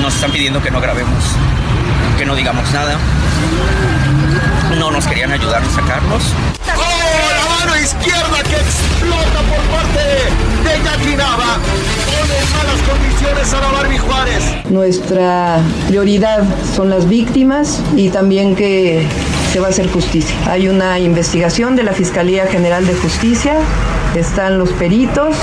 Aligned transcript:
Nos 0.00 0.14
están 0.14 0.30
pidiendo 0.30 0.62
que 0.62 0.70
no 0.70 0.80
grabemos, 0.80 1.24
que 2.16 2.24
no 2.24 2.36
digamos 2.36 2.70
nada, 2.72 2.96
no 4.78 4.92
nos 4.92 5.04
querían 5.04 5.32
ayudar 5.32 5.62
a 5.62 5.70
sacarnos. 5.70 6.22
¡Oh, 6.76 7.34
la 7.34 7.66
mano 7.66 7.76
izquierda 7.76 8.42
que 8.44 8.54
explota 8.54 9.40
por 9.48 9.58
parte 9.74 9.98
de 10.62 10.84
Jackie 10.84 11.16
Nava! 11.16 11.58
Pone 12.06 12.38
en 12.38 12.52
malas 12.52 12.80
condiciones 12.88 13.52
a 13.52 13.60
la 13.60 13.72
Barbie 13.72 13.98
Juárez. 13.98 14.44
Nuestra 14.70 15.58
prioridad 15.88 16.44
son 16.76 16.90
las 16.90 17.08
víctimas 17.08 17.82
y 17.96 18.10
también 18.10 18.54
que 18.54 19.08
se 19.52 19.58
va 19.58 19.66
a 19.66 19.70
hacer 19.70 19.90
justicia. 19.90 20.36
Hay 20.48 20.68
una 20.68 21.00
investigación 21.00 21.74
de 21.74 21.82
la 21.82 21.92
Fiscalía 21.92 22.46
General 22.46 22.86
de 22.86 22.94
Justicia, 22.94 23.54
están 24.14 24.58
los 24.58 24.70
peritos 24.70 25.34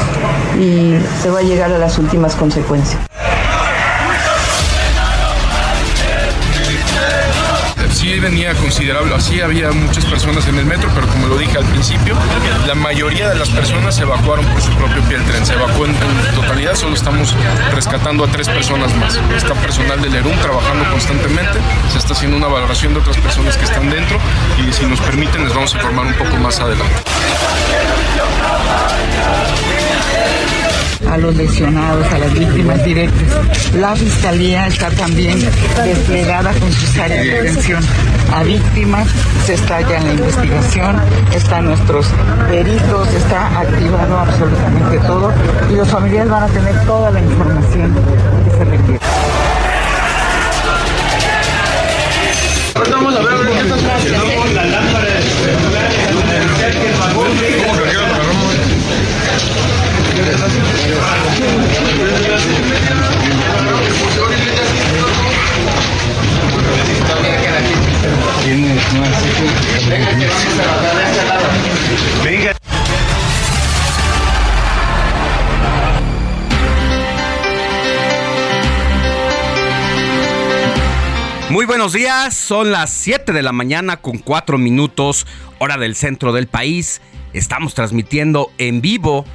y 0.57 0.95
se 1.21 1.29
va 1.29 1.39
a 1.39 1.43
llegar 1.43 1.71
a 1.73 1.77
las 1.77 1.97
últimas 1.97 2.35
consecuencias. 2.35 2.97
Venía 8.23 8.53
considerable, 8.55 9.13
así 9.13 9.41
había 9.41 9.69
muchas 9.73 10.05
personas 10.05 10.47
en 10.47 10.57
el 10.57 10.65
metro, 10.65 10.89
pero 10.95 11.05
como 11.07 11.27
lo 11.27 11.37
dije 11.37 11.57
al 11.57 11.65
principio, 11.65 12.15
la 12.65 12.73
mayoría 12.73 13.27
de 13.27 13.35
las 13.35 13.49
personas 13.49 13.95
se 13.95 14.03
evacuaron 14.03 14.45
por 14.45 14.61
su 14.61 14.71
propio 14.75 15.03
pie 15.03 15.17
del 15.17 15.27
tren. 15.27 15.45
Se 15.45 15.53
evacuó 15.53 15.85
en, 15.85 15.91
en 15.91 16.35
totalidad, 16.35 16.73
solo 16.75 16.95
estamos 16.95 17.35
rescatando 17.73 18.23
a 18.23 18.27
tres 18.27 18.47
personas 18.47 18.95
más. 18.95 19.19
Está 19.35 19.53
personal 19.55 20.01
del 20.01 20.15
ERUM 20.15 20.37
trabajando 20.37 20.89
constantemente, 20.89 21.59
se 21.91 21.97
está 21.97 22.13
haciendo 22.13 22.37
una 22.37 22.47
valoración 22.47 22.93
de 22.93 23.01
otras 23.01 23.17
personas 23.17 23.57
que 23.57 23.65
están 23.65 23.89
dentro 23.89 24.17
y 24.57 24.71
si 24.71 24.85
nos 24.85 25.01
permiten 25.01 25.43
les 25.43 25.53
vamos 25.53 25.73
a 25.73 25.77
informar 25.77 26.05
un 26.05 26.13
poco 26.13 26.37
más 26.37 26.61
adelante. 26.61 27.03
A 31.09 31.17
los 31.17 31.35
lesionados, 31.35 32.11
a 32.11 32.17
las 32.17 32.33
víctimas 32.33 32.83
directas. 32.83 33.73
La 33.75 33.95
Fiscalía 33.95 34.67
está 34.67 34.89
también 34.91 35.39
desplegada 35.83 36.53
con 36.53 36.71
sus 36.71 36.97
áreas 36.97 37.25
de 37.25 37.39
atención 37.39 37.83
a 38.33 38.43
víctimas, 38.43 39.07
se 39.45 39.53
está 39.53 39.81
ya 39.81 39.97
en 39.97 40.07
la 40.07 40.13
investigación, 40.13 40.95
están 41.33 41.65
nuestros 41.65 42.07
peritos, 42.49 43.07
está 43.13 43.59
activado 43.59 44.19
absolutamente 44.19 44.97
todo 45.05 45.31
y 45.71 45.75
los 45.75 45.89
familiares 45.89 46.31
van 46.31 46.43
a 46.43 46.47
tener 46.47 46.85
toda 46.85 47.11
la 47.11 47.19
información 47.19 47.93
que 48.45 48.51
se 48.51 48.63
requiere. 48.65 48.99
Muy 81.49 81.65
buenos 81.65 81.93
días, 81.93 82.35
son 82.35 82.71
las 82.71 82.91
7 82.91 83.33
de 83.33 83.41
la 83.41 83.53
mañana 83.53 83.97
con 83.97 84.19
4 84.19 84.59
minutos, 84.59 85.25
hora 85.57 85.77
del 85.77 85.95
centro 85.95 86.31
del 86.31 86.45
país. 86.45 87.01
Estamos 87.33 87.73
transmitiendo 87.73 88.51
en 88.59 88.81
vivo 88.81 89.25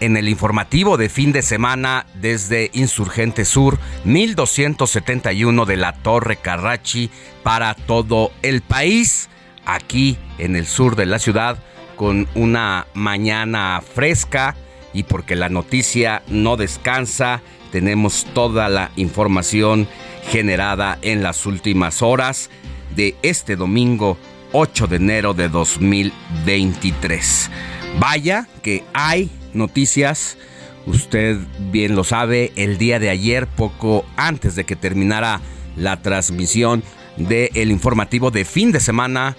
en 0.00 0.16
el 0.16 0.28
informativo 0.28 0.96
de 0.96 1.08
fin 1.08 1.32
de 1.32 1.42
semana 1.42 2.06
desde 2.14 2.70
Insurgente 2.74 3.44
Sur 3.44 3.78
1271 4.04 5.64
de 5.64 5.76
la 5.76 5.92
Torre 5.92 6.36
Carrachi 6.36 7.10
para 7.42 7.74
todo 7.74 8.30
el 8.42 8.62
país, 8.62 9.28
aquí 9.64 10.18
en 10.38 10.56
el 10.56 10.66
sur 10.66 10.96
de 10.96 11.06
la 11.06 11.18
ciudad 11.18 11.58
con 11.96 12.28
una 12.34 12.86
mañana 12.94 13.82
fresca 13.82 14.54
y 14.92 15.04
porque 15.04 15.36
la 15.36 15.48
noticia 15.48 16.22
no 16.28 16.56
descansa, 16.56 17.42
tenemos 17.72 18.26
toda 18.34 18.68
la 18.68 18.90
información 18.96 19.88
generada 20.30 20.98
en 21.02 21.22
las 21.22 21.46
últimas 21.46 22.02
horas 22.02 22.50
de 22.94 23.16
este 23.22 23.56
domingo 23.56 24.18
8 24.52 24.86
de 24.86 24.96
enero 24.96 25.34
de 25.34 25.48
2023. 25.48 27.50
Vaya 27.98 28.46
que 28.62 28.84
hay 28.92 29.30
noticias, 29.56 30.38
usted 30.86 31.38
bien 31.58 31.96
lo 31.96 32.04
sabe, 32.04 32.52
el 32.56 32.78
día 32.78 32.98
de 32.98 33.10
ayer, 33.10 33.46
poco 33.46 34.04
antes 34.16 34.54
de 34.54 34.64
que 34.64 34.76
terminara 34.76 35.40
la 35.76 36.00
transmisión 36.02 36.82
del 37.16 37.70
informativo 37.70 38.30
de 38.30 38.44
fin 38.44 38.72
de 38.72 38.80
semana, 38.80 39.36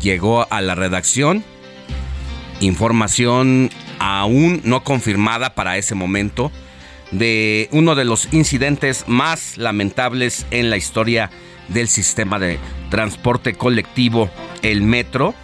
llegó 0.00 0.46
a 0.50 0.60
la 0.60 0.74
redacción 0.74 1.44
información 2.60 3.70
aún 3.98 4.60
no 4.64 4.84
confirmada 4.84 5.54
para 5.54 5.76
ese 5.76 5.94
momento 5.94 6.52
de 7.10 7.68
uno 7.72 7.94
de 7.94 8.04
los 8.04 8.32
incidentes 8.32 9.04
más 9.08 9.56
lamentables 9.56 10.46
en 10.50 10.70
la 10.70 10.76
historia 10.76 11.30
del 11.68 11.88
sistema 11.88 12.38
de 12.38 12.58
transporte 12.88 13.54
colectivo, 13.54 14.30
el 14.62 14.82
metro, 14.82 15.34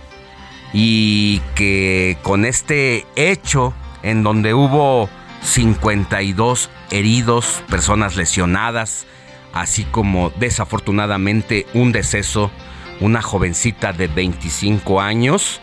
y 0.72 1.40
que 1.54 2.18
con 2.22 2.44
este 2.44 3.06
hecho 3.16 3.74
en 4.06 4.22
donde 4.22 4.54
hubo 4.54 5.10
52 5.42 6.70
heridos, 6.92 7.64
personas 7.68 8.14
lesionadas, 8.14 9.04
así 9.52 9.82
como 9.82 10.30
desafortunadamente 10.38 11.66
un 11.74 11.90
deceso, 11.90 12.52
una 13.00 13.20
jovencita 13.20 13.92
de 13.92 14.06
25 14.06 15.00
años, 15.00 15.60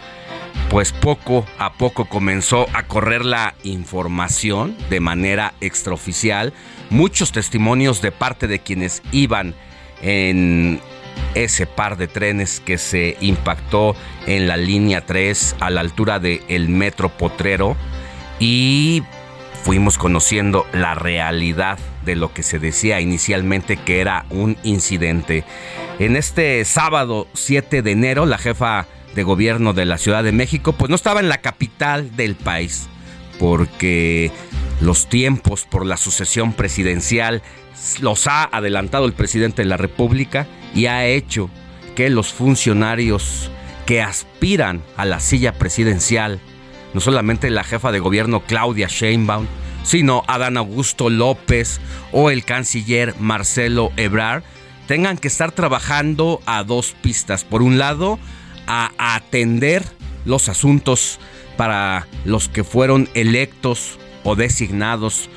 pues 0.70 0.92
poco 0.92 1.46
a 1.58 1.72
poco 1.74 2.04
comenzó 2.04 2.68
a 2.74 2.84
correr 2.84 3.24
la 3.24 3.56
información 3.64 4.76
de 4.90 5.00
manera 5.00 5.54
extraoficial, 5.62 6.54
muchos 6.90 7.32
testimonios 7.32 8.02
de 8.02 8.12
parte 8.12 8.48
de 8.48 8.60
quienes 8.60 9.02
iban 9.14 9.56
en 10.02 10.82
ese 11.34 11.66
par 11.66 11.96
de 11.96 12.10
trenes 12.10 12.60
que 12.60 12.78
se 12.78 13.16
impactó 13.22 13.96
en 14.28 14.48
la 14.50 14.58
línea 14.58 15.06
3 15.06 15.56
a 15.62 15.70
la 15.70 15.80
altura 15.80 16.20
del 16.20 16.42
el 16.50 16.68
metro 16.68 17.08
Potrero 17.08 17.78
y 18.46 19.04
fuimos 19.64 19.98
conociendo 19.98 20.68
la 20.74 20.96
realidad 20.96 21.80
de 22.04 22.18
lo 22.18 22.34
que 22.34 22.44
se 22.44 22.60
decía 22.60 23.00
inicialmente 23.00 23.78
que 23.78 24.02
era 24.02 24.26
un 24.30 24.58
incidente. 24.64 25.46
En 25.98 26.18
este 26.18 26.66
sábado 26.66 27.30
7 27.36 27.82
de 27.82 27.92
enero, 27.92 28.26
la 28.26 28.38
jefa 28.38 28.86
de 29.16 29.24
gobierno 29.24 29.72
de 29.72 29.86
la 29.86 29.98
Ciudad 29.98 30.26
de 30.26 30.34
México, 30.34 30.74
pues 30.74 30.90
no 30.90 30.98
estaba 30.98 31.22
en 31.22 31.30
la 31.30 31.38
capital 31.38 32.18
del 32.18 32.36
país, 32.36 32.90
porque 33.40 34.30
los 34.82 35.08
tiempos 35.08 35.64
por 35.64 35.86
la 35.86 35.96
sucesión 35.96 36.52
presidencial 36.52 37.42
los 38.02 38.28
ha 38.28 38.44
adelantado 38.44 39.06
el 39.06 39.14
presidente 39.14 39.62
de 39.62 39.70
la 39.70 39.78
República 39.78 40.48
y 40.76 40.88
ha 40.88 41.06
hecho 41.06 41.50
que 41.96 42.10
los 42.10 42.34
funcionarios 42.34 43.50
que 43.86 44.02
aspiran 44.02 44.84
a 44.98 45.06
la 45.06 45.22
silla 45.22 45.54
presidencial, 45.54 46.42
no 46.94 47.02
solamente 47.02 47.50
la 47.50 47.64
jefa 47.64 47.92
de 47.92 48.00
gobierno 48.00 48.42
Claudia 48.42 48.88
Sheinbaum, 48.88 49.48
sino 49.84 50.24
Adán 50.28 50.58
Augusto 50.58 51.10
López 51.10 51.80
o 52.12 52.30
el 52.30 52.46
canciller 52.46 53.16
Marcelo 53.20 53.92
Ebrard, 53.98 54.44
tengan 54.88 55.18
que 55.18 55.28
estar 55.28 55.52
trabajando 55.52 56.42
a 56.46 56.64
dos 56.64 56.96
pistas. 57.02 57.44
Por 57.44 57.62
un 57.62 57.78
lado, 57.78 58.20
a 58.68 58.92
atender 59.16 59.84
los 60.26 60.50
asuntos 60.50 61.20
para 61.58 62.08
los 62.26 62.50
que 62.50 62.64
fueron 62.64 63.10
electos 63.14 64.00
o 64.24 64.36
designados 64.36 65.30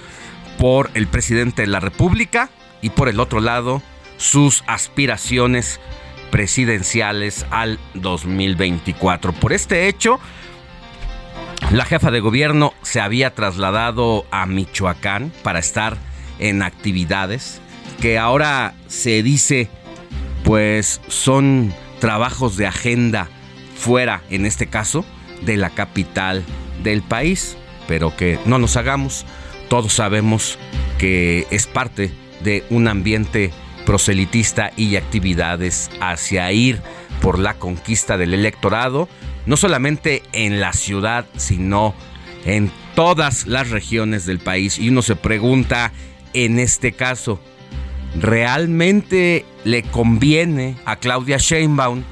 por 0.59 0.91
el 0.95 1.07
presidente 1.07 1.63
de 1.63 1.69
la 1.69 1.81
República 1.81 2.51
y 2.83 2.91
por 2.91 3.09
el 3.09 3.21
otro 3.21 3.41
lado 3.41 3.83
sus 4.17 4.63
aspiraciones 4.67 5.81
presidenciales 6.31 7.47
al 7.51 7.79
2024. 7.95 9.33
Por 9.33 9.53
este 9.53 9.89
hecho, 9.89 10.19
la 11.71 11.85
jefa 11.85 12.11
de 12.11 12.21
gobierno 12.21 12.73
se 12.83 13.01
había 13.01 13.35
trasladado 13.35 14.27
a 14.31 14.47
Michoacán 14.47 15.33
para 15.43 15.59
estar 15.59 15.97
en 16.39 16.63
actividades 16.63 17.61
que 18.01 18.19
ahora 18.19 18.75
se 18.89 19.23
dice 19.23 19.69
pues 20.45 21.01
son 21.09 21.75
trabajos 21.99 22.57
de 22.57 22.67
agenda 22.67 23.29
fuera, 23.77 24.23
en 24.31 24.47
este 24.47 24.69
caso, 24.69 25.05
de 25.43 25.57
la 25.57 25.71
capital 25.71 26.45
del 26.83 27.03
país, 27.03 27.57
pero 27.89 28.17
que 28.17 28.39
no 28.47 28.59
nos 28.59 28.77
hagamos, 28.77 29.27
todos 29.69 29.93
sabemos 29.93 30.59
que 30.99 31.47
es 31.51 31.67
parte 31.67 32.13
de 32.45 32.65
un 32.71 32.87
ambiente 32.87 33.51
proselitista 33.85 34.73
y 34.77 34.97
actividades 34.97 35.91
hacia 36.01 36.51
ir 36.53 36.81
por 37.21 37.39
la 37.39 37.55
conquista 37.55 38.17
del 38.17 38.35
electorado, 38.35 39.09
no 39.47 39.57
solamente 39.57 40.23
en 40.33 40.61
la 40.61 40.73
ciudad, 40.73 41.27
sino 41.37 41.95
en 42.45 42.71
todas 42.95 43.47
las 43.47 43.71
regiones 43.71 44.27
del 44.27 44.39
país. 44.39 44.79
Y 44.79 44.89
uno 44.89 45.03
se 45.03 45.17
pregunta, 45.17 45.93
en 46.33 46.59
este 46.59 46.93
caso, 46.93 47.41
¿realmente 48.21 49.45
le 49.65 49.83
conviene 49.83 50.77
a 50.85 50.97
Claudia 50.97 51.39
Sheinbaum 51.39 52.03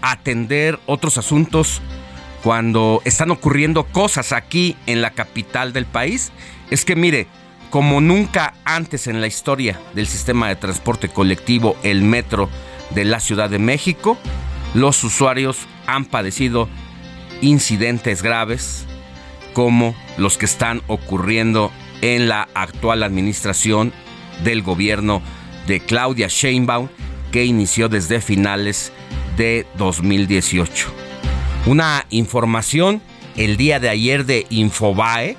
atender 0.00 0.78
otros 0.86 1.18
asuntos 1.18 1.80
cuando 2.42 3.02
están 3.04 3.30
ocurriendo 3.30 3.84
cosas 3.84 4.32
aquí 4.32 4.76
en 4.86 5.02
la 5.02 5.10
capital 5.10 5.72
del 5.72 5.86
país? 5.86 6.32
Es 6.70 6.84
que 6.84 6.96
mire, 6.96 7.26
como 7.70 8.00
nunca 8.00 8.54
antes 8.64 9.06
en 9.06 9.20
la 9.20 9.26
historia 9.26 9.78
del 9.94 10.06
sistema 10.06 10.48
de 10.48 10.56
transporte 10.56 11.08
colectivo, 11.08 11.76
el 11.82 12.02
metro 12.02 12.48
de 12.90 13.04
la 13.04 13.20
Ciudad 13.20 13.50
de 13.50 13.58
México, 13.58 14.16
los 14.74 15.02
usuarios 15.04 15.66
han 15.88 16.04
padecido 16.04 16.68
incidentes 17.40 18.22
graves 18.22 18.86
como 19.54 19.96
los 20.18 20.38
que 20.38 20.44
están 20.44 20.82
ocurriendo 20.86 21.72
en 22.02 22.28
la 22.28 22.48
actual 22.54 23.02
administración 23.02 23.92
del 24.44 24.62
gobierno 24.62 25.22
de 25.66 25.80
Claudia 25.80 26.28
Sheinbaum 26.28 26.88
que 27.32 27.44
inició 27.44 27.88
desde 27.88 28.20
finales 28.20 28.92
de 29.36 29.66
2018. 29.76 30.92
Una 31.66 32.06
información 32.10 33.02
el 33.36 33.56
día 33.56 33.80
de 33.80 33.88
ayer 33.88 34.26
de 34.26 34.46
Infobae 34.50 35.36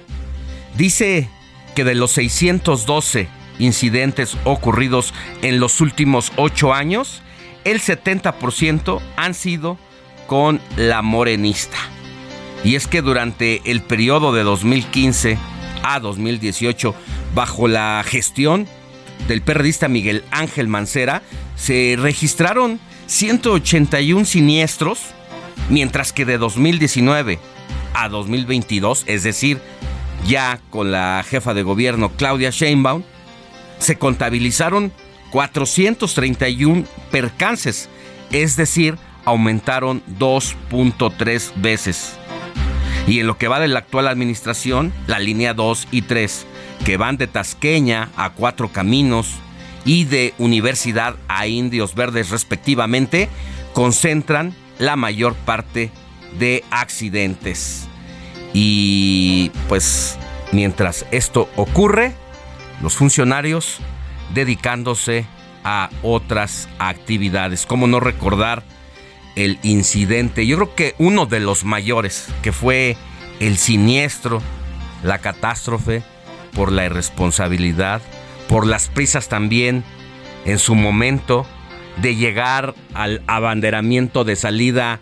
dice 0.75 1.29
que 1.75 1.83
de 1.83 1.95
los 1.95 2.11
612 2.11 3.27
incidentes 3.59 4.37
ocurridos 4.45 5.13
en 5.41 5.59
los 5.59 5.81
últimos 5.81 6.31
ocho 6.37 6.73
años, 6.73 7.21
el 7.65 7.81
70% 7.81 8.99
han 9.17 9.33
sido 9.33 9.77
con 10.29 10.61
la 10.77 11.01
morenista. 11.01 11.79
Y 12.63 12.75
es 12.75 12.85
que 12.85 13.01
durante 13.01 13.63
el 13.65 13.81
periodo 13.81 14.31
de 14.31 14.43
2015 14.43 15.39
a 15.81 15.99
2018, 15.99 16.93
bajo 17.33 17.67
la 17.67 18.03
gestión 18.05 18.67
del 19.27 19.41
periodista 19.41 19.87
Miguel 19.87 20.23
Ángel 20.29 20.67
Mancera, 20.67 21.23
se 21.55 21.95
registraron 21.99 22.79
181 23.07 24.23
siniestros, 24.25 24.99
mientras 25.67 26.13
que 26.13 26.25
de 26.25 26.37
2019 26.37 27.39
a 27.95 28.07
2022, 28.07 29.05
es 29.07 29.23
decir, 29.23 29.59
ya 30.27 30.61
con 30.69 30.91
la 30.91 31.25
jefa 31.27 31.55
de 31.55 31.63
gobierno 31.63 32.11
Claudia 32.15 32.51
Sheinbaum, 32.51 33.01
se 33.79 33.97
contabilizaron 33.97 34.91
431 35.31 36.83
percances, 37.09 37.89
es 38.31 38.55
decir, 38.57 38.99
aumentaron 39.29 40.01
2.3 40.17 41.51
veces. 41.61 42.17
Y 43.07 43.19
en 43.19 43.27
lo 43.27 43.37
que 43.37 43.47
va 43.47 43.59
de 43.59 43.67
la 43.67 43.79
actual 43.79 44.07
administración, 44.07 44.91
la 45.07 45.19
línea 45.19 45.53
2 45.53 45.87
y 45.91 46.01
3, 46.01 46.47
que 46.83 46.97
van 46.97 47.17
de 47.17 47.27
Tasqueña 47.27 48.09
a 48.17 48.31
Cuatro 48.31 48.69
Caminos 48.69 49.35
y 49.85 50.05
de 50.05 50.33
Universidad 50.37 51.15
a 51.27 51.47
Indios 51.47 51.95
Verdes 51.95 52.31
respectivamente, 52.31 53.29
concentran 53.73 54.55
la 54.79 54.95
mayor 54.95 55.35
parte 55.35 55.91
de 56.39 56.63
accidentes. 56.71 57.87
Y 58.53 59.51
pues 59.67 60.17
mientras 60.51 61.05
esto 61.11 61.49
ocurre, 61.55 62.13
los 62.81 62.95
funcionarios 62.95 63.77
dedicándose 64.33 65.25
a 65.63 65.89
otras 66.01 66.67
actividades. 66.79 67.67
¿Cómo 67.67 67.85
no 67.85 67.99
recordar 67.99 68.63
el 69.35 69.59
incidente? 69.63 70.45
Yo 70.45 70.57
creo 70.57 70.75
que 70.75 70.95
uno 70.97 71.25
de 71.25 71.39
los 71.39 71.63
mayores, 71.63 72.27
que 72.41 72.51
fue 72.51 72.97
el 73.39 73.57
siniestro, 73.57 74.41
la 75.03 75.19
catástrofe, 75.19 76.03
por 76.53 76.71
la 76.71 76.85
irresponsabilidad, 76.85 78.01
por 78.47 78.65
las 78.65 78.87
prisas 78.87 79.29
también 79.29 79.83
en 80.45 80.59
su 80.59 80.75
momento 80.75 81.45
de 81.97 82.15
llegar 82.15 82.75
al 82.93 83.21
abanderamiento 83.27 84.23
de 84.23 84.35
salida 84.35 84.99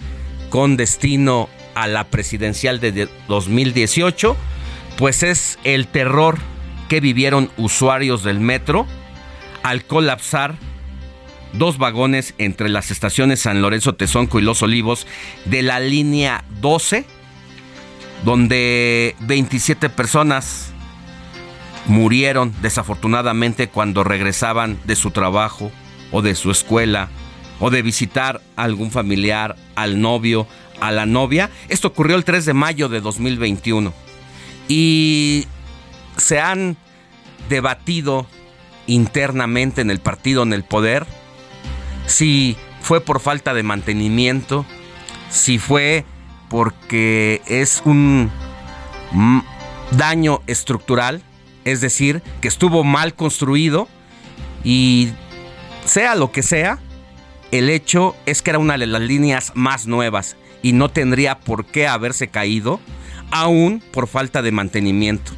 con 0.50 0.78
destino 0.78 1.50
a 1.76 1.88
la 1.88 2.06
presidencial 2.06 2.80
de 2.80 3.08
2018, 3.28 4.36
pues 4.98 5.24
es 5.24 5.60
el 5.64 5.88
terror 5.88 6.38
que 6.90 7.00
vivieron 7.00 7.52
usuarios 7.58 8.24
del 8.24 8.40
metro 8.40 8.88
al 9.64 9.86
colapsar 9.86 10.56
dos 11.54 11.78
vagones 11.78 12.34
entre 12.38 12.70
las 12.70 12.92
estaciones 12.92 13.42
San 13.42 13.62
Lorenzo 13.62 13.96
Tezonco 13.96 14.40
y 14.40 14.42
Los 14.42 14.62
Olivos 14.62 15.08
de 15.46 15.62
la 15.62 15.80
línea 15.80 16.44
12, 16.62 17.06
donde 18.24 19.16
27 19.22 19.90
personas 19.90 20.72
murieron 21.88 22.54
desafortunadamente 22.62 23.70
cuando 23.70 24.04
regresaban 24.04 24.78
de 24.86 24.96
su 24.96 25.12
trabajo 25.12 25.72
o 26.12 26.22
de 26.22 26.36
su 26.36 26.52
escuela 26.52 27.10
o 27.60 27.70
de 27.70 27.82
visitar 27.82 28.42
a 28.56 28.64
algún 28.64 28.92
familiar, 28.92 29.56
al 29.76 30.00
novio, 30.00 30.48
a 30.80 30.92
la 30.92 31.06
novia. 31.06 31.50
Esto 31.70 31.88
ocurrió 31.88 32.16
el 32.16 32.24
3 32.24 32.46
de 32.46 32.54
mayo 32.54 32.90
de 32.90 33.02
2021. 33.02 33.94
Y 34.68 35.48
se 36.18 36.40
han 36.40 36.78
debatido 37.50 38.28
internamente 38.86 39.82
en 39.82 39.90
el 39.90 40.00
partido, 40.00 40.44
en 40.44 40.54
el 40.54 40.64
poder, 40.64 41.06
si 42.08 42.58
fue 42.82 43.02
por 43.02 43.20
falta 43.20 43.54
de 43.54 43.62
mantenimiento, 43.62 44.66
si 45.30 45.60
fue 45.60 46.06
porque 46.50 47.42
es 47.46 47.84
un 47.86 48.32
daño 49.92 50.42
estructural, 50.48 51.22
es 51.66 51.82
decir, 51.82 52.24
que 52.42 52.48
estuvo 52.48 52.84
mal 52.84 53.14
construido 53.14 53.88
y 54.64 55.10
sea 55.86 56.16
lo 56.16 56.32
que 56.32 56.44
sea, 56.44 56.80
el 57.52 57.70
hecho 57.70 58.16
es 58.26 58.42
que 58.42 58.52
era 58.52 58.60
una 58.60 58.78
de 58.78 58.88
las 58.88 59.02
líneas 59.02 59.52
más 59.54 59.86
nuevas 59.86 60.38
y 60.62 60.74
no 60.74 60.90
tendría 60.90 61.40
por 61.40 61.66
qué 61.66 61.88
haberse 61.88 62.30
caído, 62.30 62.80
aún 63.32 63.84
por 63.92 64.08
falta 64.08 64.42
de 64.42 64.52
mantenimiento. 64.52 65.34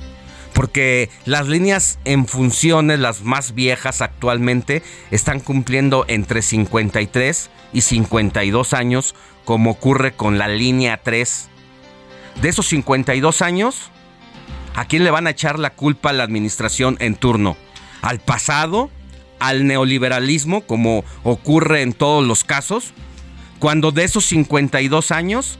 Porque 0.60 1.10
las 1.24 1.48
líneas 1.48 2.00
en 2.04 2.28
funciones, 2.28 3.00
las 3.00 3.22
más 3.22 3.56
viejas 3.56 4.02
actualmente, 4.02 4.84
están 5.10 5.40
cumpliendo 5.40 6.04
entre 6.10 6.42
53 6.42 7.50
y 7.72 7.80
52 7.80 8.74
años, 8.74 9.16
como 9.46 9.72
ocurre 9.72 10.18
con 10.18 10.38
la 10.38 10.50
línea 10.50 11.00
3. 11.02 11.48
De 12.42 12.50
esos 12.50 12.68
52 12.68 13.42
años, 13.42 13.90
¿a 14.76 14.84
quién 14.84 15.06
le 15.06 15.12
van 15.12 15.28
a 15.28 15.30
echar 15.30 15.60
la 15.60 15.70
culpa 15.70 16.10
a 16.10 16.14
la 16.14 16.24
administración 16.24 16.98
en 17.00 17.16
turno? 17.16 17.56
¿Al 18.02 18.20
pasado? 18.20 18.90
¿Al 19.40 19.66
neoliberalismo, 19.66 20.68
como 20.68 21.06
ocurre 21.24 21.84
en 21.84 21.94
todos 21.94 22.28
los 22.28 22.44
casos? 22.44 22.94
Cuando 23.60 23.94
de 23.94 24.04
esos 24.04 24.26
52 24.26 25.12
años, 25.12 25.58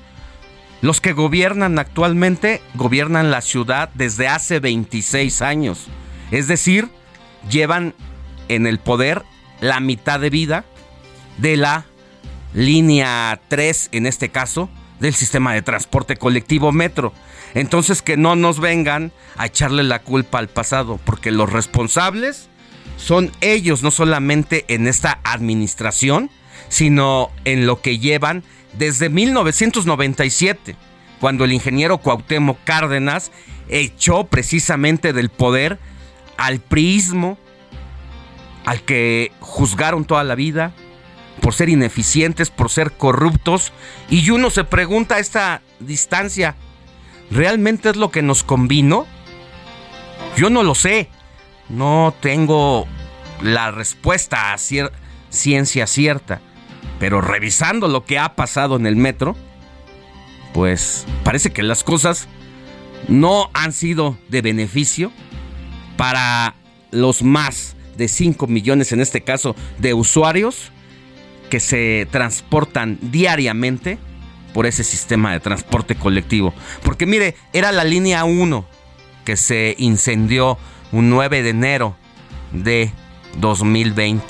los 0.82 1.02
que 1.02 1.14
gobiernan 1.14 1.80
actualmente 1.80 2.62
gobiernan 2.76 3.32
la 3.32 3.42
ciudad 3.42 3.90
desde 3.94 4.28
hace 4.28 4.60
26 4.60 5.42
años. 5.42 5.88
Es 6.32 6.48
decir, 6.48 6.90
llevan 7.50 7.96
en 8.48 8.68
el 8.68 8.80
poder 8.80 9.24
la 9.62 9.80
mitad 9.80 10.20
de 10.20 10.30
vida 10.30 10.66
de 11.38 11.58
la 11.58 11.86
línea 12.54 13.40
3, 13.48 13.90
en 13.92 14.06
este 14.06 14.30
caso, 14.30 14.70
del 15.00 15.14
sistema 15.14 15.54
de 15.54 15.62
transporte 15.62 16.18
colectivo 16.18 16.72
metro. 16.72 17.14
Entonces 17.54 18.02
que 18.02 18.18
no 18.18 18.36
nos 18.36 18.60
vengan 18.60 19.12
a 19.38 19.48
echarle 19.48 19.84
la 19.84 20.00
culpa 20.00 20.40
al 20.40 20.50
pasado, 20.50 21.00
porque 21.04 21.32
los 21.32 21.52
responsables 21.52 22.50
son 22.98 23.32
ellos, 23.42 23.82
no 23.82 23.92
solamente 23.92 24.66
en 24.68 24.88
esta 24.88 25.20
administración, 25.24 26.30
sino 26.68 27.32
en 27.46 27.66
lo 27.66 27.82
que 27.82 27.98
llevan 27.98 28.44
desde 28.74 29.10
1997, 29.10 30.76
cuando 31.20 31.46
el 31.46 31.54
ingeniero 31.54 31.98
Cuauhtémoc 31.98 32.58
Cárdenas 32.64 33.32
echó 33.68 34.26
precisamente 34.26 35.14
del 35.14 35.30
poder 35.30 35.80
al 36.38 36.60
prismo, 36.60 37.38
al 38.66 38.82
que 38.82 39.32
juzgaron 39.40 40.06
toda 40.06 40.24
la 40.24 40.36
vida, 40.36 40.74
por 41.40 41.54
ser 41.54 41.70
ineficientes, 41.70 42.50
por 42.50 42.70
ser 42.70 42.92
corruptos. 42.92 43.72
Y 44.10 44.30
uno 44.30 44.50
se 44.50 44.64
pregunta 44.64 45.16
a 45.16 45.20
esta 45.20 45.62
distancia, 45.80 46.56
¿realmente 47.32 47.90
es 47.90 47.96
lo 47.96 48.12
que 48.12 48.22
nos 48.22 48.44
convino? 48.44 49.08
Yo 50.38 50.50
no 50.50 50.64
lo 50.64 50.76
sé. 50.76 51.10
No 51.70 52.16
tengo 52.20 52.88
la 53.42 53.72
respuesta 53.72 54.54
a 54.54 54.58
ciencia 54.58 55.88
cierta. 55.88 56.42
Pero 57.00 57.22
revisando 57.22 57.88
lo 57.88 58.06
que 58.06 58.20
ha 58.20 58.36
pasado 58.36 58.76
en 58.76 58.86
el 58.86 58.96
metro, 58.96 59.36
pues 60.54 61.06
parece 61.24 61.52
que 61.52 61.64
las 61.64 61.84
cosas 61.84 62.28
no 63.08 63.50
han 63.54 63.72
sido 63.72 64.18
de 64.28 64.42
beneficio 64.42 65.12
para 65.98 66.56
los 66.92 67.24
más 67.24 67.76
de 67.98 68.08
5 68.08 68.48
millones, 68.48 68.92
en 68.92 69.02
este 69.02 69.22
caso, 69.22 69.56
de 69.78 69.94
usuarios 69.94 70.72
que 71.50 71.60
se 71.60 72.08
transportan 72.12 72.98
diariamente 73.02 73.98
por 74.54 74.66
ese 74.66 74.84
sistema 74.84 75.32
de 75.32 75.40
transporte 75.40 75.96
colectivo. 75.96 76.54
Porque 76.84 77.06
mire, 77.06 77.36
era 77.54 77.72
la 77.72 77.84
línea 77.84 78.24
1 78.24 78.66
que 79.26 79.38
se 79.38 79.76
incendió 79.78 80.58
un 80.92 81.10
9 81.10 81.44
de 81.44 81.50
enero 81.50 81.96
de 82.52 82.92
2020 83.38 84.24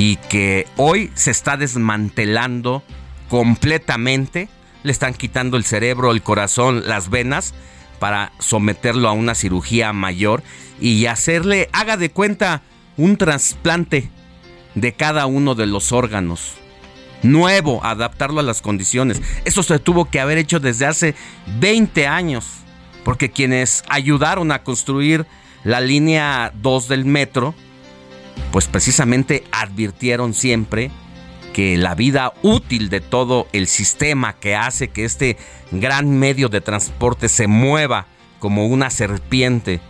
y 0.00 0.16
que 0.16 0.66
hoy 0.78 1.12
se 1.14 1.30
está 1.30 1.58
desmantelando 1.58 2.82
completamente. 3.28 4.48
Le 4.82 4.92
están 4.92 5.12
quitando 5.12 5.58
el 5.58 5.64
cerebro, 5.64 6.10
el 6.10 6.22
corazón, 6.22 6.88
las 6.88 7.10
venas 7.10 7.52
para 7.98 8.32
someterlo 8.38 9.10
a 9.10 9.12
una 9.12 9.34
cirugía 9.34 9.92
mayor 9.92 10.42
y 10.80 11.04
hacerle, 11.04 11.68
haga 11.74 11.98
de 11.98 12.10
cuenta, 12.10 12.62
un 12.96 13.18
trasplante 13.18 14.08
de 14.74 14.94
cada 14.94 15.26
uno 15.26 15.54
de 15.54 15.66
los 15.66 15.92
órganos. 15.92 16.54
Nuevo, 17.22 17.84
adaptarlo 17.84 18.40
a 18.40 18.42
las 18.42 18.62
condiciones. 18.62 19.20
Eso 19.44 19.62
se 19.62 19.78
tuvo 19.80 20.06
que 20.06 20.18
haber 20.18 20.38
hecho 20.38 20.60
desde 20.60 20.86
hace 20.86 21.14
20 21.58 22.06
años, 22.06 22.46
porque 23.04 23.30
quienes 23.30 23.84
ayudaron 23.90 24.50
a 24.50 24.62
construir 24.62 25.26
la 25.62 25.82
línea 25.82 26.54
2 26.54 26.88
del 26.88 27.04
metro, 27.04 27.54
pues 28.52 28.66
precisamente 28.66 29.44
advirtieron 29.52 30.34
siempre 30.34 30.90
que 31.52 31.76
la 31.76 31.94
vida 31.94 32.32
útil 32.42 32.88
de 32.88 33.00
todo 33.00 33.46
el 33.52 33.66
sistema 33.66 34.34
que 34.34 34.54
hace 34.54 34.88
que 34.88 35.04
este 35.04 35.36
gran 35.72 36.18
medio 36.18 36.48
de 36.48 36.60
transporte 36.60 37.28
se 37.28 37.46
mueva 37.46 38.06
como 38.38 38.66
una 38.66 38.90
serpiente 38.90 39.80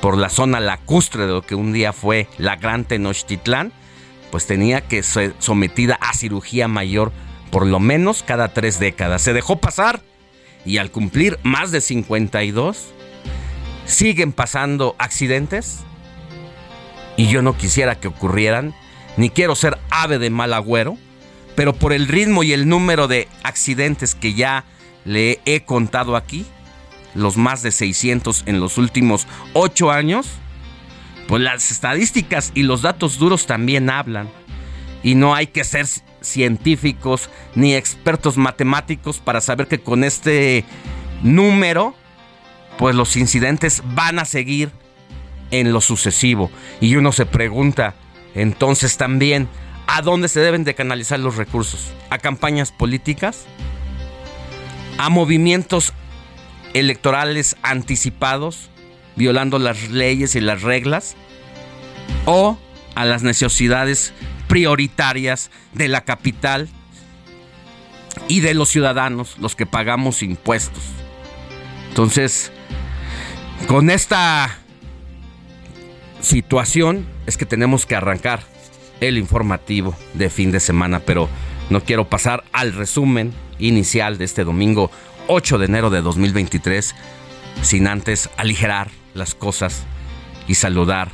por 0.00 0.16
la 0.16 0.30
zona 0.30 0.60
lacustre 0.60 1.26
de 1.26 1.32
lo 1.32 1.42
que 1.42 1.54
un 1.54 1.72
día 1.72 1.92
fue 1.92 2.26
la 2.38 2.56
Gran 2.56 2.84
Tenochtitlán, 2.84 3.72
pues 4.30 4.46
tenía 4.46 4.80
que 4.80 5.02
ser 5.02 5.34
sometida 5.38 5.94
a 6.00 6.14
cirugía 6.14 6.68
mayor 6.68 7.12
por 7.50 7.66
lo 7.66 7.80
menos 7.80 8.22
cada 8.22 8.52
tres 8.52 8.78
décadas. 8.78 9.22
Se 9.22 9.32
dejó 9.32 9.56
pasar 9.56 10.00
y 10.64 10.78
al 10.78 10.90
cumplir 10.90 11.38
más 11.42 11.70
de 11.70 11.80
52, 11.80 12.92
siguen 13.86 14.32
pasando 14.32 14.94
accidentes 14.98 15.80
y 17.20 17.26
yo 17.26 17.42
no 17.42 17.54
quisiera 17.54 18.00
que 18.00 18.08
ocurrieran, 18.08 18.74
ni 19.18 19.28
quiero 19.28 19.54
ser 19.54 19.76
ave 19.90 20.18
de 20.18 20.30
mal 20.30 20.54
agüero, 20.54 20.96
pero 21.54 21.74
por 21.74 21.92
el 21.92 22.08
ritmo 22.08 22.44
y 22.44 22.54
el 22.54 22.66
número 22.66 23.08
de 23.08 23.28
accidentes 23.42 24.14
que 24.14 24.32
ya 24.32 24.64
le 25.04 25.38
he 25.44 25.60
contado 25.60 26.16
aquí, 26.16 26.46
los 27.14 27.36
más 27.36 27.62
de 27.62 27.72
600 27.72 28.44
en 28.46 28.58
los 28.58 28.78
últimos 28.78 29.26
8 29.52 29.90
años, 29.90 30.28
pues 31.28 31.42
las 31.42 31.70
estadísticas 31.70 32.52
y 32.54 32.62
los 32.62 32.80
datos 32.80 33.18
duros 33.18 33.44
también 33.44 33.90
hablan. 33.90 34.30
Y 35.02 35.14
no 35.14 35.34
hay 35.34 35.48
que 35.48 35.64
ser 35.64 35.86
científicos 36.22 37.28
ni 37.54 37.74
expertos 37.74 38.38
matemáticos 38.38 39.18
para 39.18 39.42
saber 39.42 39.66
que 39.68 39.78
con 39.78 40.04
este 40.04 40.64
número, 41.22 41.94
pues 42.78 42.94
los 42.96 43.14
incidentes 43.18 43.82
van 43.94 44.18
a 44.18 44.24
seguir 44.24 44.72
en 45.50 45.72
lo 45.72 45.80
sucesivo. 45.80 46.50
Y 46.80 46.96
uno 46.96 47.12
se 47.12 47.26
pregunta, 47.26 47.94
entonces 48.34 48.96
también, 48.96 49.48
¿a 49.86 50.02
dónde 50.02 50.28
se 50.28 50.40
deben 50.40 50.64
de 50.64 50.74
canalizar 50.74 51.18
los 51.18 51.36
recursos? 51.36 51.92
¿A 52.10 52.18
campañas 52.18 52.72
políticas? 52.72 53.46
¿A 54.98 55.08
movimientos 55.08 55.92
electorales 56.74 57.56
anticipados? 57.62 58.70
violando 59.16 59.58
las 59.58 59.90
leyes 59.90 60.34
y 60.34 60.40
las 60.40 60.62
reglas, 60.62 61.14
o 62.24 62.58
a 62.94 63.04
las 63.04 63.22
necesidades 63.22 64.12
prioritarias 64.48 65.50
de 65.74 65.88
la 65.88 66.04
capital 66.04 66.68
y 68.28 68.40
de 68.40 68.54
los 68.54 68.70
ciudadanos, 68.70 69.36
los 69.38 69.56
que 69.56 69.66
pagamos 69.66 70.22
impuestos. 70.22 70.82
Entonces, 71.88 72.50
con 73.66 73.90
esta 73.90 74.58
situación 76.20 77.06
es 77.26 77.36
que 77.36 77.46
tenemos 77.46 77.86
que 77.86 77.96
arrancar 77.96 78.42
el 79.00 79.18
informativo 79.18 79.96
de 80.14 80.30
fin 80.30 80.52
de 80.52 80.60
semana, 80.60 81.00
pero 81.00 81.28
no 81.70 81.82
quiero 81.82 82.08
pasar 82.08 82.44
al 82.52 82.72
resumen 82.72 83.32
inicial 83.58 84.18
de 84.18 84.24
este 84.24 84.44
domingo 84.44 84.90
8 85.28 85.58
de 85.58 85.66
enero 85.66 85.90
de 85.90 86.02
2023 86.02 86.94
sin 87.62 87.86
antes 87.86 88.30
aligerar 88.36 88.90
las 89.14 89.34
cosas 89.34 89.84
y 90.48 90.54
saludar 90.54 91.10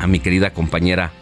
a 0.00 0.06
mi 0.06 0.20
querida 0.20 0.50
compañera 0.50 1.12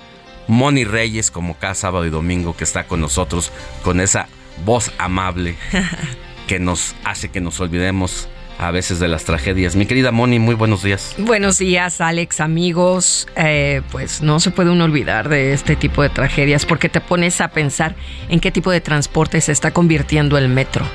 Moni 0.48 0.84
Reyes 0.84 1.30
como 1.30 1.58
cada 1.58 1.75
sábado 1.75 2.06
y 2.06 2.10
domingo 2.10 2.56
que 2.56 2.64
está 2.64 2.86
con 2.86 3.00
nosotros 3.00 3.52
con 3.82 4.00
esa 4.00 4.28
voz 4.64 4.92
amable 4.98 5.56
que 6.46 6.58
nos 6.58 6.94
hace 7.04 7.28
que 7.28 7.40
nos 7.40 7.60
olvidemos 7.60 8.28
a 8.58 8.70
veces 8.70 8.98
de 8.98 9.08
las 9.08 9.25
tragedias. 9.25 9.76
Mi 9.76 9.86
querida 9.86 10.12
Moni, 10.12 10.38
muy 10.38 10.54
buenos 10.54 10.82
días. 10.82 11.14
Buenos 11.18 11.58
días, 11.58 12.00
Alex, 12.00 12.40
amigos. 12.40 13.28
Eh, 13.36 13.82
pues 13.92 14.22
no 14.22 14.40
se 14.40 14.50
puede 14.50 14.70
uno 14.70 14.84
olvidar 14.84 15.28
de 15.28 15.52
este 15.52 15.76
tipo 15.76 16.02
de 16.02 16.08
tragedias 16.08 16.64
porque 16.64 16.88
te 16.88 17.00
pones 17.00 17.40
a 17.40 17.48
pensar 17.48 17.94
en 18.28 18.40
qué 18.40 18.50
tipo 18.50 18.70
de 18.70 18.80
transporte 18.80 19.40
se 19.40 19.52
está 19.52 19.72
convirtiendo 19.72 20.38
el 20.38 20.48
metro. 20.48 20.86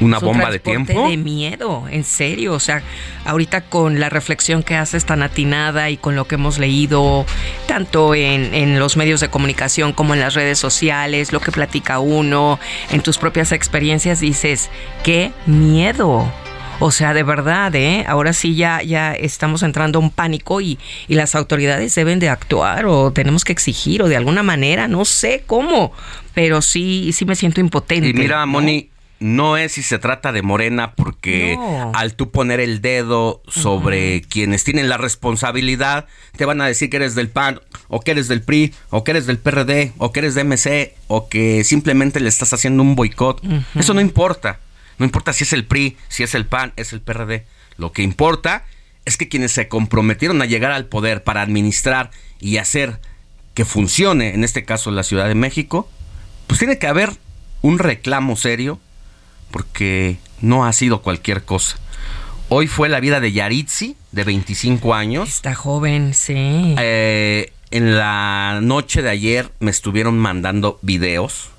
una 0.00 0.16
Es 0.16 0.22
un 0.22 0.28
bomba 0.28 0.50
de 0.50 0.60
tiempo. 0.60 1.08
de 1.08 1.16
miedo, 1.18 1.84
en 1.90 2.04
serio. 2.04 2.54
O 2.54 2.60
sea, 2.60 2.82
ahorita 3.26 3.62
con 3.62 4.00
la 4.00 4.08
reflexión 4.08 4.62
que 4.62 4.76
haces 4.76 5.04
tan 5.04 5.22
atinada 5.22 5.90
y 5.90 5.98
con 5.98 6.16
lo 6.16 6.26
que 6.26 6.36
hemos 6.36 6.58
leído, 6.58 7.26
tanto 7.66 8.14
en, 8.14 8.54
en 8.54 8.78
los 8.78 8.96
medios 8.96 9.20
de 9.20 9.28
comunicación 9.28 9.92
como 9.92 10.14
en 10.14 10.20
las 10.20 10.32
redes 10.32 10.58
sociales, 10.58 11.32
lo 11.32 11.40
que 11.40 11.52
platica 11.52 11.98
uno, 11.98 12.58
en 12.90 13.02
tus 13.02 13.18
propias 13.18 13.52
experiencias, 13.52 14.20
dices, 14.20 14.70
qué 15.02 15.32
miedo. 15.44 16.32
O 16.80 16.90
sea, 16.90 17.12
de 17.14 17.22
verdad, 17.22 17.74
¿eh? 17.74 18.04
Ahora 18.08 18.32
sí 18.32 18.54
ya, 18.56 18.82
ya 18.82 19.12
estamos 19.14 19.62
entrando 19.62 19.98
a 19.98 20.02
un 20.02 20.10
pánico 20.10 20.60
y, 20.60 20.78
y 21.08 21.14
las 21.14 21.34
autoridades 21.34 21.94
deben 21.94 22.18
de 22.18 22.30
actuar 22.30 22.86
o 22.86 23.12
tenemos 23.12 23.44
que 23.44 23.52
exigir 23.52 24.02
o 24.02 24.08
de 24.08 24.16
alguna 24.16 24.42
manera, 24.42 24.88
no 24.88 25.04
sé 25.04 25.44
cómo, 25.46 25.92
pero 26.34 26.62
sí, 26.62 27.12
sí 27.12 27.24
me 27.26 27.36
siento 27.36 27.60
impotente. 27.60 28.08
Y 28.08 28.14
mira, 28.14 28.40
¿no? 28.40 28.46
Moni, 28.46 28.88
no 29.18 29.58
es 29.58 29.72
si 29.72 29.82
se 29.82 29.98
trata 29.98 30.32
de 30.32 30.40
Morena, 30.40 30.94
porque 30.94 31.54
No. 31.58 31.92
al 31.94 32.14
tú 32.14 32.30
poner 32.30 32.58
el 32.58 32.80
dedo 32.80 33.42
sobre 33.46 34.22
quienes 34.22 34.64
tienen 34.64 34.88
la 34.88 34.96
responsabilidad, 34.96 36.06
te 36.36 36.46
van 36.46 36.62
a 36.62 36.66
decir 36.66 36.88
que 36.88 36.96
eres 36.96 37.14
del 37.14 37.28
PAN, 37.28 37.60
o 37.88 38.00
que 38.00 38.12
eres 38.12 38.28
del 38.28 38.40
PRI, 38.40 38.72
o 38.88 39.04
que 39.04 39.10
eres 39.10 39.26
del 39.26 39.36
PRD, 39.36 39.92
o 39.98 40.12
que 40.12 40.20
eres 40.20 40.34
de 40.34 40.44
MC, 40.44 40.94
o 41.08 41.28
que 41.28 41.62
simplemente 41.64 42.20
le 42.20 42.30
estás 42.30 42.54
haciendo 42.54 42.82
un 42.82 42.94
boicot. 42.96 43.42
Eso 43.74 43.92
no 43.92 44.00
importa. 44.00 44.58
No 45.00 45.06
importa 45.06 45.32
si 45.32 45.44
es 45.44 45.54
el 45.54 45.64
PRI, 45.64 45.96
si 46.08 46.22
es 46.22 46.34
el 46.34 46.44
PAN, 46.44 46.74
es 46.76 46.92
el 46.92 47.00
PRD. 47.00 47.46
Lo 47.78 47.90
que 47.90 48.02
importa 48.02 48.66
es 49.06 49.16
que 49.16 49.30
quienes 49.30 49.50
se 49.50 49.66
comprometieron 49.66 50.42
a 50.42 50.44
llegar 50.44 50.72
al 50.72 50.84
poder 50.84 51.24
para 51.24 51.40
administrar 51.40 52.10
y 52.38 52.58
hacer 52.58 53.00
que 53.54 53.64
funcione, 53.64 54.34
en 54.34 54.44
este 54.44 54.66
caso 54.66 54.90
la 54.90 55.02
Ciudad 55.02 55.26
de 55.26 55.34
México, 55.34 55.88
pues 56.46 56.58
tiene 56.58 56.78
que 56.78 56.86
haber 56.86 57.14
un 57.62 57.78
reclamo 57.78 58.36
serio 58.36 58.78
porque 59.50 60.18
no 60.42 60.66
ha 60.66 60.72
sido 60.74 61.00
cualquier 61.00 61.44
cosa. 61.44 61.78
Hoy 62.50 62.66
fue 62.66 62.90
la 62.90 63.00
vida 63.00 63.20
de 63.20 63.32
Yaritzi, 63.32 63.96
de 64.12 64.24
25 64.24 64.92
años. 64.92 65.30
Está 65.30 65.54
joven, 65.54 66.12
sí. 66.12 66.74
Eh, 66.78 67.54
en 67.70 67.96
la 67.96 68.60
noche 68.60 69.00
de 69.00 69.08
ayer 69.08 69.50
me 69.60 69.70
estuvieron 69.70 70.18
mandando 70.18 70.78
videos 70.82 71.49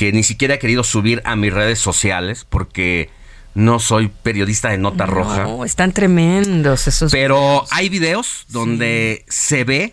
que 0.00 0.12
ni 0.12 0.22
siquiera 0.22 0.54
he 0.54 0.58
querido 0.58 0.82
subir 0.82 1.20
a 1.26 1.36
mis 1.36 1.52
redes 1.52 1.78
sociales 1.78 2.46
porque 2.48 3.10
no 3.52 3.78
soy 3.80 4.08
periodista 4.08 4.70
de 4.70 4.78
nota 4.78 5.04
roja. 5.04 5.42
No, 5.42 5.62
están 5.62 5.92
tremendos 5.92 6.88
esos. 6.88 7.12
Pero 7.12 7.66
hay 7.70 7.90
videos 7.90 8.46
donde 8.48 9.26
se 9.28 9.62
ve 9.64 9.92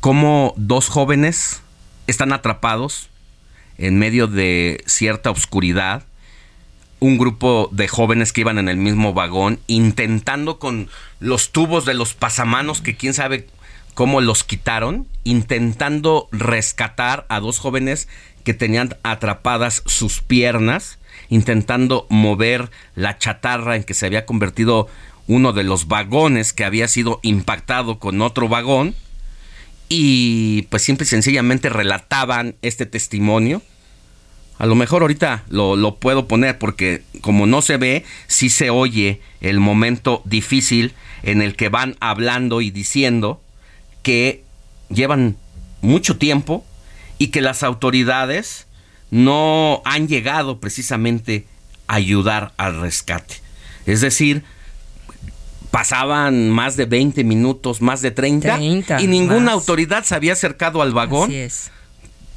cómo 0.00 0.54
dos 0.56 0.88
jóvenes 0.88 1.60
están 2.06 2.32
atrapados 2.32 3.10
en 3.76 3.98
medio 3.98 4.26
de 4.26 4.82
cierta 4.86 5.30
oscuridad. 5.30 6.04
Un 6.98 7.18
grupo 7.18 7.68
de 7.70 7.88
jóvenes 7.88 8.32
que 8.32 8.40
iban 8.40 8.56
en 8.56 8.70
el 8.70 8.78
mismo 8.78 9.12
vagón 9.12 9.60
intentando 9.66 10.58
con 10.58 10.88
los 11.20 11.52
tubos 11.52 11.84
de 11.84 11.92
los 11.92 12.14
pasamanos 12.14 12.80
que 12.80 12.96
quién 12.96 13.12
sabe 13.12 13.48
cómo 13.98 14.20
los 14.20 14.44
quitaron, 14.44 15.08
intentando 15.24 16.28
rescatar 16.30 17.26
a 17.28 17.40
dos 17.40 17.58
jóvenes 17.58 18.06
que 18.48 18.54
tenían 18.54 18.96
atrapadas 19.02 19.82
sus 19.84 20.22
piernas, 20.22 20.98
intentando 21.28 22.06
mover 22.08 22.70
la 22.94 23.18
chatarra 23.18 23.76
en 23.76 23.84
que 23.84 23.92
se 23.92 24.06
había 24.06 24.24
convertido 24.24 24.88
uno 25.26 25.52
de 25.52 25.64
los 25.64 25.86
vagones 25.86 26.54
que 26.54 26.64
había 26.64 26.88
sido 26.88 27.20
impactado 27.22 27.98
con 27.98 28.22
otro 28.22 28.48
vagón 28.48 28.94
y 29.90 30.62
pues 30.70 30.82
simple 30.82 31.04
y 31.04 31.08
sencillamente 31.08 31.68
relataban 31.68 32.54
este 32.62 32.86
testimonio. 32.86 33.60
A 34.56 34.64
lo 34.64 34.76
mejor 34.76 35.02
ahorita 35.02 35.44
lo, 35.50 35.76
lo 35.76 35.96
puedo 35.96 36.26
poner 36.26 36.56
porque 36.56 37.02
como 37.20 37.46
no 37.46 37.60
se 37.60 37.76
ve, 37.76 38.06
sí 38.28 38.48
se 38.48 38.70
oye 38.70 39.20
el 39.42 39.60
momento 39.60 40.22
difícil 40.24 40.94
en 41.22 41.42
el 41.42 41.54
que 41.54 41.68
van 41.68 41.96
hablando 42.00 42.62
y 42.62 42.70
diciendo 42.70 43.42
que 44.02 44.42
llevan 44.88 45.36
mucho 45.82 46.16
tiempo 46.16 46.64
y 47.18 47.28
que 47.28 47.40
las 47.40 47.62
autoridades 47.62 48.66
no 49.10 49.82
han 49.84 50.08
llegado 50.08 50.60
precisamente 50.60 51.46
a 51.86 51.94
ayudar 51.94 52.52
al 52.56 52.80
rescate. 52.80 53.36
Es 53.86 54.00
decir, 54.00 54.44
pasaban 55.70 56.50
más 56.50 56.76
de 56.76 56.86
20 56.86 57.24
minutos, 57.24 57.80
más 57.80 58.02
de 58.02 58.10
30, 58.10 58.56
30, 58.56 59.00
y 59.00 59.06
ninguna 59.06 59.40
más. 59.40 59.54
autoridad 59.54 60.04
se 60.04 60.14
había 60.14 60.34
acercado 60.34 60.82
al 60.82 60.92
vagón 60.92 61.30
Así 61.30 61.36
es. 61.36 61.70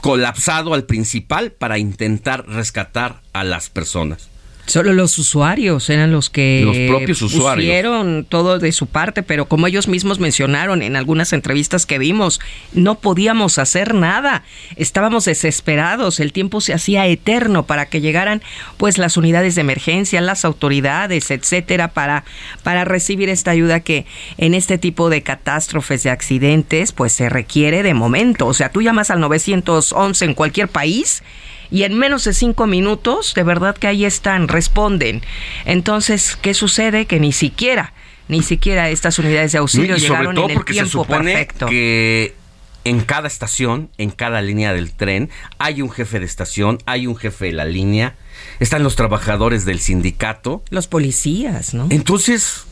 colapsado 0.02 0.74
al 0.74 0.86
principal 0.86 1.52
para 1.52 1.78
intentar 1.78 2.48
rescatar 2.48 3.22
a 3.34 3.44
las 3.44 3.70
personas. 3.70 4.31
Solo 4.66 4.94
los 4.94 5.18
usuarios 5.18 5.90
eran 5.90 6.12
los 6.12 6.30
que 6.30 6.62
Los 6.64 6.78
propios 6.78 7.22
usuarios. 7.22 7.66
pusieron 7.66 8.26
todo 8.28 8.60
de 8.60 8.72
su 8.72 8.88
parte, 8.88 9.24
pero 9.24 9.46
como 9.48 9.68
ellos 9.68 9.88
mismos 9.88 10.20
mencionaron 10.20 10.82
en 10.82 10.96
algunas 10.96 11.34
entrevistas 11.34 11.86
que 11.86 11.98
vimos, 11.98 12.40
no 12.74 13.00
podíamos 13.00 13.58
hacer 13.58 13.94
nada. 13.94 14.44
Estábamos 14.76 15.26
desesperados, 15.26 16.20
el 16.20 16.32
tiempo 16.32 16.62
se 16.62 16.74
hacía 16.74 17.08
eterno 17.08 17.66
para 17.66 17.88
que 17.88 18.02
llegaran 18.02 18.42
pues 18.78 18.98
las 18.98 19.18
unidades 19.18 19.56
de 19.56 19.62
emergencia, 19.62 20.22
las 20.22 20.46
autoridades, 20.46 21.32
etcétera, 21.32 21.90
para 21.90 22.24
para 22.64 22.86
recibir 22.86 23.30
esta 23.30 23.52
ayuda 23.52 23.82
que 23.82 24.06
en 24.38 24.54
este 24.54 24.78
tipo 24.78 25.10
de 25.10 25.24
catástrofes, 25.24 26.04
de 26.04 26.10
accidentes, 26.10 26.92
pues 26.92 27.14
se 27.14 27.30
requiere 27.30 27.84
de 27.84 27.94
momento. 27.94 28.48
O 28.48 28.54
sea, 28.54 28.72
tú 28.72 28.82
llamas 28.82 29.10
al 29.10 29.20
911 29.20 30.26
en 30.26 30.34
cualquier 30.34 30.68
país 30.68 31.24
y 31.72 31.84
en 31.84 31.98
menos 31.98 32.26
de 32.26 32.34
cinco 32.34 32.68
minutos, 32.68 33.34
de 33.34 33.44
verdad 33.44 33.76
que 33.78 33.88
ahí 33.88 34.06
están, 34.06 34.50
responden. 34.50 35.22
Entonces, 35.66 36.38
¿qué 36.42 36.54
sucede? 36.54 37.06
Que 37.06 37.20
ni 37.20 37.32
siquiera, 37.32 37.94
ni 38.28 38.44
siquiera 38.44 38.90
estas 38.90 39.18
unidades 39.18 39.54
de 39.54 39.60
auxilio 39.60 39.96
y 39.96 40.00
sobre 40.02 40.20
llegaron 40.20 40.36
todo 40.36 40.46
en 40.46 40.52
el 40.52 40.58
porque 40.58 40.74
se 40.74 40.86
supone 40.86 41.32
perfecto. 41.32 41.68
que 41.68 42.36
en 42.84 43.02
cada 43.02 43.28
estación, 43.28 43.90
en 43.98 44.10
cada 44.10 44.42
línea 44.42 44.74
del 44.74 44.92
tren, 44.92 45.30
hay 45.60 45.82
un 45.82 45.90
jefe 45.90 46.20
de 46.20 46.26
estación, 46.26 46.80
hay 46.86 47.08
un 47.08 47.16
jefe 47.16 47.46
de 47.46 47.54
la 47.54 47.66
línea, 47.66 48.16
están 48.60 48.84
los 48.84 48.96
trabajadores 48.96 49.66
del 49.66 49.80
sindicato. 49.80 50.64
Los 50.70 50.88
policías, 50.88 51.74
¿no? 51.74 51.88
Entonces, 51.90 52.66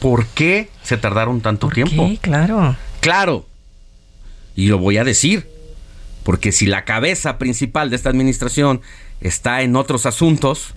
¿por 0.00 0.26
qué 0.26 0.70
se 0.82 0.96
tardaron 0.96 1.40
tanto 1.40 1.66
¿Por 1.66 1.74
tiempo? 1.74 2.08
qué? 2.08 2.18
Claro. 2.18 2.76
Claro. 3.00 3.46
Y 4.54 4.68
lo 4.68 4.78
voy 4.78 4.96
a 4.96 5.04
decir. 5.04 5.55
Porque 6.26 6.50
si 6.50 6.66
la 6.66 6.84
cabeza 6.84 7.38
principal 7.38 7.88
de 7.88 7.94
esta 7.94 8.10
administración 8.10 8.80
está 9.20 9.62
en 9.62 9.76
otros 9.76 10.06
asuntos, 10.06 10.74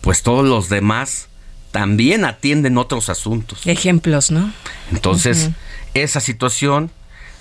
pues 0.00 0.22
todos 0.22 0.46
los 0.46 0.68
demás 0.68 1.26
también 1.72 2.24
atienden 2.24 2.78
otros 2.78 3.08
asuntos. 3.08 3.66
Ejemplos, 3.66 4.30
¿no? 4.30 4.52
Entonces, 4.92 5.50
esa 5.94 6.20
situación 6.20 6.92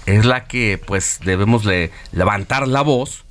es 0.08 0.26
la 0.26 0.46
que 0.46 0.82
pues 0.84 1.20
debemos 1.24 1.66
le- 1.66 1.92
levantar 2.14 2.68
la 2.68 2.82
voz, 2.82 3.26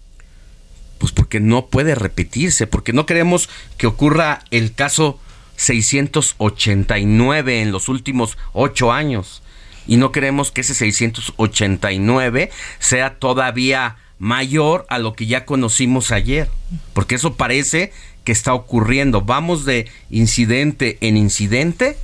pues 0.99 1.11
porque 1.11 1.41
no 1.41 1.67
puede 1.67 1.97
repetirse, 1.97 2.69
porque 2.69 2.93
no 2.93 3.05
queremos 3.05 3.49
que 3.79 3.89
ocurra 3.89 4.45
el 4.53 4.75
caso 4.75 5.19
689 5.57 7.63
en 7.63 7.73
los 7.73 7.89
últimos 7.89 8.39
ocho 8.53 8.93
años. 8.93 9.43
Y 9.87 9.97
no 9.97 10.13
queremos 10.13 10.51
que 10.53 10.61
ese 10.63 10.75
689 10.75 12.51
sea 12.79 13.15
todavía 13.19 13.97
mayor 14.19 14.87
a 14.89 14.99
lo 14.99 15.15
que 15.15 15.27
ya 15.27 15.45
conocimos 15.45 16.13
ayer, 16.13 16.49
porque 16.93 17.17
eso 17.17 17.35
parece 17.35 17.93
que 18.25 18.31
está 18.33 18.55
ocurriendo. 18.55 19.23
Vamos 19.23 19.65
de 19.65 19.89
incidente 20.11 20.99
en 21.01 21.17
incidente 21.17 21.97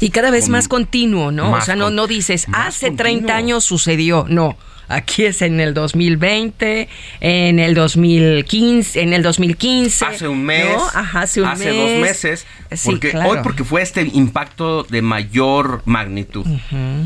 Y 0.00 0.10
cada 0.10 0.30
vez 0.30 0.44
Con- 0.44 0.52
más 0.52 0.68
continuo, 0.68 1.30
¿no? 1.30 1.50
más 1.50 1.62
o 1.62 1.66
sea, 1.66 1.76
no, 1.76 1.90
no 1.90 2.06
dices, 2.06 2.46
hace 2.52 2.90
30 2.90 3.02
continuo. 3.02 3.36
años 3.36 3.64
sucedió. 3.64 4.26
No. 4.28 4.56
Aquí 4.88 5.24
es 5.24 5.42
en 5.42 5.60
el 5.60 5.74
2020, 5.74 6.88
en 7.20 7.58
el 7.58 7.74
2015, 7.74 9.00
en 9.00 9.12
el 9.12 9.22
2015. 9.22 10.04
hace 10.04 10.28
un 10.28 10.44
mes, 10.44 10.66
¿no? 10.76 10.86
Ajá, 10.94 11.20
hace 11.22 11.40
un 11.42 11.48
hace 11.48 11.66
mes. 11.72 11.76
dos 11.76 12.00
meses, 12.00 12.46
Sí, 12.72 12.98
claro. 12.98 13.30
hoy 13.30 13.38
porque 13.42 13.62
fue 13.64 13.82
este 13.82 14.02
impacto 14.02 14.82
de 14.84 15.00
mayor 15.02 15.82
magnitud. 15.84 16.44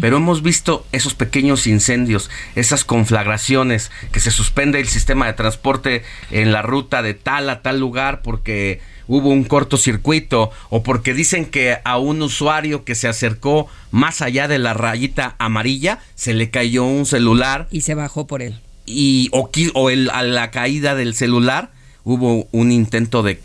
Pero 0.00 0.16
hemos 0.16 0.42
visto 0.42 0.86
esos 0.92 1.14
pequeños 1.14 1.66
incendios, 1.66 2.30
esas 2.54 2.84
conflagraciones, 2.84 3.90
que 4.12 4.20
se 4.20 4.30
suspende 4.30 4.80
el 4.80 4.88
sistema 4.88 5.26
de 5.26 5.32
transporte 5.34 6.02
en 6.30 6.52
la 6.52 6.62
ruta 6.62 7.02
de 7.02 7.14
tal 7.14 7.50
a 7.50 7.62
tal 7.62 7.78
lugar 7.80 8.22
porque 8.22 8.80
hubo 9.08 9.30
un 9.30 9.42
cortocircuito 9.44 10.50
o 10.70 10.82
porque 10.84 11.14
dicen 11.14 11.46
que 11.46 11.78
a 11.82 11.98
un 11.98 12.22
usuario 12.22 12.84
que 12.84 12.94
se 12.94 13.08
acercó 13.08 13.66
más 13.90 14.22
allá 14.22 14.46
de 14.46 14.58
la 14.58 14.74
rayita 14.74 15.34
amarilla 15.38 15.98
se 16.14 16.34
le 16.34 16.50
cayó 16.50 16.84
un 16.84 17.06
celular 17.06 17.66
Y 17.70 17.80
se 17.80 17.94
bajó 17.94 18.26
por 18.26 18.42
él. 18.42 18.60
y 18.86 19.30
o, 19.32 19.90
el- 19.90 20.10
a 20.10 20.22
la 20.22 20.50
caída 20.50 20.94
del 20.94 21.14
celular 21.14 21.70
hubo 22.04 22.46
un 22.52 22.70
intento 22.70 23.22
de 23.22 23.40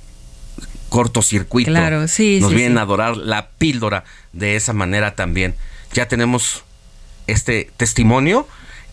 cortocircuito. 0.89 1.71
Claro, 1.71 2.07
sí, 2.07 2.39
Nos 2.41 2.49
sí, 2.51 2.55
vienen 2.55 2.73
sí. 2.73 2.79
a 2.79 2.83
adorar 2.83 3.17
la 3.17 3.49
píldora 3.57 4.03
de 4.31 4.55
esa 4.55 4.73
manera 4.73 5.15
también. 5.15 5.55
Ya 5.93 6.07
tenemos 6.07 6.63
este 7.27 7.71
testimonio 7.77 8.47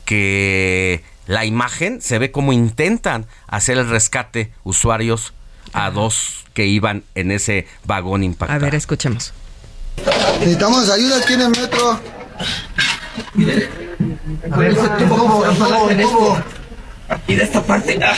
que 0.04 1.02
la 1.26 1.44
imagen 1.44 2.00
se 2.00 2.18
ve 2.18 2.30
como 2.30 2.52
intentan 2.52 3.26
hacer 3.46 3.78
el 3.78 3.88
rescate 3.88 4.50
usuarios 4.64 5.32
a 5.72 5.90
dos 5.90 6.44
que 6.60 6.66
iban 6.66 7.04
en 7.14 7.30
ese 7.30 7.66
vagón 7.86 8.22
impactado. 8.22 8.60
A 8.60 8.62
ver, 8.62 8.74
escuchemos. 8.74 9.32
Necesitamos 10.40 10.90
ayuda 10.90 11.16
aquí 11.16 11.32
en 11.32 11.40
el 11.40 11.48
metro. 11.48 11.98
A 14.52 14.56
ver, 14.58 14.72
ese 14.72 14.88
tubo, 14.98 15.16
¿cómo 15.16 15.42
se 15.42 15.58
llama 15.58 15.92
en 15.92 16.00
esto? 16.00 16.44
Aquí 17.08 17.34
de 17.34 17.44
esta 17.44 17.62
parte. 17.62 17.98
Ah. 18.04 18.14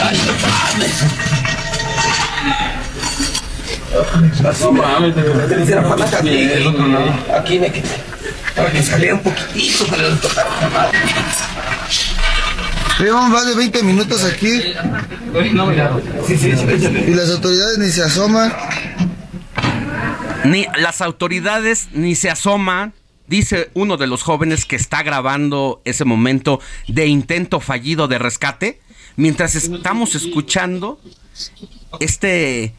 Ay, 0.00 0.20
no 0.26 0.32
mames. 0.42 1.02
Aquí. 6.18 6.50
Aquí 7.32 7.58
me 7.60 7.70
quedé. 7.70 7.88
Para 8.56 8.72
que 8.72 8.82
saliera 8.82 9.14
un 9.14 9.20
poquitito, 9.20 9.86
para 9.86 10.02
no 10.02 10.16
tocar 10.16 10.46
la 10.60 10.68
madre. 10.68 10.98
Llevamos 13.00 13.30
más 13.30 13.46
de 13.46 13.54
20 13.54 13.82
minutos 13.82 14.24
aquí 14.24 14.60
y 17.06 17.14
las 17.14 17.30
autoridades 17.30 17.78
ni 17.78 17.88
se 17.88 18.02
asoman. 18.02 18.52
Ni 20.44 20.66
las 20.78 21.00
autoridades 21.00 21.88
ni 21.92 22.14
se 22.14 22.28
asoman. 22.28 22.92
Dice 23.26 23.70
uno 23.72 23.96
de 23.96 24.06
los 24.06 24.22
jóvenes 24.22 24.66
que 24.66 24.76
está 24.76 25.02
grabando 25.02 25.80
ese 25.84 26.04
momento 26.04 26.60
de 26.88 27.06
intento 27.06 27.60
fallido 27.60 28.06
de 28.06 28.18
rescate. 28.18 28.80
Mientras 29.16 29.54
estamos 29.54 30.14
escuchando 30.14 31.00
este 32.00 32.74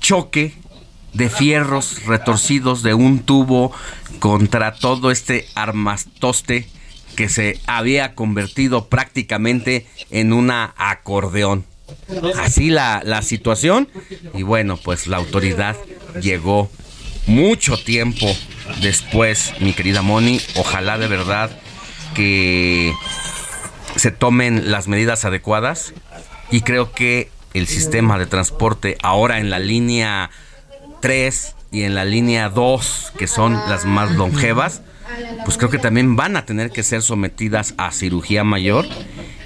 choque 0.00 0.54
de 1.12 1.30
fierros 1.30 2.04
retorcidos 2.04 2.82
de 2.82 2.94
un 2.94 3.20
tubo 3.20 3.72
contra 4.18 4.74
todo 4.74 5.12
este 5.12 5.46
armastoste 5.54 6.68
que 7.16 7.28
se 7.28 7.58
había 7.66 8.14
convertido 8.14 8.88
prácticamente 8.88 9.86
en 10.10 10.32
una 10.32 10.74
acordeón. 10.76 11.64
Así 12.38 12.70
la, 12.70 13.02
la 13.04 13.22
situación. 13.22 13.88
Y 14.34 14.42
bueno, 14.42 14.76
pues 14.76 15.06
la 15.06 15.16
autoridad 15.16 15.76
llegó 16.20 16.70
mucho 17.26 17.76
tiempo 17.76 18.26
después, 18.80 19.54
mi 19.60 19.72
querida 19.72 20.02
Moni. 20.02 20.40
Ojalá 20.56 20.98
de 20.98 21.08
verdad 21.08 21.50
que 22.14 22.92
se 23.96 24.10
tomen 24.10 24.70
las 24.70 24.88
medidas 24.88 25.24
adecuadas. 25.24 25.94
Y 26.50 26.60
creo 26.60 26.92
que 26.92 27.30
el 27.54 27.66
sistema 27.66 28.18
de 28.18 28.26
transporte 28.26 28.98
ahora 29.02 29.38
en 29.38 29.50
la 29.50 29.58
línea 29.58 30.30
3 31.00 31.54
y 31.72 31.82
en 31.82 31.94
la 31.94 32.04
línea 32.04 32.48
2, 32.48 33.12
que 33.18 33.26
son 33.26 33.54
las 33.68 33.84
más 33.84 34.12
longevas, 34.12 34.82
pues 35.44 35.56
creo 35.56 35.70
que 35.70 35.78
también 35.78 36.16
van 36.16 36.36
a 36.36 36.44
tener 36.44 36.70
que 36.70 36.82
ser 36.82 37.02
sometidas 37.02 37.74
a 37.76 37.92
cirugía 37.92 38.44
mayor 38.44 38.86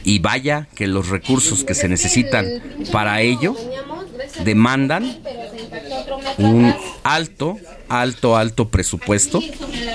y 0.04 0.18
vaya 0.18 0.66
que 0.74 0.86
los 0.86 1.08
recursos 1.08 1.64
que 1.64 1.74
se 1.74 1.88
necesitan 1.88 2.46
para 2.92 3.20
ello 3.20 3.56
demandan 4.44 5.18
un 6.38 6.74
alto, 7.02 7.58
alto, 7.88 8.36
alto 8.36 8.68
presupuesto. 8.68 9.40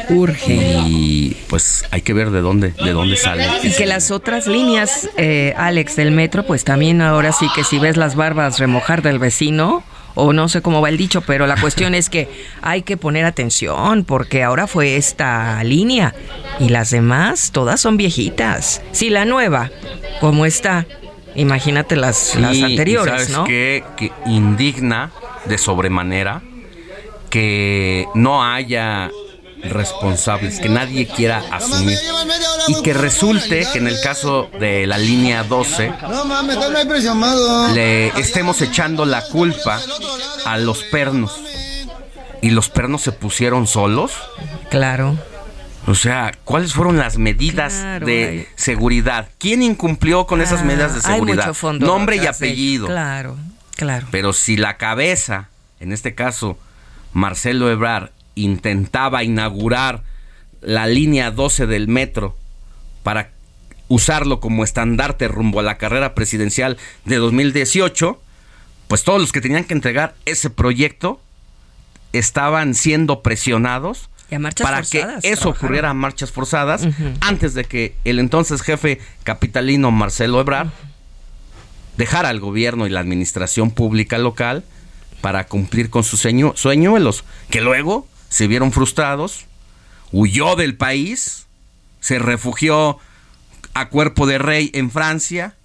Urge. 0.10 0.54
Y 0.88 1.36
pues 1.47 1.86
hay 1.91 2.01
que 2.01 2.13
ver 2.13 2.32
de 2.32 2.41
dónde, 2.41 2.71
de 2.71 2.91
dónde 2.91 3.15
sale. 3.17 3.47
Y 3.63 3.71
que 3.71 3.86
las 3.86 4.12
otras 4.12 4.47
líneas, 4.47 5.10
eh, 5.17 5.54
Alex, 5.58 5.95
del 5.95 6.12
metro, 6.12 6.45
pues 6.45 6.63
también 6.63 7.01
ahora 7.01 7.32
sí 7.32 7.47
que 7.56 7.63
si 7.63 7.80
ves 7.80 7.97
las 7.97 8.15
barbas 8.15 8.60
remojar 8.60 9.01
del 9.01 9.19
vecino, 9.19 9.84
o 10.15 10.34
no 10.34 10.49
sé 10.49 10.62
cómo 10.62 10.82
va 10.82 10.89
el 10.89 10.97
dicho, 10.97 11.21
pero 11.21 11.45
la 11.45 11.56
cuestión 11.60 11.93
es 11.93 12.10
que 12.10 12.30
hay 12.62 12.82
que 12.82 12.97
poner 12.97 13.25
atención 13.25 14.04
porque 14.04 14.43
ahora 14.43 14.67
fue 14.67 14.95
esta 14.95 15.63
línea 15.63 16.15
y 16.60 16.69
las 16.69 16.89
demás 16.89 17.51
todas 17.51 17.80
son 17.80 17.97
viejitas. 17.97 18.82
Si 18.91 19.10
la 19.10 19.25
nueva, 19.25 19.69
como 20.21 20.45
está, 20.45 20.88
imagínate 21.36 21.95
las, 21.95 22.36
las 22.36 22.56
y 22.56 22.63
anteriores, 22.63 23.13
¿sabes 23.13 23.30
¿no? 23.30 23.43
qué? 23.43 23.84
Que 23.97 24.12
indigna 24.25 25.12
de 25.45 25.58
sobremanera 25.58 26.41
que 27.30 28.08
no 28.13 28.43
haya 28.45 29.12
responsables, 29.69 30.60
que 30.60 30.69
nadie 30.69 31.08
quiera 31.08 31.43
asumir. 31.51 31.97
Y 32.67 32.82
que 32.82 32.93
resulte 32.93 33.67
que 33.71 33.78
en 33.80 33.88
el 33.88 33.99
caso 34.01 34.49
de 34.60 34.88
la 34.88 34.97
línea 34.97 35.43
12 35.43 35.91
No 36.10 36.25
mames, 36.25 36.56
está 36.58 36.69
muy 36.71 36.86
presionado. 36.86 37.73
le 37.73 38.08
estemos 38.19 38.62
echando 38.62 39.06
la 39.06 39.21
culpa 39.23 39.80
a 40.45 40.58
los 40.58 40.84
pernos. 40.84 41.39
Y 42.41 42.51
los 42.51 42.69
pernos 42.69 43.01
se 43.01 43.12
pusieron 43.12 43.65
solos. 43.67 44.12
Claro. 44.69 45.17
O 45.88 45.93
sea, 45.95 46.32
¿cuáles 46.43 46.73
fueron 46.73 46.97
las 46.97 47.17
medidas 47.17 47.73
Claro, 47.73 48.06
de 48.08 48.28
hay- 48.28 48.47
seguridad? 48.56 49.30
¿Quién 49.38 49.62
incumplió 49.62 50.25
con 50.25 50.41
esas 50.41 50.62
Ah, 50.62 50.63
medidas 50.65 50.93
de 50.93 50.99
hay 51.08 51.13
seguridad? 51.15 51.43
mucho 51.45 51.54
fondo 51.54 51.86
Nombre 51.86 52.17
y 52.17 52.25
apellido. 52.25 52.88
Claro, 52.88 53.38
claro. 53.75 54.08
Pero 54.10 54.34
si 54.34 54.58
la 54.58 54.78
cabeza, 54.78 55.49
en 55.80 55.91
este 55.91 56.15
caso 56.15 56.58
Marcelo 57.13 57.69
Ebrard, 57.71 58.10
intentaba 58.36 59.24
inaugurar 59.24 60.04
la 60.62 60.88
línea 60.88 61.32
12 61.32 61.67
del 61.67 61.88
metro 61.88 62.36
para 63.04 63.32
usarlo 63.88 64.39
como 64.39 64.63
estandarte 64.63 65.28
rumbo 65.28 65.60
a 65.60 65.63
la 65.63 65.78
carrera 65.78 66.15
presidencial 66.15 66.78
de 67.06 67.17
2018, 67.17 68.19
pues 68.88 69.04
todos 69.04 69.21
los 69.21 69.32
que 69.32 69.41
tenían 69.41 69.63
que 69.63 69.74
entregar 69.74 70.15
ese 70.26 70.50
proyecto 70.50 71.21
estaban 72.13 72.74
siendo 72.74 73.21
presionados 73.21 74.10
Y 74.32 74.36
a 74.36 74.39
marchas 74.39 74.65
para 74.65 74.78
forzadas 74.78 75.21
que 75.21 75.30
eso 75.30 75.41
trabajaron. 75.41 75.54
ocurriera 75.65 75.89
a 75.91 75.93
marchas 75.93 76.32
forzadas 76.32 76.88
antes 77.21 77.54
de 77.54 77.65
que 77.65 77.95
el 78.06 78.19
entonces 78.19 78.62
jefe 78.62 79.00
capitalino 79.24 79.91
Marcelo 79.91 80.39
Ebrard 80.41 80.69
dejara 81.98 82.30
al 82.30 82.39
gobierno 82.39 82.88
y 82.88 82.89
la 82.89 83.00
administración 83.02 83.71
pública 83.71 84.17
local 84.17 84.63
para 85.21 85.45
cumplir 85.48 85.89
con 85.89 86.04
sus 86.04 86.19
sueño- 86.21 86.54
sueñuelos, 86.56 87.24
que 87.50 87.62
luego 87.62 88.08
se 88.36 88.48
vieron 88.48 88.74
frustrados, 88.74 89.45
huyó 90.12 90.58
del 90.58 90.76
país, 90.76 91.45
se 92.02 92.19
refugió 92.19 92.98
a 93.74 93.88
cuerpo 93.88 94.28
de 94.28 94.39
rey 94.39 94.71
en 94.74 94.91
Francia, 94.91 95.56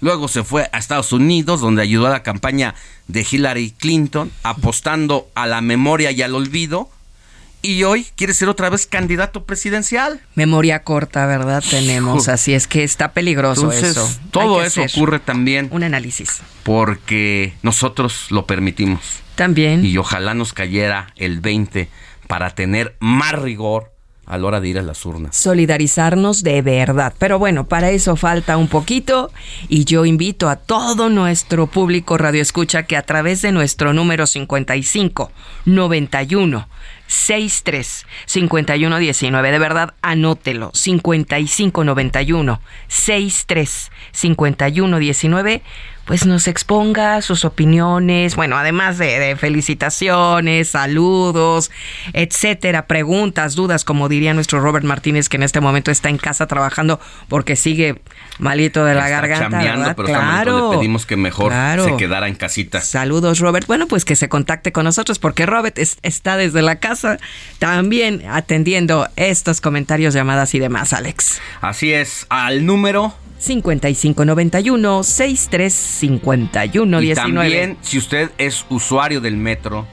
luego 0.00 0.28
se 0.28 0.44
fue 0.44 0.70
a 0.72 0.78
Estados 0.78 1.12
Unidos, 1.12 1.60
donde 1.60 1.82
ayudó 1.82 2.06
a 2.06 2.10
la 2.10 2.22
campaña 2.22 2.76
de 3.08 3.26
Hillary 3.28 3.72
Clinton, 3.72 4.30
apostando 4.44 5.28
a 5.34 5.48
la 5.48 5.60
memoria 5.60 6.12
y 6.12 6.22
al 6.22 6.36
olvido, 6.36 6.88
y 7.62 7.82
hoy 7.82 8.06
quiere 8.14 8.32
ser 8.32 8.48
otra 8.48 8.70
vez 8.70 8.86
candidato 8.86 9.42
presidencial. 9.42 10.20
Memoria 10.36 10.84
corta, 10.84 11.26
¿verdad? 11.26 11.64
Tenemos, 11.68 12.28
así 12.28 12.54
es 12.54 12.68
que 12.68 12.84
está 12.84 13.10
peligroso 13.10 13.72
Entonces, 13.72 13.90
eso. 13.90 14.08
Todo 14.30 14.62
eso 14.62 14.82
ocurre 14.82 15.18
también 15.18 15.66
Un 15.72 15.82
análisis. 15.82 16.42
porque 16.62 17.54
nosotros 17.62 18.26
lo 18.30 18.46
permitimos. 18.46 19.23
También. 19.36 19.84
Y 19.84 19.96
ojalá 19.98 20.34
nos 20.34 20.52
cayera 20.52 21.08
el 21.16 21.40
20 21.40 21.88
para 22.26 22.50
tener 22.50 22.96
más 23.00 23.32
rigor 23.32 23.94
a 24.26 24.38
la 24.38 24.46
hora 24.46 24.60
de 24.60 24.68
ir 24.68 24.78
a 24.78 24.82
las 24.82 25.04
urnas. 25.04 25.36
solidarizarnos 25.36 26.42
de 26.42 26.62
verdad. 26.62 27.12
Pero 27.18 27.38
bueno, 27.38 27.66
para 27.66 27.90
eso 27.90 28.16
falta 28.16 28.56
un 28.56 28.68
poquito 28.68 29.30
y 29.68 29.84
yo 29.84 30.04
invito 30.04 30.48
a 30.48 30.56
todo 30.56 31.10
nuestro 31.10 31.66
público 31.66 32.16
radio 32.16 32.40
escucha 32.40 32.84
que 32.84 32.96
a 32.96 33.02
través 33.02 33.42
de 33.42 33.52
nuestro 33.52 33.92
número 33.92 34.26
55 34.26 35.30
91 35.66 36.68
63 37.06 38.06
51 38.24 38.98
19, 38.98 39.50
de 39.50 39.58
verdad 39.58 39.94
anótelo, 40.00 40.70
55 40.72 41.84
91 41.84 42.60
63 42.88 43.90
51 44.12 44.98
19 44.98 45.62
pues 46.06 46.26
nos 46.26 46.48
exponga 46.48 47.22
sus 47.22 47.44
opiniones, 47.44 48.36
bueno, 48.36 48.56
además 48.58 48.98
de, 48.98 49.18
de 49.18 49.36
felicitaciones, 49.36 50.68
saludos, 50.68 51.70
etcétera, 52.12 52.86
preguntas, 52.86 53.54
dudas, 53.54 53.84
como 53.84 54.08
diría 54.08 54.34
nuestro 54.34 54.60
Robert 54.60 54.84
Martínez, 54.84 55.28
que 55.28 55.36
en 55.36 55.42
este 55.42 55.60
momento 55.60 55.90
está 55.90 56.08
en 56.10 56.18
casa 56.18 56.46
trabajando 56.46 57.00
porque 57.28 57.56
sigue 57.56 58.00
malito 58.38 58.84
de 58.84 58.94
la 58.94 59.06
Está 59.08 59.20
garganta. 59.26 59.94
pero 59.96 60.08
claro. 60.08 60.70
le 60.72 60.78
pedimos 60.78 61.06
que 61.06 61.16
mejor 61.16 61.52
Claro. 61.52 61.84
se 61.84 61.96
quedara 61.96 62.28
en 62.28 62.34
casita. 62.34 62.80
Saludos, 62.80 63.38
Robert. 63.38 63.66
Bueno, 63.66 63.86
pues 63.86 64.04
que 64.04 64.16
se 64.16 64.28
contacte 64.28 64.72
con 64.72 64.84
nosotros 64.84 65.18
porque 65.18 65.46
Robert 65.46 65.78
es- 65.78 65.98
está 66.02 66.36
desde 66.36 66.62
la 66.62 66.76
casa 66.76 67.18
también 67.58 68.22
atendiendo 68.30 69.08
estos 69.16 69.60
comentarios, 69.60 70.14
llamadas 70.14 70.54
y 70.54 70.58
demás, 70.58 70.92
Alex. 70.92 71.40
Así 71.60 71.92
es, 71.92 72.26
al 72.28 72.66
número 72.66 73.14
5591 73.44 75.02
6351 75.02 77.00
y 77.00 77.04
19. 77.04 77.14
también 77.14 77.78
si 77.82 77.98
usted 77.98 78.30
es 78.38 78.64
usuario 78.70 79.20
del 79.20 79.36
metro, 79.36 79.86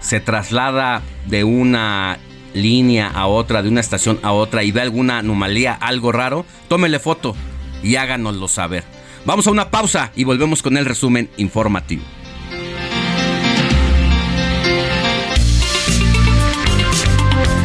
se 0.00 0.20
traslada 0.20 1.02
de 1.26 1.44
una 1.44 2.18
línea 2.54 3.08
a 3.08 3.26
otra, 3.26 3.62
de 3.62 3.68
una 3.68 3.80
estación 3.80 4.18
a 4.22 4.32
otra 4.32 4.64
y 4.64 4.72
ve 4.72 4.80
alguna 4.80 5.18
anomalía, 5.18 5.74
algo 5.74 6.10
raro, 6.10 6.46
tómele 6.68 6.98
foto 6.98 7.36
y 7.82 7.96
háganoslo 7.96 8.48
saber. 8.48 8.84
Vamos 9.26 9.46
a 9.46 9.50
una 9.50 9.70
pausa 9.70 10.10
y 10.16 10.24
volvemos 10.24 10.62
con 10.62 10.76
el 10.76 10.86
resumen 10.86 11.28
informativo. 11.36 12.02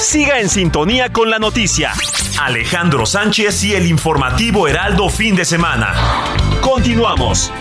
Siga 0.00 0.40
en 0.40 0.48
sintonía 0.48 1.12
con 1.12 1.30
la 1.30 1.38
noticia. 1.38 1.92
Alejandro 2.40 3.04
Sánchez 3.04 3.62
y 3.64 3.74
el 3.74 3.86
informativo 3.86 4.66
Heraldo 4.66 5.10
fin 5.10 5.36
de 5.36 5.44
semana. 5.44 5.92
Continuamos. 6.62 7.52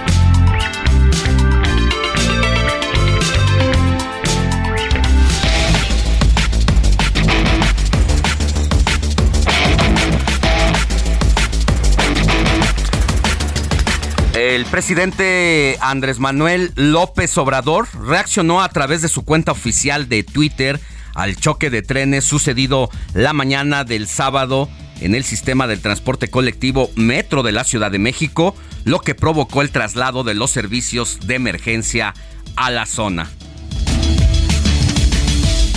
El 14.33 14.65
presidente 14.65 15.77
Andrés 15.81 16.19
Manuel 16.19 16.71
López 16.75 17.37
Obrador 17.37 17.87
reaccionó 18.01 18.61
a 18.61 18.69
través 18.69 19.01
de 19.01 19.09
su 19.09 19.25
cuenta 19.25 19.51
oficial 19.51 20.07
de 20.07 20.23
Twitter 20.23 20.79
al 21.19 21.35
choque 21.35 21.69
de 21.69 21.81
trenes 21.81 22.23
sucedido 22.23 22.89
la 23.13 23.33
mañana 23.33 23.83
del 23.83 24.07
sábado 24.07 24.69
en 25.01 25.15
el 25.15 25.25
sistema 25.25 25.67
del 25.67 25.81
transporte 25.81 26.29
colectivo 26.29 26.91
Metro 26.95 27.43
de 27.43 27.51
la 27.51 27.65
Ciudad 27.65 27.91
de 27.91 27.99
México, 27.99 28.55
lo 28.85 28.99
que 28.99 29.15
provocó 29.15 29.61
el 29.61 29.69
traslado 29.69 30.23
de 30.23 30.33
los 30.33 30.49
servicios 30.49 31.19
de 31.25 31.35
emergencia 31.35 32.13
a 32.55 32.71
la 32.71 32.85
zona. 32.85 33.29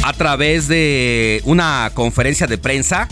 A 0.05 0.13
través 0.13 0.69
de 0.69 1.41
una 1.45 1.91
conferencia 1.95 2.47
de 2.47 2.59
prensa 2.59 3.09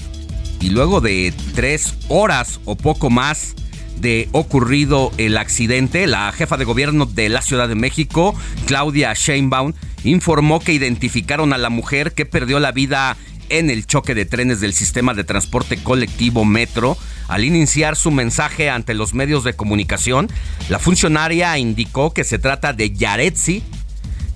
y 0.61 0.71
luego 0.71 1.01
de 1.01 1.35
tres 1.55 1.95
horas 2.09 2.61
o 2.64 2.77
poco 2.77 3.11
más 3.11 3.55
de 4.00 4.28
ocurrido 4.32 5.12
el 5.18 5.36
accidente, 5.36 6.06
la 6.06 6.32
jefa 6.32 6.56
de 6.56 6.64
gobierno 6.64 7.06
de 7.06 7.28
la 7.28 7.42
Ciudad 7.42 7.68
de 7.68 7.74
México, 7.74 8.34
Claudia 8.66 9.12
Sheinbaum, 9.14 9.74
informó 10.04 10.60
que 10.60 10.72
identificaron 10.72 11.52
a 11.52 11.58
la 11.58 11.70
mujer 11.70 12.12
que 12.12 12.26
perdió 12.26 12.60
la 12.60 12.72
vida 12.72 13.16
en 13.50 13.68
el 13.68 13.86
choque 13.86 14.14
de 14.14 14.24
trenes 14.24 14.60
del 14.60 14.72
sistema 14.72 15.12
de 15.12 15.24
transporte 15.24 15.76
colectivo 15.82 16.44
Metro. 16.44 16.96
Al 17.28 17.44
iniciar 17.44 17.96
su 17.96 18.10
mensaje 18.10 18.70
ante 18.70 18.94
los 18.94 19.12
medios 19.12 19.44
de 19.44 19.54
comunicación, 19.54 20.28
la 20.68 20.78
funcionaria 20.78 21.58
indicó 21.58 22.14
que 22.14 22.24
se 22.24 22.38
trata 22.38 22.72
de 22.72 22.92
Yaretsi. 22.92 23.62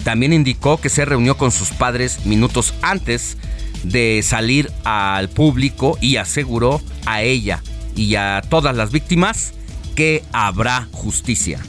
También 0.03 0.33
indicó 0.33 0.81
que 0.81 0.91
se 0.91 1.05
reunió 1.05 1.37
con 1.37 1.51
sus 1.51 1.71
padres 1.71 2.27
minutos 2.27 2.75
antes 2.83 3.39
de 3.85 4.21
salir 4.23 4.71
al 4.85 5.31
público 5.31 5.97
y 6.01 6.17
aseguró 6.17 6.83
a 7.07 7.23
ella 7.23 7.63
y 7.97 8.17
a 8.17 8.43
todas 8.49 8.77
las 8.77 8.93
víctimas 8.93 9.55
que 9.95 10.23
habrá 10.33 10.89
justicia. 10.93 11.61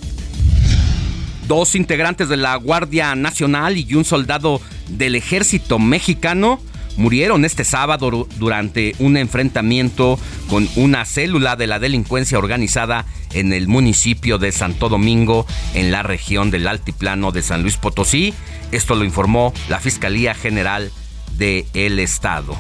Dos 1.48 1.76
integrantes 1.76 2.28
de 2.28 2.38
la 2.38 2.56
Guardia 2.56 3.14
Nacional 3.16 3.78
y 3.78 3.94
un 3.94 4.06
soldado 4.06 4.62
del 4.90 5.16
ejército 5.16 5.78
mexicano 5.78 6.60
murieron 6.98 7.46
este 7.46 7.64
sábado 7.64 8.28
durante 8.38 8.96
un 9.00 9.18
enfrentamiento 9.18 10.18
con 10.50 10.68
una 10.76 11.06
célula 11.06 11.56
de 11.56 11.68
la 11.68 11.80
delincuencia 11.80 12.38
organizada 12.38 13.06
en 13.34 13.54
el 13.54 13.68
municipio 13.68 14.38
de 14.38 14.52
Santo 14.52 14.90
Domingo, 14.90 15.46
en 15.74 15.92
la 15.92 16.04
región 16.04 16.52
del 16.52 16.68
Altiplano 16.68 17.32
de 17.32 17.42
San 17.42 17.62
Luis 17.62 17.78
Potosí. 17.78 18.34
Esto 18.72 18.96
lo 18.96 19.04
informó 19.04 19.54
la 19.70 19.80
Fiscalía 19.80 20.34
General 20.34 20.92
del 21.38 21.66
el 21.74 22.00
Estado. 22.00 22.58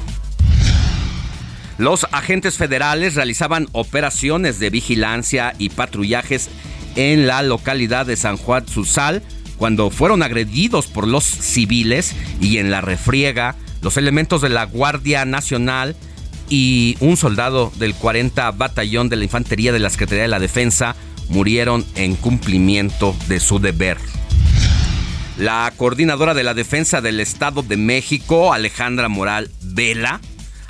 Los 1.77 2.07
agentes 2.11 2.57
federales 2.57 3.15
realizaban 3.15 3.67
operaciones 3.73 4.59
de 4.59 4.69
vigilancia 4.69 5.53
y 5.57 5.69
patrullajes 5.69 6.49
en 6.95 7.27
la 7.27 7.43
localidad 7.43 8.05
de 8.05 8.15
San 8.15 8.37
Juan 8.37 8.67
Susal 8.67 9.21
cuando 9.57 9.89
fueron 9.89 10.23
agredidos 10.23 10.87
por 10.87 11.07
los 11.07 11.23
civiles 11.23 12.13
y 12.39 12.57
en 12.57 12.71
la 12.71 12.81
refriega 12.81 13.55
los 13.81 13.97
elementos 13.97 14.41
de 14.41 14.49
la 14.49 14.65
Guardia 14.65 15.25
Nacional 15.25 15.95
y 16.49 16.97
un 16.99 17.17
soldado 17.17 17.71
del 17.77 17.93
40 17.93 18.51
Batallón 18.51 19.09
de 19.09 19.15
la 19.17 19.23
Infantería 19.23 19.71
de 19.71 19.79
la 19.79 19.89
Secretaría 19.89 20.23
de 20.23 20.29
la 20.29 20.39
Defensa 20.39 20.95
murieron 21.29 21.85
en 21.95 22.15
cumplimiento 22.15 23.15
de 23.27 23.39
su 23.39 23.59
deber. 23.59 23.97
La 25.37 25.71
coordinadora 25.75 26.33
de 26.33 26.43
la 26.43 26.53
Defensa 26.53 27.01
del 27.01 27.19
Estado 27.19 27.61
de 27.61 27.75
México, 27.75 28.53
Alejandra 28.53 29.09
Moral 29.09 29.51
Vela, 29.61 30.21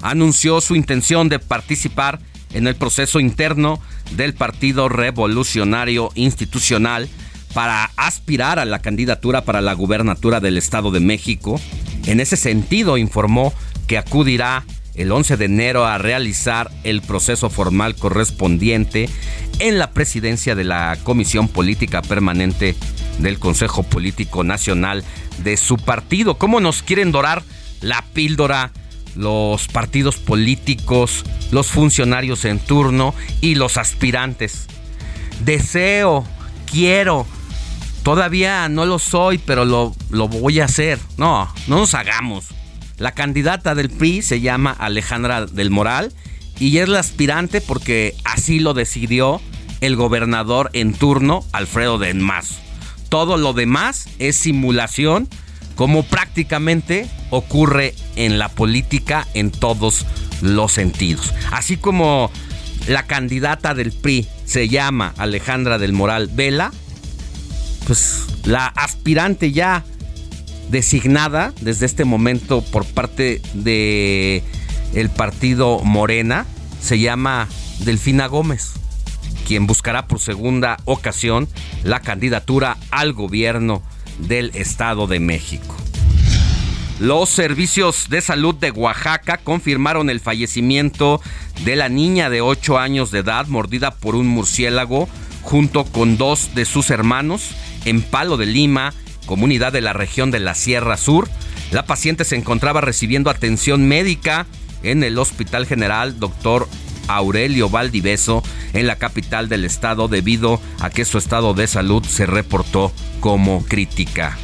anunció 0.05 0.61
su 0.61 0.75
intención 0.75 1.29
de 1.29 1.39
participar 1.39 2.19
en 2.53 2.67
el 2.67 2.75
proceso 2.75 3.19
interno 3.19 3.81
del 4.11 4.35
Partido 4.35 4.87
Revolucionario 4.87 6.11
Institucional 6.13 7.09
para 7.55 7.89
aspirar 7.97 8.59
a 8.59 8.65
la 8.65 8.79
candidatura 8.79 9.43
para 9.43 9.61
la 9.61 9.73
gubernatura 9.73 10.39
del 10.39 10.57
Estado 10.57 10.91
de 10.91 10.99
México. 10.99 11.59
En 12.05 12.19
ese 12.19 12.37
sentido, 12.37 12.97
informó 12.97 13.51
que 13.87 13.97
acudirá 13.97 14.63
el 14.93 15.11
11 15.11 15.37
de 15.37 15.45
enero 15.45 15.85
a 15.85 15.97
realizar 15.97 16.69
el 16.83 17.01
proceso 17.01 17.49
formal 17.49 17.95
correspondiente 17.95 19.09
en 19.57 19.79
la 19.79 19.91
presidencia 19.91 20.53
de 20.53 20.65
la 20.65 20.97
Comisión 21.03 21.47
Política 21.47 22.03
Permanente 22.03 22.75
del 23.17 23.39
Consejo 23.39 23.81
Político 23.81 24.43
Nacional 24.43 25.03
de 25.43 25.57
su 25.57 25.77
partido. 25.77 26.37
¿Cómo 26.37 26.59
nos 26.59 26.83
quieren 26.83 27.11
dorar 27.11 27.41
la 27.81 28.05
píldora 28.13 28.71
los 29.15 29.67
partidos 29.67 30.17
políticos, 30.17 31.25
los 31.51 31.67
funcionarios 31.67 32.45
en 32.45 32.59
turno 32.59 33.13
y 33.41 33.55
los 33.55 33.77
aspirantes. 33.77 34.67
Deseo, 35.43 36.25
quiero, 36.69 37.25
todavía 38.03 38.69
no 38.69 38.85
lo 38.85 38.99
soy, 38.99 39.37
pero 39.37 39.65
lo, 39.65 39.95
lo 40.09 40.27
voy 40.27 40.59
a 40.59 40.65
hacer. 40.65 40.99
No, 41.17 41.51
no 41.67 41.77
nos 41.77 41.93
hagamos. 41.93 42.45
La 42.97 43.11
candidata 43.11 43.75
del 43.75 43.89
PRI 43.89 44.21
se 44.21 44.39
llama 44.41 44.71
Alejandra 44.71 45.45
del 45.45 45.69
Moral 45.69 46.13
y 46.59 46.77
es 46.77 46.87
la 46.87 46.99
aspirante 46.99 47.59
porque 47.59 48.15
así 48.23 48.59
lo 48.59 48.73
decidió 48.73 49.41
el 49.81 49.95
gobernador 49.95 50.69
en 50.73 50.93
turno, 50.93 51.45
Alfredo 51.51 51.97
Denmas. 51.97 52.59
Todo 53.09 53.37
lo 53.37 53.53
demás 53.53 54.07
es 54.19 54.37
simulación 54.37 55.27
como 55.75 56.03
prácticamente 56.03 57.07
ocurre 57.29 57.93
en 58.15 58.39
la 58.39 58.49
política 58.49 59.27
en 59.33 59.51
todos 59.51 60.05
los 60.41 60.71
sentidos. 60.71 61.33
Así 61.51 61.77
como 61.77 62.31
la 62.87 63.03
candidata 63.03 63.73
del 63.73 63.91
PRI 63.91 64.27
se 64.45 64.69
llama 64.69 65.13
Alejandra 65.17 65.77
del 65.77 65.93
Moral 65.93 66.29
Vela, 66.33 66.71
pues 67.87 68.25
la 68.43 68.67
aspirante 68.67 69.51
ya 69.51 69.83
designada 70.69 71.53
desde 71.61 71.85
este 71.85 72.05
momento 72.05 72.61
por 72.61 72.85
parte 72.85 73.41
de 73.53 74.43
el 74.93 75.09
partido 75.09 75.79
Morena 75.83 76.45
se 76.81 76.99
llama 76.99 77.47
Delfina 77.79 78.27
Gómez, 78.27 78.73
quien 79.47 79.67
buscará 79.67 80.07
por 80.07 80.19
segunda 80.19 80.77
ocasión 80.85 81.47
la 81.83 81.99
candidatura 81.99 82.77
al 82.91 83.13
gobierno 83.13 83.83
del 84.19 84.51
Estado 84.55 85.07
de 85.07 85.19
México. 85.19 85.75
Los 86.99 87.29
servicios 87.29 88.07
de 88.09 88.21
salud 88.21 88.55
de 88.55 88.71
Oaxaca 88.71 89.37
confirmaron 89.37 90.09
el 90.09 90.21
fallecimiento 90.21 91.21
de 91.65 91.75
la 91.75 91.89
niña 91.89 92.29
de 92.29 92.39
8 92.39 92.77
años 92.77 93.11
de 93.11 93.19
edad 93.19 93.47
mordida 93.47 93.91
por 93.91 94.15
un 94.15 94.27
murciélago 94.27 95.09
junto 95.41 95.83
con 95.83 96.17
dos 96.17 96.55
de 96.55 96.65
sus 96.65 96.89
hermanos 96.89 97.51
en 97.83 98.01
Palo 98.01 98.37
de 98.37 98.45
Lima, 98.45 98.93
comunidad 99.25 99.73
de 99.73 99.81
la 99.81 99.93
región 99.93 100.31
de 100.31 100.39
la 100.39 100.55
Sierra 100.55 100.95
Sur. 100.95 101.29
La 101.71 101.85
paciente 101.85 102.23
se 102.23 102.35
encontraba 102.37 102.79
recibiendo 102.81 103.29
atención 103.29 103.87
médica 103.87 104.45
en 104.81 105.03
el 105.03 105.17
Hospital 105.19 105.65
General 105.65 106.19
Dr. 106.19 106.67
Aurelio 107.07 107.69
Valdiveso 107.69 108.43
en 108.73 108.87
la 108.87 108.97
capital 108.97 109.49
del 109.49 109.65
estado 109.65 110.07
debido 110.07 110.61
a 110.79 110.89
que 110.89 111.05
su 111.05 111.17
estado 111.17 111.53
de 111.53 111.67
salud 111.67 112.03
se 112.03 112.25
reportó 112.25 112.91
como 113.19 113.63
crítica. 113.65 114.37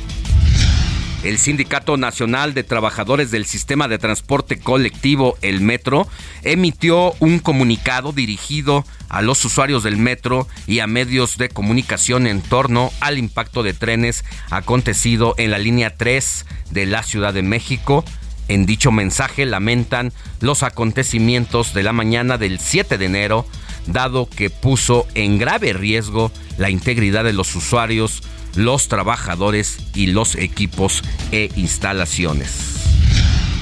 el 1.24 1.38
Sindicato 1.38 1.98
Nacional 1.98 2.56
de 2.56 2.64
Trabajadores 2.64 3.30
del 3.30 3.46
Sistema 3.46 3.88
de 3.88 4.00
Transporte 4.00 4.60
Colectivo, 4.60 5.38
el 5.42 5.62
Metro, 5.62 6.08
emitió 6.44 7.14
un 7.20 7.38
comunicado 7.38 8.12
dirigido 8.12 8.86
a 9.08 9.22
los 9.22 9.44
usuarios 9.46 9.84
del 9.84 9.98
metro 9.98 10.48
y 10.68 10.80
a 10.80 10.88
medios 10.88 11.38
de 11.38 11.50
comunicación 11.50 12.28
en 12.28 12.42
torno 12.42 12.92
al 13.02 13.18
impacto 13.18 13.62
de 13.62 13.74
trenes 13.74 14.24
acontecido 14.50 15.36
en 15.38 15.52
la 15.52 15.60
línea 15.60 15.96
3 15.96 16.46
de 16.72 16.86
la 16.86 17.04
Ciudad 17.04 17.34
de 17.34 17.44
México. 17.44 18.06
En 18.52 18.66
dicho 18.66 18.92
mensaje 18.92 19.46
lamentan 19.46 20.12
los 20.42 20.62
acontecimientos 20.64 21.74
de 21.74 21.84
la 21.84 21.94
mañana 21.94 22.38
del 22.38 22.60
7 22.60 22.98
de 22.98 23.06
enero, 23.06 23.46
dado 23.88 24.30
que 24.30 24.50
puso 24.50 25.08
en 25.16 25.38
grave 25.38 25.72
riesgo 25.72 26.34
la 26.58 26.70
integridad 26.70 27.24
de 27.24 27.32
los 27.32 27.56
usuarios, 27.56 28.24
los 28.58 28.90
trabajadores 28.90 29.78
y 29.96 30.08
los 30.08 30.36
equipos 30.36 31.02
e 31.32 31.50
instalaciones. 31.56 32.82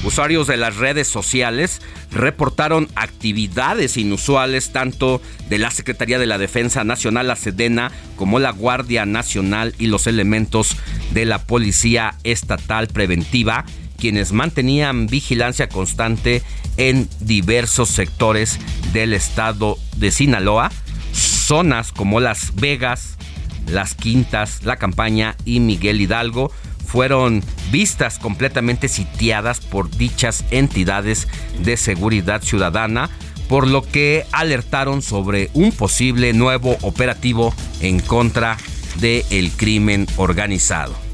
Usuarios 0.02 0.48
de 0.48 0.56
las 0.56 0.74
redes 0.74 1.06
sociales 1.06 1.82
reportaron 2.10 2.88
actividades 2.96 3.96
inusuales 3.96 4.72
tanto 4.72 5.22
de 5.48 5.58
la 5.58 5.70
Secretaría 5.70 6.18
de 6.18 6.26
la 6.26 6.36
Defensa 6.36 6.82
Nacional, 6.82 7.28
la 7.28 7.36
Sedena, 7.36 7.92
como 8.16 8.40
la 8.40 8.50
Guardia 8.50 9.06
Nacional 9.06 9.72
y 9.78 9.86
los 9.86 10.08
elementos 10.08 10.76
de 11.12 11.26
la 11.26 11.46
Policía 11.46 12.16
Estatal 12.24 12.88
Preventiva, 12.88 13.66
quienes 14.00 14.32
mantenían 14.32 15.06
vigilancia 15.06 15.68
constante 15.68 16.42
en 16.76 17.08
diversos 17.20 17.90
sectores 17.90 18.58
del 18.92 19.12
estado 19.12 19.78
de 19.96 20.10
Sinaloa, 20.10 20.72
zonas 21.12 21.92
como 21.92 22.18
Las 22.18 22.54
Vegas, 22.56 23.16
las 23.66 23.94
Quintas, 23.94 24.64
La 24.64 24.76
Campaña 24.76 25.36
y 25.44 25.60
Miguel 25.60 26.00
Hidalgo 26.00 26.50
fueron 26.86 27.44
vistas 27.70 28.18
completamente 28.18 28.88
sitiadas 28.88 29.60
por 29.60 29.90
dichas 29.90 30.44
entidades 30.50 31.28
de 31.60 31.76
seguridad 31.76 32.42
ciudadana, 32.42 33.10
por 33.48 33.68
lo 33.68 33.82
que 33.82 34.26
alertaron 34.32 35.02
sobre 35.02 35.50
un 35.54 35.70
posible 35.70 36.32
nuevo 36.32 36.76
operativo 36.82 37.54
en 37.80 38.00
contra 38.00 38.56
del 39.00 39.52
crimen 39.52 40.06
organizado. 40.16 41.09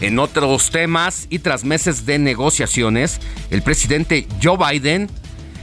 En 0.00 0.18
otros 0.18 0.70
temas 0.70 1.26
y 1.30 1.38
tras 1.38 1.64
meses 1.64 2.04
de 2.04 2.18
negociaciones, 2.18 3.18
el 3.50 3.62
presidente 3.62 4.26
Joe 4.42 4.58
Biden 4.58 5.08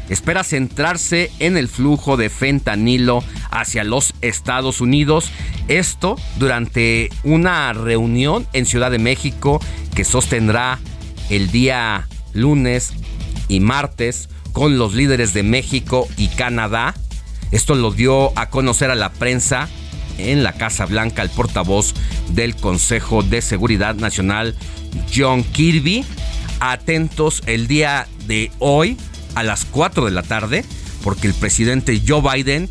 espera 0.10 0.44
centrarse 0.44 1.32
en 1.40 1.56
el 1.56 1.68
flujo 1.68 2.18
de 2.18 2.30
fentanilo 2.30 3.24
hacia 3.52 3.84
los 3.84 4.14
Estados 4.22 4.82
Unidos. 4.82 5.30
Esto 5.68 6.16
durante 6.38 7.10
una 7.24 7.74
reunión 7.74 8.48
en 8.54 8.66
Ciudad 8.66 8.92
de 8.92 9.00
México 9.00 9.60
que 9.96 10.04
sostendrá 10.04 10.80
el 11.30 11.52
día 11.52 12.08
lunes 12.34 12.94
y 13.48 13.60
martes 13.60 14.30
con 14.52 14.78
los 14.78 14.94
líderes 14.94 15.34
de 15.34 15.44
México 15.44 16.08
y 16.18 16.28
Canadá. 16.30 16.96
Esto 17.52 17.76
lo 17.76 17.92
dio 17.92 18.38
a 18.38 18.50
conocer 18.50 18.90
a 18.90 18.96
la 18.96 19.12
prensa 19.12 19.70
en 20.18 20.44
la 20.44 20.54
Casa 20.54 20.86
Blanca 20.86 21.22
el 21.22 21.30
portavoz 21.30 21.94
del 22.30 22.56
Consejo 22.56 23.24
de 23.24 23.42
Seguridad 23.42 23.96
Nacional, 23.96 24.56
John 25.14 25.44
Kirby. 25.44 26.06
Atentos 26.60 27.44
el 27.46 27.68
día 27.68 28.08
de 28.28 28.52
hoy 28.60 28.98
a 29.36 29.44
las 29.44 29.66
4 29.66 30.06
de 30.06 30.12
la 30.12 30.24
tarde, 30.24 30.64
porque 31.04 31.28
el 31.28 31.34
presidente 31.34 32.02
Joe 32.08 32.22
Biden, 32.22 32.70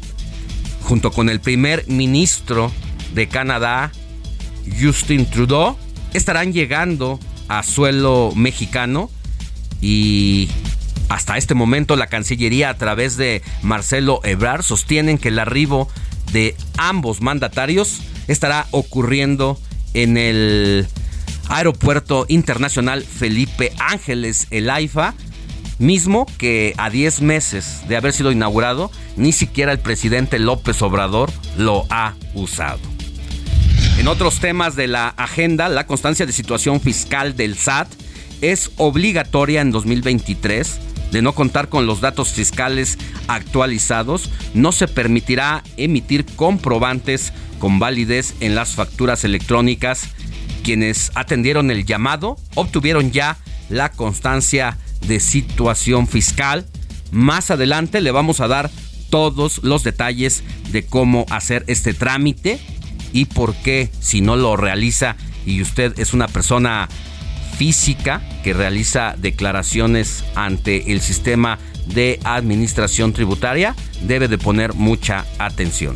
junto 0.82 1.10
con 1.10 1.28
el 1.28 1.40
primer 1.40 1.86
ministro 1.88 2.72
de 3.14 3.28
Canadá, 3.28 3.92
Justin 4.80 5.26
Trudeau, 5.26 5.76
estarán 6.14 6.52
llegando 6.52 7.18
a 7.48 7.62
suelo 7.62 8.32
mexicano 8.34 9.10
y 9.80 10.48
hasta 11.08 11.36
este 11.36 11.54
momento 11.54 11.96
la 11.96 12.06
Cancillería 12.06 12.70
a 12.70 12.78
través 12.78 13.16
de 13.16 13.42
Marcelo 13.62 14.20
Ebrard 14.24 14.62
sostienen 14.62 15.18
que 15.18 15.28
el 15.28 15.38
arribo 15.38 15.88
de 16.32 16.56
ambos 16.76 17.20
mandatarios 17.20 18.00
estará 18.28 18.66
ocurriendo 18.70 19.58
en 19.94 20.16
el 20.16 20.86
Aeropuerto 21.48 22.24
Internacional 22.28 23.02
Felipe 23.02 23.72
Ángeles 23.78 24.46
El 24.50 24.70
AIFA 24.70 25.14
mismo 25.78 26.26
que 26.38 26.74
a 26.78 26.90
10 26.90 27.22
meses 27.22 27.82
de 27.88 27.96
haber 27.96 28.12
sido 28.12 28.30
inaugurado, 28.30 28.90
ni 29.16 29.32
siquiera 29.32 29.72
el 29.72 29.80
presidente 29.80 30.38
López 30.38 30.80
Obrador 30.80 31.30
lo 31.58 31.86
ha 31.90 32.14
usado. 32.34 32.78
En 33.98 34.08
otros 34.08 34.38
temas 34.38 34.74
de 34.76 34.86
la 34.86 35.08
agenda, 35.08 35.68
la 35.68 35.86
constancia 35.86 36.24
de 36.24 36.32
situación 36.32 36.80
fiscal 36.80 37.36
del 37.36 37.56
SAT 37.56 37.88
es 38.40 38.70
obligatoria 38.76 39.60
en 39.60 39.70
2023. 39.70 40.80
De 41.12 41.20
no 41.20 41.34
contar 41.34 41.68
con 41.68 41.86
los 41.86 42.00
datos 42.00 42.30
fiscales 42.30 42.98
actualizados, 43.28 44.30
no 44.54 44.72
se 44.72 44.88
permitirá 44.88 45.62
emitir 45.76 46.24
comprobantes 46.24 47.34
con 47.58 47.78
validez 47.78 48.34
en 48.40 48.54
las 48.54 48.70
facturas 48.70 49.22
electrónicas. 49.22 50.08
Quienes 50.64 51.12
atendieron 51.14 51.70
el 51.70 51.84
llamado 51.84 52.36
obtuvieron 52.54 53.12
ya 53.12 53.36
la 53.68 53.92
constancia 53.92 54.78
de 55.06 55.20
situación 55.20 56.08
fiscal. 56.08 56.66
Más 57.10 57.50
adelante 57.50 58.00
le 58.00 58.10
vamos 58.10 58.40
a 58.40 58.48
dar 58.48 58.70
todos 59.10 59.62
los 59.62 59.84
detalles 59.84 60.42
de 60.70 60.86
cómo 60.86 61.26
hacer 61.28 61.62
este 61.66 61.92
trámite 61.92 62.58
y 63.12 63.26
por 63.26 63.54
qué 63.54 63.90
si 64.00 64.22
no 64.22 64.36
lo 64.36 64.56
realiza 64.56 65.16
y 65.44 65.60
usted 65.60 65.98
es 65.98 66.14
una 66.14 66.28
persona 66.28 66.88
física 67.56 68.22
que 68.42 68.52
realiza 68.54 69.14
declaraciones 69.16 70.24
ante 70.34 70.92
el 70.92 71.00
sistema 71.00 71.58
de 71.86 72.18
administración 72.24 73.12
tributaria, 73.12 73.74
debe 74.02 74.28
de 74.28 74.38
poner 74.38 74.74
mucha 74.74 75.24
atención. 75.38 75.94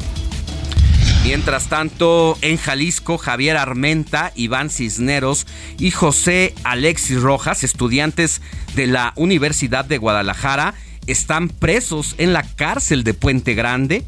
Mientras 1.25 1.69
tanto, 1.69 2.39
en 2.41 2.57
Jalisco, 2.57 3.19
Javier 3.19 3.57
Armenta, 3.57 4.33
Iván 4.37 4.71
Cisneros 4.71 5.47
y 5.77 5.91
José 5.91 6.55
Alexis 6.63 7.21
Rojas, 7.21 7.65
estudiantes 7.65 8.43
de 8.77 8.87
la 8.87 9.13
Universidad 9.17 9.85
de 9.85 9.99
Guadalajara, 9.99 10.75
están 11.09 11.49
presos 11.49 12.15
en 12.19 12.33
la 12.33 12.45
cárcel 12.45 13.03
de 13.03 13.13
Puente 13.13 13.55
Grande, 13.55 14.05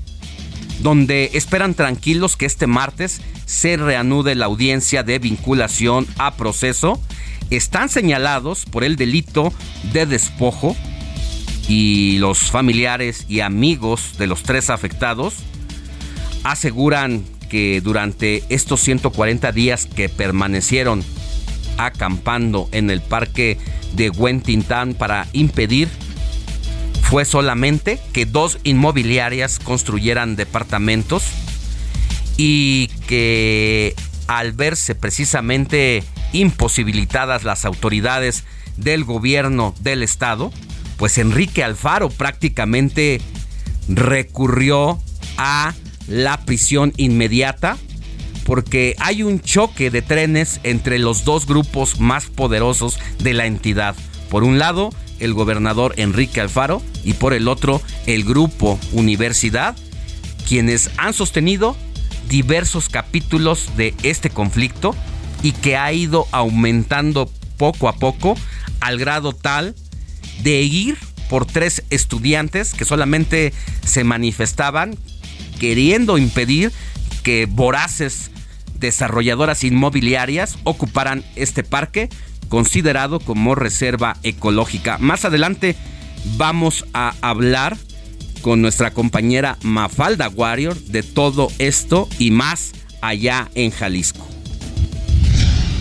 donde 0.80 1.30
esperan 1.34 1.74
tranquilos 1.74 2.36
que 2.36 2.46
este 2.46 2.68
martes 2.68 3.20
se 3.46 3.76
reanude 3.76 4.36
la 4.36 4.46
audiencia 4.46 5.02
de 5.02 5.18
vinculación 5.18 6.06
a 6.18 6.36
proceso. 6.36 7.00
Están 7.50 7.88
señalados 7.88 8.66
por 8.66 8.84
el 8.84 8.96
delito 8.96 9.52
de 9.92 10.04
despojo 10.04 10.76
y 11.66 12.18
los 12.18 12.50
familiares 12.50 13.24
y 13.28 13.40
amigos 13.40 14.18
de 14.18 14.26
los 14.26 14.42
tres 14.42 14.70
afectados 14.70 15.34
aseguran 16.44 17.24
que 17.48 17.80
durante 17.80 18.44
estos 18.50 18.80
140 18.80 19.52
días 19.52 19.86
que 19.86 20.08
permanecieron 20.08 21.02
acampando 21.78 22.68
en 22.72 22.90
el 22.90 23.00
parque 23.00 23.58
de 23.94 24.10
Huentintán 24.10 24.94
para 24.94 25.26
impedir 25.32 25.88
fue 27.02 27.24
solamente 27.24 27.98
que 28.12 28.26
dos 28.26 28.58
inmobiliarias 28.64 29.58
construyeran 29.58 30.36
departamentos 30.36 31.24
y 32.36 32.88
que 33.06 33.94
al 34.28 34.52
verse 34.52 34.94
precisamente 34.94 36.04
imposibilitadas 36.32 37.42
las 37.42 37.64
autoridades 37.64 38.44
del 38.76 39.04
gobierno 39.04 39.74
del 39.80 40.04
estado, 40.04 40.52
pues 40.96 41.18
Enrique 41.18 41.64
Alfaro 41.64 42.10
prácticamente 42.10 43.20
recurrió 43.88 45.00
a 45.38 45.74
la 46.06 46.38
prisión 46.44 46.92
inmediata 46.96 47.76
porque 48.44 48.94
hay 48.98 49.22
un 49.22 49.40
choque 49.40 49.90
de 49.90 50.02
trenes 50.02 50.60
entre 50.62 50.98
los 50.98 51.24
dos 51.24 51.46
grupos 51.46 52.00
más 52.00 52.26
poderosos 52.26 52.98
de 53.18 53.34
la 53.34 53.46
entidad. 53.46 53.94
Por 54.30 54.44
un 54.44 54.58
lado, 54.58 54.90
el 55.20 55.34
gobernador 55.34 55.94
Enrique 55.96 56.40
Alfaro 56.40 56.82
y 57.04 57.14
por 57.14 57.34
el 57.34 57.48
otro, 57.48 57.82
el 58.06 58.24
grupo 58.24 58.78
Universidad, 58.92 59.76
quienes 60.46 60.90
han 60.96 61.12
sostenido 61.12 61.76
diversos 62.28 62.88
capítulos 62.88 63.76
de 63.76 63.94
este 64.02 64.30
conflicto 64.30 64.94
y 65.42 65.52
que 65.52 65.76
ha 65.76 65.92
ido 65.92 66.26
aumentando 66.32 67.30
poco 67.56 67.88
a 67.88 67.94
poco 67.94 68.36
al 68.80 68.98
grado 68.98 69.32
tal 69.32 69.74
de 70.42 70.62
ir 70.62 70.96
por 71.28 71.46
tres 71.46 71.82
estudiantes 71.90 72.72
que 72.72 72.84
solamente 72.84 73.52
se 73.84 74.04
manifestaban 74.04 74.96
queriendo 75.58 76.18
impedir 76.18 76.72
que 77.22 77.46
voraces 77.46 78.30
desarrolladoras 78.78 79.64
inmobiliarias 79.64 80.56
ocuparan 80.64 81.24
este 81.36 81.64
parque 81.64 82.08
considerado 82.48 83.20
como 83.20 83.54
reserva 83.54 84.16
ecológica. 84.22 84.98
Más 84.98 85.24
adelante 85.24 85.76
vamos 86.36 86.86
a 86.94 87.14
hablar 87.20 87.76
con 88.40 88.62
nuestra 88.62 88.92
compañera 88.92 89.58
Mafalda 89.62 90.28
Warrior 90.28 90.76
de 90.76 91.02
todo 91.02 91.50
esto 91.58 92.08
y 92.18 92.30
más 92.30 92.72
allá 93.00 93.50
en 93.54 93.70
Jalisco. 93.70 94.26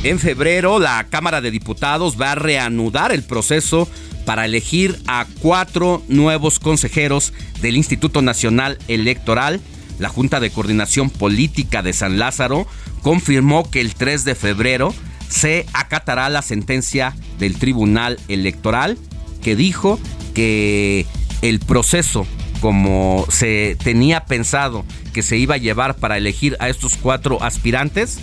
En 0.04 0.20
febrero, 0.20 0.80
la 0.80 1.08
Cámara 1.10 1.42
de 1.42 1.52
Diputados 1.52 2.20
va 2.20 2.34
a 2.34 2.36
reanudar 2.36 3.12
el 3.12 3.24
proceso 3.24 3.90
para 4.26 4.46
elegir 4.46 5.00
a 5.08 5.26
cuatro 5.42 6.04
nuevos 6.08 6.60
consejeros 6.60 7.34
del 7.62 7.78
Instituto 7.78 8.22
Nacional 8.22 8.78
Electoral. 8.88 9.60
La 10.00 10.10
Junta 10.10 10.40
de 10.40 10.52
Coordinación 10.52 11.10
Política 11.10 11.82
de 11.82 11.94
San 11.94 12.20
Lázaro 12.20 12.68
confirmó 13.02 13.70
que 13.70 13.82
el 13.82 13.96
3 13.96 14.26
de 14.26 14.36
febrero 14.36 14.94
se 15.30 15.66
acatará 15.74 16.30
la 16.30 16.42
sentencia 16.42 17.16
del 17.40 17.58
Tribunal 17.58 18.20
Electoral 18.28 18.98
que 19.42 19.56
dijo 19.56 20.00
que 20.34 21.06
el 21.42 21.60
proceso 21.60 22.28
como 22.60 23.26
se 23.30 23.78
tenía 23.84 24.26
pensado 24.26 24.86
que 25.14 25.24
se 25.24 25.38
iba 25.38 25.56
a 25.56 25.60
llevar 25.60 25.96
para 25.96 26.18
elegir 26.18 26.58
a 26.60 26.70
estos 26.70 26.98
cuatro 26.98 27.42
aspirantes, 27.42 28.20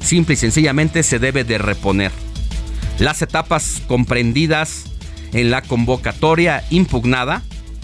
simple 0.00 0.34
y 0.34 0.36
sencillamente 0.36 1.02
se 1.02 1.18
debe 1.18 1.44
de 1.44 1.58
reponer. 1.58 2.12
Las 2.98 3.22
etapas 3.22 3.82
comprendidas 3.86 4.84
en 5.32 5.50
la 5.50 5.62
convocatoria 5.62 6.64
impugnada, 6.70 7.42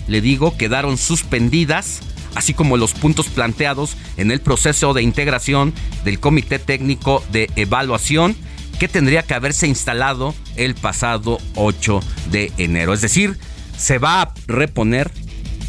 le 0.08 0.20
digo, 0.20 0.56
quedaron 0.56 0.98
suspendidas, 0.98 2.00
así 2.34 2.54
como 2.54 2.76
los 2.76 2.94
puntos 2.94 3.28
planteados 3.28 3.96
en 4.16 4.30
el 4.30 4.40
proceso 4.40 4.92
de 4.92 5.02
integración 5.02 5.72
del 6.04 6.20
Comité 6.20 6.58
Técnico 6.58 7.22
de 7.30 7.50
Evaluación 7.56 8.36
que 8.78 8.88
tendría 8.88 9.22
que 9.22 9.34
haberse 9.34 9.66
instalado 9.68 10.34
el 10.56 10.74
pasado 10.74 11.38
8 11.54 12.00
de 12.30 12.52
enero. 12.58 12.92
Es 12.92 13.00
decir, 13.00 13.38
se 13.76 13.98
va 13.98 14.22
a 14.22 14.34
reponer 14.46 15.10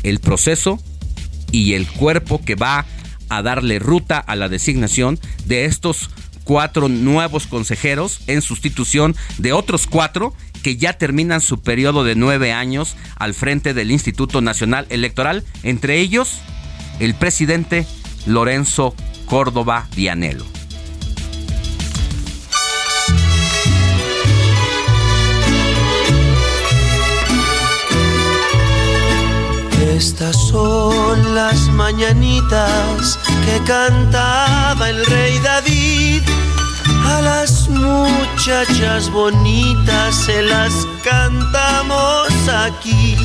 el 0.06 0.20
proceso 0.20 0.80
y 1.52 1.74
el 1.74 1.88
cuerpo 1.88 2.42
que 2.44 2.56
va 2.56 2.86
a 3.30 3.42
darle 3.42 3.80
ruta 3.80 4.20
a 4.20 4.36
la 4.36 4.50
designación 4.50 5.20
de 5.46 5.66
estos 5.66 6.10
cuatro 6.44 6.90
nuevos 6.90 7.48
consejeros 7.48 8.22
en 8.28 8.42
sustitución 8.42 9.16
de 9.38 9.52
otros 9.52 9.88
cuatro 9.88 10.34
que 10.64 10.78
ya 10.78 10.94
terminan 10.94 11.42
su 11.42 11.62
periodo 11.62 12.04
de 12.04 12.16
nueve 12.16 12.54
años 12.54 12.96
al 13.18 13.34
frente 13.34 13.74
del 13.74 13.92
Instituto 13.92 14.42
Nacional 14.42 14.86
Electoral, 14.90 15.44
entre 15.64 16.00
ellos 16.00 16.40
el 17.00 17.14
presidente 17.16 17.86
Lorenzo 18.26 18.96
Córdoba 19.26 19.88
Dianelo. 19.96 20.55
Estas 29.96 30.36
son 30.36 31.36
las 31.36 31.70
mañanitas 31.70 33.18
que 33.46 33.64
cantaba 33.66 34.90
el 34.90 35.06
rey 35.06 35.40
David. 35.40 36.22
A 37.06 37.22
las 37.22 37.70
muchachas 37.70 39.10
bonitas 39.10 40.14
se 40.26 40.42
las 40.42 40.74
cantamos 41.02 42.28
aquí. 42.50 43.16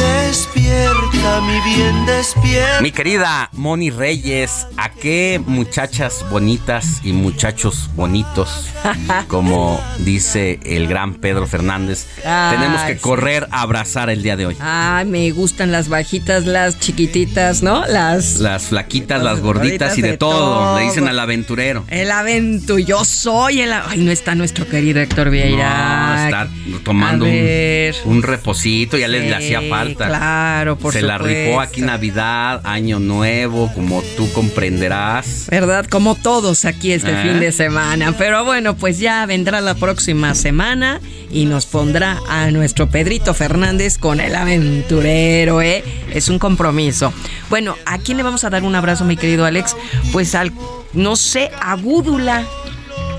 Despierta, 0.00 1.40
mi 1.42 1.60
bien, 1.74 2.06
despierta. 2.06 2.80
Mi 2.80 2.90
querida 2.90 3.50
Moni 3.52 3.90
Reyes, 3.90 4.66
¿a 4.78 4.90
qué 4.90 5.40
muchachas 5.44 6.24
bonitas 6.30 7.00
y 7.04 7.12
muchachos 7.12 7.90
bonitos, 7.94 8.70
como 9.28 9.78
dice 9.98 10.58
el 10.64 10.86
gran 10.86 11.14
Pedro 11.14 11.46
Fernández, 11.46 12.06
Ay, 12.24 12.56
tenemos 12.56 12.80
que 12.82 12.96
correr 12.96 13.46
a 13.50 13.62
abrazar 13.62 14.08
el 14.08 14.22
día 14.22 14.36
de 14.36 14.46
hoy? 14.46 14.56
Ay, 14.60 15.04
me 15.04 15.30
gustan 15.32 15.72
las 15.72 15.88
bajitas, 15.88 16.46
las 16.46 16.78
chiquititas, 16.78 17.62
¿no? 17.62 17.84
Las... 17.86 18.38
Las 18.38 18.68
flaquitas, 18.68 19.22
las 19.22 19.40
gorditas 19.40 19.60
gorditas 19.60 19.98
y 19.98 20.02
de, 20.02 20.12
de 20.12 20.16
todo, 20.16 20.54
todo. 20.54 20.78
le 20.78 20.84
dicen 20.84 21.08
al 21.08 21.18
aventurero. 21.18 21.84
El 21.88 22.10
avento, 22.10 22.78
yo 22.78 23.04
soy 23.04 23.60
el... 23.60 23.72
Ay, 23.72 23.98
no 23.98 24.10
está 24.10 24.34
nuestro 24.34 24.66
querido 24.66 25.00
Héctor 25.00 25.30
Vieira. 25.30 26.14
No, 26.16 26.24
estar 26.24 26.48
tomando 26.84 27.26
un, 27.26 28.22
reposito, 28.22 28.96
ya 28.96 29.08
le, 29.08 29.20
le 29.28 29.34
hacía 29.34 29.60
falta. 29.68 29.89
Claro, 29.96 30.76
por 30.76 30.92
Se 30.92 31.02
la 31.02 31.18
rifó 31.18 31.60
aquí 31.60 31.80
Navidad, 31.82 32.60
Año 32.64 32.98
Nuevo, 33.00 33.72
como 33.74 34.02
tú 34.16 34.30
comprenderás. 34.32 35.46
¿Verdad? 35.50 35.86
Como 35.86 36.14
todos 36.14 36.64
aquí 36.64 36.92
este 36.92 37.12
Ah. 37.14 37.22
fin 37.22 37.40
de 37.40 37.52
semana. 37.52 38.14
Pero 38.18 38.44
bueno, 38.44 38.76
pues 38.76 38.98
ya 38.98 39.24
vendrá 39.26 39.60
la 39.60 39.74
próxima 39.74 40.34
semana 40.34 41.00
y 41.30 41.44
nos 41.46 41.66
pondrá 41.66 42.18
a 42.28 42.50
nuestro 42.50 42.88
Pedrito 42.88 43.34
Fernández 43.34 43.98
con 43.98 44.20
el 44.20 44.34
aventurero, 44.34 45.62
¿eh? 45.62 45.84
Es 46.12 46.28
un 46.28 46.38
compromiso. 46.38 47.12
Bueno, 47.48 47.76
¿a 47.86 47.98
quién 47.98 48.16
le 48.16 48.22
vamos 48.22 48.44
a 48.44 48.50
dar 48.50 48.62
un 48.62 48.74
abrazo, 48.74 49.04
mi 49.04 49.16
querido 49.16 49.44
Alex? 49.44 49.76
Pues 50.12 50.34
al, 50.34 50.52
no 50.92 51.16
sé, 51.16 51.50
a 51.60 51.74
Gúdula. 51.76 52.44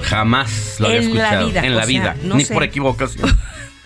Jamás 0.04 0.76
lo 0.80 0.88
había 0.88 1.00
En 1.00 1.14
la 1.16 1.22
escuchado. 1.24 1.48
vida, 1.48 1.62
en 1.66 1.76
la 1.76 1.84
sea, 1.84 1.86
vida, 1.88 2.16
no 2.24 2.36
ni 2.36 2.46
sé. 2.46 2.54
por 2.54 2.64
equivocación. 2.64 3.30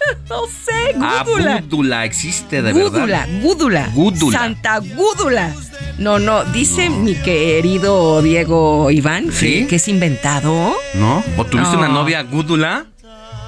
No 0.30 0.42
sé, 0.48 0.96
Ah, 1.02 1.24
Gúdula. 1.26 1.62
Gúdula 1.62 2.06
existe 2.06 2.62
de 2.62 2.72
Gúdula, 2.72 3.06
verdad. 3.06 3.28
Gúdula. 3.42 3.90
Gúdula. 3.94 4.40
Santa 4.40 4.80
Gúdula. 4.80 5.54
No, 5.98 6.20
no, 6.20 6.44
dice 6.46 6.90
mi 6.90 7.16
querido 7.16 8.22
Diego 8.22 8.90
Iván 8.92 9.32
¿Sí? 9.32 9.62
que, 9.62 9.68
que 9.68 9.76
es 9.78 9.88
inventado. 9.88 10.76
¿No? 10.96 11.24
¿O 11.38 11.46
tuviste 11.46 11.74
No. 11.74 11.80
una 11.80 11.88
novia 11.90 12.22
Gúdula? 12.24 12.86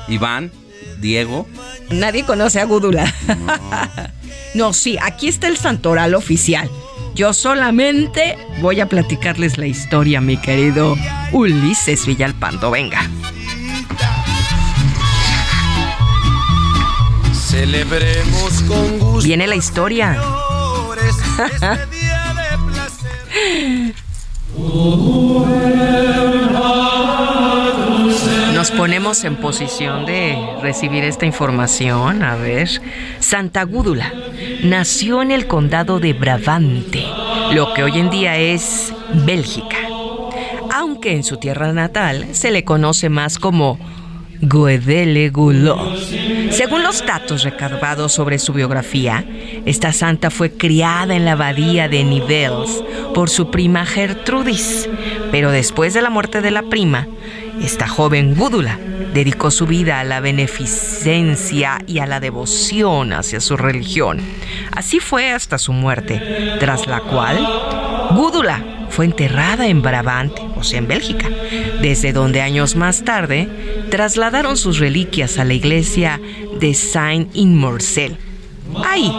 Iván, 0.07 0.51
Diego. 0.99 1.47
Nadie 1.89 2.23
conoce 2.23 2.59
a 2.59 2.65
Gúdula. 2.65 3.11
No. 4.53 4.73
sí, 4.73 4.97
aquí 5.01 5.27
está 5.27 5.47
el 5.47 5.57
santoral 5.57 6.15
oficial. 6.15 6.69
Yo 7.13 7.33
solamente 7.33 8.37
voy 8.61 8.79
a 8.79 8.87
platicarles 8.89 9.57
la 9.57 9.67
historia, 9.67 10.19
mi 10.21 10.37
querido 10.37 10.95
Ulises 11.31 12.05
Villalpando. 12.07 12.71
Venga. 12.71 13.07
Celebremos 17.57 18.61
con 18.67 18.99
gusto. 18.99 19.25
Viene 19.25 19.47
la 19.47 19.55
historia. 19.55 20.15
este 21.09 21.87
día 21.97 22.35
de 22.37 22.57
placer. 22.71 23.95
Nos 28.53 28.69
ponemos 28.69 29.23
en 29.23 29.37
posición 29.37 30.05
de 30.05 30.37
recibir 30.61 31.03
esta 31.03 31.25
información. 31.25 32.21
A 32.21 32.35
ver. 32.35 32.69
Santa 33.19 33.63
Gúdula 33.63 34.13
nació 34.61 35.23
en 35.23 35.31
el 35.31 35.47
condado 35.47 35.99
de 35.99 36.13
Brabante, 36.13 37.07
lo 37.53 37.73
que 37.73 37.81
hoy 37.81 37.97
en 37.97 38.11
día 38.11 38.37
es 38.37 38.93
Bélgica. 39.25 39.77
Aunque 40.71 41.15
en 41.15 41.23
su 41.23 41.37
tierra 41.37 41.73
natal 41.73 42.27
se 42.33 42.51
le 42.51 42.63
conoce 42.63 43.09
más 43.09 43.39
como 43.39 43.79
Guedele 44.41 45.29
Goulot. 45.29 45.97
Según 46.51 46.83
los 46.83 47.05
datos 47.05 47.43
recabados 47.43 48.13
sobre 48.13 48.39
su 48.39 48.53
biografía, 48.53 49.23
esta 49.65 49.93
santa 49.93 50.29
fue 50.29 50.51
criada 50.51 51.15
en 51.15 51.25
la 51.25 51.33
abadía 51.33 51.87
de 51.89 52.03
Nivelles 52.03 52.83
por 53.13 53.29
su 53.29 53.49
prima 53.49 53.85
Gertrudis, 53.85 54.89
pero 55.31 55.51
después 55.51 55.93
de 55.93 56.01
la 56.01 56.09
muerte 56.09 56.41
de 56.41 56.51
la 56.51 56.63
prima, 56.63 57.07
esta 57.61 57.87
joven 57.87 58.35
Gúdula 58.35 58.79
dedicó 59.13 59.49
su 59.49 59.65
vida 59.65 59.99
a 59.99 60.03
la 60.03 60.19
beneficencia 60.19 61.79
y 61.87 61.99
a 61.99 62.05
la 62.05 62.19
devoción 62.19 63.13
hacia 63.13 63.41
su 63.41 63.57
religión. 63.57 64.19
Así 64.71 64.99
fue 64.99 65.31
hasta 65.31 65.57
su 65.57 65.73
muerte, 65.73 66.57
tras 66.59 66.85
la 66.85 66.99
cual 66.99 67.37
Gúdula 68.11 68.63
fue 68.89 69.05
enterrada 69.05 69.67
en 69.67 69.81
Brabante, 69.81 70.41
o 70.55 70.63
sea, 70.63 70.79
en 70.79 70.87
Bélgica, 70.87 71.29
desde 71.81 72.13
donde 72.13 72.41
años 72.41 72.75
más 72.75 73.03
tarde 73.03 73.47
trasladaron 73.89 74.57
sus 74.57 74.79
reliquias 74.79 75.37
a 75.37 75.43
la 75.43 75.53
iglesia 75.53 76.19
de 76.59 76.73
Saint-Inmorcel. 76.73 78.17
Ahí, 78.85 79.11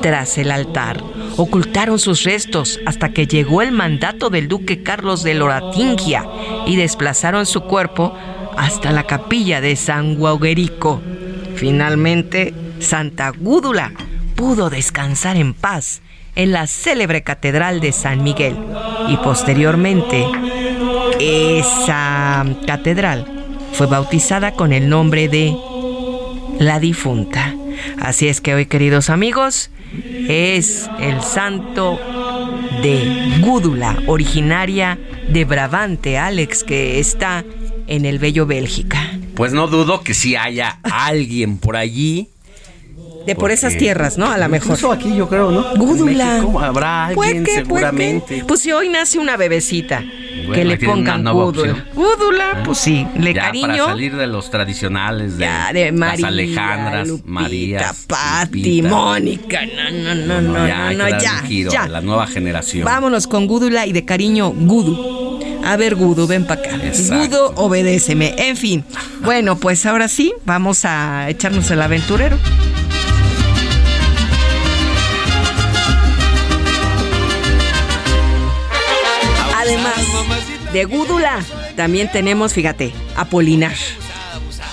tras 0.00 0.36
el 0.38 0.50
altar, 0.50 1.02
ocultaron 1.36 1.98
sus 1.98 2.24
restos 2.24 2.78
hasta 2.86 3.12
que 3.12 3.26
llegó 3.26 3.62
el 3.62 3.72
mandato 3.72 4.30
del 4.30 4.48
duque 4.48 4.82
Carlos 4.82 5.22
de 5.22 5.34
Loratingia 5.34 6.26
y 6.66 6.76
desplazaron 6.76 7.46
su 7.46 7.62
cuerpo 7.62 8.14
hasta 8.56 8.92
la 8.92 9.04
capilla 9.04 9.60
de 9.60 9.76
San 9.76 10.16
Guaguerico. 10.16 11.00
Finalmente, 11.56 12.54
Santa 12.80 13.30
Gúdula 13.30 13.92
pudo 14.34 14.70
descansar 14.70 15.36
en 15.36 15.54
paz 15.54 16.02
en 16.34 16.52
la 16.52 16.66
célebre 16.66 17.22
catedral 17.22 17.80
de 17.80 17.92
San 17.92 18.22
Miguel 18.22 18.56
y 19.08 19.16
posteriormente 19.18 20.26
esa 21.18 22.44
catedral 22.66 23.26
fue 23.72 23.86
bautizada 23.86 24.52
con 24.52 24.72
el 24.72 24.88
nombre 24.88 25.28
de 25.28 25.56
la 26.58 26.78
difunta. 26.80 27.54
Así 28.00 28.28
es 28.28 28.40
que 28.40 28.54
hoy, 28.54 28.66
queridos 28.66 29.10
amigos, 29.10 29.70
es 30.28 30.88
el 31.00 31.20
santo 31.22 31.98
de 32.82 33.38
Gúdula, 33.40 33.96
originaria 34.06 34.98
de 35.28 35.44
Brabante, 35.44 36.18
Alex, 36.18 36.64
que 36.64 36.98
está 36.98 37.44
en 37.86 38.04
el 38.04 38.18
bello 38.18 38.46
Bélgica. 38.46 39.18
Pues 39.34 39.52
no 39.52 39.66
dudo 39.66 40.02
que 40.02 40.14
sí 40.14 40.36
haya 40.36 40.78
alguien 40.82 41.58
por 41.58 41.76
allí. 41.76 42.28
De 43.26 43.36
por 43.36 43.52
esas 43.52 43.76
tierras, 43.76 44.18
¿no? 44.18 44.26
A 44.30 44.36
lo 44.36 44.48
mejor. 44.48 44.72
Incluso 44.72 44.90
aquí 44.90 45.14
yo 45.14 45.28
creo, 45.28 45.52
¿no? 45.52 45.76
Gúdula. 45.76 46.38
México 46.40 46.58
habrá 46.58 47.06
alguien 47.06 47.16
Puede 47.16 47.32
que, 47.32 47.42
puede 47.42 47.56
seguramente. 47.64 48.38
que. 48.38 48.44
Pues 48.44 48.60
si 48.60 48.72
hoy 48.72 48.88
nace 48.88 49.18
una 49.20 49.36
bebecita 49.36 50.02
Bueno, 50.46 50.52
que 50.54 50.64
le 50.64 50.78
pongan 50.78 51.24
gúdula. 51.24 51.44
opción. 51.72 51.84
Gúdula, 51.94 52.62
pues 52.64 52.78
sí, 52.78 53.06
le 53.18 53.34
ya 53.34 53.42
cariño. 53.46 53.66
para 53.68 53.84
salir 53.86 54.16
de 54.16 54.26
los 54.26 54.50
tradicionales 54.50 55.38
de, 55.38 55.44
Ya, 55.44 55.72
de 55.72 55.92
María, 55.92 56.20
las 56.22 56.28
Alejandras, 56.28 57.08
Marías, 57.24 58.04
Pati. 58.06 58.82
Mónica. 58.82 59.60
No, 59.66 60.14
no, 60.14 60.14
no, 60.14 60.40
no, 60.40 60.66
ya, 60.66 60.82
no, 60.84 60.88
que 60.90 60.94
no, 60.96 61.04
darle 61.10 61.64
ya, 61.64 61.70
ya. 61.70 61.88
la 61.88 62.00
nueva 62.00 62.26
generación. 62.26 62.84
Vámonos 62.84 63.26
con 63.26 63.46
Gúdula 63.46 63.86
y 63.86 63.92
de 63.92 64.04
cariño 64.04 64.50
Gudu. 64.50 65.40
A 65.64 65.76
ver, 65.76 65.94
Gudu, 65.94 66.26
ven 66.26 66.44
para 66.44 66.60
acá. 66.60 66.76
Exacto. 66.84 67.50
Gudu, 67.54 67.62
obedéceme. 67.66 68.34
En 68.38 68.56
fin. 68.56 68.84
Bueno, 69.22 69.56
pues 69.56 69.86
ahora 69.86 70.08
sí, 70.08 70.34
vamos 70.44 70.84
a 70.84 71.30
echarnos 71.30 71.70
el 71.70 71.80
aventurero. 71.80 72.36
De 80.72 80.84
Gúdula, 80.84 81.40
también 81.76 82.10
tenemos, 82.10 82.54
fíjate, 82.54 82.92
Apolinar. 83.16 83.74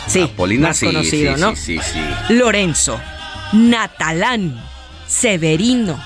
Sí, 0.08 0.22
Apolinar, 0.22 0.70
más 0.70 0.78
sí, 0.78 0.86
conocido, 0.86 1.36
sí, 1.36 1.42
¿no? 1.42 1.56
sí, 1.56 1.80
sí, 1.80 1.94
sí. 1.94 2.34
Lorenzo, 2.34 3.00
Natalán, 3.54 4.62
Severino, 5.08 6.00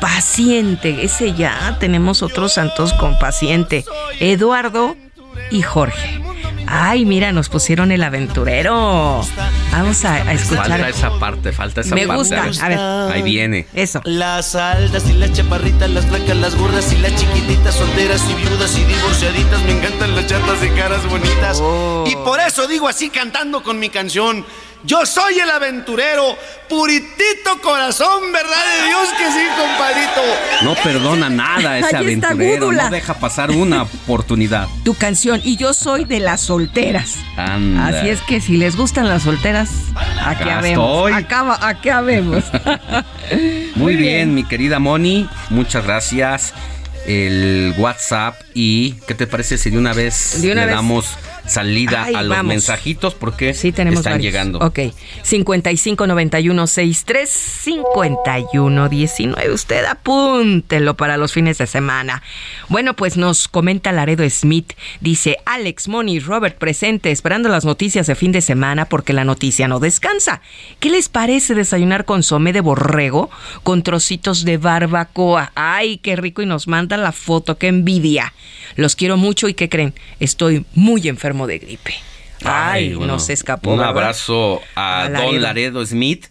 Paciente, 0.00 1.04
ese 1.04 1.32
ya 1.34 1.76
tenemos 1.80 2.22
otros 2.22 2.52
santos 2.54 2.92
con 2.92 3.18
Paciente, 3.18 3.84
Eduardo 4.20 4.96
y 5.50 5.62
Jorge. 5.62 6.20
Ay, 6.66 7.04
mira, 7.04 7.32
nos 7.32 7.48
pusieron 7.48 7.92
el 7.92 8.02
aventurero. 8.02 9.22
Vamos 9.72 10.04
a, 10.04 10.14
a 10.14 10.32
escuchar. 10.32 10.68
Falta 10.68 10.88
esa 10.88 11.18
parte, 11.18 11.52
falta 11.52 11.80
esa 11.82 11.94
Me 11.94 12.06
parte. 12.06 12.18
gusta, 12.18 12.64
a 12.64 12.68
ver. 12.68 12.78
Ahí 13.12 13.22
viene. 13.22 13.66
Eso. 13.74 14.00
Las 14.04 14.54
altas 14.54 15.08
y 15.08 15.12
las 15.14 15.32
chaparritas, 15.32 15.90
las 15.90 16.06
flacas, 16.06 16.36
las 16.36 16.54
gordas 16.56 16.92
y 16.92 16.96
las 16.98 17.14
chiquititas, 17.16 17.74
solteras 17.74 18.22
y 18.30 18.34
viudas 18.34 18.76
y 18.78 18.84
divorciaditas, 18.84 19.62
me 19.64 19.72
encantan 19.72 20.14
las 20.14 20.26
chatas 20.26 20.60
de 20.60 20.72
caras 20.72 21.08
bonitas. 21.08 21.58
Oh. 21.60 22.04
Y 22.06 22.14
por 22.16 22.40
eso 22.40 22.66
digo 22.66 22.88
así 22.88 23.10
cantando 23.10 23.62
con 23.62 23.78
mi 23.78 23.88
canción. 23.90 24.44
Yo 24.86 25.06
soy 25.06 25.38
el 25.38 25.50
aventurero, 25.50 26.36
puritito 26.68 27.58
corazón, 27.62 28.32
¿verdad 28.32 28.50
de 28.50 28.86
Dios 28.88 29.08
que 29.16 29.32
sí, 29.32 29.46
compadrito? 29.56 30.20
No 30.62 30.74
perdona 30.74 31.30
nada 31.30 31.78
ese 31.78 31.96
Ahí 31.96 32.04
aventurero. 32.04 32.70
No 32.70 32.90
deja 32.90 33.14
pasar 33.14 33.50
una 33.50 33.82
oportunidad. 34.04 34.68
Tu 34.84 34.94
canción. 34.94 35.40
Y 35.42 35.56
yo 35.56 35.72
soy 35.72 36.04
de 36.04 36.20
las 36.20 36.42
solteras. 36.42 37.16
Anda. 37.38 37.86
Así 37.86 38.10
es 38.10 38.20
que 38.20 38.42
si 38.42 38.58
les 38.58 38.76
gustan 38.76 39.08
las 39.08 39.22
solteras, 39.22 39.70
aquí 40.22 40.50
habemos. 40.50 41.10
Acá, 41.12 41.58
aquí 41.66 41.88
habemos. 41.88 42.44
Muy 43.76 43.96
bien, 43.96 44.34
mi 44.34 44.44
querida 44.44 44.80
Moni, 44.80 45.26
muchas 45.48 45.84
gracias. 45.84 46.52
El 47.06 47.74
WhatsApp 47.78 48.43
y 48.54 48.92
¿qué 49.08 49.14
te 49.14 49.26
parece 49.26 49.58
si 49.58 49.70
de 49.70 49.78
una 49.78 49.92
vez 49.92 50.40
De 50.40 50.52
una 50.52 50.60
le 50.62 50.66
vez. 50.68 50.76
damos 50.76 51.06
salida 51.46 52.04
Ay, 52.04 52.14
a 52.14 52.22
los 52.22 52.30
vamos. 52.30 52.46
mensajitos 52.54 53.14
porque 53.14 53.52
Sí, 53.52 53.70
tenemos 53.72 53.98
están 54.00 54.14
varios. 54.14 54.32
llegando? 54.32 54.58
Ok. 54.60 54.78
559163 55.22 57.28
5119. 57.30 59.50
Usted 59.52 59.84
apúntelo 59.84 60.96
para 60.96 61.16
los 61.16 61.32
fines 61.32 61.58
de 61.58 61.66
semana. 61.66 62.22
Bueno, 62.68 62.94
pues 62.94 63.16
nos 63.16 63.48
comenta 63.48 63.92
Laredo 63.92 64.28
Smith. 64.30 64.72
Dice 65.00 65.38
Alex, 65.44 65.88
Moni, 65.88 66.20
Robert 66.20 66.56
presente, 66.58 67.10
esperando 67.10 67.48
las 67.48 67.64
noticias 67.64 68.06
de 68.06 68.14
fin 68.14 68.32
de 68.32 68.40
semana 68.40 68.86
porque 68.86 69.12
la 69.12 69.24
noticia 69.24 69.68
no 69.68 69.80
descansa. 69.80 70.40
¿Qué 70.80 70.90
les 70.90 71.08
parece 71.08 71.54
desayunar 71.54 72.04
consomé 72.04 72.52
de 72.52 72.60
borrego 72.60 73.30
con 73.62 73.82
trocitos 73.82 74.44
de 74.44 74.56
barbacoa? 74.58 75.52
Ay, 75.54 75.98
qué 75.98 76.16
rico 76.16 76.42
y 76.42 76.46
nos 76.46 76.68
manda 76.68 76.96
la 76.96 77.12
foto, 77.12 77.58
qué 77.58 77.68
envidia. 77.68 78.32
Los 78.76 78.96
quiero 78.96 79.16
mucho 79.16 79.48
y 79.48 79.54
¿qué 79.54 79.68
creen? 79.68 79.94
Estoy 80.20 80.64
muy 80.74 81.08
enfermo 81.08 81.46
de 81.46 81.58
gripe. 81.58 81.94
Ay, 82.44 82.94
bueno, 82.94 83.14
nos 83.14 83.30
escapó. 83.30 83.70
Un 83.70 83.78
¿verdad? 83.78 83.90
abrazo 83.90 84.60
a, 84.74 85.04
A 85.04 85.10
Don 85.10 85.40
Laredo. 85.40 85.84
Smith 85.84 86.26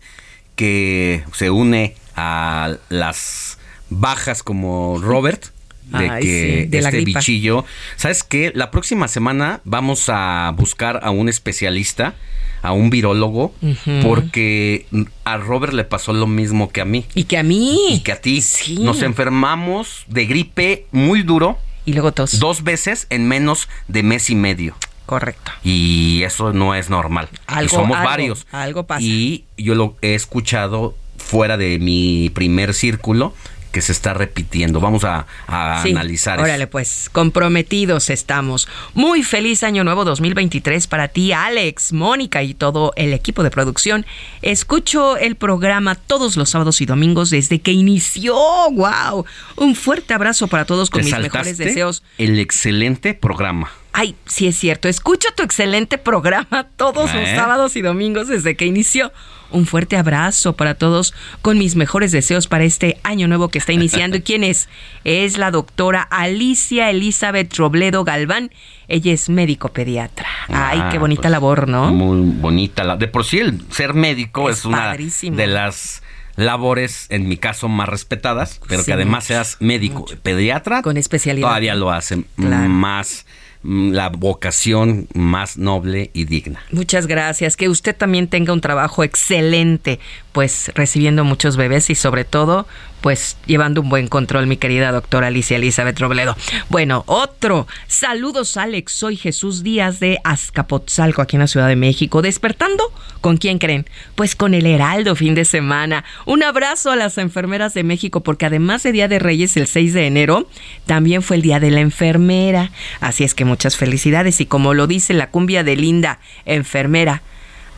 que 0.55 1.23
se 1.33 1.49
une 1.49 1.95
a 2.15 2.75
las 2.89 3.57
bajas 3.89 4.43
como 4.43 4.99
Robert 5.01 5.45
de 5.85 6.09
Ay, 6.09 6.23
que 6.23 6.61
sí, 6.63 6.69
de 6.69 6.81
la 6.81 6.89
este 6.89 7.05
bichillo. 7.05 7.65
¿Sabes 7.97 8.23
qué? 8.23 8.51
La 8.55 8.71
próxima 8.71 9.07
semana 9.07 9.61
vamos 9.63 10.05
a 10.07 10.53
buscar 10.55 10.99
a 11.03 11.11
un 11.11 11.29
especialista, 11.29 12.15
a 12.61 12.71
un 12.71 12.89
virólogo, 12.89 13.53
porque 14.01 14.85
a 15.23 15.37
Robert 15.37 15.73
le 15.73 15.83
pasó 15.83 16.13
lo 16.13 16.27
mismo 16.27 16.71
que 16.71 16.81
a 16.81 16.85
mí. 16.85 17.05
Y 17.13 17.25
que 17.25 17.37
a 17.37 17.43
mí. 17.43 17.77
Y 17.89 17.99
que 17.99 18.11
a 18.11 18.21
ti. 18.21 18.41
Sí. 18.41 18.79
Nos 18.79 19.01
enfermamos 19.01 20.05
de 20.07 20.25
gripe 20.25 20.85
muy 20.91 21.23
duro. 21.23 21.59
Y 21.85 21.93
luego 21.93 22.11
tos. 22.11 22.39
Dos 22.39 22.63
veces 22.63 23.07
en 23.09 23.27
menos 23.27 23.67
de 23.87 24.03
mes 24.03 24.29
y 24.29 24.35
medio. 24.35 24.75
Correcto. 25.05 25.51
Y 25.63 26.23
eso 26.23 26.53
no 26.53 26.75
es 26.75 26.89
normal. 26.89 27.27
Algo- 27.47 27.65
y 27.65 27.69
somos 27.69 27.97
algo- 27.97 28.09
varios. 28.09 28.47
algo 28.51 28.83
pasa. 28.85 29.01
Y 29.03 29.43
yo 29.57 29.75
lo 29.75 29.95
he 30.01 30.15
escuchado 30.15 30.95
fuera 31.17 31.57
de 31.57 31.79
mi 31.79 32.29
primer 32.33 32.73
círculo 32.73 33.33
que 33.73 33.81
se 33.81 33.91
está 33.91 34.13
repitiendo. 34.13 34.79
Vamos 34.79 35.03
a, 35.03 35.25
a 35.47 35.81
Sí, 35.83 35.91
analizar 35.91 36.39
Órale, 36.39 36.63
eso. 36.63 36.69
pues, 36.71 37.09
comprometidos 37.11 38.09
estamos. 38.09 38.69
Muy 38.93 39.23
feliz 39.23 39.63
año 39.63 39.83
nuevo 39.83 40.05
2023 40.05 40.87
para 40.87 41.09
ti, 41.09 41.33
Alex, 41.33 41.91
Mónica 41.91 42.41
y 42.43 42.53
todo 42.53 42.93
el 42.95 43.11
equipo 43.11 43.43
de 43.43 43.49
producción. 43.51 44.05
Escucho 44.41 45.17
el 45.17 45.35
programa 45.35 45.95
todos 45.95 46.37
los 46.37 46.51
sábados 46.51 46.79
y 46.79 46.85
domingos 46.85 47.31
desde 47.31 47.59
que 47.59 47.71
inició. 47.71 48.35
¡Wow! 48.71 49.25
Un 49.57 49.75
fuerte 49.75 50.13
abrazo 50.13 50.47
para 50.47 50.65
todos 50.65 50.89
con 50.89 51.03
mis 51.03 51.17
mejores 51.17 51.57
deseos. 51.57 52.03
el 52.17 52.39
excelente 52.39 53.13
programa. 53.15 53.71
Ay, 53.91 54.15
sí 54.25 54.47
es 54.47 54.55
cierto. 54.57 54.87
Escucho 54.87 55.27
tu 55.35 55.43
excelente 55.43 55.97
programa 55.97 56.67
todos 56.77 57.13
los 57.13 57.23
¿Eh? 57.27 57.35
sábados 57.35 57.75
y 57.75 57.81
domingos 57.81 58.27
desde 58.27 58.55
que 58.55 58.65
inició. 58.65 59.11
Un 59.53 59.65
fuerte 59.65 59.95
abrazo 59.97 60.53
para 60.53 60.75
todos 60.75 61.13
con 61.41 61.57
mis 61.57 61.75
mejores 61.75 62.11
deseos 62.11 62.47
para 62.47 62.63
este 62.65 62.97
año 63.03 63.27
nuevo 63.27 63.49
que 63.49 63.59
está 63.59 63.71
iniciando. 63.71 64.17
¿Y 64.17 64.21
quién 64.23 64.43
es? 64.43 64.67
Es 65.03 65.37
la 65.37 65.51
doctora 65.51 66.01
Alicia 66.01 66.89
Elizabeth 66.89 67.55
Robledo 67.55 68.03
Galván. 68.03 68.51
Ella 68.87 69.13
es 69.13 69.29
médico 69.29 69.69
pediatra. 69.69 70.27
Ay, 70.49 70.79
Ah, 70.81 70.89
qué 70.91 70.97
bonita 70.99 71.21
pues, 71.23 71.31
labor, 71.31 71.67
¿no? 71.67 71.93
Muy 71.93 72.19
bonita. 72.39 72.83
La, 72.83 72.97
de 72.97 73.07
por 73.07 73.23
sí 73.25 73.39
el 73.39 73.61
ser 73.71 73.93
médico 73.93 74.49
es, 74.49 74.59
Es 74.59 74.65
una 74.65 74.77
padrísimo. 74.77 75.37
de 75.37 75.47
las 75.47 76.03
labores, 76.35 77.05
en 77.09 77.27
mi 77.29 77.37
caso, 77.37 77.67
más 77.69 77.87
respetadas, 77.87 78.59
pero 78.67 78.81
Sí, 78.81 78.87
que 78.87 78.93
además 78.93 79.25
seas 79.25 79.57
médico, 79.59 80.05
pediatra, 80.23 80.81
Con 80.81 80.97
especialidad. 80.97 81.47
todavía 81.47 81.75
lo 81.75 81.91
hace 81.91 82.23
Claro. 82.35 82.69
más 82.69 83.25
la 83.63 84.09
vocación 84.09 85.07
más 85.13 85.57
noble 85.57 86.11
y 86.13 86.25
digna. 86.25 86.61
Muchas 86.71 87.07
gracias. 87.07 87.55
Que 87.55 87.69
usted 87.69 87.95
también 87.95 88.27
tenga 88.27 88.53
un 88.53 88.61
trabajo 88.61 89.03
excelente, 89.03 89.99
pues 90.31 90.71
recibiendo 90.75 91.23
muchos 91.23 91.57
bebés 91.57 91.89
y 91.89 91.95
sobre 91.95 92.25
todo, 92.25 92.67
pues 93.03 93.35
llevando 93.47 93.81
un 93.81 93.89
buen 93.89 94.07
control, 94.07 94.47
mi 94.47 94.55
querida 94.55 94.93
doctora 94.93 95.27
Alicia 95.27 95.57
Elizabeth 95.57 95.99
Robledo. 95.99 96.37
Bueno, 96.69 97.03
otro. 97.05 97.67
Saludos, 97.85 98.55
Alex. 98.55 98.93
Soy 98.93 99.17
Jesús 99.17 99.61
Díaz 99.61 99.99
de 99.99 100.19
Azcapotzalco, 100.23 101.21
aquí 101.21 101.35
en 101.35 101.41
la 101.41 101.47
Ciudad 101.47 101.67
de 101.67 101.75
México. 101.75 102.21
¿Despertando? 102.21 102.93
¿Con 103.19 103.35
quién 103.35 103.59
creen? 103.59 103.85
Pues 104.15 104.37
con 104.37 104.53
el 104.53 104.65
Heraldo 104.65 105.17
fin 105.17 105.35
de 105.35 105.43
semana. 105.43 106.05
Un 106.25 106.43
abrazo 106.43 106.91
a 106.91 106.95
las 106.95 107.17
enfermeras 107.17 107.73
de 107.73 107.83
México, 107.83 108.21
porque 108.21 108.45
además 108.45 108.83
de 108.83 108.93
Día 108.93 109.09
de 109.09 109.19
Reyes 109.19 109.57
el 109.57 109.67
6 109.67 109.93
de 109.93 110.07
enero, 110.07 110.47
también 110.85 111.23
fue 111.23 111.35
el 111.35 111.41
Día 111.41 111.59
de 111.59 111.71
la 111.71 111.81
Enfermera. 111.81 112.71
Así 113.01 113.25
es 113.25 113.35
que 113.35 113.43
muchas 113.43 113.75
felicidades. 113.75 114.39
Y 114.39 114.45
como 114.45 114.73
lo 114.73 114.87
dice 114.87 115.13
la 115.13 115.29
cumbia 115.29 115.65
de 115.65 115.75
Linda, 115.75 116.19
enfermera. 116.45 117.21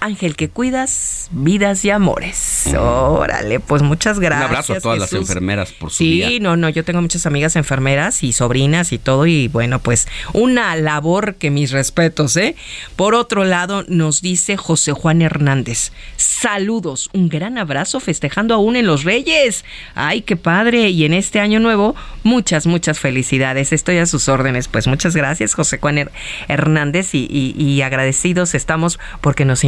Ángel 0.06 0.36
que 0.36 0.50
cuidas, 0.50 1.30
vidas 1.32 1.84
y 1.84 1.90
amores. 1.90 2.68
Órale, 2.78 3.60
pues 3.60 3.82
muchas 3.82 4.20
gracias. 4.20 4.46
Un 4.50 4.52
abrazo 4.56 4.74
a 4.74 4.80
todas 4.80 5.00
las 5.00 5.12
enfermeras 5.14 5.72
por 5.72 5.90
su 5.90 5.98
Sí, 5.98 6.12
día. 6.22 6.40
no, 6.40 6.56
no, 6.58 6.70
yo 6.70 6.84
tengo 6.86 7.02
muchas 7.02 7.26
amigas 7.26 7.56
enfermeras 7.56 8.24
y 8.24 8.32
sobrinas 8.32 8.92
y 8.92 8.98
todo 9.00 9.26
y 9.26 9.48
bueno, 9.48 9.80
pues 9.80 10.08
una 10.34 10.76
labor 10.76 11.36
que 11.36 11.50
mis 11.50 11.72
respetos, 11.72 12.38
¿eh? 12.38 12.56
Por 12.96 13.16
otro 13.16 13.46
lado, 13.46 13.84
nos 13.88 14.22
dice 14.22 14.58
José 14.58 14.92
Juan 14.92 15.22
Hernández, 15.24 15.92
saludos, 16.18 17.10
un 17.14 17.28
gran 17.30 17.58
abrazo 17.58 18.00
festejando 18.00 18.54
aún 18.54 18.76
en 18.76 18.86
los 18.86 19.04
Reyes. 19.04 19.66
Ay, 19.96 20.22
qué 20.22 20.36
padre, 20.36 20.90
y 20.90 21.06
en 21.06 21.14
este 21.14 21.40
año 21.40 21.60
nuevo, 21.60 21.96
muchas, 22.24 22.68
muchas 22.68 23.00
felicidades. 23.00 23.74
Estoy 23.74 23.98
a 23.98 24.06
sus 24.06 24.28
órdenes, 24.30 24.68
pues 24.68 24.86
muchas 24.88 25.16
gracias 25.16 25.54
José 25.56 25.80
Juan 25.80 25.98
Her- 25.98 26.12
Hernández 26.48 27.16
y, 27.16 27.28
y- 27.30 27.56
y 27.60 27.82
agradecidos 27.82 28.54
estamos 28.54 29.00
porque 29.22 29.46
nos 29.46 29.64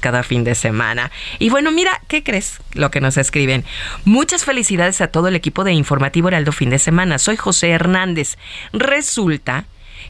cada 0.00 0.22
fin 0.22 0.44
de 0.44 0.54
semana. 0.54 1.10
Y 1.38 1.50
bueno, 1.50 1.70
mira, 1.70 2.00
¿qué 2.08 2.22
crees? 2.22 2.60
Lo 2.74 2.90
que 2.90 3.00
nos 3.00 3.16
escriben. 3.16 3.64
Muchas 4.04 4.44
felicidades 4.44 5.00
a 5.00 5.08
todo 5.08 5.28
el 5.28 5.36
equipo 5.36 5.64
de 5.64 5.72
Informativo 5.72 6.28
Heraldo 6.28 6.52
Fin 6.52 6.70
de 6.70 6.78
Semana. 6.78 7.18
Soy 7.18 7.36
José 7.36 7.70
Hernández. 7.70 8.36
Resulta 8.72 9.64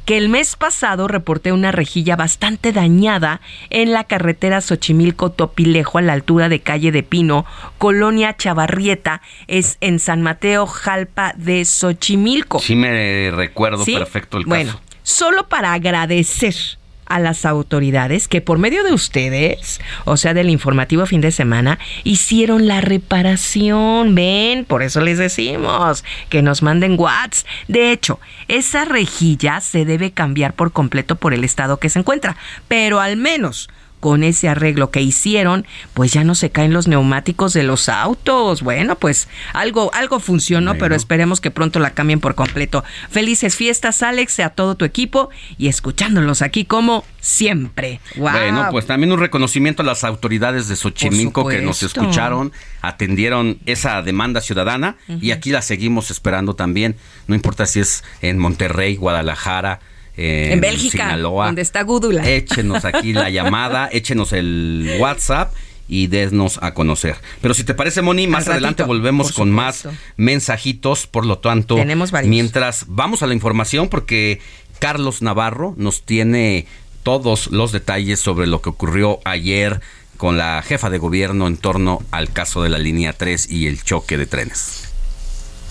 que 0.05 0.17
el 0.17 0.31
mes 0.31 0.57
pasado 0.57 1.07
reporté 1.07 1.53
una 1.53 1.71
rejilla 1.71 2.17
bastante 2.17 2.73
dañada 2.73 3.41
en 3.69 3.93
la 3.93 4.05
carretera 4.05 4.61
Xochimilco-Topilejo 4.61 5.99
a 5.99 6.03
la 6.03 6.15
altura 6.15 6.49
de 6.49 6.61
calle 6.61 6.93
de 6.93 7.03
Pino, 7.03 7.45
colonia 7.77 8.37
Chavarrieta, 8.37 9.21
es 9.49 9.77
en 9.81 9.99
San 9.99 10.23
Mateo, 10.23 10.67
Jalpa 10.67 11.35
de 11.37 11.65
Xochimilco. 11.65 12.59
Sí 12.59 12.75
me 12.75 13.31
recuerdo 13.31 13.85
perfecto 13.85 14.39
el 14.39 14.45
caso. 14.45 14.49
Bueno, 14.49 14.81
solo 15.03 15.49
para 15.49 15.75
agradecer 15.75 16.78
a 17.09 17.19
las 17.19 17.45
autoridades 17.45 18.29
que 18.29 18.41
por 18.41 18.59
medio 18.59 18.85
de 18.85 18.93
ustedes, 18.93 19.81
o 20.05 20.17
sea, 20.17 20.35
del 20.35 20.51
informativo 20.51 21.07
fin 21.07 21.21
de 21.21 21.33
semana, 21.33 21.79
hicieron 22.05 22.67
la 22.67 22.81
reparación. 22.81 24.15
Ven, 24.15 24.65
por 24.65 24.83
eso 24.83 25.01
les 25.01 25.19
decimos 25.19 26.05
que 26.29 26.43
nos 26.43 26.63
manden 26.63 26.97
watts. 26.99 27.47
De 27.67 27.93
hecho, 27.93 28.21
esa 28.49 28.85
rejilla 28.85 29.61
se 29.61 29.85
debe 29.85 30.13
cambiar 30.13 30.55
por 30.55 30.73
completo 30.73 31.17
por 31.17 31.35
el 31.35 31.45
estado 31.45 31.79
que 31.79 31.89
se 31.89 31.99
encuentra, 31.99 32.37
pero 32.69 33.01
al 33.01 33.17
menos 33.17 33.69
con 34.01 34.23
ese 34.23 34.49
arreglo 34.49 34.91
que 34.91 35.03
hicieron, 35.03 35.67
pues 35.95 36.13
ya 36.13 36.25
no 36.25 36.35
se 36.35 36.51
caen 36.51 36.73
los 36.73 36.89
neumáticos 36.89 37.53
de 37.53 37.63
los 37.63 37.89
autos. 37.89 38.63
Bueno, 38.63 38.97
pues 38.97 39.29
algo, 39.53 39.91
algo 39.95 40.21
funcionó, 40.21 40.77
pero 40.77 40.95
esperemos 40.95 41.41
que 41.41 41.51
pronto 41.51 41.79
la 41.79 41.91
cambien 41.91 42.21
por 42.21 42.35
completo. 42.35 42.85
Felices 43.11 43.57
fiestas, 43.57 44.03
Alex, 44.03 44.41
a 44.41 44.51
todo 44.51 44.75
tu 44.75 44.85
equipo 44.85 45.31
y 45.57 45.69
escuchándolos 45.69 46.43
aquí 46.43 46.65
como 46.65 47.05
siempre. 47.21 48.01
Bueno, 48.17 48.69
pues 48.71 48.87
también 48.87 49.13
un 49.13 49.21
reconocimiento 49.21 49.83
a 49.83 49.87
las 49.87 50.05
autoridades 50.05 50.69
de 50.69 50.77
Xochimilco 50.77 51.47
que 51.47 51.61
nos 51.61 51.83
escucharon, 51.83 52.53
atendieron 52.81 53.59
esa 53.67 54.03
demanda 54.03 54.41
ciudadana 54.41 54.97
y 55.21 55.33
aquí 55.33 55.51
la 55.51 55.63
seguimos 55.63 56.11
esperando 56.11 56.55
también. 56.55 56.97
No 57.27 57.35
importa 57.35 57.67
si 57.67 57.81
es 57.81 58.05
en 58.23 58.39
Monterrey, 58.39 58.97
Guadalajara, 58.97 59.81
en, 60.19 60.61
Bélgica, 60.61 61.17
donde 61.17 61.63
está 61.63 61.83
Gúdula. 61.83 62.29
Échenos 62.29 62.85
aquí 62.85 63.13
la 63.13 63.31
llamada, 63.31 63.89
échenos 63.93 64.33
el 64.33 64.97
WhatsApp 64.99 65.55
y 65.89 66.09
desnos 66.09 66.59
a 66.61 66.75
conocer. 66.75 67.17
Pero 67.41 67.55
si 67.55 67.65
te 67.65 67.75
parece, 67.75 68.03
Moni, 68.03 68.27
más 68.27 68.49
adelante 68.49 68.83
volvemos 68.83 69.33
con 69.33 69.51
más 69.51 69.89
mensajitos. 70.17 71.07
Por 71.07 71.25
lo 71.25 71.39
tanto, 71.39 71.77
Tenemos 71.77 72.13
mientras 72.25 72.85
vamos 72.89 73.23
a 73.23 73.27
la 73.27 73.35
información, 73.35 73.89
porque 73.89 74.41
Carlos 74.81 75.23
Navarro 75.23 75.75
nos 75.77 76.03
tiene 76.03 76.67
todos 77.03 77.51
los 77.51 77.73
detalles 77.73 78.21
sobre 78.21 78.47
lo 78.47 78.61
que 78.61 78.69
ocurrió 78.69 79.21
ayer 79.25 79.81
con 80.19 80.37
la 80.37 80.61
jefa 80.63 80.91
de 80.91 80.99
gobierno 80.99 81.47
en 81.47 81.57
torno 81.57 82.03
al 82.11 82.31
caso 82.31 82.63
de 82.63 82.69
la 82.69 82.79
línea 82.79 83.13
3 83.13 83.51
y 83.51 83.69
el 83.69 83.83
choque 83.83 84.19
de 84.19 84.27
trenes. 84.27 84.88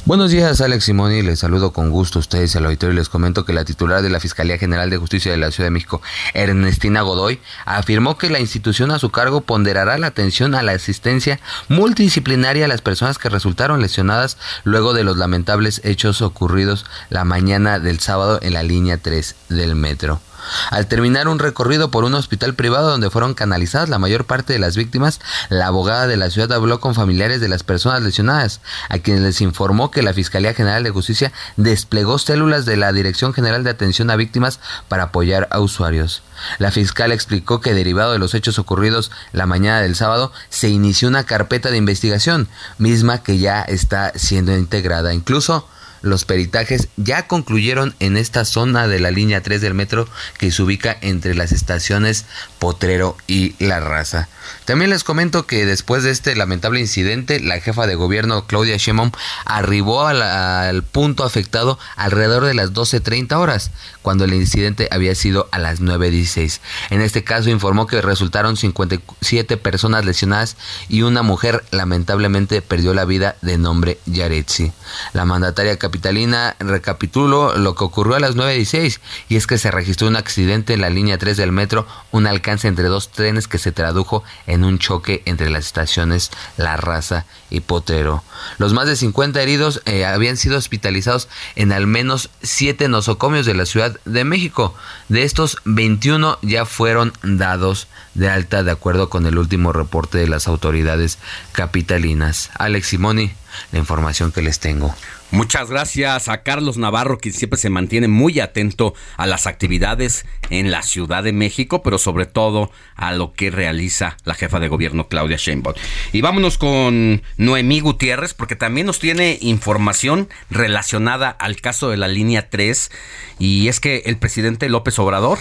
Buenos 0.07 0.31
días, 0.31 0.61
Alex 0.61 0.85
Simoni. 0.85 1.21
Les 1.21 1.39
saludo 1.39 1.73
con 1.73 1.91
gusto 1.91 2.19
a 2.19 2.21
ustedes 2.21 2.55
y 2.55 2.57
al 2.57 2.63
auditorio. 2.63 2.95
Les 2.95 3.09
comento 3.09 3.43
que 3.43 3.51
la 3.51 3.65
titular 3.65 4.01
de 4.01 4.09
la 4.09 4.21
Fiscalía 4.21 4.57
General 4.57 4.89
de 4.89 4.95
Justicia 4.95 5.29
de 5.29 5.37
la 5.37 5.51
Ciudad 5.51 5.67
de 5.67 5.71
México, 5.71 6.01
Ernestina 6.33 7.01
Godoy, 7.01 7.41
afirmó 7.65 8.17
que 8.17 8.29
la 8.29 8.39
institución 8.39 8.91
a 8.91 8.99
su 8.99 9.09
cargo 9.09 9.41
ponderará 9.41 9.97
la 9.97 10.07
atención 10.07 10.55
a 10.55 10.63
la 10.63 10.71
asistencia 10.71 11.41
multidisciplinaria 11.67 12.63
a 12.63 12.69
las 12.69 12.81
personas 12.81 13.17
que 13.17 13.27
resultaron 13.27 13.81
lesionadas 13.81 14.37
luego 14.63 14.93
de 14.93 15.03
los 15.03 15.17
lamentables 15.17 15.81
hechos 15.83 16.21
ocurridos 16.21 16.85
la 17.09 17.25
mañana 17.25 17.77
del 17.77 17.99
sábado 17.99 18.39
en 18.41 18.53
la 18.53 18.63
línea 18.63 18.99
3 18.99 19.35
del 19.49 19.75
metro. 19.75 20.21
Al 20.69 20.87
terminar 20.87 21.27
un 21.27 21.39
recorrido 21.39 21.91
por 21.91 22.03
un 22.03 22.13
hospital 22.13 22.55
privado 22.55 22.89
donde 22.89 23.09
fueron 23.09 23.33
canalizadas 23.33 23.89
la 23.89 23.99
mayor 23.99 24.25
parte 24.25 24.53
de 24.53 24.59
las 24.59 24.75
víctimas, 24.75 25.19
la 25.49 25.67
abogada 25.67 26.07
de 26.07 26.17
la 26.17 26.29
ciudad 26.29 26.51
habló 26.53 26.79
con 26.79 26.95
familiares 26.95 27.41
de 27.41 27.47
las 27.47 27.63
personas 27.63 28.01
lesionadas, 28.01 28.61
a 28.89 28.99
quienes 28.99 29.23
les 29.23 29.41
informó 29.41 29.91
que 29.91 30.01
la 30.01 30.13
Fiscalía 30.13 30.53
General 30.53 30.83
de 30.83 30.91
Justicia 30.91 31.31
desplegó 31.55 32.17
células 32.19 32.65
de 32.65 32.77
la 32.77 32.91
Dirección 32.91 33.33
General 33.33 33.63
de 33.63 33.69
Atención 33.69 34.09
a 34.09 34.15
Víctimas 34.15 34.59
para 34.87 35.03
apoyar 35.03 35.47
a 35.51 35.59
usuarios. 35.59 36.23
La 36.59 36.71
fiscal 36.71 37.11
explicó 37.11 37.61
que 37.61 37.73
derivado 37.73 38.11
de 38.11 38.19
los 38.19 38.33
hechos 38.33 38.59
ocurridos 38.59 39.11
la 39.31 39.45
mañana 39.45 39.81
del 39.81 39.95
sábado, 39.95 40.31
se 40.49 40.69
inició 40.69 41.07
una 41.07 41.25
carpeta 41.25 41.71
de 41.71 41.77
investigación, 41.77 42.47
misma 42.77 43.23
que 43.23 43.37
ya 43.39 43.61
está 43.61 44.11
siendo 44.15 44.55
integrada. 44.55 45.13
Incluso 45.13 45.67
los 46.07 46.25
peritajes 46.25 46.87
ya 46.97 47.27
concluyeron 47.27 47.95
en 47.99 48.17
esta 48.17 48.45
zona 48.45 48.87
de 48.87 48.99
la 48.99 49.11
línea 49.11 49.41
3 49.41 49.61
del 49.61 49.73
metro 49.73 50.07
que 50.37 50.51
se 50.51 50.63
ubica 50.63 50.97
entre 51.01 51.35
las 51.35 51.51
estaciones 51.51 52.25
Potrero 52.59 53.17
y 53.27 53.55
La 53.59 53.79
Raza. 53.79 54.29
También 54.65 54.89
les 54.89 55.03
comento 55.03 55.45
que 55.45 55.65
después 55.65 56.03
de 56.03 56.11
este 56.11 56.35
lamentable 56.35 56.79
incidente, 56.79 57.39
la 57.39 57.59
jefa 57.59 57.87
de 57.87 57.95
gobierno 57.95 58.47
Claudia 58.47 58.77
Sheinbaum 58.77 59.11
arribó 59.45 60.05
al 60.05 60.83
punto 60.83 61.23
afectado 61.23 61.79
alrededor 61.95 62.45
de 62.45 62.53
las 62.53 62.73
12.30 62.73 63.33
horas, 63.37 63.71
cuando 64.01 64.25
el 64.25 64.33
incidente 64.33 64.87
había 64.91 65.15
sido 65.15 65.47
a 65.51 65.59
las 65.59 65.81
9.16. 65.81 66.59
En 66.89 67.01
este 67.01 67.23
caso 67.23 67.49
informó 67.49 67.87
que 67.87 68.01
resultaron 68.01 68.57
57 68.57 69.57
personas 69.57 70.05
lesionadas 70.05 70.57
y 70.89 71.01
una 71.01 71.23
mujer 71.23 71.63
lamentablemente 71.71 72.61
perdió 72.61 72.93
la 72.93 73.05
vida 73.05 73.35
de 73.41 73.57
nombre 73.57 73.99
Yaretsi. 74.05 74.71
La 75.13 75.25
mandataria 75.25 75.77
capitalina 75.97 76.55
recapituló 76.59 77.57
lo 77.57 77.73
que 77.73 77.83
ocurrió 77.83 78.15
a 78.15 78.19
las 78.19 78.35
9.16 78.35 78.99
y 79.29 79.35
es 79.35 79.47
que 79.47 79.57
se 79.57 79.71
registró 79.71 80.07
un 80.07 80.15
accidente 80.15 80.73
en 80.73 80.81
la 80.81 80.91
línea 80.91 81.17
3 81.17 81.35
del 81.37 81.51
metro, 81.51 81.87
un 82.11 82.27
alcance 82.27 82.67
entre 82.67 82.87
dos 82.87 83.09
trenes 83.09 83.47
que 83.47 83.57
se 83.57 83.71
tradujo 83.71 84.23
en 84.45 84.63
un 84.63 84.77
choque 84.77 85.23
entre 85.25 85.49
las 85.49 85.65
estaciones 85.65 86.29
La 86.55 86.77
Raza 86.77 87.25
y 87.49 87.61
Potero. 87.61 88.23
Los 88.59 88.73
más 88.73 88.85
de 88.85 88.95
50 88.95 89.41
heridos 89.41 89.81
eh, 89.85 90.05
habían 90.05 90.37
sido 90.37 90.59
hospitalizados 90.59 91.29
en 91.55 91.71
al 91.71 91.87
menos 91.87 92.29
7 92.43 92.89
nosocomios 92.89 93.47
de 93.47 93.55
la 93.55 93.65
Ciudad 93.65 93.99
de 94.05 94.23
México. 94.23 94.75
De 95.09 95.23
estos, 95.23 95.57
21 95.65 96.37
ya 96.43 96.65
fueron 96.65 97.11
dados 97.23 97.87
de 98.13 98.29
alta 98.29 98.61
de 98.61 98.69
acuerdo 98.69 99.09
con 99.09 99.25
el 99.25 99.39
último 99.39 99.73
reporte 99.73 100.19
de 100.19 100.27
las 100.27 100.47
autoridades 100.47 101.17
capitalinas. 101.53 102.51
Alex 102.59 102.87
Simoni, 102.89 103.31
la 103.71 103.79
información 103.79 104.31
que 104.31 104.41
les 104.41 104.59
tengo. 104.59 104.93
Muchas 105.29 105.69
gracias 105.69 106.29
a 106.29 106.41
Carlos 106.41 106.77
Navarro, 106.77 107.17
que 107.17 107.31
siempre 107.31 107.59
se 107.59 107.69
mantiene 107.69 108.07
muy 108.07 108.39
atento 108.39 108.93
a 109.17 109.25
las 109.25 109.45
actividades 109.45 110.25
en 110.49 110.71
la 110.71 110.83
Ciudad 110.83 111.21
de 111.21 111.33
México, 111.33 111.83
pero 111.83 111.97
sobre 111.97 112.25
todo 112.25 112.71
a 112.95 113.11
lo 113.11 113.33
que 113.33 113.51
realiza 113.51 114.15
la 114.23 114.35
jefa 114.35 114.61
de 114.61 114.69
gobierno 114.69 115.09
Claudia 115.09 115.35
Sheinbaum. 115.35 115.75
Y 116.13 116.21
vámonos 116.21 116.57
con 116.57 117.21
Noemí 117.35 117.81
Gutiérrez, 117.81 118.33
porque 118.33 118.55
también 118.55 118.87
nos 118.87 118.99
tiene 118.99 119.37
información 119.41 120.29
relacionada 120.49 121.29
al 121.29 121.57
caso 121.57 121.89
de 121.89 121.97
la 121.97 122.07
línea 122.07 122.49
3, 122.49 122.89
y 123.37 123.67
es 123.67 123.81
que 123.81 124.03
el 124.05 124.17
presidente 124.17 124.69
López 124.69 124.97
Obrador 124.97 125.39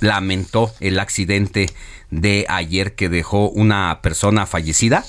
lamentó 0.00 0.72
el 0.80 0.98
accidente 0.98 1.68
de 2.10 2.46
ayer 2.48 2.94
que 2.94 3.10
dejó 3.10 3.50
una 3.50 4.00
persona 4.02 4.46
fallecida 4.46 5.04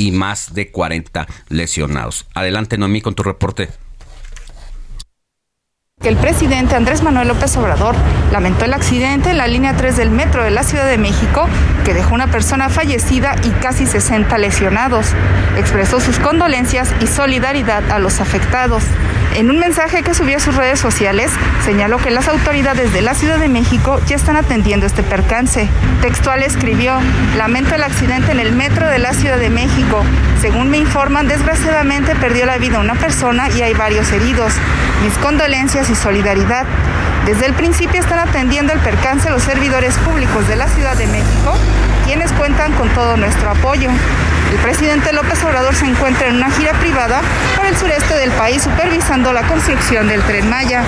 y 0.00 0.12
más 0.12 0.54
de 0.54 0.70
40 0.70 1.26
lesionados. 1.50 2.26
Adelante, 2.32 2.78
Noemí, 2.78 3.02
con 3.02 3.14
tu 3.14 3.22
reporte 3.22 3.68
que 6.02 6.08
el 6.08 6.16
presidente 6.16 6.76
Andrés 6.76 7.02
Manuel 7.02 7.28
López 7.28 7.54
Obrador 7.58 7.94
lamentó 8.32 8.64
el 8.64 8.72
accidente 8.72 9.28
en 9.28 9.36
la 9.36 9.46
línea 9.46 9.76
3 9.76 9.98
del 9.98 10.10
metro 10.10 10.42
de 10.42 10.50
la 10.50 10.62
Ciudad 10.62 10.86
de 10.86 10.96
México 10.96 11.46
que 11.84 11.92
dejó 11.92 12.14
una 12.14 12.28
persona 12.28 12.70
fallecida 12.70 13.36
y 13.44 13.50
casi 13.50 13.84
60 13.84 14.38
lesionados. 14.38 15.08
Expresó 15.58 16.00
sus 16.00 16.18
condolencias 16.18 16.88
y 17.02 17.06
solidaridad 17.06 17.90
a 17.90 17.98
los 17.98 18.22
afectados. 18.22 18.82
En 19.36 19.50
un 19.50 19.58
mensaje 19.58 20.02
que 20.02 20.14
subió 20.14 20.38
a 20.38 20.40
sus 20.40 20.56
redes 20.56 20.80
sociales, 20.80 21.30
señaló 21.66 21.98
que 21.98 22.10
las 22.10 22.28
autoridades 22.28 22.94
de 22.94 23.02
la 23.02 23.14
Ciudad 23.14 23.38
de 23.38 23.48
México 23.48 24.00
ya 24.06 24.16
están 24.16 24.36
atendiendo 24.36 24.86
este 24.86 25.02
percance. 25.02 25.68
Textual 26.00 26.42
escribió, 26.42 26.94
lamento 27.36 27.74
el 27.74 27.82
accidente 27.82 28.32
en 28.32 28.40
el 28.40 28.52
metro 28.52 28.88
de 28.88 28.98
la 28.98 29.12
Ciudad 29.12 29.38
de 29.38 29.50
México. 29.50 30.02
Según 30.40 30.70
me 30.70 30.78
informan, 30.78 31.28
desgraciadamente 31.28 32.16
perdió 32.16 32.46
la 32.46 32.56
vida 32.56 32.80
una 32.80 32.94
persona 32.94 33.50
y 33.50 33.60
hay 33.60 33.74
varios 33.74 34.10
heridos. 34.10 34.54
Mis 35.04 35.16
condolencias 35.18 35.89
y 35.90 35.94
solidaridad. 35.94 36.66
Desde 37.26 37.46
el 37.46 37.54
principio 37.54 38.00
están 38.00 38.18
atendiendo 38.18 38.72
el 38.72 38.78
percance 38.80 39.28
los 39.30 39.42
servidores 39.42 39.94
públicos 39.98 40.48
de 40.48 40.56
la 40.56 40.68
Ciudad 40.68 40.96
de 40.96 41.06
México, 41.06 41.54
quienes 42.06 42.32
cuentan 42.32 42.72
con 42.72 42.88
todo 42.90 43.16
nuestro 43.16 43.50
apoyo. 43.50 43.90
El 44.50 44.58
presidente 44.58 45.12
López 45.12 45.42
Obrador 45.44 45.74
se 45.74 45.86
encuentra 45.86 46.28
en 46.28 46.36
una 46.36 46.50
gira 46.50 46.72
privada 46.80 47.20
por 47.56 47.66
el 47.66 47.76
sureste 47.76 48.14
del 48.16 48.30
país 48.32 48.62
supervisando 48.62 49.32
la 49.32 49.46
construcción 49.46 50.08
del 50.08 50.22
tren 50.22 50.48
Maya. 50.48 50.82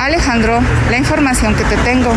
Alejandro, 0.00 0.60
la 0.90 0.98
información 0.98 1.54
que 1.54 1.64
te 1.64 1.76
tengo. 1.78 2.12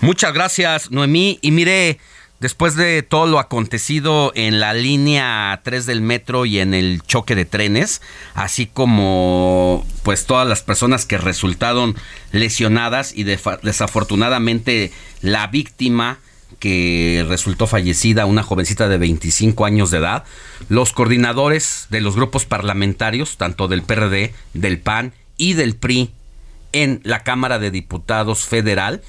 Muchas 0.00 0.32
gracias, 0.32 0.90
Noemí. 0.90 1.38
Y 1.42 1.50
mire, 1.50 1.98
Después 2.40 2.74
de 2.74 3.02
todo 3.02 3.26
lo 3.26 3.38
acontecido 3.38 4.32
en 4.34 4.60
la 4.60 4.72
línea 4.72 5.60
3 5.62 5.84
del 5.84 6.00
metro 6.00 6.46
y 6.46 6.58
en 6.58 6.72
el 6.72 7.02
choque 7.02 7.34
de 7.34 7.44
trenes, 7.44 8.00
así 8.32 8.66
como 8.66 9.86
pues 10.02 10.24
todas 10.24 10.48
las 10.48 10.62
personas 10.62 11.04
que 11.04 11.18
resultaron 11.18 11.96
lesionadas 12.32 13.12
y 13.14 13.24
desafortunadamente 13.24 14.90
la 15.20 15.48
víctima 15.48 16.18
que 16.58 17.26
resultó 17.28 17.66
fallecida, 17.66 18.24
una 18.24 18.42
jovencita 18.42 18.88
de 18.88 18.96
25 18.96 19.66
años 19.66 19.90
de 19.90 19.98
edad, 19.98 20.24
los 20.70 20.94
coordinadores 20.94 21.88
de 21.90 22.00
los 22.00 22.16
grupos 22.16 22.46
parlamentarios, 22.46 23.36
tanto 23.36 23.68
del 23.68 23.82
PRD, 23.82 24.32
del 24.54 24.78
PAN 24.78 25.12
y 25.36 25.52
del 25.52 25.76
PRI, 25.76 26.10
en 26.72 27.00
la 27.04 27.22
Cámara 27.22 27.58
de 27.58 27.70
Diputados 27.70 28.44
Federal 28.44 29.02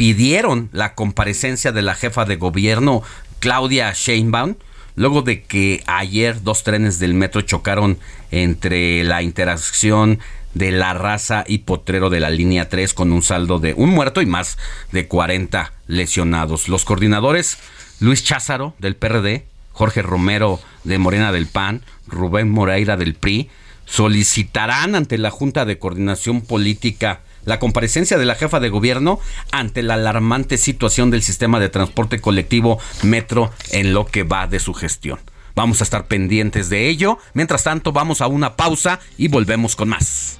pidieron 0.00 0.70
la 0.72 0.94
comparecencia 0.94 1.72
de 1.72 1.82
la 1.82 1.94
jefa 1.94 2.24
de 2.24 2.36
gobierno 2.36 3.02
Claudia 3.38 3.92
Sheinbaum 3.92 4.54
luego 4.96 5.20
de 5.20 5.42
que 5.42 5.82
ayer 5.84 6.42
dos 6.42 6.64
trenes 6.64 6.98
del 6.98 7.12
metro 7.12 7.42
chocaron 7.42 7.98
entre 8.30 9.04
la 9.04 9.20
interacción 9.20 10.18
de 10.54 10.72
la 10.72 10.94
raza 10.94 11.44
y 11.46 11.58
potrero 11.58 12.08
de 12.08 12.18
la 12.18 12.30
línea 12.30 12.70
3 12.70 12.94
con 12.94 13.12
un 13.12 13.20
saldo 13.20 13.58
de 13.58 13.74
un 13.74 13.90
muerto 13.90 14.22
y 14.22 14.26
más 14.26 14.56
de 14.90 15.06
40 15.06 15.70
lesionados. 15.86 16.70
Los 16.70 16.86
coordinadores 16.86 17.58
Luis 17.98 18.24
Cházaro 18.24 18.74
del 18.78 18.96
PRD, 18.96 19.44
Jorge 19.72 20.00
Romero 20.00 20.60
de 20.84 20.96
Morena 20.96 21.30
del 21.30 21.46
PAN, 21.46 21.82
Rubén 22.06 22.48
Moreira 22.48 22.96
del 22.96 23.16
PRI, 23.16 23.50
solicitarán 23.84 24.94
ante 24.94 25.18
la 25.18 25.30
Junta 25.30 25.66
de 25.66 25.78
Coordinación 25.78 26.40
Política 26.40 27.20
la 27.44 27.58
comparecencia 27.58 28.18
de 28.18 28.26
la 28.26 28.34
jefa 28.34 28.60
de 28.60 28.68
gobierno 28.68 29.20
ante 29.52 29.82
la 29.82 29.94
alarmante 29.94 30.56
situación 30.56 31.10
del 31.10 31.22
sistema 31.22 31.60
de 31.60 31.68
transporte 31.68 32.20
colectivo 32.20 32.78
Metro 33.02 33.50
en 33.72 33.92
lo 33.94 34.06
que 34.06 34.22
va 34.22 34.46
de 34.46 34.60
su 34.60 34.74
gestión. 34.74 35.18
Vamos 35.54 35.80
a 35.80 35.84
estar 35.84 36.06
pendientes 36.06 36.68
de 36.70 36.88
ello. 36.88 37.18
Mientras 37.34 37.64
tanto, 37.64 37.92
vamos 37.92 38.20
a 38.20 38.26
una 38.26 38.56
pausa 38.56 39.00
y 39.18 39.28
volvemos 39.28 39.76
con 39.76 39.88
más. 39.88 40.39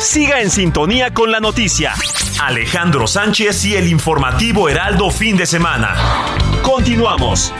Siga 0.00 0.40
en 0.40 0.50
sintonía 0.50 1.12
con 1.12 1.30
la 1.30 1.40
noticia. 1.40 1.92
Alejandro 2.42 3.06
Sánchez 3.06 3.66
y 3.66 3.76
el 3.76 3.86
informativo 3.86 4.70
Heraldo 4.70 5.10
fin 5.10 5.36
de 5.36 5.44
semana. 5.44 5.94
Continuamos. 6.62 7.52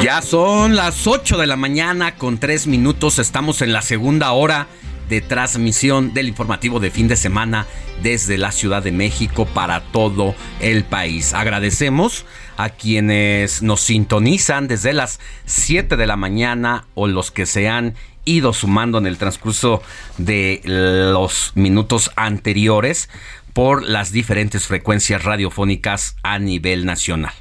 Ya 0.00 0.22
son 0.22 0.76
las 0.76 1.08
8 1.08 1.38
de 1.38 1.46
la 1.48 1.56
mañana 1.56 2.14
con 2.14 2.38
3 2.38 2.68
minutos. 2.68 3.18
Estamos 3.18 3.62
en 3.62 3.72
la 3.72 3.82
segunda 3.82 4.30
hora 4.30 4.68
de 5.08 5.20
transmisión 5.20 6.14
del 6.14 6.28
informativo 6.28 6.80
de 6.80 6.90
fin 6.90 7.08
de 7.08 7.16
semana 7.16 7.66
desde 8.02 8.38
la 8.38 8.52
Ciudad 8.52 8.82
de 8.82 8.92
México 8.92 9.46
para 9.46 9.80
todo 9.80 10.34
el 10.60 10.84
país. 10.84 11.34
Agradecemos 11.34 12.24
a 12.56 12.70
quienes 12.70 13.62
nos 13.62 13.80
sintonizan 13.80 14.68
desde 14.68 14.92
las 14.92 15.20
7 15.46 15.96
de 15.96 16.06
la 16.06 16.16
mañana 16.16 16.86
o 16.94 17.06
los 17.06 17.30
que 17.30 17.46
se 17.46 17.68
han 17.68 17.94
ido 18.24 18.52
sumando 18.52 18.98
en 18.98 19.06
el 19.06 19.16
transcurso 19.16 19.82
de 20.18 20.60
los 20.64 21.52
minutos 21.54 22.10
anteriores 22.16 23.08
por 23.54 23.82
las 23.82 24.12
diferentes 24.12 24.66
frecuencias 24.66 25.24
radiofónicas 25.24 26.16
a 26.22 26.38
nivel 26.38 26.84
nacional. 26.84 27.32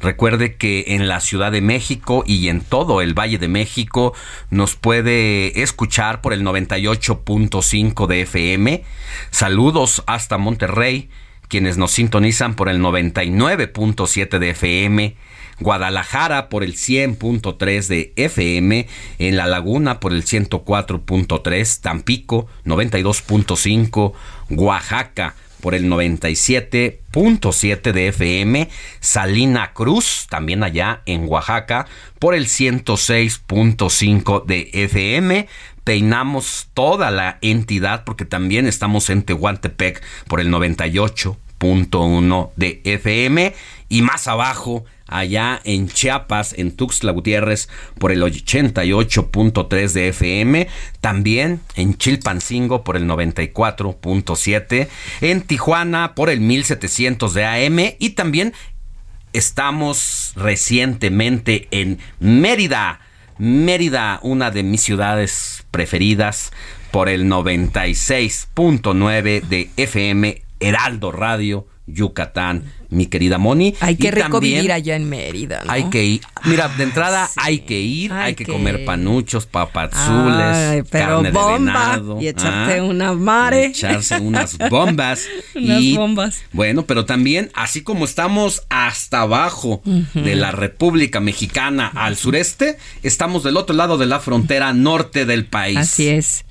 Recuerde 0.00 0.56
que 0.56 0.84
en 0.88 1.08
la 1.08 1.20
Ciudad 1.20 1.52
de 1.52 1.60
México 1.60 2.24
y 2.26 2.48
en 2.48 2.62
todo 2.62 3.02
el 3.02 3.18
Valle 3.18 3.38
de 3.38 3.48
México 3.48 4.14
nos 4.48 4.74
puede 4.74 5.62
escuchar 5.62 6.22
por 6.22 6.32
el 6.32 6.42
98.5 6.42 8.06
de 8.06 8.22
FM. 8.22 8.84
Saludos 9.30 10.02
hasta 10.06 10.38
Monterrey, 10.38 11.10
quienes 11.48 11.76
nos 11.76 11.90
sintonizan 11.90 12.54
por 12.54 12.70
el 12.70 12.80
99.7 12.80 14.38
de 14.38 14.50
FM. 14.50 15.16
Guadalajara 15.60 16.48
por 16.48 16.64
el 16.64 16.72
100.3 16.72 17.86
de 17.86 18.14
FM, 18.16 18.88
en 19.18 19.36
La 19.36 19.46
Laguna 19.46 20.00
por 20.00 20.14
el 20.14 20.24
104.3, 20.24 21.80
Tampico 21.82 22.46
92.5, 22.64 24.14
Oaxaca 24.48 25.34
por 25.60 25.74
el 25.74 25.90
97.7 25.90 27.92
de 27.92 28.08
FM, 28.08 28.70
Salina 29.00 29.72
Cruz, 29.72 30.26
también 30.28 30.62
allá 30.62 31.00
en 31.06 31.26
Oaxaca, 31.28 31.86
por 32.18 32.34
el 32.34 32.46
106.5 32.46 34.44
de 34.46 34.70
FM. 34.72 35.48
Peinamos 35.84 36.68
toda 36.74 37.10
la 37.10 37.38
entidad 37.40 38.04
porque 38.04 38.24
también 38.24 38.66
estamos 38.66 39.08
en 39.10 39.22
Tehuantepec 39.22 40.02
por 40.28 40.40
el 40.40 40.50
98.1 40.50 42.50
de 42.56 42.80
FM 42.84 43.54
y 43.90 44.00
más 44.00 44.26
abajo 44.28 44.86
allá 45.06 45.60
en 45.64 45.88
Chiapas, 45.88 46.54
en 46.56 46.70
Tuxtla 46.70 47.12
Gutiérrez, 47.12 47.68
por 47.98 48.12
el 48.12 48.22
88.3 48.22 49.92
de 49.92 50.08
FM, 50.08 50.68
también 51.02 51.60
en 51.74 51.98
Chilpancingo 51.98 52.82
por 52.84 52.96
el 52.96 53.06
94.7, 53.06 54.88
en 55.20 55.42
Tijuana 55.42 56.14
por 56.14 56.30
el 56.30 56.40
1700 56.40 57.34
de 57.34 57.44
AM 57.44 57.78
y 57.98 58.10
también 58.10 58.54
estamos 59.32 60.32
recientemente 60.36 61.66
en 61.72 61.98
Mérida. 62.20 63.00
Mérida, 63.38 64.20
una 64.22 64.50
de 64.50 64.62
mis 64.62 64.82
ciudades 64.82 65.64
preferidas, 65.70 66.52
por 66.90 67.08
el 67.08 67.26
96.9 67.26 69.42
de 69.42 69.70
FM 69.76 70.42
Heraldo 70.60 71.12
Radio 71.12 71.68
Yucatán, 71.86 72.64
mi 72.90 73.06
querida 73.06 73.38
Moni. 73.38 73.74
Hay 73.80 73.96
que 73.96 74.10
rico 74.10 74.40
vivir 74.40 74.72
allá 74.72 74.96
en 74.96 75.08
Mérida. 75.08 75.62
Hay 75.68 75.84
que 75.90 76.04
ir. 76.04 76.20
Mira, 76.44 76.68
de 76.68 76.84
entrada 76.84 77.28
hay 77.36 77.60
que 77.60 77.80
ir, 77.80 78.12
hay, 78.12 78.34
que, 78.34 78.44
comer 78.44 78.84
panuchos, 78.84 79.46
papazules, 79.46 80.84
carne 80.90 81.30
de 81.30 81.38
venado. 81.38 82.20
Y 82.20 82.28
echarte 82.28 82.78
¿ah? 82.78 82.84
una 82.84 83.12
mare. 83.14 83.66
echarse 83.66 84.18
unas 84.20 84.58
bombas. 84.58 85.26
unas 85.54 85.80
y, 85.80 85.96
bombas. 85.96 86.42
Bueno, 86.52 86.84
pero 86.86 87.04
también, 87.04 87.50
así 87.54 87.82
como 87.82 88.04
estamos 88.04 88.62
hasta 88.68 89.22
abajo 89.22 89.82
de 90.14 90.34
la 90.34 90.50
República 90.50 91.20
Mexicana 91.20 91.90
al 91.94 92.16
sureste, 92.16 92.76
estamos 93.02 93.42
del 93.42 93.56
otro 93.56 93.74
lado 93.76 93.98
de 93.98 94.06
la 94.06 94.20
frontera 94.20 94.72
norte 94.72 95.26
del 95.26 95.46
país. 95.46 95.78
Así 95.78 96.08
es. 96.08 96.44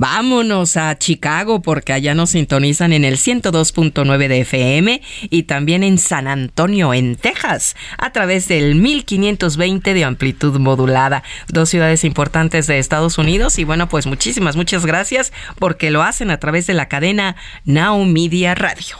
Vámonos 0.00 0.78
a 0.78 0.96
Chicago 0.96 1.60
porque 1.60 1.92
allá 1.92 2.14
nos 2.14 2.30
sintonizan 2.30 2.94
en 2.94 3.04
el 3.04 3.18
102.9 3.18 4.28
de 4.28 4.40
FM 4.40 5.02
y 5.28 5.42
también 5.42 5.82
en 5.82 5.98
San 5.98 6.26
Antonio, 6.26 6.94
en 6.94 7.16
Texas, 7.16 7.76
a 7.98 8.10
través 8.10 8.48
del 8.48 8.76
1520 8.76 9.92
de 9.92 10.04
amplitud 10.04 10.58
modulada. 10.58 11.22
Dos 11.48 11.68
ciudades 11.68 12.04
importantes 12.04 12.66
de 12.66 12.78
Estados 12.78 13.18
Unidos 13.18 13.58
y 13.58 13.64
bueno, 13.64 13.90
pues 13.90 14.06
muchísimas, 14.06 14.56
muchas 14.56 14.86
gracias 14.86 15.34
porque 15.58 15.90
lo 15.90 16.02
hacen 16.02 16.30
a 16.30 16.40
través 16.40 16.66
de 16.66 16.72
la 16.72 16.88
cadena 16.88 17.36
Now 17.66 18.02
Media 18.06 18.54
Radio. 18.54 18.96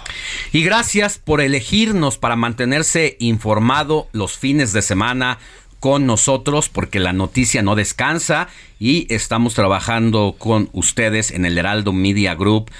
Y 0.52 0.62
gracias 0.64 1.16
por 1.18 1.40
elegirnos 1.40 2.18
para 2.18 2.36
mantenerse 2.36 3.16
informado 3.20 4.10
los 4.12 4.36
fines 4.36 4.74
de 4.74 4.82
semana 4.82 5.38
con 5.80 6.06
nosotros 6.06 6.68
porque 6.68 7.00
la 7.00 7.12
noticia 7.12 7.62
no 7.62 7.74
descansa 7.74 8.48
y 8.78 9.12
estamos 9.12 9.54
trabajando 9.54 10.36
con 10.38 10.68
ustedes 10.72 11.30
en 11.30 11.46
el 11.46 11.58
Heraldo 11.58 11.92
Media 11.92 12.34
Group 12.34 12.70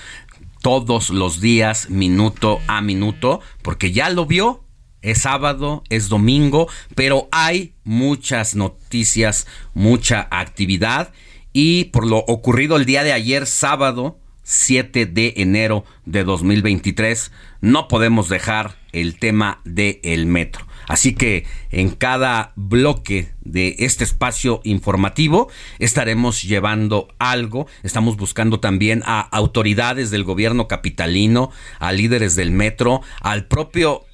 todos 0.61 1.09
los 1.11 1.41
días, 1.41 1.89
minuto 1.89 2.61
a 2.67 2.83
minuto, 2.83 3.41
porque 3.63 3.93
ya 3.93 4.11
lo 4.11 4.27
vio, 4.27 4.63
es 5.01 5.23
sábado, 5.23 5.83
es 5.89 6.11
domingo, 6.11 6.69
pero 6.95 7.29
hay 7.33 7.73
muchas 7.85 8.55
noticias, 8.55 9.47
mucha 9.73 10.29
actividad 10.31 11.13
y 11.55 11.85
por 11.87 12.07
lo 12.07 12.19
ocurrido 12.19 12.77
el 12.77 12.85
día 12.85 13.03
de 13.03 13.13
ayer, 13.13 13.47
sábado, 13.47 14.19
7 14.43 15.07
de 15.07 15.35
enero 15.39 15.85
de 16.05 16.25
2023, 16.25 17.33
no 17.63 17.89
podemos 17.89 18.29
dejar 18.29 18.77
el 18.93 19.19
tema 19.19 19.61
del 19.65 20.01
el 20.03 20.27
metro. 20.27 20.67
Así 20.91 21.15
que 21.15 21.47
en 21.71 21.91
cada 21.91 22.53
bloque 22.57 23.31
de 23.43 23.77
este 23.79 24.03
espacio 24.03 24.61
informativo 24.65 25.49
estaremos 25.79 26.43
llevando 26.43 27.07
algo. 27.21 27.69
Estamos 27.85 28.17
buscando 28.17 28.59
también 28.59 29.05
a 29.07 29.21
autoridades 29.21 30.11
del 30.11 30.25
gobierno 30.25 30.67
capitalino, 30.67 31.53
a 31.79 31.93
líderes 31.93 32.35
del 32.35 32.51
metro, 32.51 33.03
al 33.21 33.47
propio 33.47 34.05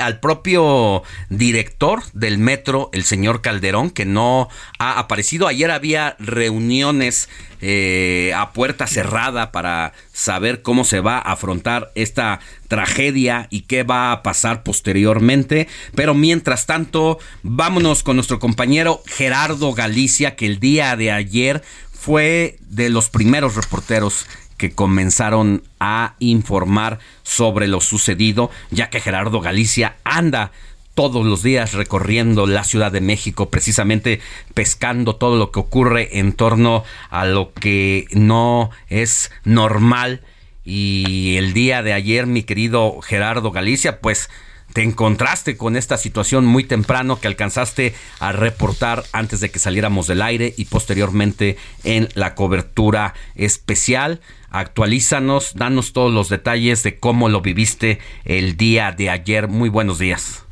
al 0.00 0.18
propio 0.18 1.02
director 1.28 2.02
del 2.14 2.38
metro, 2.38 2.90
el 2.92 3.04
señor 3.04 3.42
Calderón, 3.42 3.90
que 3.90 4.04
no 4.04 4.48
ha 4.78 4.98
aparecido. 4.98 5.46
Ayer 5.46 5.70
había 5.70 6.16
reuniones 6.18 7.28
eh, 7.60 8.32
a 8.34 8.52
puerta 8.52 8.88
cerrada 8.88 9.52
para 9.52 9.92
saber 10.12 10.62
cómo 10.62 10.84
se 10.84 10.98
va 10.98 11.18
a 11.18 11.32
afrontar 11.32 11.92
esta 11.94 12.40
tragedia 12.66 13.46
y 13.50 13.62
qué 13.62 13.84
va 13.84 14.10
a 14.10 14.22
pasar 14.24 14.64
posteriormente. 14.64 15.68
Pero 15.94 16.14
mientras 16.14 16.66
tanto, 16.66 17.18
vámonos 17.42 18.02
con 18.02 18.16
nuestro 18.16 18.40
compañero 18.40 19.02
Gerardo 19.06 19.72
Galicia, 19.74 20.34
que 20.34 20.46
el 20.46 20.58
día 20.58 20.96
de 20.96 21.12
ayer 21.12 21.62
fue 21.92 22.58
de 22.62 22.90
los 22.90 23.10
primeros 23.10 23.54
reporteros 23.54 24.26
que 24.62 24.70
comenzaron 24.70 25.64
a 25.80 26.14
informar 26.20 27.00
sobre 27.24 27.66
lo 27.66 27.80
sucedido, 27.80 28.48
ya 28.70 28.90
que 28.90 29.00
Gerardo 29.00 29.40
Galicia 29.40 29.96
anda 30.04 30.52
todos 30.94 31.26
los 31.26 31.42
días 31.42 31.72
recorriendo 31.72 32.46
la 32.46 32.62
Ciudad 32.62 32.92
de 32.92 33.00
México, 33.00 33.50
precisamente 33.50 34.20
pescando 34.54 35.16
todo 35.16 35.36
lo 35.36 35.50
que 35.50 35.58
ocurre 35.58 36.20
en 36.20 36.32
torno 36.32 36.84
a 37.10 37.26
lo 37.26 37.52
que 37.52 38.06
no 38.12 38.70
es 38.88 39.32
normal. 39.42 40.20
Y 40.64 41.34
el 41.38 41.54
día 41.54 41.82
de 41.82 41.92
ayer, 41.92 42.28
mi 42.28 42.44
querido 42.44 43.00
Gerardo 43.00 43.50
Galicia, 43.50 44.00
pues 44.00 44.30
te 44.72 44.82
encontraste 44.82 45.56
con 45.56 45.76
esta 45.76 45.96
situación 45.96 46.46
muy 46.46 46.64
temprano 46.64 47.20
que 47.20 47.28
alcanzaste 47.28 47.94
a 48.20 48.32
reportar 48.32 49.02
antes 49.12 49.40
de 49.40 49.50
que 49.50 49.58
saliéramos 49.58 50.06
del 50.06 50.22
aire 50.22 50.54
y 50.56 50.66
posteriormente 50.66 51.56
en 51.84 52.08
la 52.14 52.34
cobertura 52.34 53.14
especial. 53.34 54.20
Actualízanos, 54.50 55.54
danos 55.54 55.92
todos 55.92 56.12
los 56.12 56.28
detalles 56.28 56.82
de 56.82 56.98
cómo 56.98 57.28
lo 57.28 57.40
viviste 57.40 57.98
el 58.24 58.56
día 58.56 58.92
de 58.92 59.10
ayer. 59.10 59.48
Muy 59.48 59.68
buenos 59.68 59.98
días. 59.98 60.46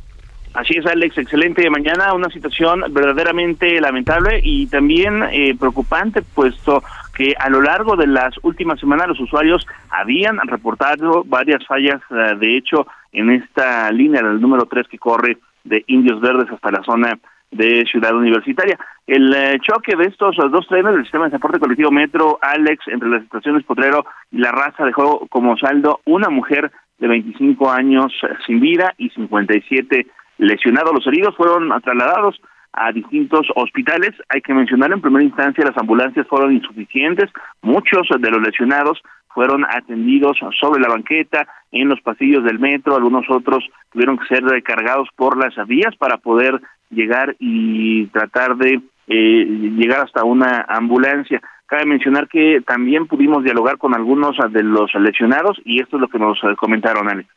Así 0.53 0.75
es, 0.77 0.85
Alex, 0.85 1.17
excelente 1.17 1.69
mañana, 1.71 2.13
una 2.13 2.29
situación 2.29 2.83
verdaderamente 2.91 3.81
lamentable 3.81 4.41
y 4.43 4.67
también 4.67 5.23
eh, 5.31 5.55
preocupante, 5.57 6.23
puesto 6.23 6.83
que 7.15 7.35
a 7.39 7.49
lo 7.51 7.61
largo 7.63 7.97
de 7.97 8.07
las 8.07 8.35
últimas 8.43 8.81
semanas 8.81 9.09
los 9.09 9.21
usuarios 9.21 9.67
habían 9.91 10.39
reportado 10.47 11.25
varias 11.27 11.67
fallas, 11.67 12.01
eh, 12.11 12.37
de 12.39 12.57
hecho, 12.57 12.87
en 13.13 13.31
esta 13.31 13.91
línea 13.93 14.23
del 14.23 14.41
número 14.41 14.67
3 14.67 14.89
que 14.89 14.99
corre 14.99 15.39
de 15.65 15.85
Indios 15.89 16.21
Verdes 16.21 16.51
hasta 16.51 16.71
la 16.71 16.83
zona 16.83 17.19
de 17.51 17.85
Ciudad 17.91 18.15
Universitaria. 18.15 18.79
El 19.07 19.35
eh, 19.35 19.59
choque 19.61 19.97
de 19.97 20.05
estos 20.05 20.37
dos 20.37 20.67
trenes 20.69 20.93
del 20.93 21.03
sistema 21.03 21.25
de 21.25 21.31
transporte 21.31 21.59
colectivo 21.59 21.91
Metro 21.91 22.39
Alex 22.41 22.87
entre 22.89 23.09
las 23.09 23.23
estaciones 23.25 23.65
Potrero 23.65 24.07
y 24.31 24.39
La 24.39 24.53
Raza 24.53 24.85
dejó 24.85 25.27
como 25.29 25.57
saldo 25.57 26.01
una 26.05 26.29
mujer 26.29 26.71
de 26.99 27.09
25 27.09 27.71
años 27.71 28.13
eh, 28.23 28.35
sin 28.47 28.61
vida 28.61 28.95
y 28.99 29.11
57 29.11 30.07
lesionados. 30.39 30.95
Los 30.95 31.07
heridos 31.07 31.37
fueron 31.37 31.69
trasladados 31.83 32.41
a 32.73 32.93
distintos 32.93 33.47
hospitales. 33.55 34.11
Hay 34.29 34.41
que 34.41 34.55
mencionar 34.55 34.93
en 34.93 35.01
primera 35.01 35.25
instancia 35.25 35.65
las 35.65 35.77
ambulancias 35.77 36.27
fueron 36.29 36.53
insuficientes. 36.53 37.31
Muchos 37.63 38.09
de 38.19 38.31
los 38.31 38.41
lesionados 38.43 39.03
fueron 39.35 39.65
atendidos 39.65 40.39
sobre 40.61 40.81
la 40.81 40.89
banqueta, 40.89 41.47
en 41.73 41.89
los 41.89 42.01
pasillos 42.01 42.45
del 42.45 42.59
metro, 42.59 42.97
algunos 42.97 43.25
otros 43.31 43.65
tuvieron 43.93 44.19
que 44.19 44.27
ser 44.27 44.43
recargados 44.43 45.09
por 45.15 45.37
las 45.37 45.55
vías 45.69 45.95
para 45.97 46.17
poder 46.17 46.61
llegar 46.91 47.37
y 47.39 48.07
tratar 48.07 48.57
de 48.57 48.81
eh, 49.07 49.45
llegar 49.77 50.01
hasta 50.01 50.25
una 50.25 50.67
ambulancia. 50.69 51.41
Cabe 51.67 51.87
mencionar 51.87 52.29
que 52.29 52.61
también 52.67 53.07
pudimos 53.07 53.45
dialogar 53.45 53.79
con 53.79 53.95
algunos 53.95 54.37
de 54.51 54.63
los 54.65 54.93
lesionados 54.95 55.61
y 55.65 55.81
esto 55.81 55.97
es 55.97 56.01
lo 56.01 56.09
que 56.09 56.19
nos 56.19 56.39
comentaron, 56.57 57.09
Alex. 57.09 57.29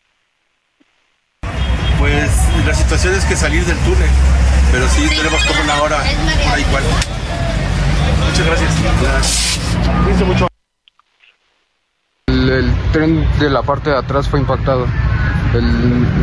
Pues 1.99 2.65
la 2.65 2.73
situación 2.73 3.13
es 3.13 3.25
que 3.25 3.35
salir 3.35 3.61
del 3.63 3.77
túnel, 3.85 4.09
pero 4.73 4.89
sí, 4.89 5.07
tenemos 5.07 5.45
como 5.45 5.61
una 5.61 5.81
hora, 5.83 5.97
hora 5.97 6.59
y 6.59 6.63
cuarto. 6.63 6.89
Muchas 8.27 8.45
gracias. 8.47 10.25
mucho. 10.25 10.47
El, 12.27 12.73
tren 12.91 13.23
de 13.39 13.49
la 13.51 13.61
parte 13.61 13.91
de 13.91 13.97
atrás 13.97 14.27
fue 14.27 14.39
impactado. 14.39 14.87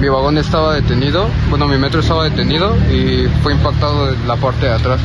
mi 0.00 0.08
vagón 0.08 0.36
estaba 0.38 0.74
detenido, 0.74 1.28
bueno, 1.48 1.68
mi 1.68 1.78
metro 1.78 2.00
estaba 2.00 2.24
detenido 2.24 2.76
y 2.90 3.28
fue 3.44 3.52
impactado 3.52 4.12
en 4.12 4.26
la 4.26 4.34
parte 4.34 4.66
de 4.66 4.72
atrás. 4.72 5.00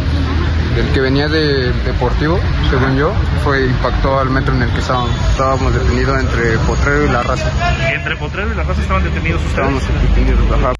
El 0.76 0.88
que 0.92 1.00
venía 1.00 1.28
de 1.28 1.72
Deportivo, 1.72 2.40
según 2.72 2.98
yo, 2.98 3.14
fue 3.44 3.68
impactó 3.68 4.20
al 4.20 4.32
metro 4.32 4.56
en 4.56 4.64
el 4.64 4.70
que 4.72 4.80
estábamos, 4.80 5.12
estábamos 5.32 5.72
detenidos 5.72 6.20
entre 6.20 6.58
Potrero 6.58 7.06
y 7.06 7.10
La 7.10 7.22
Raza. 7.22 7.52
¿Entre 7.94 8.16
Potrero 8.18 8.52
y 8.52 8.56
La 8.56 8.64
Raza 8.64 8.82
estaban 8.82 9.04
detenidos 9.04 9.40
ustedes? 9.46 9.68
Estábamos 9.68 9.84
detenidos, 10.10 10.75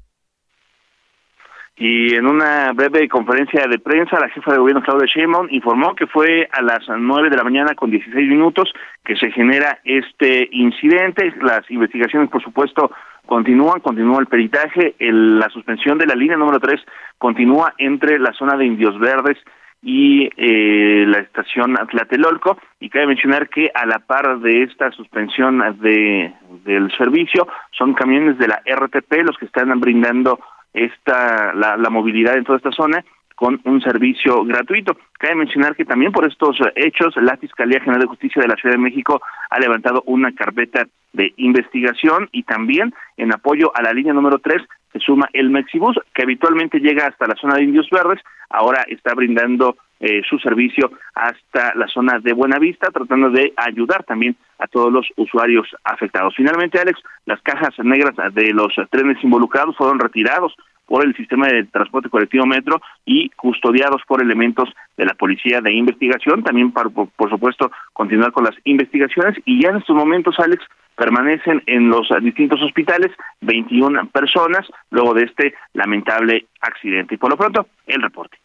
y 1.78 2.14
en 2.14 2.26
una 2.26 2.72
breve 2.72 3.06
conferencia 3.06 3.66
de 3.68 3.78
prensa, 3.78 4.18
la 4.18 4.30
jefa 4.30 4.52
de 4.52 4.58
gobierno 4.58 4.82
Claudia 4.82 5.06
Sheinbaum 5.06 5.48
informó 5.50 5.94
que 5.94 6.06
fue 6.06 6.48
a 6.50 6.62
las 6.62 6.80
nueve 6.98 7.28
de 7.28 7.36
la 7.36 7.44
mañana 7.44 7.74
con 7.74 7.90
16 7.90 8.28
minutos 8.28 8.72
que 9.04 9.14
se 9.14 9.30
genera 9.30 9.78
este 9.84 10.48
incidente. 10.52 11.34
Las 11.42 11.70
investigaciones, 11.70 12.30
por 12.30 12.42
supuesto, 12.42 12.90
continúan, 13.26 13.80
continúa 13.80 14.20
el 14.20 14.26
peritaje. 14.26 14.94
la 14.98 15.50
suspensión 15.50 15.98
de 15.98 16.06
la 16.06 16.14
línea 16.14 16.38
número 16.38 16.60
3 16.60 16.80
continúa 17.18 17.74
entre 17.76 18.18
la 18.18 18.32
zona 18.32 18.56
de 18.56 18.64
Indios 18.64 18.98
Verdes 18.98 19.36
y 19.82 20.30
eh, 20.38 21.04
la 21.06 21.18
estación 21.18 21.74
Tlatelolco 21.90 22.56
y 22.80 22.88
cabe 22.88 23.08
mencionar 23.08 23.50
que 23.50 23.70
a 23.74 23.84
la 23.84 23.98
par 23.98 24.40
de 24.40 24.62
esta 24.62 24.90
suspensión 24.92 25.62
de 25.80 26.32
del 26.64 26.90
servicio 26.96 27.46
son 27.76 27.92
camiones 27.92 28.38
de 28.38 28.48
la 28.48 28.62
RTP 28.64 29.12
los 29.22 29.36
que 29.36 29.44
están 29.44 29.78
brindando 29.78 30.40
esta 30.76 31.52
la, 31.54 31.76
la 31.76 31.90
movilidad 31.90 32.36
en 32.36 32.44
toda 32.44 32.58
esta 32.58 32.70
zona 32.70 33.04
con 33.36 33.60
un 33.64 33.80
servicio 33.82 34.44
gratuito. 34.44 34.96
Cabe 35.18 35.36
mencionar 35.36 35.76
que 35.76 35.84
también 35.84 36.10
por 36.10 36.26
estos 36.26 36.56
hechos 36.74 37.14
la 37.16 37.36
Fiscalía 37.36 37.80
General 37.80 38.00
de 38.00 38.08
Justicia 38.08 38.42
de 38.42 38.48
la 38.48 38.56
Ciudad 38.56 38.74
de 38.74 38.82
México 38.82 39.20
ha 39.50 39.60
levantado 39.60 40.02
una 40.06 40.32
carpeta 40.32 40.86
de 41.12 41.32
investigación 41.36 42.28
y 42.32 42.42
también 42.42 42.94
en 43.16 43.32
apoyo 43.32 43.72
a 43.74 43.82
la 43.82 43.92
línea 43.92 44.12
número 44.12 44.38
3 44.38 44.62
se 44.92 44.98
suma 45.00 45.28
el 45.32 45.50
Mexibus 45.50 45.98
que 46.14 46.22
habitualmente 46.22 46.78
llega 46.78 47.06
hasta 47.06 47.26
la 47.26 47.34
zona 47.34 47.56
de 47.56 47.64
Indios 47.64 47.88
Verdes, 47.90 48.22
ahora 48.48 48.84
está 48.88 49.14
brindando 49.14 49.76
eh, 50.00 50.22
su 50.28 50.38
servicio 50.38 50.90
hasta 51.14 51.74
la 51.74 51.86
zona 51.88 52.18
de 52.20 52.32
Buenavista, 52.32 52.90
tratando 52.90 53.30
de 53.30 53.52
ayudar 53.56 54.04
también 54.04 54.36
a 54.58 54.66
todos 54.66 54.92
los 54.92 55.06
usuarios 55.16 55.66
afectados. 55.84 56.34
Finalmente, 56.36 56.78
Alex, 56.78 57.00
las 57.24 57.40
cajas 57.42 57.74
negras 57.78 58.14
de 58.34 58.52
los 58.52 58.74
trenes 58.90 59.22
involucrados 59.22 59.76
fueron 59.76 59.98
retirados 59.98 60.54
por 60.86 61.04
el 61.04 61.14
sistema 61.16 61.48
de 61.48 61.64
transporte 61.64 62.08
colectivo 62.08 62.46
Metro 62.46 62.80
y 63.04 63.28
custodiados 63.30 64.02
por 64.06 64.22
elementos 64.22 64.68
de 64.96 65.04
la 65.04 65.14
Policía 65.14 65.60
de 65.60 65.72
Investigación, 65.72 66.42
también 66.42 66.72
para, 66.72 66.88
por, 66.88 67.30
supuesto, 67.30 67.70
continuar 67.92 68.32
con 68.32 68.44
las 68.44 68.54
investigaciones 68.64 69.36
y 69.44 69.62
ya 69.62 69.70
en 69.70 69.76
estos 69.76 69.96
momentos, 69.96 70.38
Alex, 70.38 70.64
permanecen 70.96 71.62
en 71.66 71.90
los 71.90 72.08
distintos 72.22 72.62
hospitales 72.62 73.12
21 73.42 74.08
personas 74.08 74.66
luego 74.90 75.12
de 75.12 75.24
este 75.24 75.54
lamentable 75.74 76.46
accidente. 76.60 77.16
Y 77.16 77.18
por 77.18 77.30
lo 77.30 77.36
pronto, 77.36 77.66
el 77.86 78.00
reporte. 78.00 78.38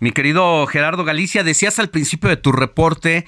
Mi 0.00 0.12
querido 0.12 0.66
Gerardo 0.66 1.04
Galicia, 1.04 1.44
decías 1.44 1.78
al 1.78 1.90
principio 1.90 2.30
de 2.30 2.38
tu 2.38 2.52
reporte 2.52 3.26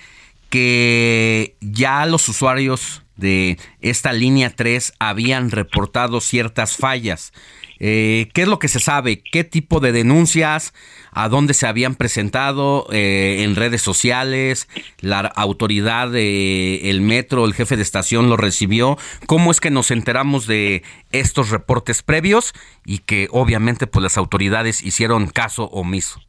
que 0.49 1.55
ya 1.61 2.07
los 2.07 2.27
usuarios 2.31 3.03
de 3.17 3.59
esta 3.83 4.15
línea 4.15 4.49
3 4.49 4.95
habían 4.99 5.51
reportado 5.51 6.23
ciertas 6.23 6.79
fallas. 6.79 7.35
Eh, 7.79 8.31
¿Qué 8.33 8.43
es 8.43 8.49
lo 8.49 8.59
que 8.59 8.69
se 8.69 8.81
sabe? 8.81 9.23
¿Qué 9.23 9.45
tipo 9.45 9.81
de 9.81 9.93
denuncias? 9.93 10.73
¿A 11.11 11.29
dónde 11.29 11.53
se 11.53 11.67
habían 11.67 11.95
presentado? 11.95 12.87
Eh, 12.91 13.41
¿En 13.41 13.55
redes 13.55 13.83
sociales? 13.83 14.67
¿La 15.01 15.21
autoridad 15.21 16.11
del 16.11 17.01
metro, 17.03 17.45
el 17.45 17.53
jefe 17.53 17.77
de 17.77 17.83
estación 17.83 18.31
lo 18.31 18.39
recibió? 18.39 18.97
¿Cómo 19.27 19.51
es 19.51 19.61
que 19.61 19.71
nos 19.71 19.91
enteramos 19.91 20.47
de 20.47 20.85
estos 21.11 21.51
reportes 21.51 22.03
previos? 22.03 22.55
Y 22.87 23.01
que 23.01 23.29
obviamente 23.31 23.87
pues 23.87 24.03
las 24.03 24.17
autoridades 24.17 24.83
hicieron 24.83 25.27
caso 25.27 25.65
omiso. 25.65 26.23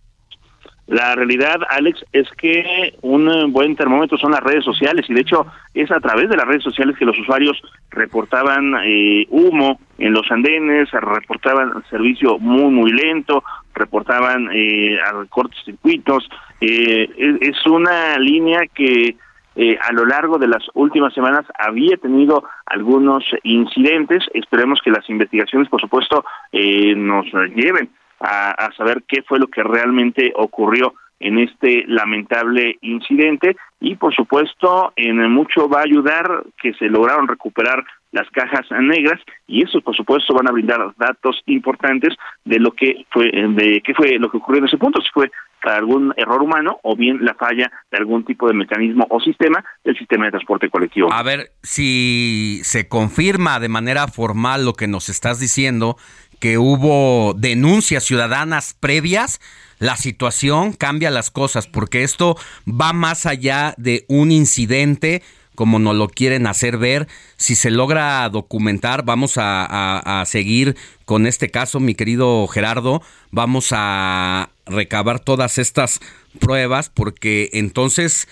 La 0.87 1.15
realidad, 1.15 1.61
Alex, 1.69 2.03
es 2.11 2.27
que 2.37 2.93
un 3.01 3.53
buen 3.53 3.75
termómetro 3.75 4.17
son 4.17 4.31
las 4.31 4.41
redes 4.41 4.65
sociales 4.65 5.05
y 5.07 5.13
de 5.13 5.21
hecho 5.21 5.45
es 5.73 5.89
a 5.91 6.01
través 6.01 6.29
de 6.29 6.35
las 6.35 6.45
redes 6.45 6.63
sociales 6.63 6.97
que 6.97 7.05
los 7.05 7.17
usuarios 7.17 7.61
reportaban 7.89 8.75
eh, 8.83 9.25
humo 9.29 9.79
en 9.97 10.11
los 10.11 10.29
andenes, 10.29 10.91
reportaban 10.91 11.83
servicio 11.89 12.37
muy, 12.37 12.69
muy 12.69 12.91
lento, 12.91 13.43
reportaban 13.73 14.49
eh, 14.53 14.97
cortes 15.29 15.59
circuitos. 15.63 16.27
Eh, 16.59 17.37
es, 17.41 17.65
una 17.65 18.17
línea 18.17 18.61
que 18.73 19.15
eh, 19.55 19.77
a 19.81 19.93
lo 19.93 20.05
largo 20.05 20.37
de 20.37 20.47
las 20.47 20.63
últimas 20.73 21.13
semanas 21.13 21.45
había 21.57 21.95
tenido 21.97 22.43
algunos 22.65 23.23
incidentes. 23.43 24.23
Esperemos 24.33 24.79
que 24.83 24.91
las 24.91 25.09
investigaciones, 25.09 25.69
por 25.69 25.79
supuesto, 25.81 26.25
nos 26.51 27.25
lleven 27.55 27.89
a, 28.23 28.69
saber 28.77 29.03
qué 29.07 29.21
fue 29.23 29.39
lo 29.39 29.47
que 29.47 29.61
realmente 29.63 30.31
ocurrió 30.35 30.95
en 31.19 31.39
este 31.39 31.83
lamentable 31.87 32.77
incidente 32.81 33.55
y 33.79 33.95
por 33.95 34.13
supuesto 34.13 34.91
en 34.95 35.17
mucho 35.31 35.69
va 35.69 35.79
a 35.79 35.83
ayudar 35.83 36.43
que 36.61 36.73
se 36.73 36.85
lograron 36.85 37.27
recuperar 37.27 37.83
las 38.11 38.29
cajas 38.31 38.65
negras 38.71 39.19
y 39.47 39.63
eso 39.63 39.81
por 39.81 39.95
supuesto 39.95 40.33
van 40.33 40.49
a 40.49 40.51
brindar 40.51 40.93
datos 40.97 41.41
importantes 41.45 42.15
de 42.43 42.59
lo 42.59 42.71
que 42.71 43.05
fue 43.11 43.31
de 43.31 43.81
qué 43.85 43.93
fue 43.93 44.17
lo 44.19 44.29
que 44.29 44.37
ocurrió 44.37 44.59
en 44.59 44.67
ese 44.67 44.77
punto, 44.77 45.01
si 45.01 45.09
fue 45.13 45.31
algún 45.71 46.13
error 46.17 46.41
humano 46.41 46.79
o 46.83 46.95
bien 46.95 47.23
la 47.23 47.33
falla 47.35 47.71
de 47.91 47.97
algún 47.97 48.25
tipo 48.25 48.47
de 48.47 48.53
mecanismo 48.53 49.07
o 49.09 49.19
sistema 49.19 49.63
del 49.83 49.97
sistema 49.97 50.25
de 50.25 50.31
transporte 50.31 50.69
colectivo. 50.69 51.11
A 51.11 51.23
ver, 51.23 51.51
si 51.61 52.59
se 52.63 52.87
confirma 52.87 53.59
de 53.59 53.69
manera 53.69 54.07
formal 54.07 54.65
lo 54.65 54.73
que 54.73 54.87
nos 54.87 55.09
estás 55.09 55.39
diciendo, 55.39 55.95
que 56.43 56.57
hubo 56.57 57.33
denuncias 57.37 58.03
ciudadanas 58.03 58.75
previas, 58.77 59.39
la 59.79 59.95
situación 59.95 60.73
cambia 60.73 61.09
las 61.09 61.31
cosas, 61.31 61.67
porque 61.67 62.03
esto 62.03 62.37
va 62.67 62.91
más 62.91 63.25
allá 63.25 63.73
de 63.77 64.03
un 64.09 64.29
incidente 64.29 65.23
como 65.55 65.79
nos 65.79 65.95
lo 65.95 66.09
quieren 66.09 66.45
hacer 66.45 66.77
ver. 66.77 67.07
Si 67.37 67.55
se 67.55 67.71
logra 67.71 68.27
documentar, 68.27 69.05
vamos 69.05 69.37
a, 69.37 69.99
a, 70.19 70.25
seguir 70.25 70.75
con 71.05 71.27
este 71.27 71.49
caso, 71.49 71.79
mi 71.79 71.95
querido 71.95 72.45
Gerardo. 72.47 73.01
Vamos 73.31 73.69
a 73.71 74.49
recabar 74.65 75.21
todas 75.21 75.57
estas 75.57 76.01
pruebas 76.41 76.89
porque 76.89 77.51
entonces 77.53 78.27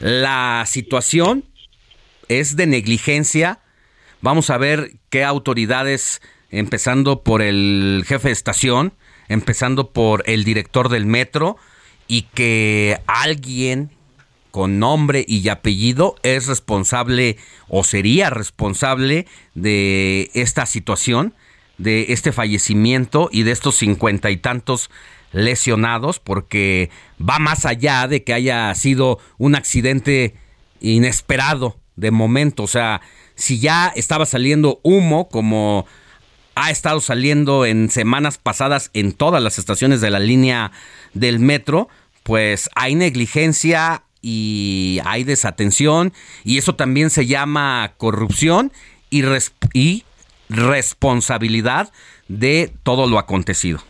la 0.00 0.64
situación 0.66 1.46
es 2.28 2.56
de 2.56 2.66
negligencia. 2.66 3.60
Vamos 4.20 4.50
a 4.50 4.58
ver 4.58 4.96
qué 5.08 5.24
autoridades, 5.24 6.20
empezando 6.54 7.22
por 7.22 7.42
el 7.42 8.04
jefe 8.06 8.28
de 8.28 8.32
estación, 8.32 8.94
empezando 9.28 9.90
por 9.90 10.22
el 10.26 10.44
director 10.44 10.88
del 10.88 11.06
metro, 11.06 11.56
y 12.06 12.22
que 12.22 12.98
alguien 13.06 13.90
con 14.50 14.78
nombre 14.78 15.24
y 15.26 15.48
apellido 15.48 16.14
es 16.22 16.46
responsable 16.46 17.38
o 17.68 17.82
sería 17.82 18.30
responsable 18.30 19.26
de 19.54 20.30
esta 20.34 20.64
situación, 20.66 21.34
de 21.78 22.06
este 22.10 22.30
fallecimiento 22.30 23.28
y 23.32 23.42
de 23.42 23.50
estos 23.50 23.74
cincuenta 23.74 24.30
y 24.30 24.36
tantos 24.36 24.90
lesionados, 25.32 26.20
porque 26.20 26.90
va 27.18 27.40
más 27.40 27.64
allá 27.66 28.06
de 28.06 28.22
que 28.22 28.32
haya 28.32 28.72
sido 28.76 29.18
un 29.38 29.56
accidente 29.56 30.36
inesperado 30.80 31.80
de 31.96 32.12
momento. 32.12 32.62
O 32.62 32.68
sea, 32.68 33.00
si 33.34 33.58
ya 33.58 33.92
estaba 33.96 34.24
saliendo 34.24 34.78
humo, 34.84 35.28
como 35.28 35.86
ha 36.54 36.70
estado 36.70 37.00
saliendo 37.00 37.66
en 37.66 37.90
semanas 37.90 38.38
pasadas 38.38 38.90
en 38.94 39.12
todas 39.12 39.42
las 39.42 39.58
estaciones 39.58 40.00
de 40.00 40.10
la 40.10 40.20
línea 40.20 40.72
del 41.12 41.38
metro, 41.38 41.88
pues 42.22 42.70
hay 42.74 42.94
negligencia, 42.94 44.02
y 44.24 45.00
hay 45.04 45.22
desatención 45.22 46.14
y 46.44 46.56
eso 46.56 46.74
también 46.74 47.10
se 47.10 47.26
llama 47.26 47.92
corrupción 47.98 48.72
y, 49.10 49.22
y 49.74 50.02
responsabilidad 50.48 51.92
de 52.28 52.72
todo 52.82 53.06
lo 53.06 53.18
acontecido. 53.18 53.80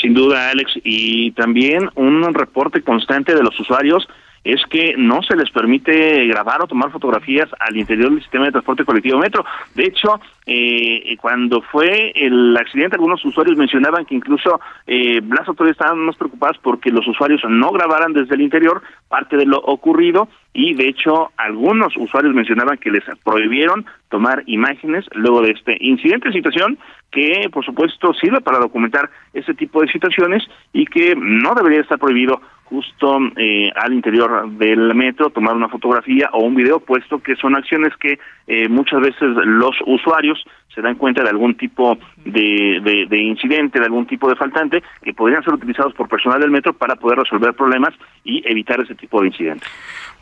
Sin 0.00 0.14
duda, 0.14 0.50
Alex, 0.50 0.72
y 0.84 1.32
también 1.32 1.90
un 1.96 2.32
reporte 2.32 2.82
constante 2.82 3.34
de 3.34 3.42
los 3.42 3.58
usuarios 3.58 4.06
es 4.44 4.62
que 4.68 4.94
no 4.96 5.22
se 5.22 5.36
les 5.36 5.50
permite 5.50 6.26
grabar 6.26 6.62
o 6.62 6.66
tomar 6.66 6.92
fotografías 6.92 7.48
al 7.58 7.76
interior 7.76 8.10
del 8.10 8.20
sistema 8.20 8.44
de 8.44 8.52
transporte 8.52 8.84
colectivo 8.84 9.18
metro. 9.18 9.44
De 9.74 9.84
hecho, 9.84 10.20
eh, 10.46 11.16
cuando 11.20 11.62
fue 11.62 12.12
el 12.14 12.54
accidente, 12.56 12.96
algunos 12.96 13.24
usuarios 13.24 13.56
mencionaban 13.56 14.04
que 14.04 14.14
incluso 14.14 14.60
eh, 14.86 15.22
las 15.26 15.48
autoridades 15.48 15.80
estaban 15.80 15.98
más 16.00 16.16
preocupadas 16.16 16.58
porque 16.62 16.90
los 16.90 17.06
usuarios 17.08 17.40
no 17.48 17.70
grabaran 17.70 18.12
desde 18.12 18.34
el 18.34 18.42
interior 18.42 18.82
parte 19.08 19.36
de 19.36 19.46
lo 19.46 19.58
ocurrido 19.58 20.28
y 20.52 20.74
de 20.74 20.88
hecho 20.88 21.30
algunos 21.36 21.96
usuarios 21.96 22.34
mencionaban 22.34 22.76
que 22.78 22.90
les 22.90 23.02
prohibieron 23.24 23.86
tomar 24.10 24.42
imágenes 24.46 25.06
luego 25.12 25.40
de 25.42 25.52
este 25.52 25.76
incidente, 25.80 26.30
situación 26.32 26.78
que 27.10 27.48
por 27.52 27.64
supuesto 27.64 28.12
sirve 28.14 28.40
para 28.40 28.58
documentar 28.58 29.08
ese 29.32 29.54
tipo 29.54 29.80
de 29.80 29.88
situaciones 29.88 30.42
y 30.72 30.84
que 30.84 31.14
no 31.16 31.54
debería 31.54 31.80
estar 31.80 31.98
prohibido 31.98 32.40
justo 32.64 33.18
eh, 33.36 33.70
al 33.76 33.92
interior 33.92 34.50
del 34.52 34.94
metro 34.94 35.30
tomar 35.30 35.54
una 35.54 35.68
fotografía 35.68 36.30
o 36.32 36.42
un 36.42 36.54
video, 36.54 36.80
puesto 36.80 37.22
que 37.22 37.36
son 37.36 37.54
acciones 37.54 37.92
que 38.00 38.18
eh, 38.46 38.68
muchas 38.68 39.00
veces 39.00 39.28
los 39.44 39.76
usuarios 39.86 40.42
se 40.74 40.80
dan 40.82 40.96
cuenta 40.96 41.22
de 41.22 41.28
algún 41.28 41.56
tipo 41.56 41.96
de, 42.24 43.06
de, 43.08 43.18
incidente, 43.18 43.78
de 43.78 43.84
algún 43.84 44.06
tipo 44.06 44.28
de 44.28 44.34
faltante, 44.34 44.82
que 45.02 45.14
podrían 45.14 45.44
ser 45.44 45.54
utilizados 45.54 45.94
por 45.94 46.08
personal 46.08 46.40
del 46.40 46.50
metro 46.50 46.72
para 46.72 46.96
poder 46.96 47.18
resolver 47.18 47.54
problemas 47.54 47.94
y 48.24 48.42
evitar 48.50 48.80
ese 48.80 48.94
tipo 48.96 49.20
de 49.20 49.28
incidentes. 49.28 49.68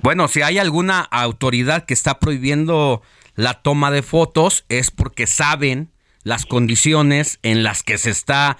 Bueno, 0.00 0.28
si 0.28 0.42
hay 0.42 0.58
alguna 0.58 1.00
autoridad 1.00 1.86
que 1.86 1.94
está 1.94 2.18
prohibiendo 2.18 3.00
la 3.34 3.54
toma 3.54 3.90
de 3.90 4.02
fotos, 4.02 4.66
es 4.68 4.90
porque 4.90 5.26
saben 5.26 5.88
las 6.22 6.44
condiciones 6.44 7.38
en 7.42 7.62
las 7.62 7.82
que 7.82 7.96
se 7.96 8.10
está 8.10 8.58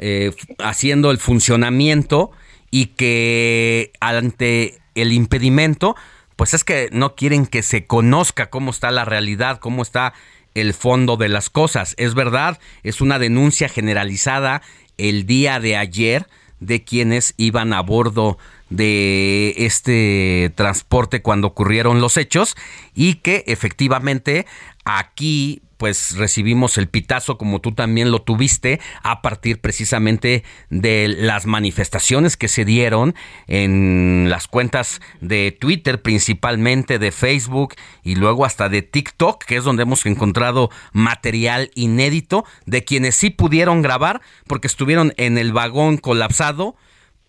eh, 0.00 0.32
haciendo 0.58 1.10
el 1.10 1.18
funcionamiento 1.18 2.32
y 2.70 2.86
que 2.86 3.92
ante 4.00 4.78
el 4.94 5.12
impedimento, 5.12 5.96
pues 6.36 6.54
es 6.54 6.64
que 6.64 6.88
no 6.92 7.14
quieren 7.14 7.46
que 7.46 7.62
se 7.62 7.86
conozca 7.86 8.50
cómo 8.50 8.70
está 8.70 8.90
la 8.90 9.04
realidad, 9.04 9.58
cómo 9.58 9.82
está 9.82 10.12
el 10.54 10.74
fondo 10.74 11.16
de 11.16 11.28
las 11.28 11.50
cosas. 11.50 11.94
Es 11.98 12.14
verdad, 12.14 12.58
es 12.82 13.00
una 13.00 13.18
denuncia 13.18 13.68
generalizada 13.68 14.62
el 14.96 15.26
día 15.26 15.60
de 15.60 15.76
ayer 15.76 16.26
de 16.60 16.82
quienes 16.82 17.34
iban 17.36 17.72
a 17.72 17.80
bordo 17.80 18.38
de 18.68 19.54
este 19.56 20.52
transporte 20.54 21.22
cuando 21.22 21.46
ocurrieron 21.46 22.00
los 22.00 22.16
hechos 22.16 22.56
y 22.94 23.14
que 23.16 23.44
efectivamente 23.46 24.46
aquí 24.88 25.60
pues 25.76 26.16
recibimos 26.16 26.76
el 26.76 26.88
pitazo 26.88 27.38
como 27.38 27.60
tú 27.60 27.72
también 27.72 28.10
lo 28.10 28.20
tuviste 28.22 28.80
a 29.02 29.22
partir 29.22 29.60
precisamente 29.60 30.42
de 30.70 31.06
las 31.08 31.46
manifestaciones 31.46 32.36
que 32.36 32.48
se 32.48 32.64
dieron 32.64 33.14
en 33.46 34.26
las 34.28 34.48
cuentas 34.48 35.00
de 35.20 35.52
Twitter 35.52 36.02
principalmente 36.02 36.98
de 36.98 37.12
Facebook 37.12 37.74
y 38.02 38.16
luego 38.16 38.44
hasta 38.44 38.68
de 38.68 38.82
TikTok 38.82 39.44
que 39.44 39.56
es 39.56 39.64
donde 39.64 39.84
hemos 39.84 40.04
encontrado 40.06 40.70
material 40.92 41.70
inédito 41.74 42.44
de 42.66 42.82
quienes 42.82 43.14
sí 43.14 43.30
pudieron 43.30 43.82
grabar 43.82 44.20
porque 44.46 44.66
estuvieron 44.66 45.12
en 45.16 45.38
el 45.38 45.52
vagón 45.52 45.98
colapsado 45.98 46.76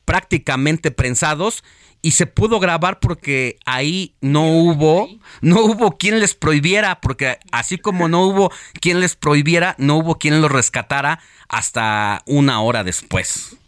prácticamente 0.05 0.89
prensados 0.89 1.63
y 2.01 2.11
se 2.11 2.25
pudo 2.25 2.59
grabar 2.59 2.99
porque 2.99 3.57
ahí 3.65 4.13
no 4.21 4.47
hubo, 4.47 5.09
no 5.41 5.61
hubo 5.61 5.97
quien 5.97 6.19
les 6.19 6.33
prohibiera, 6.33 6.99
porque 7.01 7.37
así 7.51 7.77
como 7.77 8.07
no 8.07 8.25
hubo 8.25 8.51
quien 8.81 8.99
les 8.99 9.15
prohibiera, 9.15 9.75
no 9.77 9.97
hubo 9.97 10.17
quien 10.17 10.41
los 10.41 10.51
rescatara 10.51 11.19
hasta 11.49 12.21
una 12.25 12.61
hora 12.61 12.83
después. 12.83 13.59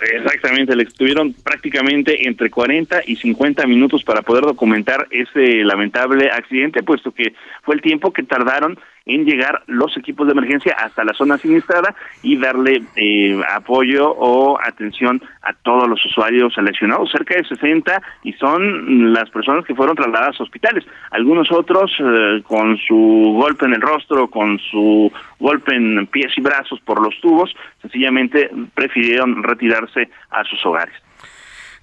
Exactamente, 0.00 0.76
le 0.76 0.84
estuvieron 0.84 1.32
prácticamente 1.32 2.28
entre 2.28 2.50
40 2.50 3.02
y 3.06 3.16
50 3.16 3.66
minutos 3.66 4.04
para 4.04 4.22
poder 4.22 4.44
documentar 4.44 5.08
ese 5.10 5.64
lamentable 5.64 6.30
accidente, 6.30 6.84
puesto 6.84 7.10
que 7.10 7.34
fue 7.64 7.74
el 7.74 7.80
tiempo 7.80 8.12
que 8.12 8.22
tardaron 8.22 8.78
en 9.08 9.24
llegar 9.24 9.62
los 9.66 9.96
equipos 9.96 10.26
de 10.26 10.32
emergencia 10.32 10.76
hasta 10.78 11.02
la 11.02 11.14
zona 11.14 11.38
siniestrada 11.38 11.94
y 12.22 12.36
darle 12.36 12.82
eh, 12.94 13.40
apoyo 13.54 14.10
o 14.10 14.58
atención 14.62 15.20
a 15.42 15.54
todos 15.54 15.88
los 15.88 16.04
usuarios 16.04 16.54
seleccionados, 16.54 17.10
cerca 17.10 17.34
de 17.34 17.44
60, 17.44 18.02
y 18.22 18.34
son 18.34 19.12
las 19.14 19.30
personas 19.30 19.64
que 19.64 19.74
fueron 19.74 19.96
trasladadas 19.96 20.38
a 20.38 20.42
hospitales. 20.44 20.84
Algunos 21.10 21.50
otros 21.50 21.90
eh, 21.98 22.42
con 22.46 22.76
su 22.76 23.34
golpe 23.34 23.64
en 23.64 23.74
el 23.74 23.80
rostro, 23.80 24.28
con 24.28 24.58
su 24.70 25.10
golpe 25.40 25.74
en 25.74 26.06
pies 26.06 26.32
y 26.36 26.42
brazos 26.42 26.78
por 26.84 27.00
los 27.02 27.18
tubos, 27.20 27.50
sencillamente 27.80 28.50
prefirieron 28.74 29.42
retirarse 29.42 30.10
a 30.30 30.44
sus 30.44 30.64
hogares. 30.66 30.94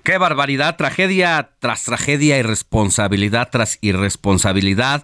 Qué 0.03 0.19
barbaridad, 0.19 0.77
tragedia 0.77 1.49
tras 1.59 1.83
tragedia, 1.85 2.37
irresponsabilidad 2.37 3.49
tras 3.51 3.79
irresponsabilidad 3.81 5.03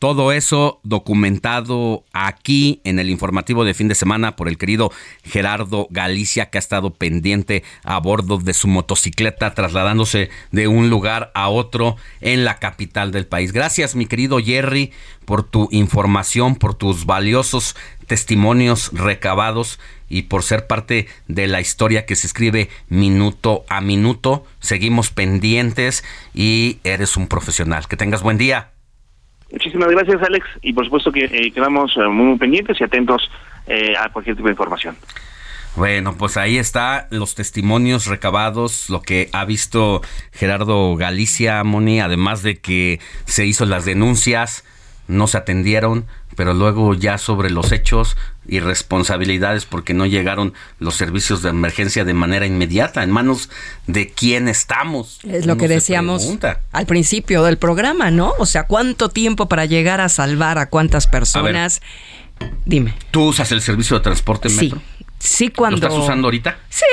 todo 0.00 0.32
eso 0.32 0.80
documentado 0.82 2.04
aquí 2.14 2.80
en 2.84 2.98
el 2.98 3.10
informativo 3.10 3.64
de 3.64 3.74
fin 3.74 3.86
de 3.86 3.94
semana 3.94 4.34
por 4.34 4.48
el 4.48 4.56
querido 4.56 4.90
Gerardo 5.24 5.88
Galicia, 5.90 6.48
que 6.48 6.56
ha 6.56 6.58
estado 6.58 6.94
pendiente 6.94 7.62
a 7.84 7.98
bordo 7.98 8.38
de 8.38 8.54
su 8.54 8.66
motocicleta, 8.66 9.54
trasladándose 9.54 10.30
de 10.52 10.68
un 10.68 10.88
lugar 10.88 11.30
a 11.34 11.50
otro 11.50 11.96
en 12.22 12.46
la 12.46 12.58
capital 12.58 13.12
del 13.12 13.26
país. 13.26 13.52
Gracias, 13.52 13.94
mi 13.94 14.06
querido 14.06 14.38
Jerry, 14.38 14.90
por 15.26 15.42
tu 15.42 15.68
información, 15.70 16.56
por 16.56 16.74
tus 16.74 17.04
valiosos 17.04 17.76
testimonios 18.06 18.92
recabados 18.94 19.78
y 20.08 20.22
por 20.22 20.42
ser 20.42 20.66
parte 20.66 21.08
de 21.28 21.46
la 21.46 21.60
historia 21.60 22.06
que 22.06 22.16
se 22.16 22.26
escribe 22.26 22.70
minuto 22.88 23.66
a 23.68 23.82
minuto. 23.82 24.46
Seguimos 24.60 25.10
pendientes 25.10 26.04
y 26.32 26.78
eres 26.84 27.18
un 27.18 27.28
profesional. 27.28 27.86
Que 27.86 27.98
tengas 27.98 28.22
buen 28.22 28.38
día. 28.38 28.70
Muchísimas 29.52 29.90
gracias, 29.90 30.22
Alex, 30.22 30.46
y 30.62 30.72
por 30.72 30.84
supuesto 30.84 31.10
que 31.10 31.24
eh, 31.24 31.52
quedamos 31.52 31.96
eh, 31.96 32.08
muy 32.08 32.38
pendientes 32.38 32.80
y 32.80 32.84
atentos 32.84 33.28
eh, 33.66 33.94
a 33.98 34.08
cualquier 34.10 34.36
tipo 34.36 34.48
de 34.48 34.52
información. 34.52 34.96
Bueno, 35.76 36.16
pues 36.16 36.36
ahí 36.36 36.58
está 36.58 37.06
los 37.10 37.34
testimonios 37.34 38.06
recabados, 38.06 38.90
lo 38.90 39.02
que 39.02 39.28
ha 39.32 39.44
visto 39.44 40.02
Gerardo 40.32 40.96
Galicia, 40.96 41.62
Moni, 41.62 42.00
además 42.00 42.42
de 42.42 42.58
que 42.58 42.98
se 43.24 43.46
hizo 43.46 43.66
las 43.66 43.84
denuncias 43.84 44.64
no 45.10 45.26
se 45.26 45.38
atendieron, 45.38 46.06
pero 46.36 46.54
luego 46.54 46.94
ya 46.94 47.18
sobre 47.18 47.50
los 47.50 47.72
hechos 47.72 48.16
y 48.50 48.58
responsabilidades 48.58 49.64
porque 49.64 49.94
no 49.94 50.06
llegaron 50.06 50.54
los 50.80 50.96
servicios 50.96 51.40
de 51.42 51.50
emergencia 51.50 52.04
de 52.04 52.14
manera 52.14 52.46
inmediata, 52.46 53.04
en 53.04 53.12
manos 53.12 53.48
de 53.86 54.10
quién 54.10 54.48
estamos. 54.48 55.20
Es 55.22 55.46
lo 55.46 55.56
que 55.56 55.68
decíamos 55.68 56.28
al 56.72 56.86
principio 56.86 57.44
del 57.44 57.58
programa, 57.58 58.10
¿no? 58.10 58.34
O 58.38 58.46
sea, 58.46 58.64
¿cuánto 58.64 59.08
tiempo 59.08 59.48
para 59.48 59.66
llegar 59.66 60.00
a 60.00 60.08
salvar 60.08 60.58
a 60.58 60.68
cuántas 60.68 61.06
personas? 61.06 61.80
Dime. 62.66 62.94
¿Tú 63.12 63.28
usas 63.28 63.52
el 63.52 63.62
servicio 63.62 63.96
de 63.96 64.02
transporte 64.02 64.48
en 64.48 64.56
metro? 64.56 64.82
Sí, 65.20 65.50
cuando... 65.50 65.78
¿Lo 65.78 65.86
estás 65.86 66.02
usando 66.02 66.26
ahorita? 66.26 66.58
Sí, 66.70 66.84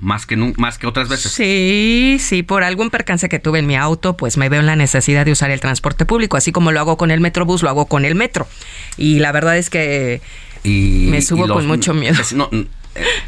más 0.00 0.24
que, 0.24 0.36
más 0.36 0.78
que 0.78 0.86
otras 0.86 1.10
veces. 1.10 1.30
Sí, 1.30 2.16
sí, 2.20 2.42
por 2.42 2.64
algún 2.64 2.88
percance 2.88 3.28
que 3.28 3.38
tuve 3.38 3.58
en 3.58 3.66
mi 3.66 3.76
auto, 3.76 4.16
pues 4.16 4.38
me 4.38 4.48
veo 4.48 4.60
en 4.60 4.66
la 4.66 4.76
necesidad 4.76 5.26
de 5.26 5.32
usar 5.32 5.50
el 5.50 5.60
transporte 5.60 6.06
público, 6.06 6.38
así 6.38 6.52
como 6.52 6.72
lo 6.72 6.80
hago 6.80 6.96
con 6.96 7.10
el 7.10 7.20
Metrobús, 7.20 7.62
lo 7.62 7.68
hago 7.68 7.84
con 7.84 8.06
el 8.06 8.14
metro. 8.14 8.48
Y 8.96 9.18
la 9.18 9.32
verdad 9.32 9.58
es 9.58 9.68
que 9.68 10.22
me 10.66 11.22
subo 11.22 11.48
con 11.48 11.66
mucho 11.66 11.94
miedo. 11.94 12.16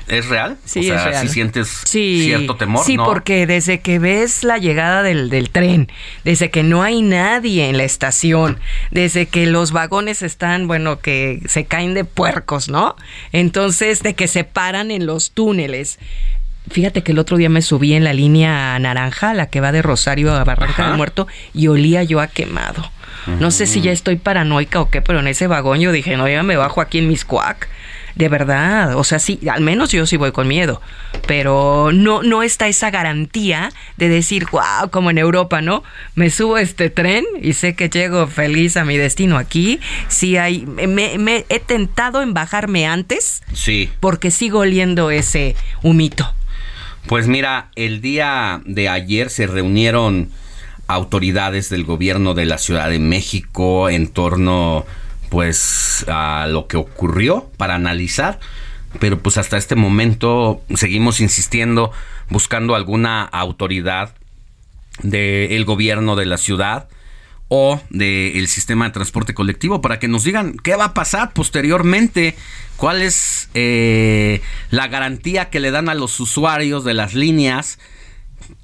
¿Es 0.07 0.27
real? 0.29 0.57
Sí, 0.65 0.81
o 0.81 0.83
sea, 0.83 0.97
es 0.97 1.05
real. 1.05 1.29
sientes 1.29 1.69
cierto 1.87 2.57
temor. 2.57 2.85
Sí, 2.85 2.97
porque 2.97 3.47
desde 3.47 3.81
que 3.81 3.99
ves 3.99 4.43
la 4.43 4.59
llegada 4.59 5.03
del, 5.03 5.29
del, 5.29 5.51
tren, 5.51 5.91
desde 6.25 6.51
que 6.51 6.63
no 6.63 6.83
hay 6.83 7.03
nadie 7.03 7.69
en 7.69 7.77
la 7.77 7.85
estación, 7.85 8.59
desde 8.91 9.27
que 9.27 9.47
los 9.47 9.73
vagones 9.73 10.23
están, 10.23 10.67
bueno, 10.67 11.01
que 11.01 11.43
se 11.47 11.67
caen 11.67 11.95
de 11.95 12.05
puercos, 12.05 12.69
¿no? 12.69 12.97
Entonces, 13.33 14.03
de 14.03 14.15
que 14.15 14.29
se 14.29 14.45
paran 14.45 14.91
en 14.91 15.07
los 15.07 15.33
túneles, 15.33 15.99
Fíjate 16.71 17.03
que 17.03 17.13
el 17.13 17.19
otro 17.19 17.39
día 17.39 17.49
me 17.49 17.63
subí 17.63 17.95
en 17.95 18.05
la 18.05 18.13
línea 18.13 18.79
naranja, 18.79 19.33
la 19.33 19.47
que 19.47 19.61
va 19.61 19.73
de 19.73 19.81
Rosario 19.81 20.35
a 20.35 20.45
Barranca 20.45 20.89
del 20.89 20.99
Muerto, 20.99 21.27
y 21.55 21.69
olía 21.69 22.03
yo 22.03 22.21
a 22.21 22.27
quemado. 22.27 22.91
No 23.41 23.51
sé 23.51 23.67
si 23.67 23.81
ya 23.81 23.93
estoy 23.93 24.17
paranoica 24.17 24.81
o 24.81 24.91
qué, 24.91 25.03
pero 25.03 25.21
en 25.21 25.27
ese 25.27 25.47
vagón 25.47 25.81
yo 25.81 25.93
dije, 25.93 26.17
no, 26.17 26.29
ya 26.29 26.43
me 26.43 26.57
bajo 26.57 26.81
aquí 26.81 26.99
en 26.99 27.09
mis 27.09 27.25
cuac. 27.25 27.69
De 28.15 28.29
verdad, 28.29 28.97
o 28.97 29.05
sea, 29.05 29.21
sí, 29.21 29.39
al 29.49 29.61
menos 29.61 29.93
yo 29.93 30.05
sí 30.05 30.17
voy 30.17 30.33
con 30.33 30.49
miedo, 30.49 30.83
pero 31.29 31.93
no, 31.93 32.25
no 32.25 32.43
está 32.43 32.67
esa 32.67 32.91
garantía 32.91 33.71
de 33.97 34.09
decir, 34.09 34.47
wow, 34.51 34.91
como 34.91 35.11
en 35.11 35.19
Europa, 35.19 35.61
¿no? 35.61 35.85
Me 36.17 36.29
subo 36.31 36.57
a 36.57 36.61
este 36.63 36.91
tren 36.91 37.25
y 37.41 37.53
sé 37.53 37.77
que 37.77 37.89
llego 37.89 38.27
feliz 38.27 38.77
a 38.77 38.85
mi 38.85 38.97
destino 38.97 39.39
aquí. 39.39 39.79
Sí 40.09 40.37
hay, 40.37 40.67
me, 40.67 41.17
me 41.17 41.45
he 41.49 41.61
tentado 41.61 42.21
en 42.21 42.35
bajarme 42.35 42.87
antes, 42.87 43.43
sí, 43.53 43.89
porque 44.01 44.33
sigo 44.33 44.61
oliendo 44.61 45.13
ese 45.13 45.55
humito. 45.83 46.35
Pues 47.07 47.29
mira, 47.29 47.69
el 47.77 48.01
día 48.01 48.61
de 48.65 48.89
ayer 48.89 49.31
se 49.31 49.47
reunieron 49.47 50.31
autoridades 50.89 51.69
del 51.69 51.85
gobierno 51.85 52.35
de 52.35 52.47
la 52.47 52.59
Ciudad 52.59 52.91
de 52.91 52.99
México 52.99 53.89
en 53.89 54.09
torno 54.09 54.85
pues 55.29 56.05
a 56.09 56.47
lo 56.49 56.67
que 56.67 56.79
ocurrió 56.79 57.51
para 57.59 57.75
analizar, 57.75 58.41
pero 58.99 59.19
pues 59.19 59.37
hasta 59.37 59.59
este 59.59 59.77
momento 59.77 60.63
seguimos 60.75 61.21
insistiendo 61.21 61.93
buscando 62.31 62.75
alguna 62.75 63.23
autoridad 63.23 64.15
del 65.03 65.65
gobierno 65.65 66.17
de 66.17 66.27
la 66.27 66.39
ciudad 66.39 66.89
o 67.49 67.81
del 67.91 68.47
sistema 68.49 68.87
de 68.87 68.93
transporte 68.93 69.35
colectivo 69.35 69.81
para 69.81 69.99
que 69.99 70.09
nos 70.09 70.25
digan 70.25 70.57
qué 70.63 70.77
va 70.77 70.87
a 70.87 70.95
pasar 70.95 71.33
posteriormente, 71.33 72.35
cuál 72.77 73.01
es 73.03 73.49
eh, 73.55 74.43
la 74.71 74.89
garantía 74.89 75.49
que 75.49 75.61
le 75.61 75.71
dan 75.71 75.89
a 75.89 75.95
los 75.95 76.21
usuarios 76.21 76.85
de 76.85 76.95
las 76.95 77.15
líneas 77.15 77.79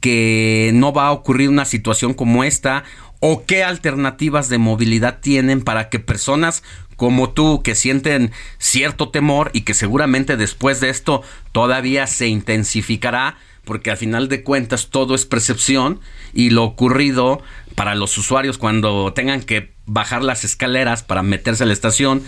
que 0.05 0.71
no 0.75 0.93
va 0.93 1.07
a 1.07 1.13
ocurrir 1.13 1.49
una 1.49 1.65
situación 1.65 2.13
como 2.13 2.45
esta 2.45 2.85
o 3.21 3.47
qué 3.47 3.65
alternativas 3.65 4.51
de 4.51 4.59
movilidad 4.59 5.21
tienen 5.21 5.63
para 5.63 5.89
que 5.89 5.99
personas 5.99 6.63
como 6.97 7.31
tú 7.31 7.63
que 7.63 7.75
sienten 7.75 8.31
cierto 8.59 9.09
temor 9.09 9.51
y 9.55 9.63
que 9.63 9.73
seguramente 9.73 10.37
después 10.37 10.81
de 10.81 10.91
esto 10.91 11.23
todavía 11.53 12.07
se 12.07 12.27
intensificará 12.27 13.39
porque 13.65 13.91
al 13.91 13.97
final 13.97 14.29
de 14.29 14.43
cuentas 14.43 14.91
todo 14.91 15.15
es 15.15 15.25
percepción 15.25 16.01
y 16.35 16.51
lo 16.51 16.65
ocurrido 16.65 17.41
para 17.75 17.95
los 17.95 18.19
usuarios 18.19 18.59
cuando 18.59 19.15
tengan 19.15 19.41
que 19.41 19.73
bajar 19.87 20.23
las 20.23 20.45
escaleras 20.45 21.03
para 21.03 21.23
meterse 21.23 21.65
a 21.65 21.67
la 21.67 21.73
estación, 21.73 22.23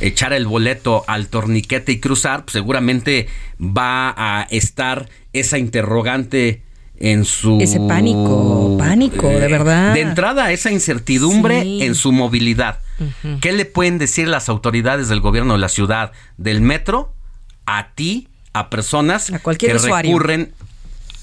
echar 0.00 0.34
el 0.34 0.46
boleto 0.46 1.04
al 1.06 1.28
torniquete 1.28 1.92
y 1.92 2.00
cruzar, 2.00 2.44
pues 2.44 2.52
seguramente 2.52 3.28
va 3.58 4.12
a 4.14 4.42
estar 4.50 5.08
esa 5.32 5.56
interrogante 5.56 6.63
en 6.98 7.24
su... 7.24 7.58
Ese 7.60 7.80
pánico, 7.80 8.76
pánico, 8.78 9.28
de 9.28 9.48
verdad. 9.48 9.94
De 9.94 10.00
entrada, 10.00 10.52
esa 10.52 10.70
incertidumbre 10.70 11.84
en 11.84 11.94
su 11.94 12.12
movilidad. 12.12 12.80
¿Qué 13.40 13.52
le 13.52 13.64
pueden 13.64 13.98
decir 13.98 14.28
las 14.28 14.48
autoridades 14.48 15.08
del 15.08 15.20
gobierno 15.20 15.54
de 15.54 15.58
la 15.58 15.68
ciudad, 15.68 16.12
del 16.36 16.60
metro, 16.60 17.12
a 17.66 17.88
ti, 17.94 18.28
a 18.52 18.70
personas 18.70 19.32
que 19.58 19.74
recurren 19.74 20.52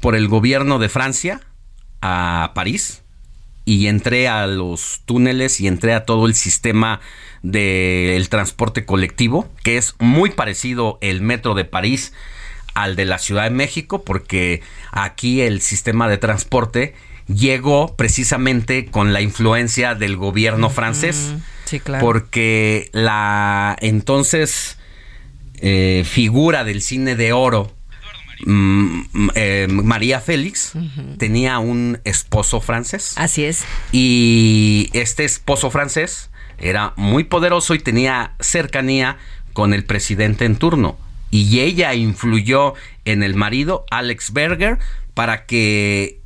por 0.00 0.14
el 0.14 0.28
gobierno 0.28 0.78
de 0.78 0.88
Francia 0.88 1.40
a 2.00 2.52
París 2.54 3.02
y 3.64 3.88
entré 3.88 4.28
a 4.28 4.46
los 4.46 5.02
túneles 5.04 5.60
y 5.60 5.66
entré 5.66 5.92
a 5.92 6.06
todo 6.06 6.26
el 6.26 6.34
sistema 6.34 7.00
del 7.42 8.28
transporte 8.30 8.86
colectivo, 8.86 9.46
que 9.62 9.76
es 9.76 9.94
muy 9.98 10.30
parecido 10.30 10.98
el 11.02 11.20
metro 11.20 11.54
de 11.54 11.64
París 11.64 12.14
al 12.74 12.96
de 12.96 13.04
la 13.04 13.18
Ciudad 13.18 13.44
de 13.44 13.50
México, 13.50 14.04
porque 14.04 14.62
aquí 14.90 15.42
el 15.42 15.60
sistema 15.60 16.08
de 16.08 16.16
transporte 16.16 16.94
llegó 17.28 17.94
precisamente 17.96 18.86
con 18.86 19.12
la 19.12 19.20
influencia 19.20 19.94
del 19.94 20.16
gobierno 20.16 20.70
francés. 20.70 21.34
Sí, 21.64 21.80
claro. 21.80 22.04
Porque 22.04 22.88
la 22.92 23.76
entonces 23.80 24.78
eh, 25.60 26.04
figura 26.06 26.64
del 26.64 26.82
cine 26.82 27.16
de 27.16 27.32
oro, 27.32 27.72
mm, 28.46 29.00
eh, 29.34 29.66
María 29.70 30.20
Félix, 30.20 30.72
tenía 31.18 31.58
un 31.58 32.00
esposo 32.04 32.60
francés. 32.60 33.12
Así 33.16 33.44
es. 33.44 33.64
Y 33.92 34.90
este 34.92 35.24
esposo 35.24 35.70
francés 35.70 36.30
era 36.58 36.92
muy 36.96 37.24
poderoso 37.24 37.74
y 37.74 37.78
tenía 37.78 38.34
cercanía 38.40 39.18
con 39.52 39.74
el 39.74 39.84
presidente 39.84 40.44
en 40.44 40.56
turno. 40.56 40.96
Y 41.30 41.60
ella 41.60 41.94
influyó 41.94 42.74
en 43.04 43.22
el 43.22 43.34
marido, 43.34 43.84
Alex 43.90 44.32
Berger, 44.32 44.78
para 45.14 45.44
que 45.44 46.17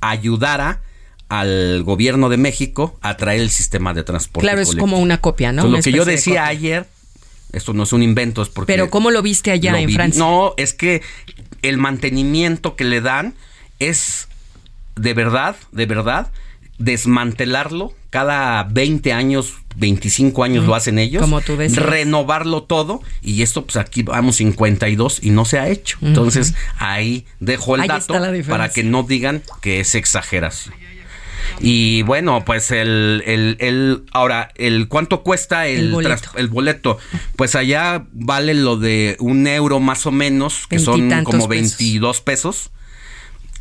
ayudara 0.00 0.80
al 1.28 1.82
gobierno 1.82 2.28
de 2.28 2.36
México 2.36 2.98
a 3.02 3.16
traer 3.16 3.40
el 3.40 3.50
sistema 3.50 3.94
de 3.94 4.04
transporte. 4.04 4.46
Claro, 4.46 4.60
es 4.60 4.76
como 4.76 4.98
una 4.98 5.20
copia, 5.20 5.52
¿no? 5.52 5.66
lo 5.66 5.80
que 5.80 5.92
yo 5.92 6.04
decía 6.04 6.46
ayer, 6.46 6.86
esto 7.52 7.72
no 7.72 7.82
es 7.82 7.92
un 7.92 8.02
invento, 8.02 8.42
es 8.42 8.48
porque... 8.48 8.72
Pero 8.72 8.90
¿cómo 8.90 9.10
lo 9.10 9.22
viste 9.22 9.50
allá 9.50 9.78
en 9.80 9.90
Francia? 9.90 10.22
No, 10.22 10.54
es 10.56 10.72
que 10.72 11.02
el 11.62 11.78
mantenimiento 11.78 12.76
que 12.76 12.84
le 12.84 13.00
dan 13.00 13.34
es 13.78 14.28
de 14.96 15.14
verdad, 15.14 15.56
de 15.72 15.86
verdad, 15.86 16.32
desmantelarlo 16.78 17.92
cada 18.10 18.62
20 18.64 19.12
años, 19.12 19.54
25 19.76 20.42
años 20.42 20.64
lo 20.64 20.74
hacen 20.74 20.98
ellos. 20.98 21.22
Como 21.22 21.40
tú 21.40 21.56
Renovarlo 21.56 22.62
todo. 22.62 23.00
Y 23.22 23.42
esto, 23.42 23.64
pues 23.64 23.76
aquí 23.76 24.02
vamos 24.02 24.36
52 24.36 25.20
y 25.22 25.30
no 25.30 25.44
se 25.44 25.58
ha 25.58 25.68
hecho. 25.68 25.98
Entonces, 26.02 26.54
ahí 26.78 27.26
dejo 27.40 27.76
el 27.76 27.86
dato 27.86 28.14
para 28.48 28.70
que 28.70 28.82
no 28.82 29.02
digan 29.02 29.42
que 29.60 29.80
es 29.80 29.94
exageración. 29.94 30.74
Y 31.60 32.02
bueno, 32.02 32.44
pues 32.44 32.70
el, 32.70 33.22
el, 33.26 34.04
ahora, 34.12 34.50
el 34.56 34.88
cuánto 34.88 35.22
cuesta 35.22 35.66
el, 35.66 35.90
boleto. 35.90 36.30
el 36.36 36.48
boleto. 36.48 36.98
Pues 37.36 37.54
allá 37.54 38.04
vale 38.12 38.54
lo 38.54 38.76
de 38.76 39.16
un 39.20 39.46
euro 39.46 39.78
más 39.80 40.06
o 40.06 40.10
menos, 40.10 40.66
que 40.66 40.78
son 40.78 41.24
como 41.24 41.48
22 41.48 42.20
pesos. 42.20 42.70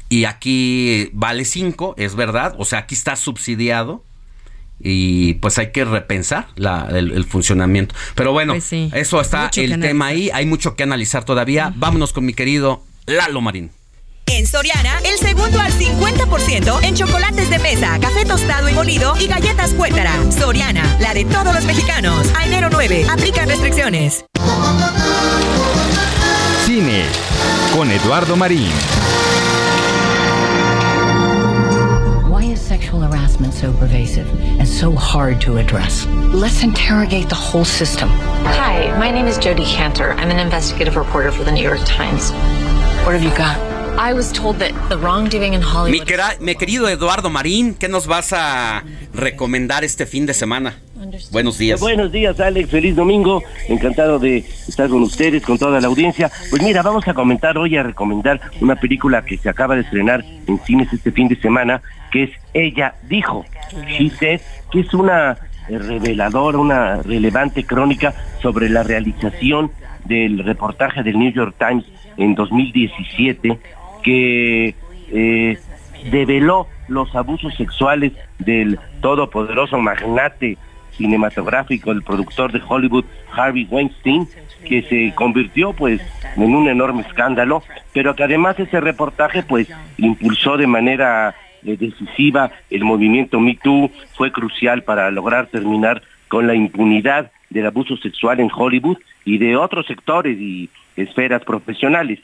Y 0.09 0.25
aquí 0.25 1.09
vale 1.13 1.45
5, 1.45 1.95
es 1.97 2.15
verdad. 2.15 2.55
O 2.57 2.65
sea, 2.65 2.79
aquí 2.79 2.95
está 2.95 3.15
subsidiado 3.15 4.03
y 4.79 5.35
pues 5.35 5.57
hay 5.57 5.71
que 5.71 5.85
repensar 5.85 6.47
el, 6.55 7.25
funcionamiento. 7.25 7.95
Pero 8.15 8.31
bueno, 8.31 8.53
pues 8.53 8.71
eso 8.71 9.21
está 9.21 9.49
el 9.55 9.79
tema 9.79 10.07
ahí, 10.07 10.29
hay 10.33 10.45
mucho 10.45 10.75
que 10.75 10.83
analizar 10.83 11.23
todavía. 11.23 11.73
Vámonos 11.75 12.13
con 12.13 12.25
mi 12.25 12.33
querido 12.33 12.83
Lalo 13.05 13.41
Marín. 13.41 13.71
En 14.27 14.47
Soriana, 14.47 14.99
el 15.05 15.19
segundo 15.19 15.59
al 15.59 15.71
50% 15.71 16.83
en 16.83 16.95
chocolates 16.95 17.49
de 17.49 17.59
mesa, 17.59 17.99
café 17.99 18.25
tostado 18.25 18.67
y 18.67 18.73
molido 18.73 19.13
y 19.19 19.27
galletas 19.27 19.73
Cuétara. 19.73 20.13
Soriana, 20.31 20.97
la 20.99 21.13
de 21.13 21.25
todos 21.25 21.53
los 21.53 21.63
mexicanos. 21.65 22.27
A 22.35 22.45
enero 22.45 22.69
9, 22.71 23.05
aplica 23.09 23.45
restricciones. 23.45 24.25
Cine 26.65 27.05
con 27.75 27.91
Eduardo 27.91 28.35
Marín. 28.35 28.71
Harassment 33.09 33.53
so 33.53 33.71
pervasive 33.73 34.27
and 34.59 34.67
so 34.67 34.91
hard 34.91 35.39
to 35.41 35.57
address? 35.57 36.05
Let's 36.33 36.63
interrogate 36.63 37.29
the 37.29 37.35
whole 37.35 37.65
system. 37.65 38.09
Hi, 38.09 38.97
my 38.99 39.11
name 39.11 39.27
is 39.27 39.37
Jody 39.37 39.65
Cantor. 39.65 40.13
I'm 40.13 40.29
an 40.31 40.39
investigative 40.39 40.95
reporter 40.95 41.31
for 41.31 41.43
the 41.43 41.51
New 41.51 41.63
York 41.63 41.79
Times. 41.85 42.31
What 43.05 43.13
have 43.13 43.23
you 43.23 43.35
got? 43.37 43.57
I 43.97 44.13
was 44.13 44.31
told 44.33 44.57
that 44.59 44.73
the 44.89 44.97
wrongdoing 44.97 45.53
in 45.53 45.61
Mi, 45.61 45.65
Hollywood. 45.65 46.07
quera- 46.07 46.35
mi 46.41 46.55
querido 46.55 46.89
Eduardo 46.89 47.29
Marín, 47.29 47.75
¿qué 47.75 47.87
nos 47.87 48.07
vas 48.07 48.33
a 48.33 48.83
recomendar 49.13 49.83
este 49.85 50.05
fin 50.05 50.25
de 50.25 50.33
semana? 50.33 50.75
Buenos 51.31 51.57
días. 51.57 51.79
Buenos 51.79 52.11
días, 52.11 52.37
Alex. 52.39 52.69
Feliz 52.71 52.95
domingo. 52.95 53.41
Encantado 53.69 54.19
de 54.19 54.39
estar 54.67 54.89
con 54.89 55.01
ustedes, 55.03 55.43
con 55.43 55.57
toda 55.57 55.79
la 55.79 55.87
audiencia. 55.87 56.29
Pues 56.49 56.61
mira, 56.61 56.81
vamos 56.81 57.07
a 57.07 57.13
comentar 57.13 57.57
hoy, 57.57 57.77
a 57.77 57.83
recomendar 57.83 58.41
una 58.59 58.75
película 58.75 59.23
que 59.23 59.37
se 59.37 59.47
acaba 59.47 59.75
de 59.75 59.81
estrenar 59.81 60.25
en 60.47 60.59
cines 60.65 60.91
este 60.91 61.11
fin 61.11 61.27
de 61.29 61.39
semana, 61.39 61.81
que 62.15 62.23
es 62.23 62.31
Ella 62.53 62.95
Dijo. 63.09 63.43
She 63.89 64.09
Said, 64.09 64.39
que 64.71 64.79
es 64.79 64.93
una 64.93 65.35
eh, 65.67 65.77
reveladora, 65.77 66.57
una 66.57 67.01
relevante 67.01 67.65
crónica 67.65 68.13
sobre 68.41 68.69
la 68.69 68.83
realización 68.83 69.69
del 70.05 70.39
reportaje 70.39 71.03
del 71.03 71.19
New 71.19 71.33
York 71.33 71.55
Times 71.57 71.83
en 72.15 72.33
2017, 72.33 73.59
que 74.01 74.75
eh, 75.11 75.59
develó 76.09 76.67
los 76.87 77.13
abusos 77.17 77.53
sexuales 77.55 78.13
del 78.39 78.79
todopoderoso 79.01 79.77
magnate 79.77 80.57
cinematográfico, 80.91 81.91
el 81.91 82.01
productor 82.01 82.53
de 82.53 82.61
Hollywood, 82.65 83.03
Harvey 83.33 83.67
Weinstein, 83.69 84.25
que 84.65 84.83
se 84.83 85.13
convirtió 85.15 85.73
pues 85.73 85.99
en 86.37 86.55
un 86.55 86.69
enorme 86.69 87.01
escándalo, 87.01 87.61
pero 87.91 88.15
que 88.15 88.23
además 88.23 88.57
ese 88.57 88.79
reportaje 88.79 89.43
pues 89.43 89.67
impulsó 89.97 90.55
de 90.55 90.67
manera 90.67 91.35
decisiva 91.65 92.51
el 92.69 92.83
movimiento 92.83 93.39
Me 93.39 93.55
Too, 93.55 93.91
fue 94.13 94.31
crucial 94.31 94.83
para 94.83 95.09
lograr 95.11 95.47
terminar 95.47 96.01
con 96.27 96.47
la 96.47 96.55
impunidad 96.55 97.31
del 97.49 97.65
abuso 97.65 97.97
sexual 97.97 98.39
en 98.39 98.49
Hollywood 98.53 98.97
y 99.23 99.37
de 99.37 99.55
otros 99.55 99.85
sectores 99.87 100.39
y 100.39 100.69
esferas 100.95 101.43
profesionales. 101.43 102.19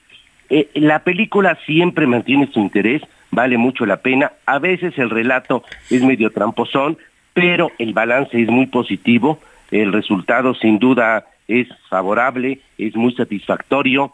Eh, 0.49 0.69
la 0.76 0.99
película 1.03 1.57
siempre 1.65 2.05
mantiene 2.07 2.49
su 2.51 2.59
interés, 2.59 3.01
vale 3.31 3.57
mucho 3.57 3.85
la 3.85 3.97
pena. 3.97 4.34
A 4.45 4.59
veces 4.59 4.97
el 4.97 5.09
relato 5.09 5.63
es 5.89 6.03
medio 6.03 6.31
tramposón, 6.31 6.97
pero 7.34 7.72
el 7.80 7.93
balance 7.93 8.41
es 8.41 8.49
muy 8.49 8.68
positivo. 8.68 9.39
El 9.72 9.93
resultado 9.93 10.53
sin 10.53 10.80
duda 10.80 11.26
es 11.47 11.68
favorable, 11.89 12.59
es 12.77 12.95
muy 12.95 13.13
satisfactorio, 13.13 14.13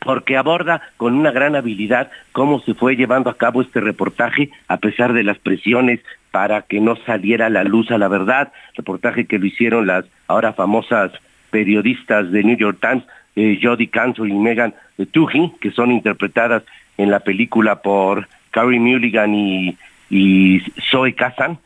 porque 0.00 0.36
aborda 0.36 0.82
con 0.96 1.14
una 1.14 1.30
gran 1.30 1.56
habilidad 1.56 2.10
cómo 2.32 2.60
se 2.60 2.74
fue 2.74 2.96
llevando 2.96 3.30
a 3.30 3.36
cabo 3.36 3.62
este 3.62 3.80
reportaje 3.80 4.50
a 4.68 4.76
pesar 4.78 5.12
de 5.12 5.24
las 5.24 5.38
presiones 5.38 6.00
para 6.30 6.62
que 6.62 6.80
no 6.80 6.96
saliera 6.96 7.48
la 7.48 7.64
luz 7.64 7.90
a 7.90 7.98
la 7.98 8.08
verdad, 8.08 8.52
reportaje 8.74 9.26
que 9.26 9.38
lo 9.38 9.46
hicieron 9.46 9.86
las 9.86 10.04
ahora 10.28 10.52
famosas 10.52 11.12
periodistas 11.50 12.30
de 12.30 12.44
New 12.44 12.56
York 12.56 12.78
Times, 12.80 13.04
eh, 13.36 13.58
Jodie 13.62 13.88
Canso 13.88 14.26
y 14.26 14.32
Megan 14.32 14.74
Toohey, 15.12 15.52
que 15.60 15.70
son 15.70 15.92
interpretadas 15.92 16.62
en 16.98 17.10
la 17.10 17.20
película 17.20 17.82
por 17.82 18.28
Carrie 18.50 18.80
Mulligan 18.80 19.34
y, 19.34 20.62
Zoe 20.90 21.14
Kazan. 21.14 21.58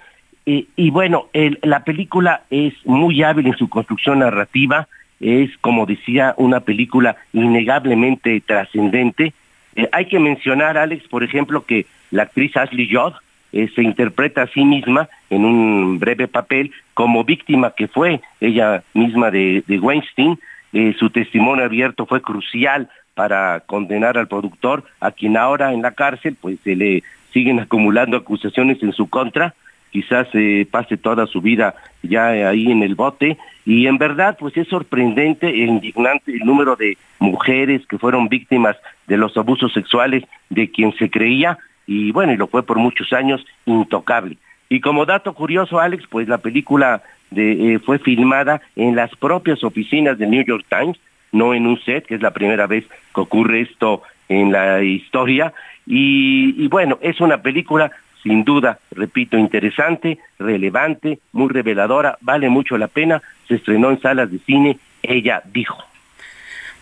Y, 0.47 0.91
bueno, 0.91 1.29
la 1.63 1.85
película 1.85 2.43
es 2.51 2.75
muy 2.85 3.23
hábil 3.23 3.47
en 3.47 3.57
su 3.57 3.69
construcción 3.69 4.19
narrativa, 4.19 4.89
es, 5.21 5.51
como 5.59 5.85
decía, 5.85 6.35
una 6.39 6.61
película 6.61 7.17
innegablemente 7.33 8.41
trascendente. 8.41 9.35
Eh, 9.77 9.89
hay 9.93 10.07
que 10.07 10.19
mencionar, 10.19 10.79
Alex, 10.79 11.07
por 11.09 11.23
ejemplo, 11.23 11.65
que 11.65 11.87
la 12.11 12.25
actriz 12.25 12.57
Ashley 12.57 12.89
Judd 12.91 13.13
eh, 13.53 13.69
se 13.75 13.83
interpreta 13.83 14.43
a 14.43 14.47
sí 14.49 14.65
misma 14.65 15.09
en 15.29 15.45
un 15.45 15.99
breve 15.99 16.27
papel 16.27 16.73
como 16.95 17.25
víctima 17.25 17.75
que 17.77 17.87
fue 17.87 18.21
ella 18.41 18.83
misma 18.95 19.31
de, 19.31 19.63
Weinstein. 19.69 20.39
Eh, 20.73 20.95
su 20.99 21.11
testimonio 21.11 21.65
abierto 21.65 22.07
fue 22.07 22.23
crucial 22.23 22.89
para 23.15 23.61
condenar 23.61 24.17
al 24.17 24.29
productor, 24.29 24.85
a 25.01 25.11
quien 25.11 25.37
ahora 25.37 25.75
en 25.75 25.83
la 25.83 25.91
cárcel 25.91 26.37
pues 26.41 26.59
se 26.65 26.77
le 26.77 27.03
siguen 27.33 27.61
acumulando 27.61 28.17
acusaciones 28.17 28.83
en 28.83 28.93
su 28.93 29.09
contra 29.09 29.55
quizás 29.91 30.29
pase 30.71 30.97
toda 30.97 31.27
su 31.27 31.41
vida 31.41 31.75
ya 32.03 32.29
ahí 32.29 32.71
en 32.71 32.85
el 32.85 32.95
bote 32.95 33.37
y 33.65 33.87
en 33.87 33.99
verdad 33.99 34.37
pues 34.39 34.57
es 34.57 34.69
sorprendente 34.69 35.49
e 35.49 35.65
indignante 35.65 36.33
el 36.33 36.41
número 36.41 36.77
de 36.77 36.97
mujeres 37.19 37.87
que 37.87 37.99
fueron 37.99 38.29
víctimas 38.29 38.77
de 39.07 39.17
los 39.17 39.37
abusos 39.37 39.73
sexuales 39.73 40.25
de 40.49 40.71
quien 40.71 40.93
se 40.95 41.11
creía 41.11 41.59
y 41.87 42.13
bueno 42.13 42.33
y 42.33 42.37
lo 42.37 42.47
fue 42.47 42.63
por 42.63 42.79
muchos 42.79 43.13
años 43.13 43.45
intocable. 43.67 44.37
Y 44.69 44.81
como 44.81 45.05
dato 45.05 45.35
curioso 45.35 45.79
Alex 45.79 46.05
pues 46.09 46.29
la 46.29 46.39
película 46.39 47.03
eh, 47.35 47.79
fue 47.85 47.99
filmada 47.99 48.61
en 48.77 48.97
las 48.97 49.15
propias 49.17 49.63
oficinas 49.63 50.19
del 50.19 50.31
New 50.31 50.45
York 50.45 50.65
Times 50.69 50.99
no 51.33 51.55
en 51.55 51.67
un 51.67 51.79
set 51.81 52.07
que 52.07 52.17
es 52.17 52.23
la 52.23 52.33
primera 52.33 52.67
vez 52.67 52.85
que 53.15 53.21
ocurre 53.21 53.61
esto 53.61 54.03
en 54.29 54.53
la 54.53 54.83
historia. 54.83 55.53
Y 55.87 56.69
bueno 56.69 56.99
es 57.03 57.21
una 57.21 57.43
película 57.43 57.93
sin 58.23 58.45
duda, 58.45 58.79
repito, 58.91 59.39
interesante, 59.39 60.19
relevante, 60.39 61.21
muy 61.33 61.49
reveladora, 61.49 62.19
vale 62.21 62.49
mucho 62.49 62.77
la 62.77 62.89
pena, 62.89 63.23
se 63.51 63.57
estrenó 63.57 63.91
en 63.91 64.01
salas 64.01 64.31
de 64.31 64.39
cine, 64.47 64.79
ella 65.03 65.43
dijo. 65.53 65.77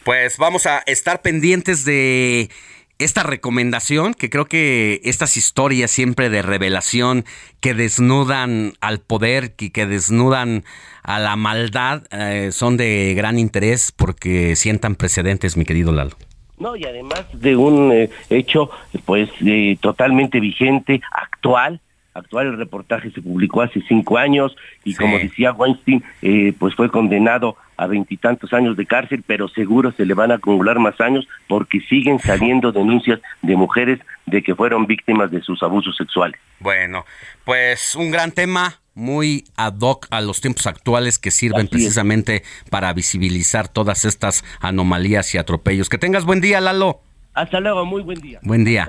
Pues 0.05 0.37
vamos 0.37 0.67
a 0.67 0.79
estar 0.87 1.23
pendientes 1.23 1.85
de 1.85 2.51
esta 2.99 3.23
recomendación, 3.23 4.13
que 4.13 4.29
creo 4.29 4.45
que 4.45 5.01
estas 5.05 5.37
historias 5.37 5.91
siempre 5.91 6.31
de 6.31 6.43
revelación 6.43 7.25
que 7.61 7.73
desnudan 7.73 8.75
al 8.81 9.01
poder 9.01 9.55
y 9.59 9.71
que 9.71 9.87
desnudan 9.87 10.65
a 11.03 11.19
la 11.19 11.37
maldad 11.37 12.03
eh, 12.11 12.51
son 12.53 12.77
de 12.77 13.15
gran 13.17 13.39
interés 13.39 13.93
porque 13.93 14.57
sientan 14.57 14.95
precedentes, 14.95 15.57
mi 15.57 15.65
querido 15.65 15.93
Lalo. 15.93 16.17
No, 16.59 16.75
y 16.77 16.85
además 16.85 17.25
de 17.33 17.57
un 17.57 17.93
eh, 17.93 18.11
hecho 18.31 18.71
pues 19.05 19.31
eh, 19.47 19.79
totalmente 19.81 20.41
vigente, 20.41 21.01
actual, 21.13 21.81
actual 22.19 22.49
el 22.49 22.59
reportaje 22.59 23.11
se 23.11 23.23
publicó 23.23 23.63
hace 23.63 23.83
cinco 23.89 24.19
años 24.19 24.57
y 24.85 24.95
como 24.95 25.19
decía 25.19 25.53
Weinstein, 25.53 26.03
eh, 26.23 26.53
pues 26.59 26.75
fue 26.75 26.91
condenado 26.91 27.57
a 27.77 27.87
veintitantos 27.87 28.53
años 28.53 28.77
de 28.77 28.87
cárcel, 28.87 29.23
pero 29.27 29.49
seguro 29.49 29.93
se 29.93 30.05
le 30.05 30.15
van 30.15 30.33
a 30.33 30.35
acumular 30.35 30.79
más 30.79 31.01
años 31.01 31.27
porque 31.47 31.81
siguen 31.81 32.19
saliendo 32.19 32.73
denuncias 32.73 33.21
de 33.43 33.57
mujeres 33.57 34.01
de 34.27 34.43
que 34.43 34.55
fueron 34.55 34.87
víctimas 34.87 35.31
de 35.31 35.41
sus 35.43 35.63
abusos 35.63 35.97
sexuales. 35.97 36.39
Bueno, 36.61 37.05
pues 37.45 37.95
un 37.95 38.11
gran 38.11 38.33
tema, 38.33 38.81
muy 38.95 39.45
ad 39.57 39.79
hoc 39.81 40.09
a 40.11 40.21
los 40.21 40.41
tiempos 40.41 40.67
actuales 40.67 41.19
que 41.19 41.31
sirven 41.31 41.67
Así 41.67 41.67
es. 41.67 41.71
precisamente 41.71 42.43
para 42.69 42.93
visibilizar 42.93 43.69
todas 43.69 44.05
estas 44.05 44.45
anomalías 44.61 45.33
y 45.35 45.39
atropellos. 45.39 45.89
Que 45.89 45.99
tengas 45.99 46.25
buen 46.25 46.41
día, 46.41 46.61
Lalo. 46.61 47.01
Hasta 47.33 47.61
luego, 47.61 47.85
muy 47.85 48.03
buen 48.03 48.21
día. 48.21 48.41
Buen 48.43 48.65
día. 48.65 48.89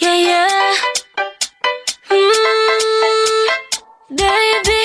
Yeah, 0.00 0.16
yeah. 0.16 0.74
Mm, 2.08 3.48
baby, 4.16 4.80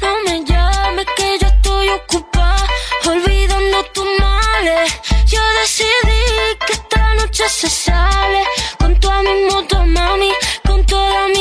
no 0.00 0.22
me 0.24 0.44
llames 0.44 1.06
que 1.16 1.38
yo 1.40 1.48
estoy 1.48 1.88
ocupada 1.88 2.66
olvidando 3.04 3.84
tus 3.92 4.06
males. 4.20 4.92
Yo 5.26 5.40
decidí 5.60 6.56
que 6.66 6.72
esta 6.74 7.14
noche 7.14 7.48
se 7.48 7.68
sale 7.68 8.44
con 8.78 8.96
mami, 9.92 10.32
con 10.64 10.78
el 10.78 11.40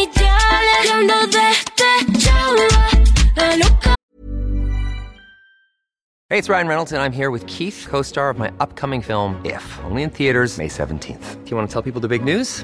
Hey, 6.32 6.38
it's 6.38 6.48
Ryan 6.48 6.68
Reynolds, 6.68 6.92
and 6.92 7.02
I'm 7.02 7.12
here 7.12 7.32
with 7.32 7.46
Keith, 7.48 7.88
co 7.90 8.02
star 8.02 8.30
of 8.30 8.38
my 8.38 8.52
upcoming 8.60 9.02
film, 9.02 9.40
If, 9.44 9.80
only 9.84 10.04
in 10.04 10.10
theaters, 10.10 10.58
May 10.58 10.68
17th. 10.68 11.44
Do 11.44 11.50
you 11.50 11.58
want 11.58 11.70
to 11.70 11.74
tell 11.74 11.82
people 11.82 12.02
the 12.02 12.08
big 12.08 12.24
news? 12.24 12.64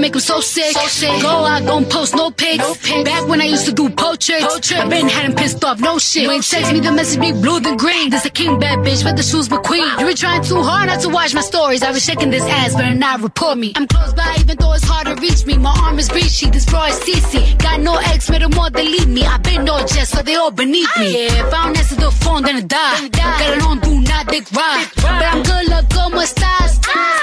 I 0.00 0.08
know 0.08 0.08
how 0.08 0.08
to 0.08 0.08
make 0.08 0.16
'em 0.16 0.20
so 0.20 0.40
sick. 0.40 1.22
Go 1.22 1.28
out, 1.28 1.66
don't 1.66 1.88
post 1.88 2.14
no 2.14 2.30
pics. 2.30 2.64
Back 3.04 3.28
when 3.28 3.40
I 3.40 3.44
used 3.44 3.66
to 3.66 3.72
do 3.72 3.90
poachers, 3.90 4.44
I 4.72 4.88
been 4.88 5.08
had 5.08 5.24
'em 5.26 5.34
pissed 5.34 5.62
off, 5.64 5.78
no 5.78 5.98
shit. 5.98 6.26
When 6.26 6.36
you 6.36 6.42
text 6.42 6.72
me, 6.72 6.80
the 6.80 6.92
message 6.92 7.20
be 7.20 7.32
blue 7.32 7.60
than 7.60 7.76
green. 7.76 8.10
This 8.10 8.24
a 8.24 8.30
king 8.30 8.58
bad 8.58 8.78
bitch, 8.78 9.02
but 9.04 9.16
the 9.16 9.22
shoes 9.22 9.48
McQueen. 9.48 9.86
You 9.98 10.06
been 10.06 10.16
trying 10.16 10.42
too 10.42 10.62
hard 10.62 10.86
not 10.88 11.00
to 11.00 11.08
watch 11.08 11.34
my 11.34 11.42
stories. 11.42 11.82
I 11.82 11.90
was 11.90 12.02
shaking 12.04 12.30
this 12.30 12.44
ass, 12.44 12.74
better 12.74 12.94
not 12.94 13.20
report 13.22 13.58
me. 13.58 13.72
I'm 13.76 13.86
close 13.86 14.14
by, 14.14 14.36
even 14.40 14.56
though 14.58 14.72
it's 14.72 14.84
hard 14.84 15.06
to 15.08 15.14
reach 15.16 15.44
me. 15.44 15.58
My 15.58 15.74
arm 15.84 15.98
is 15.98 16.08
reachy, 16.10 16.46
this 16.50 16.64
bra 16.64 16.86
is 16.86 16.98
CC. 17.04 17.54
Got 17.58 17.80
no 17.80 17.94
ex, 18.12 18.30
made 18.30 18.42
them 18.42 18.58
all 18.58 18.70
delete 18.70 19.08
me. 19.16 19.22
I 19.26 19.36
been 19.38 19.64
no 19.64 19.76
jet, 19.90 20.08
so 20.08 20.22
they 20.22 20.36
all 20.36 20.50
beneath 20.50 20.92
me. 20.98 21.08
Yeah, 21.12 21.46
if 21.46 21.52
I 21.52 21.64
don't 21.64 21.76
answer 21.76 21.96
the 21.96 22.10
phone, 22.22 22.42
then 22.42 22.56
I 22.56 22.64
die. 22.78 22.96
I 23.04 23.08
Got 23.08 23.56
it 23.56 23.62
on, 23.68 23.78
do 23.80 24.00
not 24.00 24.24
dick 24.28 24.46
ride. 24.52 24.86
But 24.96 25.24
I'm 25.30 25.42
good, 25.42 25.66
look, 25.72 25.86
como 25.94 26.20
estás? 26.22 26.70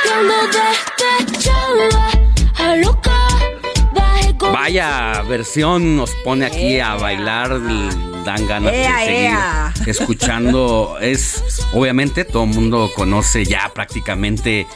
Cuando 0.04 0.38
despechaba 0.54 1.68
a 1.68 1.88
loca, 1.90 2.04
ah. 2.04 2.12
bajé 2.14 2.17
Vaya 4.52 5.24
versión 5.28 5.96
nos 5.96 6.12
pone 6.24 6.46
aquí 6.46 6.80
a 6.80 6.96
bailar, 6.96 7.62
dan 8.26 8.48
ganas 8.48 8.74
Ea, 8.74 8.98
de 8.98 9.06
seguir 9.06 9.22
ea. 9.22 9.74
escuchando. 9.86 10.98
Es, 11.00 11.44
obviamente, 11.74 12.26
todo 12.26 12.44
el 12.44 12.50
mundo 12.50 12.92
conoce 12.96 13.46
ya 13.46 13.72
prácticamente 13.74 14.68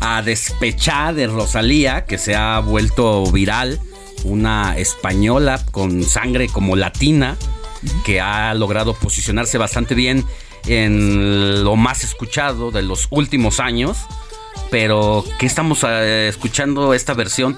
a 0.00 0.22
Despechá 0.22 1.12
de 1.12 1.26
Rosalía, 1.26 2.04
que 2.04 2.18
se 2.18 2.34
ha 2.34 2.60
vuelto 2.60 3.24
viral, 3.30 3.80
una 4.24 4.76
española 4.76 5.64
con 5.70 6.02
sangre 6.02 6.48
como 6.48 6.76
latina, 6.76 7.36
que 8.04 8.20
ha 8.20 8.52
logrado 8.54 8.94
posicionarse 8.94 9.58
bastante 9.58 9.94
bien 9.94 10.24
en 10.66 11.64
lo 11.64 11.76
más 11.76 12.04
escuchado 12.04 12.70
de 12.70 12.82
los 12.82 13.08
últimos 13.10 13.60
años. 13.60 13.98
Pero, 14.70 15.24
¿qué 15.38 15.46
estamos 15.46 15.84
eh, 15.86 16.28
escuchando 16.28 16.94
esta 16.94 17.14
versión? 17.14 17.56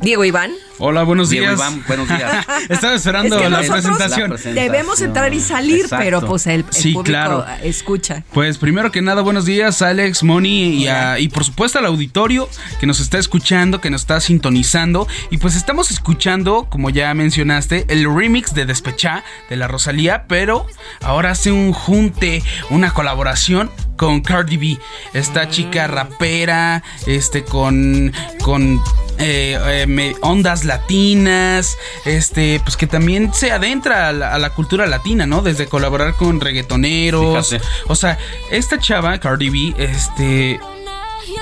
Diego 0.00 0.24
Iván. 0.24 0.52
Hola, 0.78 1.04
buenos 1.04 1.30
Diego 1.30 1.46
días. 1.46 1.58
Iván, 1.58 1.82
buenos 1.88 2.06
días. 2.06 2.46
Estaba 2.68 2.94
esperando 2.94 3.36
Es 3.36 3.42
que 3.42 3.48
la 3.48 3.60
presentación. 3.62 4.36
Debemos 4.54 5.00
entrar 5.00 5.32
y 5.32 5.40
salir, 5.40 5.80
Exacto. 5.84 6.04
pero 6.04 6.20
pues 6.20 6.46
el, 6.46 6.60
el 6.60 6.64
Sí, 6.70 6.92
público 6.92 7.04
claro. 7.04 7.46
escucha. 7.62 8.24
Pues 8.32 8.58
primero 8.58 8.92
que 8.92 9.00
nada, 9.00 9.22
buenos 9.22 9.46
días, 9.46 9.80
Alex, 9.80 10.22
Moni 10.22 10.74
y, 10.82 10.88
a- 10.88 11.18
y 11.18 11.28
por 11.28 11.44
supuesto 11.44 11.78
al 11.78 11.86
auditorio 11.86 12.46
que 12.78 12.86
nos 12.86 13.00
está 13.00 13.16
escuchando, 13.18 13.80
que 13.80 13.88
nos 13.88 14.02
está 14.02 14.20
sintonizando. 14.20 15.08
Y 15.30 15.38
pues 15.38 15.56
estamos 15.56 15.90
escuchando, 15.90 16.66
como 16.68 16.90
ya 16.90 17.14
mencionaste, 17.14 17.86
el 17.88 18.04
remix 18.14 18.52
de 18.52 18.66
Despechá 18.66 19.24
de 19.48 19.56
la 19.56 19.68
Rosalía, 19.68 20.26
pero 20.28 20.66
ahora 21.00 21.30
hace 21.30 21.52
un 21.52 21.72
junte, 21.72 22.42
una 22.68 22.92
colaboración 22.92 23.70
con 23.96 24.20
Cardi 24.20 24.58
B. 24.58 24.78
Esta 25.14 25.48
chica 25.48 25.86
rapera, 25.86 26.82
este, 27.06 27.44
con. 27.44 28.12
con 28.42 28.78
eh, 29.18 29.58
eh, 29.88 30.14
ondas 30.20 30.65
latinas, 30.66 31.78
este, 32.04 32.60
pues 32.64 32.76
que 32.76 32.86
también 32.86 33.32
se 33.32 33.52
adentra 33.52 34.08
a 34.08 34.12
la, 34.12 34.34
a 34.34 34.38
la 34.38 34.50
cultura 34.50 34.86
latina, 34.86 35.26
¿no? 35.26 35.42
Desde 35.42 35.66
colaborar 35.66 36.14
con 36.14 36.40
reggaetoneros. 36.40 37.48
Fíjate. 37.48 37.64
O 37.86 37.94
sea, 37.94 38.18
esta 38.50 38.78
chava, 38.78 39.18
Cardi 39.18 39.50
B, 39.50 39.74
este. 39.78 40.60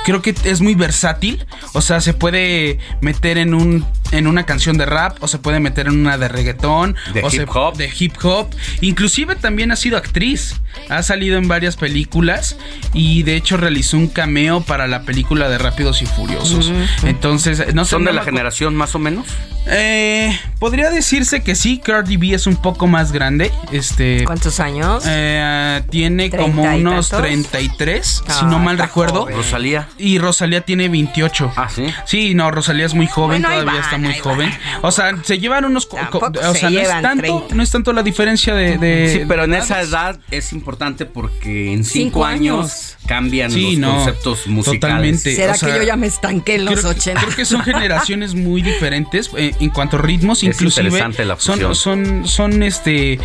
Creo 0.05 0.23
que 0.23 0.35
es 0.45 0.61
muy 0.61 0.75
versátil. 0.75 1.47
O 1.73 1.81
sea, 1.81 2.01
se 2.01 2.15
puede 2.15 2.79
meter 3.01 3.39
en 3.39 3.55
un. 3.55 3.87
En 4.13 4.27
una 4.27 4.45
canción 4.47 4.77
de 4.79 4.87
rap. 4.87 5.17
O 5.23 5.29
se 5.29 5.39
puede 5.39 5.61
meter 5.61 5.87
en 5.87 6.01
una 6.01 6.19
de 6.19 6.29
reggaetón. 6.29 6.97
De 7.13 7.23
o 7.23 7.27
hip 7.29 7.33
se- 7.33 7.47
hop. 7.59 7.77
De 7.77 7.91
hip 7.99 8.15
hop. 8.23 8.49
Inclusive 8.81 9.37
también 9.37 9.73
ha 9.73 9.77
sido 9.77 9.97
actriz. 9.99 10.61
Ha 10.89 11.03
salido 11.03 11.39
en 11.39 11.49
varias 11.49 11.77
películas. 11.77 12.57
Y 12.93 13.23
de 13.23 13.37
hecho 13.37 13.57
realizó 13.57 13.97
un 13.97 14.09
cameo 14.09 14.61
para 14.63 14.87
la 14.87 15.03
película 15.03 15.49
de 15.49 15.59
Rápidos 15.59 16.03
y 16.03 16.07
Furiosos. 16.07 16.73
Entonces, 17.05 17.75
no 17.75 17.85
sé. 17.85 17.91
¿Son 17.91 18.05
no 18.05 18.11
de 18.11 18.17
la 18.17 18.23
generación 18.25 18.75
más 18.75 18.95
o 18.95 18.99
menos? 18.99 19.27
eh, 19.67 20.39
podría 20.59 20.91
decirse 20.91 21.43
que 21.43 21.55
sí, 21.55 21.79
Cardi 21.79 22.19
B 22.19 22.35
es 22.35 22.47
un 22.47 22.57
poco 22.57 22.87
más 22.87 23.13
grande. 23.13 23.51
Este. 23.73 24.25
¿Cuántos 24.25 24.61
años? 24.61 25.05
Eh, 25.07 25.81
tiene 25.91 26.29
como 26.31 26.63
¿Treinta 26.63 26.77
y 26.77 26.81
unos 26.83 27.09
tantos? 27.09 27.27
33, 27.29 28.07
si 28.07 28.23
Ah, 28.29 28.47
no 28.51 28.59
mal 28.59 28.75
está 28.75 28.87
recuerdo. 28.87 29.23
joven. 29.23 29.37
Rosalía. 29.37 29.89
Y 29.97 30.19
Rosalía 30.19 30.61
tiene 30.61 30.89
28. 30.91 31.53
Ah, 31.57 31.69
sí. 31.75 31.87
Sí, 32.05 32.35
no, 32.35 32.51
Rosalía 32.51 32.85
es 32.85 32.93
muy 32.95 33.07
joven, 33.07 33.41
Bueno, 33.43 33.49
todavía 33.61 33.81
van, 33.81 33.91
está 33.95 33.99
muy 33.99 34.19
joven. 34.19 34.51
O 34.83 34.91
sea, 34.91 35.17
se 35.23 35.39
llevan 35.39 35.65
unos. 35.65 35.89
o 35.91 36.53
se 36.55 36.59
sea, 36.61 36.71
no 36.71 36.81
es, 36.81 36.89
tanto, 36.89 37.23
30. 37.23 37.55
no 37.55 37.63
es 37.63 37.71
tanto 37.71 37.93
la 37.93 38.03
diferencia 38.03 38.55
de. 38.55 38.79
de- 38.79 39.11
Sí, 39.13 39.25
pero 39.29 39.45
en 39.45 39.53
de 39.53 39.59
esa 39.59 39.81
edad 39.81 40.19
es 40.31 40.53
importante 40.53 41.07
porque 41.07 41.73
en 41.73 41.85
cinco, 41.85 42.05
Cinco 42.05 42.25
años, 42.25 42.59
años. 42.59 42.97
Cambian 43.07 43.51
Sí, 43.51 43.73
los 43.77 43.79
no, 43.79 43.95
conceptos 43.97 44.47
musicales. 44.47 44.81
totalmente. 44.81 45.37
¿Será 45.37 45.53
o 45.53 45.57
sea, 45.57 45.69
que 45.73 45.77
yo 45.79 45.83
ya 45.83 45.97
me 45.97 46.07
estanqué 46.07 46.57
en 46.57 46.65
los 46.65 46.75
creo, 46.81 46.91
80? 46.91 47.21
creo 47.23 47.37
que 47.37 47.45
son 47.45 47.63
generaciones 47.65 48.35
muy 48.35 48.63
diferentes 48.63 49.31
eh, 49.37 49.55
en 49.61 49.71
cuanto 49.71 49.97
a 49.97 50.03
ritmos, 50.03 50.39
Es 50.39 50.45
inclusive 50.55 50.89
interesante 50.89 51.25
la 51.25 51.39
son, 51.39 51.75
son, 51.75 52.27
son, 52.27 52.63
este, 52.63 53.19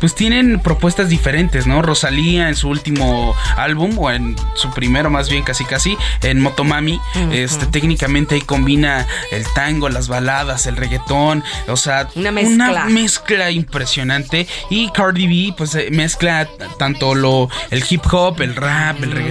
pues 0.00 0.14
tienen 0.14 0.60
propuestas 0.60 1.08
diferentes, 1.08 1.66
¿no? 1.66 1.82
Rosalía 1.82 2.48
en 2.48 2.56
su 2.56 2.68
último 2.68 3.34
álbum 3.56 3.98
o 3.98 4.10
en 4.10 4.36
su 4.54 4.70
primero 4.72 5.10
más 5.10 5.28
bien 5.28 5.42
casi 5.42 5.64
casi 5.64 5.96
en 6.22 6.40
Motomami, 6.40 7.00
este, 7.32 7.66
técnicamente 7.66 8.34
ahí 8.36 8.40
combina 8.40 9.06
el 9.32 9.44
tango, 9.54 9.88
las 9.88 10.08
baladas, 10.08 10.66
el 10.66 10.76
reggaetón, 10.76 11.42
o 11.68 11.76
sea, 11.76 12.08
Una 12.14 12.30
mezcla. 12.32 12.84
mezcla 12.86 13.50
impresionante 13.50 14.46
y 14.70 14.90
Cardi 14.90 15.26
B 15.26 15.54
pues 15.56 15.74
eh, 15.74 15.88
mezcla 15.90 16.48
tanto 16.78 17.14
lo 17.14 17.48
el 17.70 17.84
hip 17.88 18.02
hop, 18.12 18.40
el 18.42 18.54
rap, 18.56 19.02
el 19.02 19.10
reggaetón. 19.12 19.25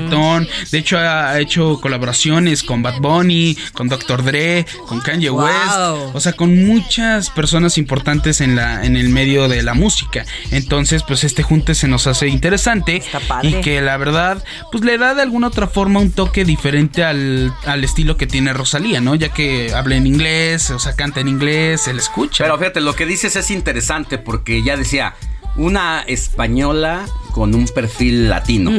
De 0.72 0.78
hecho 0.78 0.98
ha, 0.98 1.30
ha 1.32 1.40
hecho 1.40 1.80
colaboraciones 1.82 2.64
con 2.64 2.82
Bad 2.82 3.00
Bunny, 3.00 3.58
con 3.74 3.88
Dr. 3.88 4.24
Dre, 4.24 4.66
con 4.88 5.02
Kanye 5.02 5.30
Wow. 5.30 5.44
West, 5.46 6.16
o 6.16 6.20
sea, 6.20 6.34
con 6.34 6.66
muchas 6.66 7.30
personas 7.30 7.78
importantes 7.78 8.42
en 8.42 8.56
la 8.56 8.86
en 8.86 8.96
el 8.96 9.10
medio 9.10 9.48
de 9.48 9.64
la 9.64 9.74
música. 9.74 10.26
Entonces, 10.52 11.04
pues 11.04 11.24
este 11.24 11.44
junte 11.44 11.76
se 11.76 11.88
nos 11.88 12.08
hace 12.08 12.28
interesante 12.28 13.02
padre. 13.28 13.50
y 13.50 13.62
que 13.62 13.82
la 13.82 13.98
verdad 13.98 14.44
pues 14.72 14.84
le 14.84 14.98
da 14.98 15.14
de 15.16 15.22
alguna 15.22 15.48
otra 15.48 15.68
forma 15.68 16.00
un 16.00 16.12
toque 16.12 16.46
diferente 16.46 17.04
al, 17.04 17.54
al 17.66 17.84
estilo 17.84 18.18
que 18.18 18.28
tiene 18.28 18.54
Rosalía, 18.54 19.02
¿no? 19.02 19.16
Ya 19.16 19.30
que 19.30 19.74
habla 19.74 19.96
en 19.96 20.08
inglés, 20.08 20.70
o 20.72 20.80
sea, 20.80 20.96
canta 20.96 21.20
en 21.20 21.28
inglés, 21.28 21.82
se 21.82 21.94
le 21.94 22.00
escucha. 22.00 22.44
Pero 22.44 22.58
fíjate, 22.58 22.82
lo 22.82 22.96
que 22.96 23.06
dices 23.06 23.36
es 23.36 23.52
interesante 23.52 24.18
porque 24.18 24.64
ya 24.64 24.78
decía, 24.78 25.16
una 25.56 26.02
española 26.08 27.06
con 27.36 27.54
un 27.54 27.68
perfil 27.68 28.30
latino. 28.30 28.72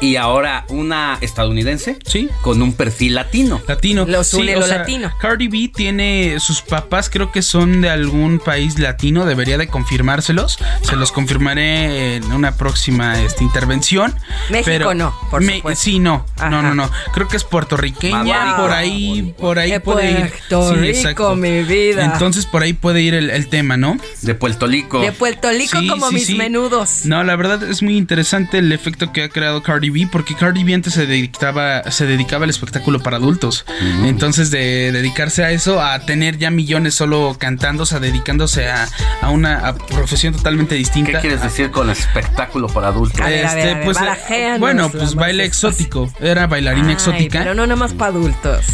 Y 0.00 0.14
ahora 0.14 0.64
una 0.68 1.18
estadounidense 1.20 1.98
Sí. 2.06 2.28
con 2.42 2.62
un 2.62 2.72
perfil 2.72 3.16
latino. 3.16 3.60
Latino. 3.66 4.06
Los 4.06 4.28
Sí, 4.28 4.44
lo 4.44 4.62
sea, 4.62 4.78
latino. 4.78 5.10
Cardi 5.20 5.48
B 5.48 5.72
tiene 5.74 6.36
sus 6.38 6.62
papás, 6.62 7.10
creo 7.10 7.32
que 7.32 7.42
son 7.42 7.80
de 7.80 7.90
algún 7.90 8.38
país 8.38 8.78
latino, 8.78 9.26
debería 9.26 9.58
de 9.58 9.66
confirmárselos. 9.66 10.56
Se 10.82 10.94
los 10.94 11.10
confirmaré 11.10 12.14
en 12.16 12.32
una 12.32 12.56
próxima 12.56 13.20
este, 13.20 13.42
intervención. 13.42 14.14
México 14.50 14.66
pero 14.66 14.94
no, 14.94 15.12
por 15.32 15.42
me- 15.42 15.56
supuesto. 15.56 15.82
Sí, 15.82 15.98
no, 15.98 16.24
Ajá. 16.36 16.50
no, 16.50 16.62
no, 16.62 16.76
no. 16.76 16.88
Creo 17.12 17.26
que 17.26 17.36
es 17.36 17.42
puertorriqueña, 17.44 18.56
por 18.56 18.70
ahí, 18.70 19.34
por 19.36 19.58
ahí 19.58 19.72
De 19.72 19.80
puede 19.80 20.10
ir. 20.12 20.16
Puerto 20.30 20.68
Sí, 20.70 20.74
Rico, 20.76 20.86
exacto. 20.98 21.34
mi 21.34 21.62
vida. 21.64 22.04
Entonces 22.04 22.46
por 22.46 22.62
ahí 22.62 22.72
puede 22.72 23.02
ir 23.02 23.14
el, 23.14 23.30
el 23.30 23.48
tema, 23.48 23.76
¿no? 23.76 23.96
De 24.22 24.34
Puerto 24.36 24.68
Rico. 24.68 25.00
De 25.00 25.10
Puerto 25.10 25.50
Rico 25.50 25.80
Sí, 25.80 25.88
como 25.88 26.08
sí, 26.10 26.14
mis 26.14 26.26
sí. 26.26 26.34
menudos. 26.36 27.00
No, 27.04 27.24
la 27.24 27.34
verdad 27.34 27.63
es 27.70 27.82
muy 27.82 27.96
interesante 27.96 28.58
el 28.58 28.72
efecto 28.72 29.12
que 29.12 29.24
ha 29.24 29.28
creado 29.28 29.62
Cardi 29.62 29.90
B, 29.90 30.08
porque 30.10 30.34
Cardi 30.34 30.64
B 30.64 30.74
antes 30.74 30.94
se 30.94 31.06
dedicaba, 31.06 31.90
se 31.90 32.06
dedicaba 32.06 32.44
al 32.44 32.50
espectáculo 32.50 33.00
para 33.00 33.16
adultos. 33.16 33.64
Entonces, 34.04 34.50
de 34.50 34.92
dedicarse 34.92 35.44
a 35.44 35.50
eso, 35.50 35.82
a 35.82 35.98
tener 36.00 36.38
ya 36.38 36.50
millones 36.50 36.94
solo 36.94 37.36
cantando, 37.38 37.84
o 37.84 37.86
sea, 37.86 38.00
dedicándose 38.00 38.68
a, 38.68 38.88
a 39.20 39.30
una 39.30 39.68
a 39.68 39.74
profesión 39.74 40.34
totalmente 40.34 40.74
distinta. 40.74 41.12
¿Qué 41.12 41.20
quieres 41.20 41.42
decir 41.42 41.70
con 41.70 41.90
espectáculo 41.90 42.68
para 42.68 42.88
adultos? 42.88 43.20
Ver, 43.24 43.44
Este, 43.44 43.56
ver, 43.56 43.84
pues, 43.84 43.98
eh, 44.30 44.56
bueno, 44.58 44.90
pues 44.90 45.02
más 45.02 45.14
baile 45.14 45.44
exótico. 45.44 46.12
Era 46.20 46.46
bailarina 46.46 46.88
Ay, 46.88 46.94
exótica. 46.94 47.40
Pero 47.40 47.54
no 47.54 47.66
nomás 47.66 47.92
para 47.92 48.10
adultos. 48.10 48.64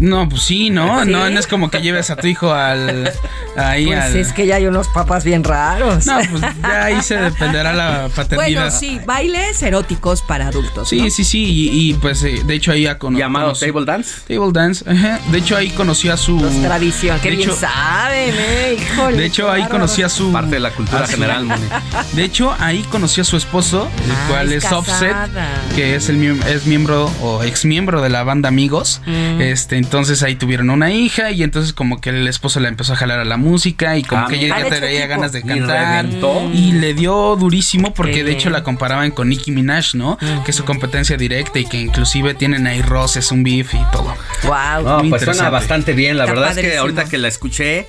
No, 0.00 0.28
pues 0.28 0.42
sí, 0.42 0.70
¿no? 0.70 1.04
¿Sí? 1.04 1.10
No, 1.10 1.28
no 1.30 1.38
es 1.38 1.46
como 1.46 1.70
que 1.70 1.80
lleves 1.82 2.10
a 2.10 2.16
tu 2.16 2.26
hijo 2.26 2.52
al. 2.52 3.12
Ahí 3.56 3.86
Pues 3.86 3.98
al. 4.00 4.16
es 4.16 4.32
que 4.32 4.46
ya 4.46 4.56
hay 4.56 4.66
unos 4.66 4.88
papás 4.88 5.24
bien 5.24 5.44
raros. 5.44 6.06
No, 6.06 6.18
pues 6.30 6.42
ya 6.62 6.84
ahí 6.84 7.02
se 7.02 7.16
dependerá 7.16 7.72
la 7.72 8.08
paternidad. 8.14 8.62
Bueno, 8.64 8.70
sí, 8.70 9.00
bailes 9.06 9.62
eróticos 9.62 10.22
para 10.22 10.48
adultos. 10.48 10.88
Sí, 10.88 11.02
¿no? 11.02 11.10
sí, 11.10 11.24
sí, 11.24 11.44
y, 11.44 11.90
y, 11.90 11.94
pues 11.94 12.22
eh, 12.24 12.40
de 12.44 12.54
hecho 12.54 12.72
ahí 12.72 12.86
ha 12.86 12.98
cono- 12.98 13.18
¿Llamado 13.18 13.52
conocí- 13.52 13.66
table 13.66 13.84
dance? 13.84 14.20
Table 14.26 14.52
dance, 14.52 14.84
ajá. 14.90 15.20
De 15.30 15.38
hecho 15.38 15.56
ahí 15.56 15.68
conocí 15.70 16.08
a 16.08 16.16
su... 16.16 16.38
Tradición, 16.62 17.18
qué 17.20 17.30
de 17.30 17.36
bien 17.36 17.50
hecho- 17.50 17.58
saben, 17.58 18.34
eh, 18.38 18.76
híjole. 18.80 19.16
De 19.18 19.26
hecho 19.26 19.50
ahí 19.50 19.64
conocí 19.64 20.02
a 20.02 20.08
su... 20.08 20.32
Parte 20.32 20.50
de 20.52 20.60
la 20.60 20.70
cultura 20.70 21.06
general, 21.06 21.44
Moni. 21.44 21.62
De 22.14 22.24
hecho 22.24 22.54
ahí 22.58 22.82
conocí 22.90 23.20
a 23.20 23.24
su 23.24 23.36
esposo, 23.36 23.88
el 24.04 24.10
Ah, 24.12 24.26
cual 24.28 24.52
es 24.52 24.64
es, 24.64 24.72
Offset, 24.72 25.14
que 25.76 25.94
es 25.96 26.08
el 26.08 26.40
es 26.46 26.66
miembro 26.66 27.10
o 27.22 27.42
ex 27.42 27.64
miembro 27.64 28.00
de 28.00 28.08
la 28.08 28.22
banda 28.22 28.48
Amigos. 28.48 29.02
Mm. 29.06 29.40
Este, 29.40 29.76
entonces 29.90 30.22
ahí 30.22 30.36
tuvieron 30.36 30.70
una 30.70 30.92
hija 30.92 31.32
y 31.32 31.42
entonces 31.42 31.72
como 31.72 32.00
que 32.00 32.10
el 32.10 32.28
esposo 32.28 32.60
la 32.60 32.68
empezó 32.68 32.92
a 32.92 32.96
jalar 32.96 33.18
a 33.18 33.24
la 33.24 33.36
música 33.36 33.96
y 33.98 34.04
como 34.04 34.22
Ah, 34.22 34.26
que 34.28 34.36
ella 34.36 34.56
ya 34.60 34.68
traía 34.68 35.00
equipo. 35.00 35.08
ganas 35.08 35.32
de 35.32 35.42
cantar 35.42 36.06
y 36.54 36.72
le 36.72 36.94
dio 36.94 37.34
durísimo 37.34 37.92
porque 37.92 38.22
de 38.22 38.30
hecho 38.30 38.50
la 38.50 38.62
comparaban 38.62 39.10
con 39.10 39.28
Nicki 39.28 39.50
Minaj, 39.50 39.94
¿no? 39.96 40.16
Que 40.44 40.52
es 40.52 40.56
su 40.56 40.64
competencia 40.64 41.16
directa 41.16 41.58
y 41.58 41.64
que 41.66 41.80
inclusive 41.80 42.34
tienen 42.34 42.68
ahí 42.68 42.82
roces, 42.82 43.32
un 43.32 43.42
beef 43.42 43.74
y 43.74 43.80
todo. 43.90 44.14
Wow. 44.44 45.02
No, 45.02 45.10
pues 45.10 45.24
suena 45.24 45.50
bastante 45.50 45.92
bien. 45.92 46.16
La 46.16 46.24
Está 46.24 46.34
verdad 46.34 46.50
es 46.50 46.54
que 46.56 46.62
padrísimo. 46.62 46.82
ahorita 46.82 47.04
que 47.06 47.18
la 47.18 47.26
escuché, 47.28 47.88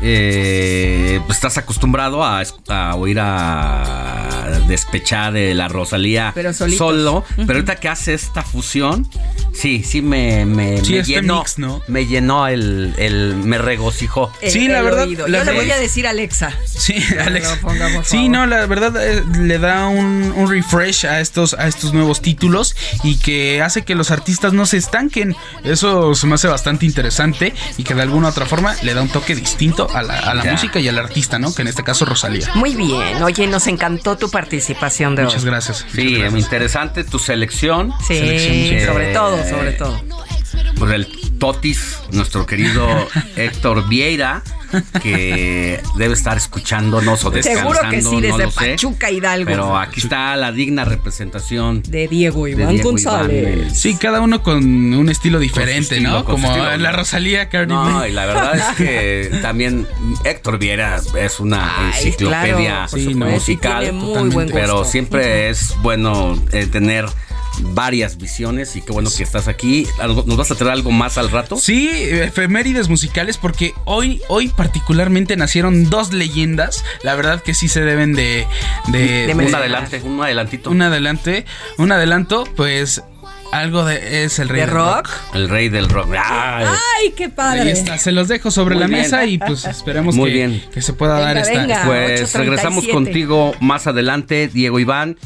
eh, 0.00 1.20
pues 1.26 1.38
estás 1.38 1.56
acostumbrado 1.58 2.22
a, 2.24 2.42
a 2.68 2.94
oír 2.96 3.18
a 3.20 4.60
despechar 4.66 5.32
de 5.32 5.54
la 5.54 5.68
Rosalía 5.68 6.32
Pero 6.34 6.52
solitos. 6.52 6.78
solo. 6.78 7.24
Pero 7.36 7.54
ahorita 7.54 7.76
que 7.76 7.88
hace 7.88 8.14
esta 8.14 8.42
fusión, 8.42 9.08
sí, 9.54 9.82
sí 9.84 10.02
me, 10.02 10.44
me, 10.44 10.84
Sí, 10.84 10.92
me 10.92 10.98
este 11.00 11.12
llenó. 11.14 11.38
mix, 11.40 11.58
¿no? 11.58 11.80
Me 11.88 12.06
llenó 12.06 12.46
el, 12.48 12.94
el 12.98 13.34
me 13.36 13.58
regocijó. 13.58 14.30
El- 14.42 14.50
Sí, 14.50 14.68
la 14.68 14.82
verdad, 14.82 15.04
oído. 15.06 15.26
la 15.28 15.38
Yo 15.38 15.44
le 15.44 15.52
voy 15.52 15.70
a 15.70 15.76
decir 15.78 16.06
a 16.06 16.10
Alexa. 16.10 16.52
Sí, 16.66 16.94
Alex. 17.20 17.48
lo 17.50 17.60
ponga, 17.68 17.88
por 17.94 18.04
Sí, 18.04 18.16
favor. 18.16 18.30
no, 18.30 18.46
la 18.46 18.66
verdad 18.66 18.94
eh, 19.02 19.22
le 19.40 19.58
da 19.58 19.88
un, 19.88 20.32
un 20.36 20.50
refresh 20.50 21.06
a 21.06 21.20
estos, 21.20 21.54
a 21.54 21.66
estos 21.66 21.92
nuevos 21.92 22.20
títulos 22.22 22.76
y 23.02 23.16
que 23.18 23.62
hace 23.62 23.84
que 23.84 23.94
los 23.94 24.10
artistas 24.10 24.52
no 24.52 24.66
se 24.66 24.76
estanquen. 24.76 25.34
Eso 25.64 26.14
se 26.14 26.26
me 26.26 26.34
hace 26.34 26.48
bastante 26.48 26.86
interesante 26.86 27.54
y 27.76 27.84
que 27.84 27.94
de 27.94 28.02
alguna 28.02 28.28
otra 28.28 28.46
forma 28.46 28.74
le 28.82 28.94
da 28.94 29.02
un 29.02 29.08
toque 29.08 29.34
distinto 29.34 29.87
a 29.94 30.02
la, 30.02 30.18
a 30.18 30.34
la 30.34 30.44
música 30.44 30.78
y 30.80 30.88
al 30.88 30.98
artista, 30.98 31.38
¿no? 31.38 31.54
Que 31.54 31.62
en 31.62 31.68
este 31.68 31.82
caso 31.84 32.04
Rosalía. 32.04 32.48
Muy 32.54 32.74
bien. 32.74 33.22
Oye, 33.22 33.46
nos 33.46 33.66
encantó 33.66 34.16
tu 34.16 34.30
participación 34.30 35.14
de 35.16 35.24
Muchas 35.24 35.42
hoy. 35.44 35.50
gracias. 35.50 35.78
Sí, 35.78 35.84
muchas 36.02 36.10
gracias. 36.12 36.32
muy 36.32 36.40
interesante 36.40 37.04
tu 37.04 37.18
selección. 37.18 37.92
Sí, 38.06 38.14
Selección, 38.18 38.94
sobre 38.94 39.10
eh, 39.10 39.14
todo, 39.14 39.48
sobre 39.48 39.72
todo. 39.72 40.00
Pues 40.78 40.92
el 40.92 41.17
Totis, 41.38 41.98
nuestro 42.12 42.46
querido 42.46 42.86
Héctor 43.36 43.88
Vieira, 43.88 44.42
que 45.02 45.80
debe 45.96 46.12
estar 46.14 46.36
escuchándonos 46.36 47.24
o 47.24 47.30
descansando. 47.30 47.74
Seguro 47.74 47.90
que 47.90 48.02
sí, 48.02 48.14
no 48.14 48.20
desde 48.20 48.50
sé. 48.50 48.70
Pachuca 48.72 49.10
Hidalgo. 49.10 49.46
Pero 49.46 49.76
aquí 49.78 50.00
está 50.00 50.36
la 50.36 50.52
digna 50.52 50.84
representación 50.84 51.82
de 51.88 52.06
Diego 52.08 52.44
de 52.44 52.50
Iván 52.52 52.68
Diego 52.74 52.90
González. 52.90 53.56
Iván. 53.56 53.74
Sí, 53.74 53.94
cada 53.96 54.20
uno 54.20 54.42
con 54.42 54.62
un 54.94 55.08
estilo 55.08 55.38
diferente, 55.38 55.94
estilo, 55.96 56.10
¿no? 56.10 56.24
Como 56.24 56.48
estilo. 56.48 56.76
la 56.76 56.92
Rosalía 56.92 57.48
Cardi 57.48 57.72
No, 57.72 58.06
y 58.06 58.12
la 58.12 58.26
verdad 58.26 58.56
es 58.58 58.76
que 58.76 59.38
también 59.42 59.86
Héctor 60.24 60.58
Viera 60.58 61.00
es 61.18 61.40
una 61.40 61.92
Ay, 61.92 62.06
enciclopedia 62.08 62.86
musical, 63.14 63.82
tiene 63.84 63.92
muy 63.92 64.06
totalmente. 64.08 64.34
buen 64.34 64.46
gusto. 64.48 64.54
pero 64.60 64.84
siempre 64.84 65.48
es 65.48 65.74
bueno 65.82 66.38
eh, 66.52 66.66
tener 66.66 67.06
varias 67.60 68.16
visiones 68.18 68.74
y 68.76 68.82
qué 68.82 68.92
bueno 68.92 69.10
que 69.14 69.22
estás 69.22 69.48
aquí. 69.48 69.86
¿Algo- 70.00 70.24
¿Nos 70.26 70.36
vas 70.36 70.50
a 70.50 70.54
traer 70.54 70.72
algo 70.72 70.90
más 70.90 71.18
al 71.18 71.30
rato? 71.30 71.56
Sí, 71.56 71.88
efemérides 71.92 72.88
musicales 72.88 73.36
porque 73.38 73.74
hoy, 73.84 74.20
hoy 74.28 74.48
particularmente 74.48 75.36
nacieron 75.36 75.90
dos 75.90 76.12
leyendas. 76.12 76.84
La 77.02 77.14
verdad 77.14 77.42
que 77.42 77.54
sí 77.54 77.68
se 77.68 77.80
deben 77.82 78.14
de... 78.14 78.46
de, 78.88 79.32
Un 79.34 79.54
adelante, 79.54 80.00
un 80.04 80.22
adelantito. 80.22 80.70
un 80.70 80.82
adelante, 80.82 81.44
un 81.78 81.92
adelanto, 81.92 82.44
pues 82.56 83.02
algo 83.50 83.84
de 83.86 84.24
es 84.24 84.38
el 84.40 84.48
rey 84.50 84.60
¿De 84.60 84.66
del 84.66 84.74
rock? 84.74 85.08
El 85.32 85.48
rey 85.48 85.68
del 85.70 85.88
rock. 85.88 86.08
Ay, 86.22 86.66
Ay, 86.66 87.10
qué 87.16 87.24
Ahí 87.24 87.30
padre. 87.30 87.70
está, 87.70 87.96
se 87.96 88.12
los 88.12 88.28
dejo 88.28 88.50
sobre 88.50 88.74
Muy 88.74 88.82
la 88.82 88.86
bien. 88.88 89.00
mesa 89.00 89.24
y 89.24 89.38
pues 89.38 89.64
esperemos 89.64 90.14
Muy 90.14 90.28
que, 90.30 90.36
bien. 90.36 90.64
que 90.72 90.82
se 90.82 90.92
pueda 90.92 91.14
Venga, 91.14 91.26
dar 91.28 91.36
esta, 91.38 91.60
venga. 91.60 91.82
Pues 91.86 92.34
8:37. 92.34 92.38
regresamos 92.38 92.88
contigo 92.88 93.54
más 93.60 93.86
adelante, 93.86 94.48
Diego 94.52 94.78
Iván. 94.80 95.16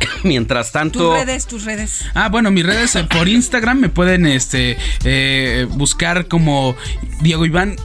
Mientras 0.22 0.72
tanto, 0.72 0.98
Tus 0.98 1.14
redes, 1.14 1.46
tus 1.46 1.64
redes. 1.64 2.04
Ah, 2.14 2.28
bueno, 2.28 2.50
mis 2.50 2.64
redes 2.64 2.94
eh, 2.96 3.04
por 3.04 3.28
Instagram 3.28 3.78
me 3.78 3.88
pueden 3.88 4.26
este 4.26 4.76
eh, 5.04 5.66
buscar 5.70 6.28
como 6.28 6.76
Diego 7.20 7.44
Iván 7.46 7.76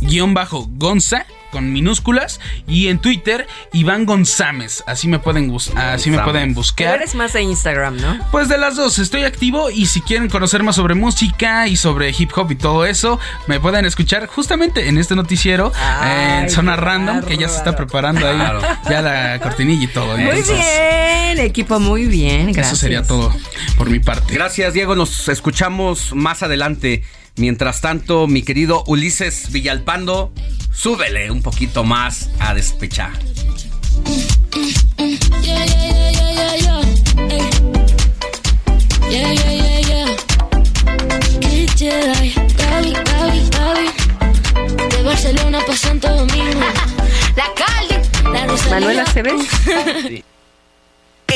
guion 0.00 0.34
bajo 0.34 0.68
Gonza 0.76 1.26
con 1.56 1.72
minúsculas 1.72 2.38
y 2.68 2.88
en 2.88 2.98
Twitter 2.98 3.46
Iván 3.72 4.04
González, 4.04 4.84
así 4.86 5.08
me 5.08 5.18
pueden 5.18 5.50
así 5.74 6.10
me 6.10 6.18
pueden 6.18 6.42
Pero 6.50 6.54
buscar. 6.54 6.94
eres 6.96 7.14
más 7.14 7.32
de 7.32 7.40
Instagram, 7.40 7.96
¿no? 7.96 8.18
Pues 8.30 8.50
de 8.50 8.58
las 8.58 8.76
dos, 8.76 8.98
estoy 8.98 9.24
activo 9.24 9.70
y 9.70 9.86
si 9.86 10.02
quieren 10.02 10.28
conocer 10.28 10.62
más 10.62 10.76
sobre 10.76 10.94
música 10.94 11.66
y 11.66 11.76
sobre 11.76 12.10
hip 12.10 12.30
hop 12.36 12.50
y 12.52 12.56
todo 12.56 12.84
eso, 12.84 13.18
me 13.46 13.58
pueden 13.58 13.86
escuchar 13.86 14.26
justamente 14.26 14.88
en 14.88 14.98
este 14.98 15.16
noticiero 15.16 15.72
Ay, 15.80 16.42
en 16.42 16.50
Zona 16.50 16.76
Random, 16.76 17.22
que 17.22 17.38
ya 17.38 17.48
se 17.48 17.56
está 17.56 17.74
preparando 17.74 18.28
ahí 18.28 18.36
Claro. 18.36 18.60
ya 18.90 19.00
la 19.00 19.40
cortinilla 19.40 19.84
y 19.84 19.88
todo. 19.88 20.14
Muy 20.18 20.28
entonces, 20.28 20.56
bien, 20.58 21.38
equipo, 21.38 21.80
muy 21.80 22.04
bien. 22.04 22.52
Gracias. 22.52 22.66
Eso 22.66 22.76
sería 22.76 23.02
todo 23.02 23.34
por 23.78 23.88
mi 23.88 23.98
parte. 23.98 24.34
gracias 24.34 24.74
Diego, 24.74 24.94
nos 24.94 25.30
escuchamos 25.30 26.14
más 26.14 26.42
adelante. 26.42 27.02
Mientras 27.36 27.82
tanto, 27.82 28.26
mi 28.26 28.42
querido 28.42 28.82
Ulises 28.86 29.52
Villalpando, 29.52 30.32
súbele 30.72 31.30
un 31.30 31.42
poquito 31.42 31.84
más 31.84 32.30
a 32.38 32.54
despechar. 32.54 33.12
De 44.90 45.02
Barcelona 45.02 45.58
pa' 45.66 45.76
Santo 45.76 46.08
Domingo. 46.08 46.60
La 47.36 47.52
calle, 47.54 48.00
la. 48.32 48.46
Manuela 48.70 49.02
Acevedo. 49.02 49.44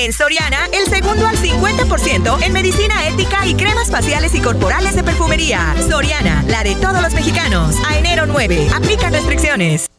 En 0.02 0.14
Soriana, 0.14 0.64
el 0.72 0.86
segundo 0.86 1.26
al 1.26 1.36
50% 1.36 2.42
en 2.42 2.52
medicina 2.54 3.06
ética 3.06 3.46
y 3.46 3.52
cremas 3.52 3.90
faciales 3.90 4.34
y 4.34 4.40
corporales 4.40 4.96
de 4.96 5.04
perfumería. 5.04 5.74
Soriana, 5.90 6.42
la 6.48 6.64
de 6.64 6.74
todos 6.76 7.02
los 7.02 7.12
mexicanos. 7.12 7.76
A 7.86 7.98
enero 7.98 8.24
9. 8.24 8.68
Aplican 8.74 9.12
restricciones. 9.12 9.90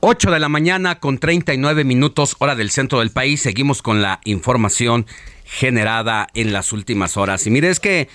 8 0.00 0.30
de 0.30 0.38
la 0.38 0.50
mañana 0.50 1.00
con 1.00 1.16
39 1.16 1.84
minutos 1.84 2.36
hora 2.40 2.54
del 2.54 2.70
centro 2.70 2.98
del 2.98 3.10
país. 3.10 3.40
Seguimos 3.40 3.80
con 3.80 4.02
la 4.02 4.20
información 4.26 5.06
generada 5.44 6.26
en 6.34 6.52
las 6.52 6.74
últimas 6.74 7.16
horas. 7.16 7.46
Y 7.46 7.50
mire, 7.50 7.70
es 7.70 7.80
que 7.80 8.10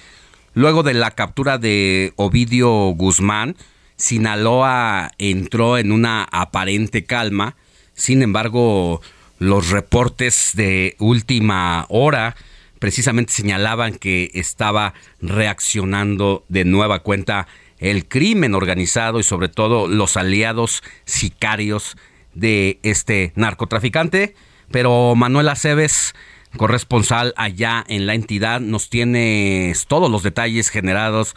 luego 0.54 0.84
de 0.84 0.94
la 0.94 1.10
captura 1.10 1.58
de 1.58 2.14
Ovidio 2.16 2.70
Guzmán, 2.90 3.56
Sinaloa 3.96 5.10
entró 5.18 5.80
en 5.80 5.92
una 5.92 6.28
aparente 6.32 7.06
calma. 7.06 7.56
Sin 7.96 8.22
embargo, 8.22 9.02
los 9.40 9.70
reportes 9.70 10.52
de 10.56 10.96
última 11.00 11.86
hora 11.90 12.36
precisamente 12.80 13.34
señalaban 13.34 13.96
que 13.96 14.32
estaba 14.34 14.94
reaccionando 15.22 16.46
de 16.48 16.66
nueva 16.66 17.00
cuenta 17.00 17.48
el 17.80 18.08
crimen 18.08 18.56
organizado 18.56 19.20
y 19.20 19.24
sobre 19.24 19.50
todo 19.50 19.88
los 19.88 20.18
aliados 20.18 20.84
sicarios 21.06 21.98
de 22.34 22.80
este 22.84 23.34
narcotraficante. 23.36 24.36
Pero 24.72 25.16
Manuel 25.16 25.50
Aceves, 25.50 26.14
corresponsal 26.58 27.34
allá 27.38 27.84
en 27.88 28.06
la 28.08 28.16
entidad, 28.16 28.60
nos 28.60 28.90
tienes 28.90 29.86
todos 29.86 30.12
los 30.12 30.24
detalles 30.24 30.70
generados 30.70 31.36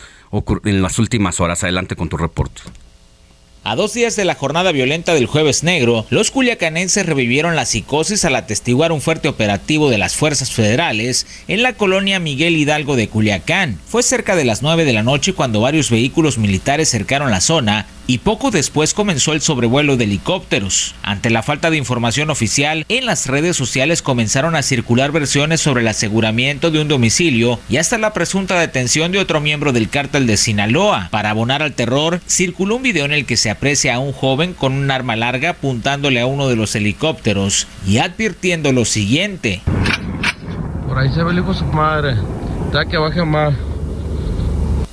en 0.64 0.82
las 0.82 0.98
últimas 0.98 1.40
horas. 1.40 1.62
Adelante 1.62 1.96
con 1.96 2.08
tu 2.08 2.16
reporte. 2.16 2.62
A 3.62 3.76
dos 3.76 3.92
días 3.92 4.16
de 4.16 4.24
la 4.24 4.34
jornada 4.34 4.72
violenta 4.72 5.12
del 5.12 5.26
jueves 5.26 5.62
negro, 5.64 6.06
los 6.08 6.30
culiacanenses 6.30 7.04
revivieron 7.04 7.56
la 7.56 7.66
psicosis 7.66 8.24
al 8.24 8.36
atestiguar 8.36 8.90
un 8.90 9.02
fuerte 9.02 9.28
operativo 9.28 9.90
de 9.90 9.98
las 9.98 10.16
fuerzas 10.16 10.50
federales 10.50 11.26
en 11.46 11.62
la 11.62 11.74
colonia 11.74 12.20
Miguel 12.20 12.56
Hidalgo 12.56 12.96
de 12.96 13.08
Culiacán. 13.08 13.78
Fue 13.86 14.02
cerca 14.02 14.34
de 14.34 14.46
las 14.46 14.62
9 14.62 14.86
de 14.86 14.94
la 14.94 15.02
noche 15.02 15.34
cuando 15.34 15.60
varios 15.60 15.90
vehículos 15.90 16.38
militares 16.38 16.88
cercaron 16.88 17.30
la 17.30 17.42
zona 17.42 17.86
y 18.10 18.18
poco 18.18 18.50
después 18.50 18.92
comenzó 18.92 19.34
el 19.34 19.40
sobrevuelo 19.40 19.96
de 19.96 20.02
helicópteros. 20.02 20.96
Ante 21.04 21.30
la 21.30 21.44
falta 21.44 21.70
de 21.70 21.76
información 21.76 22.28
oficial, 22.30 22.84
en 22.88 23.06
las 23.06 23.28
redes 23.28 23.56
sociales 23.56 24.02
comenzaron 24.02 24.56
a 24.56 24.64
circular 24.64 25.12
versiones 25.12 25.60
sobre 25.60 25.82
el 25.82 25.86
aseguramiento 25.86 26.72
de 26.72 26.80
un 26.80 26.88
domicilio 26.88 27.60
y 27.68 27.76
hasta 27.76 27.98
la 27.98 28.12
presunta 28.12 28.58
detención 28.58 29.12
de 29.12 29.20
otro 29.20 29.40
miembro 29.40 29.72
del 29.72 29.88
cártel 29.88 30.26
de 30.26 30.36
Sinaloa. 30.36 31.06
Para 31.12 31.30
abonar 31.30 31.62
al 31.62 31.74
terror, 31.74 32.20
circuló 32.26 32.74
un 32.74 32.82
video 32.82 33.04
en 33.04 33.12
el 33.12 33.26
que 33.26 33.36
se 33.36 33.48
aprecia 33.48 33.94
a 33.94 34.00
un 34.00 34.12
joven 34.12 34.54
con 34.54 34.72
un 34.72 34.90
arma 34.90 35.14
larga 35.14 35.50
apuntándole 35.50 36.18
a 36.18 36.26
uno 36.26 36.48
de 36.48 36.56
los 36.56 36.74
helicópteros 36.74 37.68
y 37.86 37.98
advirtiendo 37.98 38.72
lo 38.72 38.86
siguiente. 38.86 39.62
Por 40.88 40.98
ahí 40.98 41.12
se 41.12 41.22
ve 41.22 41.30
el 41.30 41.38
hijo 41.38 41.54
su 41.54 41.64
madre. 41.66 42.16
Está 42.66 42.86
que 42.86 42.96
baje 42.96 43.24
más. 43.24 43.54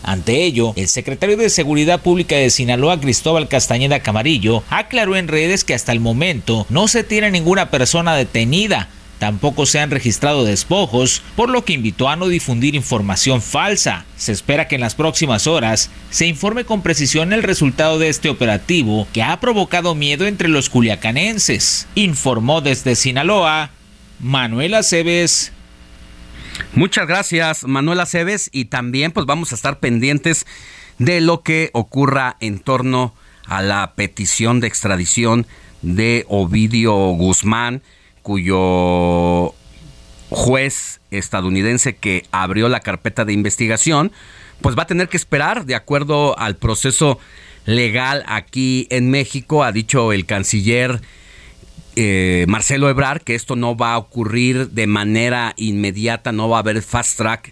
Ante 0.08 0.46
ello, 0.46 0.72
el 0.78 0.88
secretario 0.88 1.36
de 1.36 1.50
Seguridad 1.50 2.00
Pública 2.02 2.38
de 2.38 2.50
Sinaloa, 2.50 3.02
Cristóbal 3.02 3.50
Castañeda 3.50 4.00
Camarillo, 4.00 4.64
aclaró 4.70 5.18
en 5.18 5.28
redes 5.28 5.66
que 5.66 5.74
hasta 5.74 5.92
el 5.92 6.00
momento 6.00 6.66
no 6.70 6.88
se 6.88 7.04
tiene 7.04 7.30
ninguna 7.30 7.70
persona 7.70 8.16
detenida, 8.16 8.88
Tampoco 9.20 9.66
se 9.66 9.80
han 9.80 9.90
registrado 9.90 10.46
despojos, 10.46 11.24
por 11.36 11.50
lo 11.50 11.66
que 11.66 11.74
invitó 11.74 12.08
a 12.08 12.16
no 12.16 12.28
difundir 12.28 12.76
información 12.76 13.42
falsa. 13.42 14.06
Se 14.16 14.32
espera 14.32 14.68
que 14.68 14.76
en 14.76 14.82
las 14.82 14.94
próximas 14.94 15.48
horas 15.48 15.90
se 16.12 16.28
informe 16.28 16.66
con 16.66 16.84
precisión 16.84 17.34
el 17.34 17.42
resultado 17.42 17.98
de 17.98 18.10
este 18.10 18.30
operativo 18.30 19.08
que 19.14 19.24
ha 19.24 19.40
provocado 19.40 19.96
miedo 19.96 20.28
entre 20.28 20.50
los 20.50 20.70
culiacanenses. 20.70 21.88
Informó 21.96 22.62
desde 22.62 22.96
Sinaloa 22.96 23.72
Manuela 24.20 24.84
Cebes. 24.84 25.52
Muchas 26.74 27.08
gracias, 27.08 27.64
Manuela 27.64 28.06
Cebes, 28.06 28.50
y 28.52 28.66
también 28.66 29.12
pues 29.12 29.26
vamos 29.26 29.52
a 29.52 29.56
estar 29.56 29.80
pendientes 29.80 30.46
de 31.00 31.22
lo 31.22 31.44
que 31.44 31.70
ocurra 31.74 32.38
en 32.40 32.60
torno 32.60 33.14
a 33.46 33.62
la 33.62 33.94
petición 33.96 34.60
de 34.60 34.68
extradición 34.68 35.48
de 35.82 36.26
Ovidio 36.28 36.94
Guzmán 36.94 37.82
cuyo 38.22 39.54
juez 40.30 41.00
estadounidense 41.12 41.96
que 41.96 42.26
abrió 42.32 42.68
la 42.68 42.82
carpeta 42.82 43.24
de 43.24 43.32
investigación, 43.32 44.12
pues 44.62 44.78
va 44.78 44.84
a 44.84 44.88
tener 44.88 45.08
que 45.08 45.16
esperar 45.16 45.66
de 45.66 45.76
acuerdo 45.76 46.38
al 46.38 46.58
proceso 46.58 47.20
legal 47.66 48.24
aquí 48.28 48.88
en 48.90 49.10
México, 49.10 49.64
ha 49.64 49.72
dicho 49.72 50.12
el 50.12 50.26
canciller 50.26 51.02
eh, 52.00 52.46
Marcelo 52.48 52.92
Ebrar 52.92 53.22
que 53.22 53.34
esto 53.34 53.56
no 53.56 53.76
va 53.76 53.94
a 53.94 53.98
ocurrir 53.98 54.70
de 54.70 54.86
manera 54.86 55.56
inmediata, 55.58 56.32
no 56.32 56.48
va 56.48 56.58
a 56.58 56.60
haber 56.60 56.84
fast 56.84 57.18
track 57.18 57.52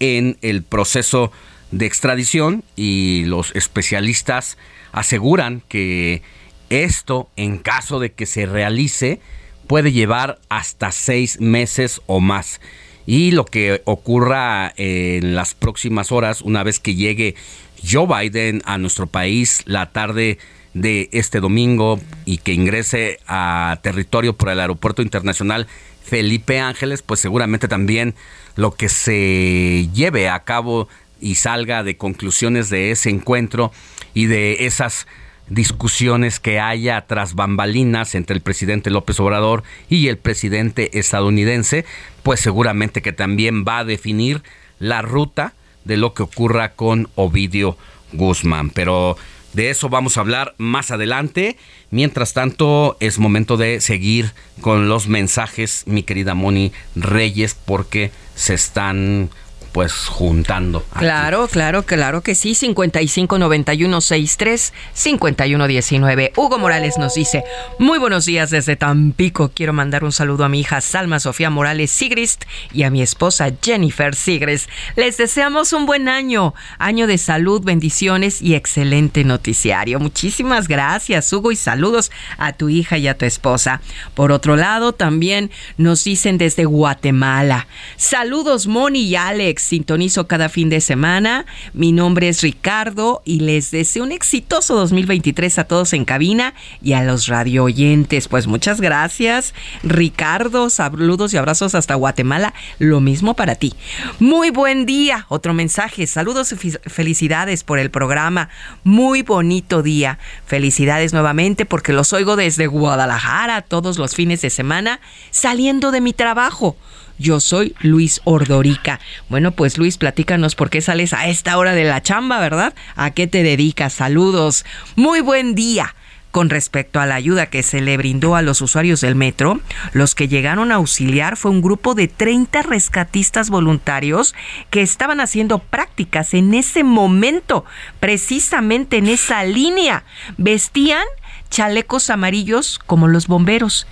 en 0.00 0.36
el 0.42 0.62
proceso 0.62 1.32
de 1.70 1.86
extradición 1.86 2.62
y 2.76 3.24
los 3.24 3.56
especialistas 3.56 4.58
aseguran 4.92 5.62
que 5.66 6.20
esto, 6.68 7.30
en 7.36 7.56
caso 7.56 7.98
de 7.98 8.12
que 8.12 8.26
se 8.26 8.44
realice, 8.44 9.18
puede 9.66 9.92
llevar 9.92 10.40
hasta 10.50 10.92
seis 10.92 11.40
meses 11.40 12.02
o 12.04 12.20
más. 12.20 12.60
Y 13.06 13.30
lo 13.30 13.46
que 13.46 13.80
ocurra 13.86 14.74
en 14.76 15.34
las 15.34 15.54
próximas 15.54 16.12
horas, 16.12 16.42
una 16.42 16.62
vez 16.62 16.80
que 16.80 16.96
llegue 16.96 17.34
Joe 17.82 18.06
Biden 18.06 18.60
a 18.66 18.76
nuestro 18.76 19.06
país 19.06 19.62
la 19.64 19.90
tarde 19.92 20.36
de 20.76 21.08
este 21.12 21.40
domingo 21.40 21.98
y 22.26 22.38
que 22.38 22.52
ingrese 22.52 23.18
a 23.26 23.78
territorio 23.82 24.34
por 24.34 24.50
el 24.50 24.60
aeropuerto 24.60 25.00
internacional 25.00 25.66
Felipe 26.04 26.60
Ángeles, 26.60 27.00
pues 27.00 27.18
seguramente 27.18 27.66
también 27.66 28.14
lo 28.56 28.72
que 28.72 28.90
se 28.90 29.88
lleve 29.94 30.28
a 30.28 30.44
cabo 30.44 30.88
y 31.18 31.36
salga 31.36 31.82
de 31.82 31.96
conclusiones 31.96 32.68
de 32.68 32.90
ese 32.90 33.08
encuentro 33.08 33.72
y 34.12 34.26
de 34.26 34.66
esas 34.66 35.06
discusiones 35.48 36.40
que 36.40 36.60
haya 36.60 37.06
tras 37.06 37.34
bambalinas 37.34 38.14
entre 38.14 38.36
el 38.36 38.42
presidente 38.42 38.90
López 38.90 39.18
Obrador 39.18 39.62
y 39.88 40.08
el 40.08 40.18
presidente 40.18 40.98
estadounidense, 40.98 41.86
pues 42.22 42.40
seguramente 42.40 43.00
que 43.00 43.12
también 43.14 43.64
va 43.66 43.78
a 43.78 43.84
definir 43.84 44.42
la 44.78 45.00
ruta 45.00 45.54
de 45.86 45.96
lo 45.96 46.12
que 46.12 46.22
ocurra 46.22 46.72
con 46.72 47.08
Ovidio 47.14 47.78
Guzmán. 48.12 48.70
Pero 48.70 49.16
de 49.56 49.70
eso 49.70 49.88
vamos 49.88 50.16
a 50.16 50.20
hablar 50.20 50.54
más 50.58 50.90
adelante. 50.90 51.56
Mientras 51.90 52.34
tanto, 52.34 52.98
es 53.00 53.18
momento 53.18 53.56
de 53.56 53.80
seguir 53.80 54.32
con 54.60 54.88
los 54.90 55.08
mensajes, 55.08 55.84
mi 55.86 56.02
querida 56.02 56.34
Moni 56.34 56.72
Reyes, 56.94 57.54
porque 57.54 58.10
se 58.34 58.52
están 58.52 59.30
pues 59.76 60.06
juntando. 60.06 60.82
Claro, 60.98 61.46
claro, 61.48 61.84
claro 61.84 62.22
que 62.22 62.34
sí. 62.34 62.54
559163 62.54 64.72
5119. 64.94 66.32
Hugo 66.34 66.58
Morales 66.58 66.96
nos 66.96 67.12
dice: 67.12 67.44
Muy 67.78 67.98
buenos 67.98 68.24
días 68.24 68.48
desde 68.48 68.76
Tampico. 68.76 69.50
Quiero 69.50 69.74
mandar 69.74 70.02
un 70.02 70.12
saludo 70.12 70.46
a 70.46 70.48
mi 70.48 70.60
hija 70.60 70.80
Salma 70.80 71.20
Sofía 71.20 71.50
Morales 71.50 71.90
Sigrist 71.90 72.44
y 72.72 72.84
a 72.84 72.90
mi 72.90 73.02
esposa 73.02 73.50
Jennifer 73.60 74.14
Sigrist. 74.14 74.70
Les 74.96 75.18
deseamos 75.18 75.74
un 75.74 75.84
buen 75.84 76.08
año, 76.08 76.54
año 76.78 77.06
de 77.06 77.18
salud, 77.18 77.62
bendiciones 77.62 78.40
y 78.40 78.54
excelente 78.54 79.24
noticiario. 79.24 80.00
Muchísimas 80.00 80.68
gracias, 80.68 81.30
Hugo, 81.30 81.52
y 81.52 81.56
saludos 81.56 82.10
a 82.38 82.54
tu 82.54 82.70
hija 82.70 82.96
y 82.96 83.08
a 83.08 83.18
tu 83.18 83.26
esposa. 83.26 83.82
Por 84.14 84.32
otro 84.32 84.56
lado, 84.56 84.94
también 84.94 85.50
nos 85.76 86.02
dicen 86.02 86.38
desde 86.38 86.64
Guatemala: 86.64 87.66
Saludos, 87.98 88.68
Moni 88.68 89.02
y 89.02 89.16
Alex 89.16 89.65
sintonizo 89.66 90.26
cada 90.26 90.48
fin 90.48 90.70
de 90.70 90.80
semana. 90.80 91.46
Mi 91.74 91.92
nombre 91.92 92.28
es 92.28 92.42
Ricardo 92.42 93.22
y 93.24 93.40
les 93.40 93.70
deseo 93.70 94.04
un 94.04 94.12
exitoso 94.12 94.74
2023 94.76 95.58
a 95.58 95.64
todos 95.64 95.92
en 95.92 96.04
cabina 96.04 96.54
y 96.82 96.94
a 96.94 97.02
los 97.02 97.26
radio 97.26 97.64
oyentes. 97.64 98.28
Pues 98.28 98.46
muchas 98.46 98.80
gracias, 98.80 99.54
Ricardo. 99.82 100.70
Saludos 100.70 101.34
y 101.34 101.36
abrazos 101.36 101.74
hasta 101.74 101.94
Guatemala. 101.94 102.54
Lo 102.78 103.00
mismo 103.00 103.34
para 103.34 103.56
ti. 103.56 103.74
Muy 104.18 104.50
buen 104.50 104.86
día. 104.86 105.26
Otro 105.28 105.52
mensaje. 105.52 106.06
Saludos 106.06 106.52
y 106.52 106.56
felicidades 106.56 107.64
por 107.64 107.78
el 107.78 107.90
programa. 107.90 108.48
Muy 108.84 109.22
bonito 109.22 109.82
día. 109.82 110.18
Felicidades 110.46 111.12
nuevamente 111.12 111.66
porque 111.66 111.92
los 111.92 112.12
oigo 112.12 112.36
desde 112.36 112.66
Guadalajara 112.66 113.62
todos 113.62 113.98
los 113.98 114.14
fines 114.14 114.40
de 114.42 114.50
semana 114.50 115.00
saliendo 115.30 115.90
de 115.90 116.00
mi 116.00 116.12
trabajo. 116.12 116.76
Yo 117.18 117.40
soy 117.40 117.74
Luis 117.80 118.20
Ordorica. 118.24 119.00
Bueno, 119.28 119.52
pues 119.52 119.78
Luis, 119.78 119.96
platícanos 119.96 120.54
por 120.54 120.68
qué 120.70 120.80
sales 120.80 121.12
a 121.12 121.26
esta 121.28 121.56
hora 121.56 121.72
de 121.72 121.84
la 121.84 122.02
chamba, 122.02 122.40
¿verdad? 122.40 122.74
¿A 122.94 123.10
qué 123.12 123.26
te 123.26 123.42
dedicas? 123.42 123.94
Saludos. 123.94 124.64
Muy 124.96 125.20
buen 125.20 125.54
día. 125.54 125.94
Con 126.30 126.50
respecto 126.50 127.00
a 127.00 127.06
la 127.06 127.14
ayuda 127.14 127.46
que 127.46 127.62
se 127.62 127.80
le 127.80 127.96
brindó 127.96 128.36
a 128.36 128.42
los 128.42 128.60
usuarios 128.60 129.00
del 129.00 129.14
metro, 129.14 129.60
los 129.94 130.14
que 130.14 130.28
llegaron 130.28 130.70
a 130.70 130.74
auxiliar 130.74 131.38
fue 131.38 131.50
un 131.50 131.62
grupo 131.62 131.94
de 131.94 132.08
30 132.08 132.60
rescatistas 132.60 133.48
voluntarios 133.48 134.34
que 134.68 134.82
estaban 134.82 135.20
haciendo 135.20 135.60
prácticas 135.60 136.34
en 136.34 136.52
ese 136.52 136.84
momento, 136.84 137.64
precisamente 138.00 138.98
en 138.98 139.06
esa 139.06 139.44
línea. 139.44 140.04
Vestían 140.36 141.06
chalecos 141.48 142.10
amarillos 142.10 142.78
como 142.84 143.08
los 143.08 143.28
bomberos 143.28 143.86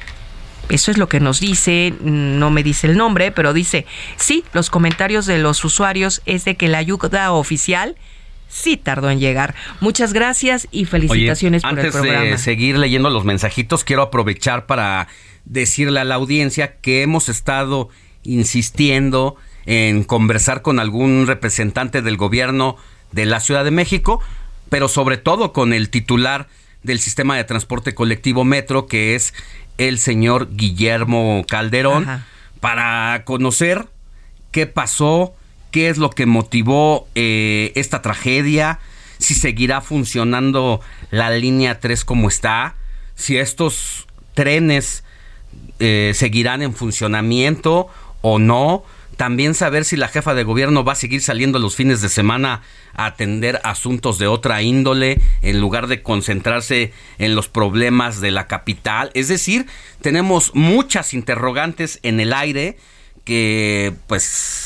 eso 0.68 0.90
es 0.90 0.98
lo 0.98 1.08
que 1.08 1.20
nos 1.20 1.40
dice, 1.40 1.94
no 2.02 2.50
me 2.50 2.62
dice 2.62 2.86
el 2.86 2.96
nombre, 2.96 3.32
pero 3.32 3.52
dice, 3.52 3.86
sí, 4.16 4.44
los 4.52 4.70
comentarios 4.70 5.26
de 5.26 5.38
los 5.38 5.64
usuarios 5.64 6.22
es 6.26 6.44
de 6.44 6.56
que 6.56 6.68
la 6.68 6.78
ayuda 6.78 7.32
oficial 7.32 7.96
sí 8.48 8.76
tardó 8.76 9.10
en 9.10 9.18
llegar. 9.18 9.54
Muchas 9.80 10.12
gracias 10.12 10.68
y 10.70 10.84
felicitaciones 10.84 11.62
por 11.62 11.78
el 11.78 11.90
programa. 11.90 12.20
Antes 12.20 12.30
de 12.32 12.38
seguir 12.38 12.78
leyendo 12.78 13.10
los 13.10 13.24
mensajitos, 13.24 13.84
quiero 13.84 14.02
aprovechar 14.02 14.66
para 14.66 15.08
decirle 15.44 16.00
a 16.00 16.04
la 16.04 16.14
audiencia 16.14 16.76
que 16.76 17.02
hemos 17.02 17.28
estado 17.28 17.88
insistiendo 18.22 19.36
en 19.66 20.04
conversar 20.04 20.62
con 20.62 20.78
algún 20.78 21.26
representante 21.26 22.00
del 22.02 22.16
gobierno 22.16 22.76
de 23.12 23.26
la 23.26 23.40
Ciudad 23.40 23.64
de 23.64 23.70
México, 23.70 24.20
pero 24.68 24.88
sobre 24.88 25.16
todo 25.16 25.52
con 25.52 25.72
el 25.72 25.90
titular 25.90 26.48
del 26.82 27.00
sistema 27.00 27.36
de 27.36 27.44
transporte 27.44 27.94
colectivo 27.94 28.44
Metro, 28.44 28.86
que 28.86 29.14
es 29.14 29.34
el 29.78 29.98
señor 29.98 30.48
Guillermo 30.56 31.44
Calderón 31.48 32.06
para 32.60 33.22
conocer 33.24 33.88
qué 34.50 34.66
pasó, 34.66 35.34
qué 35.70 35.88
es 35.88 35.98
lo 35.98 36.10
que 36.10 36.26
motivó 36.26 37.08
eh, 37.14 37.72
esta 37.74 38.02
tragedia, 38.02 38.78
si 39.18 39.34
seguirá 39.34 39.80
funcionando 39.80 40.80
la 41.10 41.30
línea 41.30 41.80
3 41.80 42.04
como 42.04 42.28
está, 42.28 42.76
si 43.14 43.36
estos 43.36 44.06
trenes 44.34 45.04
eh, 45.78 46.12
seguirán 46.14 46.62
en 46.62 46.74
funcionamiento 46.74 47.88
o 48.22 48.38
no, 48.38 48.84
también 49.16 49.54
saber 49.54 49.84
si 49.84 49.96
la 49.96 50.08
jefa 50.08 50.34
de 50.34 50.44
gobierno 50.44 50.84
va 50.84 50.92
a 50.92 50.96
seguir 50.96 51.20
saliendo 51.20 51.58
los 51.58 51.76
fines 51.76 52.00
de 52.00 52.08
semana 52.08 52.62
a 52.94 53.06
atender 53.06 53.60
asuntos 53.64 54.18
de 54.18 54.26
otra 54.26 54.62
índole 54.62 55.20
en 55.42 55.60
lugar 55.60 55.86
de 55.86 56.02
concentrarse 56.02 56.92
en 57.18 57.34
los 57.34 57.48
problemas 57.48 58.20
de 58.20 58.30
la 58.30 58.46
capital. 58.46 59.10
Es 59.14 59.28
decir, 59.28 59.66
tenemos 60.00 60.54
muchas 60.54 61.14
interrogantes 61.14 61.98
en 62.02 62.20
el 62.20 62.32
aire 62.32 62.76
que 63.24 63.94
pues 64.06 64.22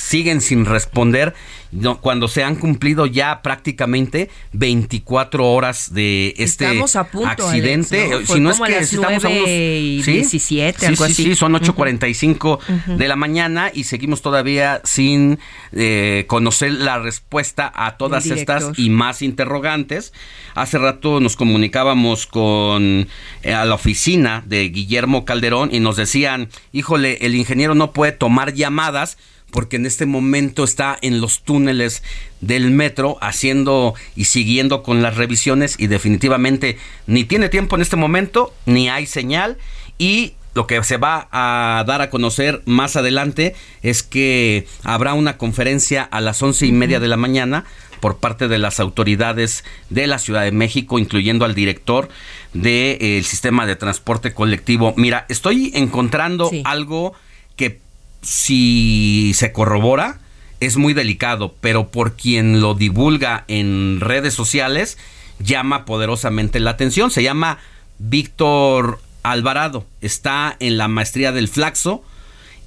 siguen 0.09 0.40
sin 0.40 0.64
responder 0.64 1.35
no, 1.70 2.01
cuando 2.01 2.28
se 2.28 2.43
han 2.43 2.56
cumplido 2.56 3.05
ya 3.05 3.43
prácticamente 3.43 4.30
24 4.52 5.47
horas 5.52 5.93
de 5.93 6.35
este 6.39 6.64
Estamos 6.64 6.97
a 6.97 7.05
punto, 7.05 7.28
accidente. 7.28 8.05
Alex, 8.05 8.10
¿no? 8.10 8.18
Si 8.20 8.26
Fue 8.26 8.40
no 8.40 8.51
es 8.51 8.60
a 8.60 8.64
que 8.64 8.78
estamos 8.78 9.24
a 9.24 9.28
unos 9.28 9.40
9 9.43 9.78
y 9.80 10.02
¿sí? 10.02 10.12
17, 10.12 10.78
Sí, 10.80 10.86
algo 10.86 11.05
sí, 11.06 11.12
así. 11.12 11.24
sí, 11.24 11.35
son 11.35 11.55
Ujú. 11.55 11.64
8.45 11.66 12.97
de 12.97 13.09
la 13.09 13.16
mañana 13.16 13.70
y 13.74 13.85
seguimos 13.85 14.22
todavía 14.22 14.80
sin 14.85 15.39
eh, 15.72 16.24
conocer 16.26 16.72
la 16.72 17.01
respuesta 17.01 17.70
a 17.74 17.98
todas 17.98 18.24
estas 18.26 18.78
y 18.78 18.89
más 18.89 19.20
interrogantes. 19.20 20.14
Hace 20.55 20.78
rato 20.78 21.20
nos 21.20 21.36
comunicábamos 21.36 22.26
con 22.26 23.09
eh, 23.43 23.52
a 23.52 23.66
la 23.66 23.74
oficina 23.74 24.43
de 24.47 24.70
Guillermo 24.70 25.26
Calderón 25.26 25.68
y 25.70 25.80
nos 25.80 25.97
decían, 25.97 26.48
híjole, 26.72 27.18
el 27.26 27.35
ingeniero 27.35 27.74
no 27.74 27.93
puede 27.93 28.12
tomar 28.12 28.55
llamadas 28.55 29.18
porque 29.50 29.76
en 29.76 29.86
este 29.86 30.06
momento 30.06 30.64
está 30.64 30.98
en 31.00 31.20
los 31.20 31.42
túneles 31.42 32.02
del 32.40 32.70
metro 32.70 33.16
haciendo 33.20 33.94
y 34.14 34.24
siguiendo 34.24 34.82
con 34.82 35.02
las 35.02 35.16
revisiones 35.16 35.76
y 35.78 35.86
definitivamente 35.86 36.78
ni 37.06 37.24
tiene 37.24 37.48
tiempo 37.48 37.76
en 37.76 37.82
este 37.82 37.96
momento, 37.96 38.54
ni 38.66 38.88
hay 38.88 39.06
señal 39.06 39.56
y 39.98 40.34
lo 40.54 40.66
que 40.66 40.82
se 40.82 40.96
va 40.96 41.28
a 41.30 41.84
dar 41.86 42.02
a 42.02 42.10
conocer 42.10 42.62
más 42.66 42.96
adelante 42.96 43.54
es 43.82 44.02
que 44.02 44.66
habrá 44.82 45.14
una 45.14 45.38
conferencia 45.38 46.02
a 46.02 46.20
las 46.20 46.42
once 46.42 46.66
y 46.66 46.72
media 46.72 47.00
de 47.00 47.08
la 47.08 47.16
mañana 47.16 47.64
por 48.00 48.18
parte 48.18 48.48
de 48.48 48.58
las 48.58 48.80
autoridades 48.80 49.64
de 49.90 50.06
la 50.06 50.18
Ciudad 50.18 50.42
de 50.42 50.52
México, 50.52 50.98
incluyendo 50.98 51.44
al 51.44 51.54
director 51.54 52.08
del 52.54 53.24
sistema 53.24 53.66
de 53.66 53.76
transporte 53.76 54.34
colectivo. 54.34 54.94
Mira, 54.96 55.26
estoy 55.28 55.72
encontrando 55.74 56.50
algo 56.64 57.12
que 57.56 57.80
si 58.28 59.32
se 59.34 59.52
corrobora 59.52 60.20
es 60.60 60.76
muy 60.76 60.92
delicado, 60.92 61.55
pero 61.62 61.88
por 61.88 62.14
quien 62.14 62.60
lo 62.60 62.74
divulga 62.74 63.44
en 63.48 64.00
redes 64.00 64.34
sociales 64.34 64.98
llama 65.38 65.86
poderosamente 65.86 66.60
la 66.60 66.70
atención. 66.70 67.10
Se 67.10 67.22
llama 67.22 67.59
Víctor 67.98 69.00
Alvarado, 69.22 69.86
está 70.02 70.55
en 70.60 70.76
la 70.76 70.88
maestría 70.88 71.32
del 71.32 71.48
Flaxo 71.48 72.02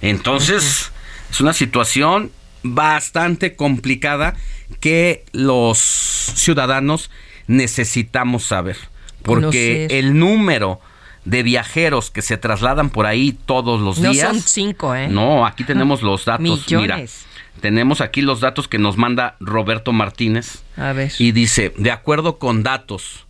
Entonces, 0.00 0.92
es 1.30 1.40
una 1.40 1.52
situación 1.52 2.30
bastante 2.62 3.54
complicada 3.56 4.34
que 4.80 5.24
los 5.32 5.78
ciudadanos 5.78 7.10
necesitamos 7.46 8.44
saber, 8.44 8.76
porque 9.22 9.86
Conocer. 9.88 9.92
el 9.92 10.18
número 10.18 10.80
de 11.24 11.42
viajeros 11.42 12.10
que 12.10 12.22
se 12.22 12.36
trasladan 12.38 12.90
por 12.90 13.06
ahí 13.06 13.36
todos 13.46 13.80
los 13.80 13.98
No 13.98 14.10
días 14.12 14.28
son 14.28 14.40
cinco, 14.40 14.94
¿eh? 14.94 15.08
no, 15.08 15.46
aquí 15.46 15.64
tenemos 15.64 16.02
los 16.02 16.24
datos. 16.24 16.42
Mira, 16.70 16.96
Millones. 16.96 17.26
tenemos 17.60 18.00
aquí 18.00 18.22
los 18.22 18.40
datos 18.40 18.68
que 18.68 18.78
nos 18.78 18.96
manda 18.96 19.36
Roberto 19.40 19.92
Martínez. 19.92 20.62
A 20.76 20.92
ver. 20.92 21.12
Y 21.18 21.32
dice, 21.32 21.72
de 21.76 21.90
acuerdo 21.90 22.38
con 22.38 22.62
datos 22.62 23.26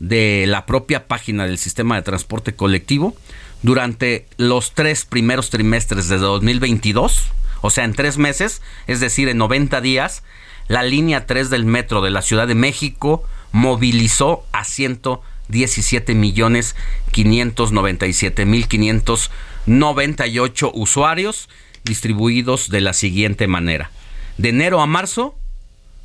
de 0.00 0.44
la 0.48 0.64
propia 0.66 1.06
página 1.06 1.46
del 1.46 1.58
sistema 1.58 1.96
de 1.96 2.02
transporte 2.02 2.54
colectivo, 2.54 3.14
durante 3.62 4.26
los 4.36 4.72
tres 4.72 5.04
primeros 5.04 5.50
trimestres 5.50 6.08
de 6.08 6.18
2022, 6.18 7.30
o 7.60 7.70
sea, 7.70 7.84
en 7.84 7.94
tres 7.94 8.18
meses, 8.18 8.62
es 8.86 9.00
decir, 9.00 9.28
en 9.28 9.38
90 9.38 9.80
días, 9.80 10.22
la 10.68 10.82
línea 10.82 11.26
3 11.26 11.50
del 11.50 11.64
metro 11.64 12.00
de 12.00 12.10
la 12.10 12.22
Ciudad 12.22 12.46
de 12.46 12.54
México 12.54 13.24
movilizó 13.52 14.44
a 14.52 14.64
117 14.64 16.14
millones 16.14 16.76
597 17.10 18.46
mil 18.46 18.68
598 18.68 20.70
usuarios 20.72 21.48
distribuidos 21.84 22.70
de 22.70 22.80
la 22.80 22.92
siguiente 22.92 23.48
manera. 23.48 23.90
De 24.38 24.50
enero 24.50 24.80
a 24.80 24.86
marzo 24.86 25.34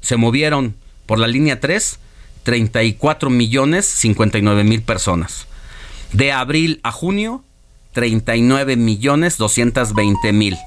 se 0.01 0.17
movieron 0.17 0.75
por 1.05 1.19
la 1.19 1.27
línea 1.27 1.59
3 1.59 1.99
34 2.43 3.29
millones 3.29 3.85
59 3.85 4.63
mil 4.63 4.81
personas. 4.81 5.47
De 6.15 6.31
abril 6.31 6.79
a 6.83 6.93
junio 6.93 7.43
39 7.91 8.77
millones 8.77 9.37
220 9.37 10.31
mil. 10.31 10.57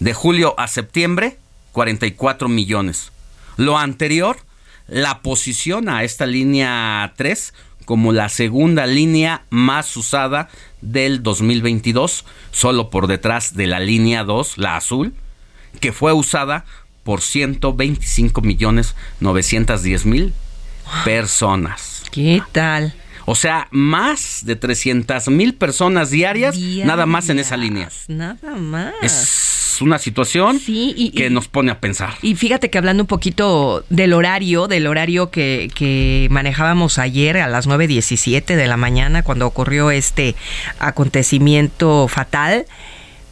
De 0.00 0.12
julio 0.12 0.58
a 0.58 0.66
septiembre 0.66 1.38
44 1.70 2.48
millones. 2.48 3.12
Lo 3.56 3.78
anterior 3.78 4.38
la 4.88 5.22
posiciona 5.22 5.98
a 5.98 6.02
esta 6.02 6.26
línea 6.26 7.14
3 7.16 7.54
como 7.84 8.12
la 8.12 8.28
segunda 8.28 8.86
línea 8.86 9.44
más 9.50 9.96
usada 9.96 10.48
del 10.80 11.22
2022, 11.22 12.24
solo 12.50 12.90
por 12.90 13.06
detrás 13.06 13.54
de 13.54 13.68
la 13.68 13.78
línea 13.78 14.24
2, 14.24 14.58
la 14.58 14.76
azul, 14.76 15.14
que 15.78 15.92
fue 15.92 16.12
usada 16.12 16.64
por 17.04 17.20
125 17.20 18.40
millones 18.40 18.96
910 19.20 20.06
mil 20.06 20.32
personas. 21.04 22.02
¿Qué 22.10 22.42
tal? 22.50 22.94
O 23.24 23.34
sea, 23.34 23.68
más 23.70 24.42
de 24.44 24.56
300 24.56 25.28
mil 25.28 25.54
personas 25.54 26.10
diarias, 26.10 26.58
nada 26.58 27.06
más 27.06 27.28
en 27.28 27.38
esa 27.38 27.56
línea. 27.56 27.88
Nada 28.08 28.56
más. 28.56 28.94
Es 29.02 29.80
una 29.80 29.98
situación 29.98 30.60
que 30.60 31.28
nos 31.30 31.48
pone 31.48 31.72
a 31.72 31.80
pensar. 31.80 32.14
Y 32.22 32.34
fíjate 32.34 32.70
que 32.70 32.78
hablando 32.78 33.02
un 33.02 33.06
poquito 33.06 33.84
del 33.90 34.12
horario, 34.12 34.68
del 34.68 34.86
horario 34.86 35.30
que, 35.30 35.70
que 35.74 36.28
manejábamos 36.30 36.98
ayer 36.98 37.38
a 37.38 37.48
las 37.48 37.68
9.17 37.68 38.56
de 38.56 38.66
la 38.66 38.76
mañana 38.76 39.22
cuando 39.22 39.46
ocurrió 39.46 39.90
este 39.90 40.34
acontecimiento 40.78 42.08
fatal, 42.08 42.66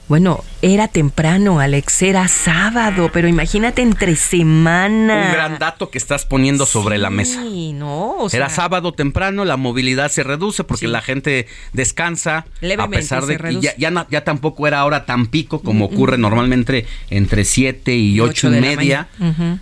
bueno, 0.09 0.45
era 0.63 0.89
temprano, 0.89 1.59
Alex, 1.61 2.03
era 2.03 2.29
sábado, 2.29 3.11
pero 3.13 3.29
imagínate 3.29 3.81
entre 3.83 4.15
semana. 4.17 5.25
Un 5.27 5.33
gran 5.33 5.59
dato 5.59 5.91
que 5.91 5.99
estás 5.99 6.25
poniendo 6.27 6.67
sobre 6.67 6.99
la 6.99 7.09
mesa. 7.11 7.41
no, 7.43 8.11
o 8.19 8.31
Era 8.31 8.49
sábado 8.51 8.93
temprano, 8.93 9.45
la 9.45 9.57
movilidad 9.57 10.11
se 10.11 10.23
reduce 10.23 10.63
porque 10.65 10.87
la 10.89 11.01
gente 11.01 11.47
descansa. 11.73 12.47
Levemente 12.61 12.97
a 12.97 13.01
pesar 13.01 13.27
de 13.27 13.39
que 13.39 13.61
ya, 13.61 13.75
ya, 13.79 13.91
no- 13.91 14.07
ya 14.11 14.23
tampoco 14.25 14.67
era 14.67 14.85
hora 14.85 15.07
tan 15.07 15.27
pico 15.29 15.61
como 15.61 15.87
ocurre 15.87 16.19
normalmente 16.19 16.87
entre 17.09 17.45
7 17.45 17.95
y 17.97 18.21
8 18.21 18.49
y 18.49 18.61
media. 18.61 19.09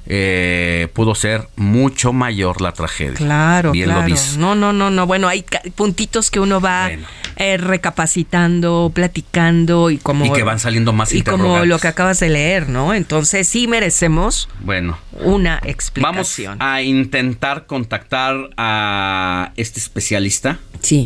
eh, 0.06 0.88
pudo 0.94 1.14
ser 1.14 1.48
mucho 1.56 2.12
mayor 2.12 2.60
la 2.60 2.72
tragedia. 2.72 3.14
Claro, 3.14 3.72
Bien 3.72 3.86
claro. 3.86 4.00
lo 4.02 4.06
dices. 4.06 4.36
No, 4.36 4.54
no, 4.54 4.72
no, 4.72 4.90
no. 4.90 5.06
Bueno, 5.06 5.28
hay 5.28 5.44
puntitos 5.76 6.30
que 6.30 6.40
uno 6.40 6.60
va 6.60 6.90
eh, 7.36 7.56
recapacitando, 7.56 8.90
platicando 8.94 9.90
y 9.90 9.98
como 9.98 10.24
Y 10.26 10.32
que 10.32 10.42
van 10.42 10.58
saliendo 10.58 10.87
más 10.92 11.12
y 11.12 11.22
como 11.22 11.64
lo 11.64 11.78
que 11.78 11.88
acabas 11.88 12.20
de 12.20 12.28
leer, 12.28 12.68
¿no? 12.68 12.94
Entonces 12.94 13.48
sí 13.48 13.66
merecemos 13.66 14.48
Bueno. 14.60 14.98
una 15.20 15.56
Vamos 15.56 15.68
explicación. 15.70 16.56
a 16.60 16.82
intentar 16.82 17.66
contactar 17.66 18.50
a 18.56 19.52
este 19.56 19.80
especialista 19.80 20.58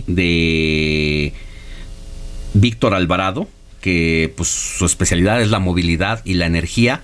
de 0.06 1.32
Víctor 2.54 2.94
Alvarado, 2.94 3.48
que 3.80 4.32
pues 4.36 4.48
su 4.48 4.84
especialidad 4.86 5.40
es 5.40 5.48
la 5.48 5.58
movilidad 5.58 6.20
y 6.24 6.34
la 6.34 6.46
energía, 6.46 7.00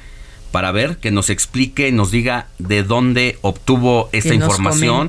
para 0.53 0.73
ver 0.73 0.97
que 0.99 1.11
nos 1.11 1.31
explique, 1.31 1.91
nos 1.93 2.11
diga 2.11 2.47
de 2.59 2.83
dónde 2.83 3.39
obtuvo 3.43 4.09
esta 4.13 4.31
Que 4.31 4.37
información, 4.37 5.09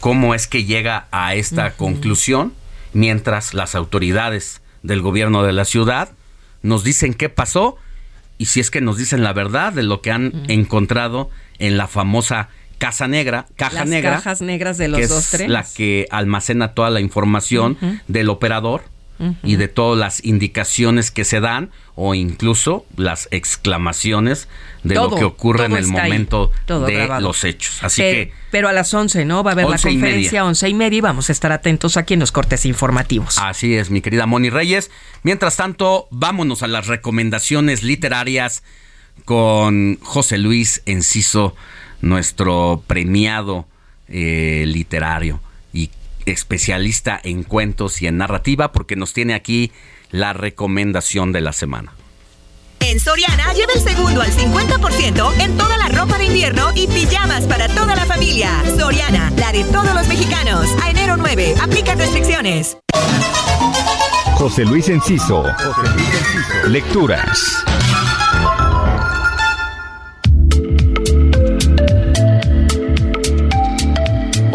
cómo 0.00 0.34
es 0.34 0.46
que 0.46 0.64
llega 0.64 1.06
a 1.10 1.34
esta 1.34 1.72
conclusión, 1.72 2.52
mientras 2.92 3.54
las 3.54 3.74
autoridades 3.74 4.60
del 4.82 5.02
gobierno 5.02 5.42
de 5.42 5.52
la 5.52 5.64
ciudad 5.64 6.10
nos 6.62 6.84
dicen 6.84 7.14
qué 7.14 7.28
pasó 7.28 7.76
y 8.38 8.46
si 8.46 8.60
es 8.60 8.70
que 8.70 8.80
nos 8.80 8.96
dicen 8.96 9.22
la 9.22 9.32
verdad 9.32 9.72
de 9.72 9.82
lo 9.82 10.00
que 10.00 10.12
han 10.12 10.44
encontrado 10.48 11.30
en 11.58 11.76
la 11.76 11.88
famosa 11.88 12.48
Casa 12.78 13.08
Negra, 13.08 13.46
Caja 13.56 13.80
Las 13.80 13.88
Negra, 13.88 14.10
cajas 14.12 14.40
negras 14.40 14.78
de 14.78 14.86
los 14.86 15.00
que 15.00 15.06
dos 15.08 15.24
es 15.24 15.30
trenes. 15.30 15.50
la 15.50 15.64
que 15.64 16.06
almacena 16.10 16.74
toda 16.74 16.90
la 16.90 17.00
información 17.00 17.76
del 18.06 18.28
operador 18.28 18.82
y 19.42 19.56
de 19.56 19.66
todas 19.66 19.98
las 19.98 20.24
indicaciones 20.24 21.10
que 21.10 21.24
se 21.24 21.40
dan 21.40 21.70
o 22.00 22.14
incluso 22.14 22.86
las 22.96 23.26
exclamaciones 23.32 24.46
de 24.84 24.94
Todo, 24.94 25.10
lo 25.10 25.16
que 25.16 25.24
ocurre 25.24 25.64
en 25.64 25.72
el 25.72 25.84
ahí, 25.86 25.90
momento 25.90 26.52
de 26.68 26.94
grabado. 26.94 27.26
los 27.26 27.42
hechos. 27.42 27.82
Así 27.82 28.02
que 28.02 28.32
pero 28.52 28.68
a 28.68 28.72
las 28.72 28.94
11, 28.94 29.24
¿no? 29.24 29.42
Va 29.42 29.50
a 29.50 29.54
haber 29.54 29.68
la 29.68 29.78
conferencia, 29.78 30.44
11 30.44 30.68
y 30.68 30.74
media, 30.74 30.98
y 30.98 31.00
vamos 31.00 31.28
a 31.28 31.32
estar 31.32 31.50
atentos 31.50 31.96
aquí 31.96 32.14
en 32.14 32.20
los 32.20 32.30
cortes 32.30 32.66
informativos. 32.66 33.38
Así 33.38 33.74
es, 33.74 33.90
mi 33.90 34.00
querida 34.00 34.26
Moni 34.26 34.48
Reyes. 34.48 34.92
Mientras 35.24 35.56
tanto, 35.56 36.06
vámonos 36.12 36.62
a 36.62 36.68
las 36.68 36.86
recomendaciones 36.86 37.82
literarias 37.82 38.62
con 39.24 39.98
José 40.00 40.38
Luis 40.38 40.82
Enciso, 40.86 41.56
nuestro 42.00 42.80
premiado 42.86 43.66
eh, 44.06 44.62
literario 44.68 45.40
y 45.72 45.90
especialista 46.26 47.20
en 47.24 47.42
cuentos 47.42 48.00
y 48.02 48.06
en 48.06 48.18
narrativa, 48.18 48.70
porque 48.70 48.94
nos 48.94 49.12
tiene 49.12 49.34
aquí 49.34 49.72
la 50.10 50.32
recomendación 50.32 51.32
de 51.32 51.40
la 51.40 51.52
semana. 51.52 51.92
En 52.80 53.00
Soriana 53.00 53.52
lleva 53.52 53.72
el 53.74 53.80
segundo 53.80 54.22
al 54.22 54.30
50% 54.30 55.40
en 55.40 55.56
toda 55.56 55.76
la 55.78 55.88
ropa 55.88 56.16
de 56.16 56.26
invierno 56.26 56.70
y 56.74 56.86
pijamas 56.86 57.44
para 57.44 57.68
toda 57.68 57.94
la 57.94 58.06
familia. 58.06 58.62
Soriana, 58.78 59.30
la 59.36 59.52
de 59.52 59.64
todos 59.64 59.92
los 59.94 60.06
mexicanos. 60.08 60.66
A 60.82 60.90
enero 60.90 61.16
9, 61.16 61.54
aplica 61.60 61.94
restricciones. 61.94 62.78
José 64.36 64.64
Luis 64.64 64.88
Enciso. 64.88 65.44
Lecturas. 66.68 67.64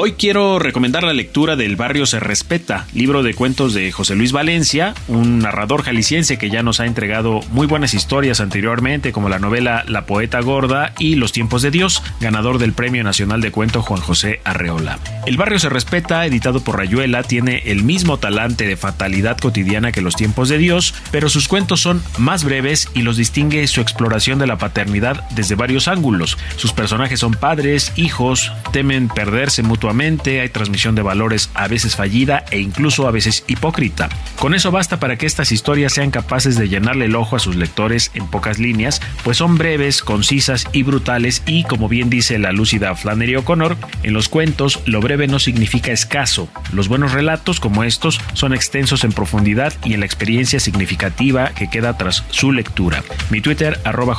Hoy 0.06 0.16
quiero 0.16 0.60
recomendar 0.60 1.06
la 1.06 1.14
lectura 1.14 1.56
del 1.56 1.78
Barrio 1.78 2.06
se 2.06 2.20
respeta, 2.20 2.88
libro 2.94 3.24
de 3.24 3.34
cuentos 3.34 3.74
de 3.74 3.90
José 3.90 4.16
Luis 4.16 4.34
Valencia, 4.34 4.94
un 5.08 5.40
narrador 5.40 5.82
jalisciense 5.84 6.38
que 6.38 6.50
ya 6.50 6.62
nos 6.62 6.82
ha 6.82 6.88
entregado 6.88 7.40
muy 7.52 7.68
buenas 7.68 7.94
historias 7.94 8.42
anteriormente, 8.42 9.14
como 9.14 9.30
la 9.30 9.40
novela 9.40 9.86
La 9.88 10.06
poeta 10.06 10.42
gorda 10.42 10.92
y 11.00 11.16
Los 11.16 11.32
tiempos 11.32 11.62
de 11.62 11.72
Dios, 11.72 12.04
ganador 12.20 12.58
del 12.58 12.74
Premio 12.74 13.02
Nacional 13.06 13.40
de 13.40 13.52
Cuento 13.52 13.82
Juan 13.82 14.02
José 14.02 14.42
Arreola. 14.44 15.00
El 15.26 15.38
Barrio 15.38 15.58
se 15.58 15.70
respeta, 15.70 16.26
editado 16.26 16.62
por 16.66 16.80
Rayuela, 16.80 17.24
tiene 17.24 17.64
el 17.68 17.86
mismo 17.86 18.18
talante 18.18 18.68
de 18.68 18.76
fatalidad 18.76 19.38
cotidiana 19.38 19.94
que 19.94 20.02
Los 20.02 20.18
tiempos 20.18 20.50
de 20.50 20.58
Dios, 20.58 20.94
pero 21.12 21.30
sus 21.30 21.48
cuentos 21.48 21.80
son 21.80 22.04
más 22.18 22.44
breves 22.44 22.90
y 22.94 23.04
los 23.04 23.16
distingue 23.16 23.66
su 23.68 23.80
exploración 23.80 24.38
de 24.38 24.48
la 24.48 24.58
paternidad 24.58 25.24
desde 25.30 25.56
varios 25.56 25.88
ángulos. 25.88 26.38
Sus 26.58 26.74
personajes 26.74 27.22
son 27.22 27.36
padres, 27.36 27.94
hijos, 27.96 28.52
temen 28.74 29.08
perderse 29.08 29.64
mutuamente, 29.64 29.93
hay 30.00 30.50
transmisión 30.50 30.96
de 30.96 31.02
valores 31.02 31.50
a 31.54 31.68
veces 31.68 31.96
fallida 31.96 32.46
e 32.52 32.60
incluso 32.60 33.08
a 33.08 33.12
veces 33.12 33.44
hipócrita. 33.48 34.10
Con 34.40 34.54
eso 34.54 34.72
basta 34.72 35.00
para 35.00 35.18
que 35.18 35.26
estas 35.26 35.52
historias 35.52 35.94
sean 35.94 36.12
capaces 36.12 36.58
de 36.58 36.70
llenarle 36.70 37.06
el 37.06 37.16
ojo 37.16 37.36
a 37.36 37.40
sus 37.40 37.56
lectores 37.56 38.12
en 38.14 38.28
pocas 38.28 38.60
líneas, 38.60 39.02
pues 39.24 39.38
son 39.38 39.58
breves, 39.58 40.02
concisas 40.02 40.68
y 40.72 40.84
brutales 40.84 41.44
y, 41.46 41.64
como 41.64 41.90
bien 41.90 42.10
dice 42.10 42.40
la 42.40 42.52
lúcida 42.52 42.96
Flannery 42.96 43.36
O'Connor, 43.36 43.78
en 44.04 44.14
los 44.14 44.30
cuentos 44.30 44.82
lo 44.86 45.02
breve 45.02 45.28
no 45.28 45.40
significa 45.40 45.92
escaso. 45.92 46.48
Los 46.72 46.88
buenos 46.88 47.12
relatos 47.12 47.60
como 47.60 47.84
estos 47.84 48.20
son 48.34 48.54
extensos 48.54 49.04
en 49.04 49.12
profundidad 49.12 49.74
y 49.84 49.94
en 49.94 50.00
la 50.00 50.06
experiencia 50.06 50.60
significativa 50.60 51.50
que 51.50 51.70
queda 51.70 51.98
tras 51.98 52.24
su 52.30 52.52
lectura. 52.52 53.04
Mi 53.30 53.42
Twitter 53.42 53.80
arroba. 53.84 54.14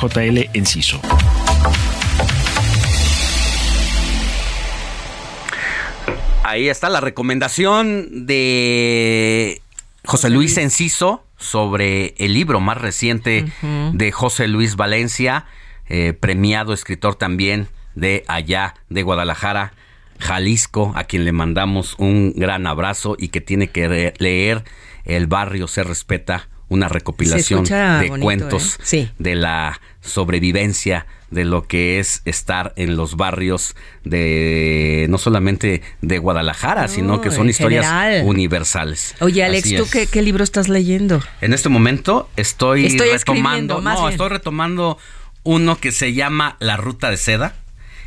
Ahí 6.47 6.69
está 6.69 6.89
la 6.89 7.01
recomendación 7.01 8.27
de 8.27 9.63
José 10.03 10.29
Luis 10.29 10.55
Enciso 10.57 11.25
sobre 11.37 12.13
el 12.19 12.35
libro 12.35 12.59
más 12.59 12.77
reciente 12.77 13.47
de 13.93 14.11
José 14.11 14.47
Luis 14.47 14.75
Valencia, 14.75 15.47
eh, 15.89 16.13
premiado 16.13 16.73
escritor 16.73 17.15
también 17.15 17.67
de 17.95 18.23
allá 18.27 18.75
de 18.89 19.01
Guadalajara, 19.01 19.73
Jalisco, 20.19 20.93
a 20.95 21.05
quien 21.05 21.25
le 21.25 21.31
mandamos 21.31 21.95
un 21.97 22.33
gran 22.35 22.67
abrazo 22.67 23.15
y 23.17 23.29
que 23.29 23.41
tiene 23.41 23.69
que 23.69 24.13
leer 24.19 24.65
El 25.03 25.25
barrio 25.25 25.67
se 25.67 25.83
respeta, 25.83 26.47
una 26.69 26.89
recopilación 26.89 27.63
de 27.63 28.07
bonito, 28.07 28.23
cuentos 28.23 28.75
¿eh? 28.75 28.81
Sí. 28.83 29.11
de 29.17 29.33
la 29.33 29.81
sobrevivencia 30.05 31.05
de 31.31 31.43
lo 31.43 31.67
que 31.67 31.99
es 31.99 32.21
estar 32.25 32.71
en 32.75 32.95
los 32.95 33.17
barrios 33.17 33.75
de 34.03 35.07
no 35.09 35.17
solamente 35.17 35.81
de 36.01 36.17
Guadalajara, 36.19 36.87
sino 36.87 37.19
que 37.21 37.31
son 37.31 37.49
historias 37.49 37.85
general. 37.85 38.25
universales. 38.25 39.15
Oye, 39.19 39.43
Alex, 39.43 39.65
Así 39.65 39.75
¿tú 39.75 39.87
qué, 39.91 40.07
qué 40.07 40.21
libro 40.21 40.43
estás 40.43 40.69
leyendo? 40.69 41.21
En 41.41 41.53
este 41.53 41.69
momento 41.69 42.29
estoy, 42.35 42.85
Estoy 42.85 43.09
retomando, 43.09 43.81
no, 43.81 43.95
bien. 44.01 44.11
estoy 44.11 44.29
retomando 44.29 44.97
uno 45.43 45.77
que 45.79 45.91
se 45.91 46.13
llama 46.13 46.55
La 46.59 46.77
Ruta 46.77 47.09
de 47.09 47.17
Seda. 47.17 47.55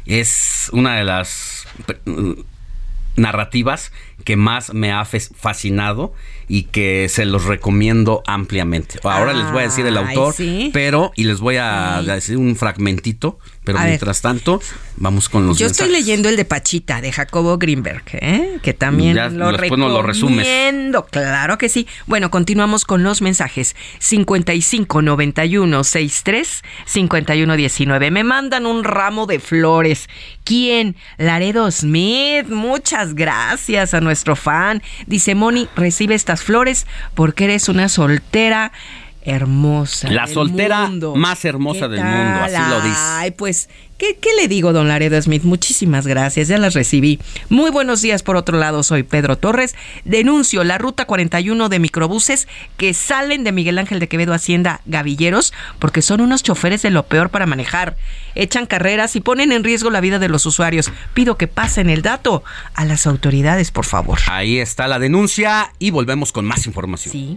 Es 0.07 0.71
una 0.73 0.97
de 0.97 1.05
las 1.05 1.67
narrativas 3.19 3.93
que 4.25 4.37
más 4.37 4.75
me 4.75 4.93
ha 4.93 5.05
fascinado 5.05 6.13
y 6.49 6.65
que 6.65 7.09
se 7.09 7.25
los 7.25 7.45
recomiendo 7.45 8.23
ampliamente. 8.27 8.99
Ahora 9.03 9.33
les 9.33 9.51
voy 9.51 9.61
a 9.61 9.65
decir 9.65 9.87
el 9.87 9.97
autor, 9.97 10.35
sí. 10.35 10.71
pero 10.73 11.13
y 11.15 11.25
les 11.25 11.41
voy 11.41 11.57
a 11.57 12.03
decir 12.03 12.37
un 12.37 12.57
fragmentito, 12.57 13.39
pero 13.69 13.81
A 13.81 13.83
ver. 13.83 13.91
mientras 13.91 14.23
tanto 14.23 14.63
vamos 14.97 15.29
con 15.29 15.47
los 15.47 15.59
Yo 15.59 15.67
estoy 15.67 15.91
leyendo 15.91 16.31
el 16.31 16.37
de 16.37 16.47
Pachita, 16.47 17.03
de 17.03 17.13
Jacobo 17.13 17.59
Greenberg, 17.59 18.03
¿eh? 18.13 18.57
que 18.63 18.73
también 18.73 19.15
Ya, 19.15 19.29
lo 19.29 19.53
después 19.53 19.79
nos 19.79 19.93
lo 19.93 20.01
resumes. 20.01 20.47
recomiendo. 20.47 21.05
Claro 21.05 21.59
que 21.59 21.69
sí. 21.69 21.87
Bueno, 22.07 22.31
continuamos 22.31 22.87
con 22.87 23.03
los 23.03 23.21
mensajes. 23.21 23.77
55 23.99 25.03
91 25.03 25.85
63 25.85 26.63
51 26.87 27.57
19. 27.57 28.11
Me 28.11 28.25
mandan 28.25 28.65
un 28.65 28.85
ramo 28.85 29.27
de 29.27 29.39
flores. 29.39 30.09
¿Quién? 30.45 30.97
Laredo 31.19 31.71
Smith. 31.71 32.47
Muchas 32.49 33.15
gracias 33.15 33.93
a 33.93 34.01
nuestro 34.01 34.35
fan. 34.35 34.83
Dice 35.07 35.35
Moni, 35.35 35.69
recibe 35.77 36.15
estas 36.15 36.43
flores 36.43 36.87
porque 37.15 37.45
eres 37.45 37.69
una 37.69 37.91
soltera 37.91 38.73
hermosa. 39.29 40.11
La 40.11 40.25
del 40.25 40.35
soltera 40.35 40.87
mundo. 40.87 41.15
más 41.15 41.45
hermosa 41.45 41.89
¿Qué 41.89 41.97
del 41.97 42.05
mundo, 42.05 42.41
así 42.41 42.71
lo 42.71 42.81
dice. 42.81 42.99
Ay, 42.99 43.31
pues 43.33 43.69
¿Qué, 43.99 44.17
¿Qué, 44.17 44.31
le 44.41 44.47
digo, 44.47 44.73
don 44.73 44.87
Laredo 44.87 45.21
Smith? 45.21 45.43
Muchísimas 45.43 46.07
gracias, 46.07 46.47
ya 46.47 46.57
las 46.57 46.75
recibí. 46.75 47.19
Muy 47.49 47.73
buenos 47.73 48.01
días, 48.01 48.23
por 48.23 48.37
otro 48.37 48.57
lado, 48.57 48.85
soy 48.85 49.03
Pedro 49.03 49.37
Torres. 49.37 49.75
Denuncio 50.05 50.63
la 50.63 50.79
ruta 50.79 51.05
41 51.05 51.69
de 51.69 51.79
microbuses 51.81 52.47
que 52.77 52.95
salen 52.95 53.43
de 53.43 53.51
Miguel 53.51 53.77
Ángel 53.77 53.99
de 53.99 54.07
Quevedo 54.07 54.35
Hacienda 54.35 54.83
Gavilleros 54.87 55.53
porque 55.81 56.01
son 56.01 56.21
unos 56.21 56.45
choferes 56.45 56.83
de 56.83 56.91
lo 56.91 57.07
peor 57.07 57.31
para 57.31 57.47
manejar. 57.47 57.97
Echan 58.37 58.67
carreras 58.67 59.17
y 59.17 59.21
ponen 59.21 59.51
en 59.51 59.65
riesgo 59.65 59.91
la 59.91 60.01
vida 60.01 60.21
de 60.21 60.29
los 60.29 60.47
usuarios. 60.47 60.93
Pido 61.13 61.37
que 61.37 61.49
pasen 61.49 61.91
el 61.91 62.03
dato 62.03 62.45
a 62.75 62.85
las 62.85 63.05
autoridades, 63.05 63.73
por 63.73 63.85
favor. 63.85 64.21
Ahí 64.29 64.59
está 64.59 64.87
la 64.87 65.01
denuncia 65.01 65.73
y 65.81 65.91
volvemos 65.91 66.31
con 66.31 66.45
más 66.45 66.67
información. 66.69 67.13
Sí. 67.13 67.37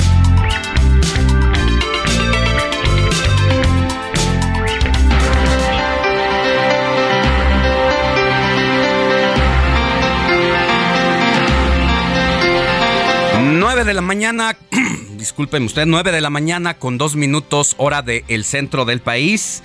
9 13.61 13.83
de 13.83 13.93
la 13.93 14.01
mañana, 14.01 14.57
disculpen 15.19 15.61
usted, 15.65 15.85
9 15.85 16.11
de 16.11 16.19
la 16.19 16.31
mañana 16.31 16.79
con 16.79 16.97
dos 16.97 17.15
minutos 17.15 17.75
hora 17.77 18.01
del 18.01 18.43
centro 18.43 18.85
del 18.85 19.01
país. 19.01 19.61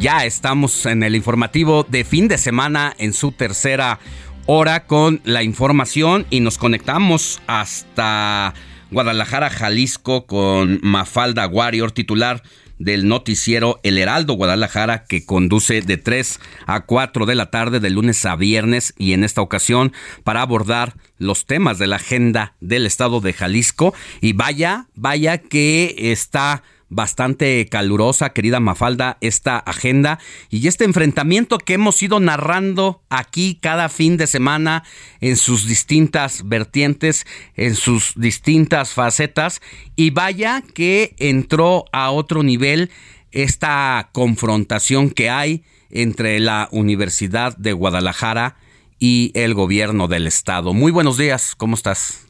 Ya 0.00 0.24
estamos 0.24 0.86
en 0.86 1.02
el 1.02 1.14
informativo 1.14 1.84
de 1.86 2.04
fin 2.04 2.26
de 2.26 2.38
semana 2.38 2.94
en 2.96 3.12
su 3.12 3.32
tercera 3.32 3.98
hora 4.46 4.86
con 4.86 5.20
la 5.24 5.42
información 5.42 6.24
y 6.30 6.40
nos 6.40 6.56
conectamos 6.56 7.42
hasta 7.46 8.54
Guadalajara, 8.90 9.50
Jalisco 9.50 10.24
con 10.24 10.80
Mafalda 10.82 11.46
Warrior, 11.46 11.92
titular 11.92 12.42
del 12.78 13.08
noticiero 13.08 13.80
El 13.82 13.98
Heraldo 13.98 14.34
Guadalajara 14.34 15.04
que 15.04 15.24
conduce 15.24 15.80
de 15.80 15.96
3 15.96 16.40
a 16.66 16.80
4 16.86 17.26
de 17.26 17.34
la 17.34 17.50
tarde 17.50 17.80
de 17.80 17.90
lunes 17.90 18.24
a 18.24 18.36
viernes 18.36 18.94
y 18.98 19.12
en 19.12 19.24
esta 19.24 19.40
ocasión 19.40 19.92
para 20.22 20.42
abordar 20.42 20.94
los 21.18 21.46
temas 21.46 21.78
de 21.78 21.86
la 21.86 21.96
agenda 21.96 22.54
del 22.60 22.86
estado 22.86 23.20
de 23.20 23.32
Jalisco. 23.32 23.94
Y 24.20 24.32
vaya, 24.32 24.88
vaya 24.94 25.38
que 25.38 25.94
está 25.98 26.62
bastante 26.88 27.66
calurosa, 27.70 28.32
querida 28.32 28.60
Mafalda, 28.60 29.18
esta 29.20 29.58
agenda 29.58 30.18
y 30.50 30.68
este 30.68 30.84
enfrentamiento 30.84 31.58
que 31.58 31.74
hemos 31.74 32.02
ido 32.02 32.20
narrando 32.20 33.02
aquí 33.10 33.58
cada 33.60 33.88
fin 33.88 34.16
de 34.16 34.26
semana 34.26 34.84
en 35.20 35.36
sus 35.36 35.66
distintas 35.66 36.48
vertientes, 36.48 37.26
en 37.54 37.74
sus 37.74 38.14
distintas 38.16 38.92
facetas. 38.92 39.60
Y 39.96 40.10
vaya 40.10 40.62
que 40.74 41.14
entró 41.18 41.84
a 41.92 42.10
otro 42.10 42.42
nivel 42.42 42.90
esta 43.32 44.10
confrontación 44.12 45.10
que 45.10 45.30
hay 45.30 45.64
entre 45.90 46.38
la 46.40 46.68
Universidad 46.70 47.56
de 47.56 47.72
Guadalajara 47.72 48.56
y 48.98 49.32
el 49.34 49.54
gobierno 49.54 50.08
del 50.08 50.26
estado. 50.26 50.72
Muy 50.72 50.92
buenos 50.92 51.18
días, 51.18 51.54
¿cómo 51.56 51.74
estás? 51.74 52.23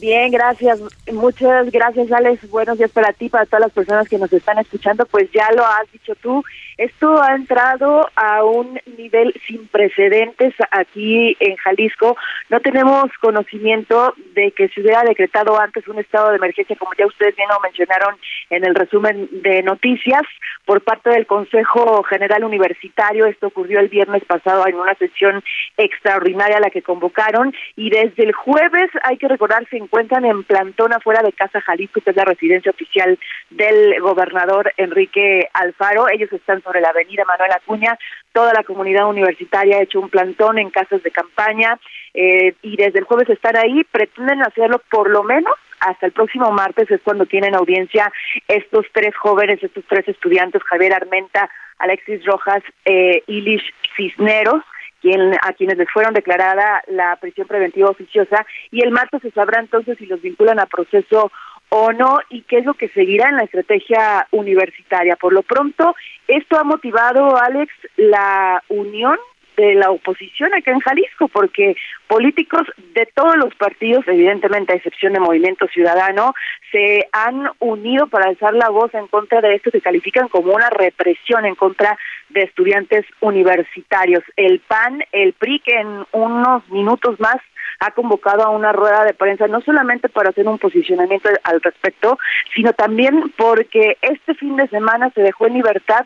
Bien, 0.00 0.30
gracias. 0.30 0.80
Muchas 1.12 1.70
gracias, 1.70 2.10
Alex. 2.10 2.50
Buenos 2.50 2.78
días 2.78 2.90
para 2.90 3.12
ti, 3.12 3.28
para 3.28 3.46
todas 3.46 3.60
las 3.60 3.72
personas 3.72 4.08
que 4.08 4.18
nos 4.18 4.32
están 4.32 4.58
escuchando. 4.58 5.06
Pues 5.06 5.30
ya 5.30 5.48
lo 5.52 5.64
has 5.64 5.90
dicho 5.92 6.14
tú, 6.16 6.42
esto 6.76 7.22
ha 7.22 7.36
entrado 7.36 8.08
a 8.16 8.42
un 8.42 8.80
nivel 8.96 9.32
sin 9.46 9.68
precedentes 9.68 10.52
aquí 10.72 11.36
en 11.38 11.56
Jalisco. 11.56 12.16
No 12.50 12.58
tenemos 12.60 13.04
conocimiento 13.20 14.14
de 14.34 14.50
que 14.50 14.68
se 14.68 14.80
hubiera 14.80 15.02
decretado 15.04 15.60
antes 15.60 15.86
un 15.86 16.00
estado 16.00 16.30
de 16.30 16.36
emergencia, 16.36 16.76
como 16.76 16.92
ya 16.98 17.06
ustedes 17.06 17.36
bien 17.36 17.48
lo 17.48 17.60
mencionaron 17.60 18.16
en 18.50 18.64
el 18.64 18.74
resumen 18.74 19.28
de 19.30 19.62
noticias, 19.62 20.22
por 20.64 20.82
parte 20.82 21.10
del 21.10 21.26
Consejo 21.26 22.02
General 22.04 22.42
Universitario. 22.42 23.26
Esto 23.26 23.48
ocurrió 23.48 23.80
el 23.80 23.88
viernes 23.88 24.24
pasado 24.24 24.66
en 24.66 24.74
una 24.74 24.94
sesión 24.94 25.44
extraordinaria 25.76 26.56
a 26.56 26.60
la 26.60 26.70
que 26.70 26.82
convocaron 26.82 27.54
y 27.76 27.90
desde 27.90 28.24
el 28.24 28.32
jueves, 28.32 28.90
hay 29.02 29.18
que 29.18 29.28
recordar, 29.28 29.66
se 29.68 29.76
encuentran 29.84 30.24
en 30.24 30.42
plantón 30.44 30.92
afuera 30.92 31.22
de 31.22 31.32
Casa 31.32 31.60
Jalisco, 31.60 32.00
que 32.00 32.10
es 32.10 32.16
la 32.16 32.24
residencia 32.24 32.70
oficial 32.70 33.18
del 33.50 34.00
gobernador 34.00 34.72
Enrique 34.76 35.48
Alfaro. 35.52 36.08
Ellos 36.08 36.32
están 36.32 36.62
sobre 36.62 36.80
la 36.80 36.90
avenida 36.90 37.24
Manuel 37.24 37.52
Acuña. 37.52 37.98
Toda 38.32 38.52
la 38.52 38.64
comunidad 38.64 39.08
universitaria 39.08 39.76
ha 39.76 39.82
hecho 39.82 40.00
un 40.00 40.10
plantón 40.10 40.58
en 40.58 40.70
casas 40.70 41.02
de 41.02 41.10
campaña 41.10 41.78
eh, 42.12 42.54
y 42.62 42.76
desde 42.76 42.98
el 42.98 43.04
jueves 43.04 43.30
están 43.30 43.56
ahí. 43.56 43.84
Pretenden 43.84 44.42
hacerlo 44.42 44.82
por 44.90 45.08
lo 45.08 45.22
menos 45.22 45.54
hasta 45.80 46.06
el 46.06 46.12
próximo 46.12 46.50
martes 46.50 46.90
es 46.90 47.00
cuando 47.02 47.26
tienen 47.26 47.54
audiencia 47.54 48.10
estos 48.48 48.86
tres 48.92 49.14
jóvenes, 49.16 49.62
estos 49.62 49.84
tres 49.86 50.08
estudiantes, 50.08 50.62
Javier 50.62 50.94
Armenta, 50.94 51.50
Alexis 51.78 52.24
Rojas, 52.24 52.62
eh, 52.84 53.22
Ilish 53.26 53.74
Cisneros, 53.96 54.62
quien, 55.04 55.34
a 55.42 55.52
quienes 55.52 55.76
les 55.76 55.90
fueron 55.90 56.14
declarada 56.14 56.82
la 56.86 57.16
prisión 57.16 57.46
preventiva 57.46 57.90
oficiosa 57.90 58.46
y 58.70 58.82
el 58.82 58.90
martes 58.90 59.20
se 59.20 59.30
sabrá 59.32 59.60
entonces 59.60 59.98
si 59.98 60.06
los 60.06 60.22
vinculan 60.22 60.58
a 60.58 60.64
proceso 60.64 61.30
o 61.68 61.92
no 61.92 62.20
y 62.30 62.40
qué 62.42 62.58
es 62.58 62.64
lo 62.64 62.72
que 62.72 62.88
seguirá 62.88 63.28
en 63.28 63.36
la 63.36 63.42
estrategia 63.42 64.26
universitaria. 64.30 65.16
Por 65.16 65.34
lo 65.34 65.42
pronto, 65.42 65.94
esto 66.26 66.58
ha 66.58 66.64
motivado, 66.64 67.36
Alex, 67.36 67.70
la 67.96 68.62
unión 68.68 69.18
de 69.56 69.74
la 69.74 69.90
oposición 69.90 70.52
acá 70.54 70.72
en 70.72 70.80
Jalisco, 70.80 71.28
porque 71.28 71.76
políticos 72.06 72.62
de 72.94 73.06
todos 73.06 73.36
los 73.36 73.54
partidos, 73.54 74.06
evidentemente 74.06 74.72
a 74.72 74.76
excepción 74.76 75.12
de 75.12 75.20
Movimiento 75.20 75.66
Ciudadano, 75.68 76.34
se 76.70 77.08
han 77.12 77.48
unido 77.60 78.06
para 78.08 78.28
alzar 78.28 78.54
la 78.54 78.68
voz 78.68 78.92
en 78.94 79.06
contra 79.06 79.40
de 79.40 79.54
esto 79.54 79.70
que 79.70 79.80
califican 79.80 80.28
como 80.28 80.52
una 80.52 80.70
represión 80.70 81.46
en 81.46 81.54
contra 81.54 81.98
de 82.30 82.42
estudiantes 82.42 83.06
universitarios. 83.20 84.22
El 84.36 84.60
PAN, 84.60 85.04
el 85.12 85.32
PRI, 85.34 85.60
que 85.60 85.78
en 85.78 86.04
unos 86.12 86.68
minutos 86.70 87.18
más 87.20 87.36
ha 87.80 87.90
convocado 87.90 88.42
a 88.42 88.50
una 88.50 88.72
rueda 88.72 89.04
de 89.04 89.14
prensa 89.14 89.46
no 89.48 89.60
solamente 89.60 90.08
para 90.08 90.30
hacer 90.30 90.46
un 90.46 90.58
posicionamiento 90.58 91.28
al 91.42 91.60
respecto, 91.60 92.18
sino 92.54 92.72
también 92.72 93.32
porque 93.36 93.96
este 94.00 94.34
fin 94.34 94.56
de 94.56 94.68
semana 94.68 95.10
se 95.14 95.22
dejó 95.22 95.46
en 95.46 95.54
libertad 95.54 96.04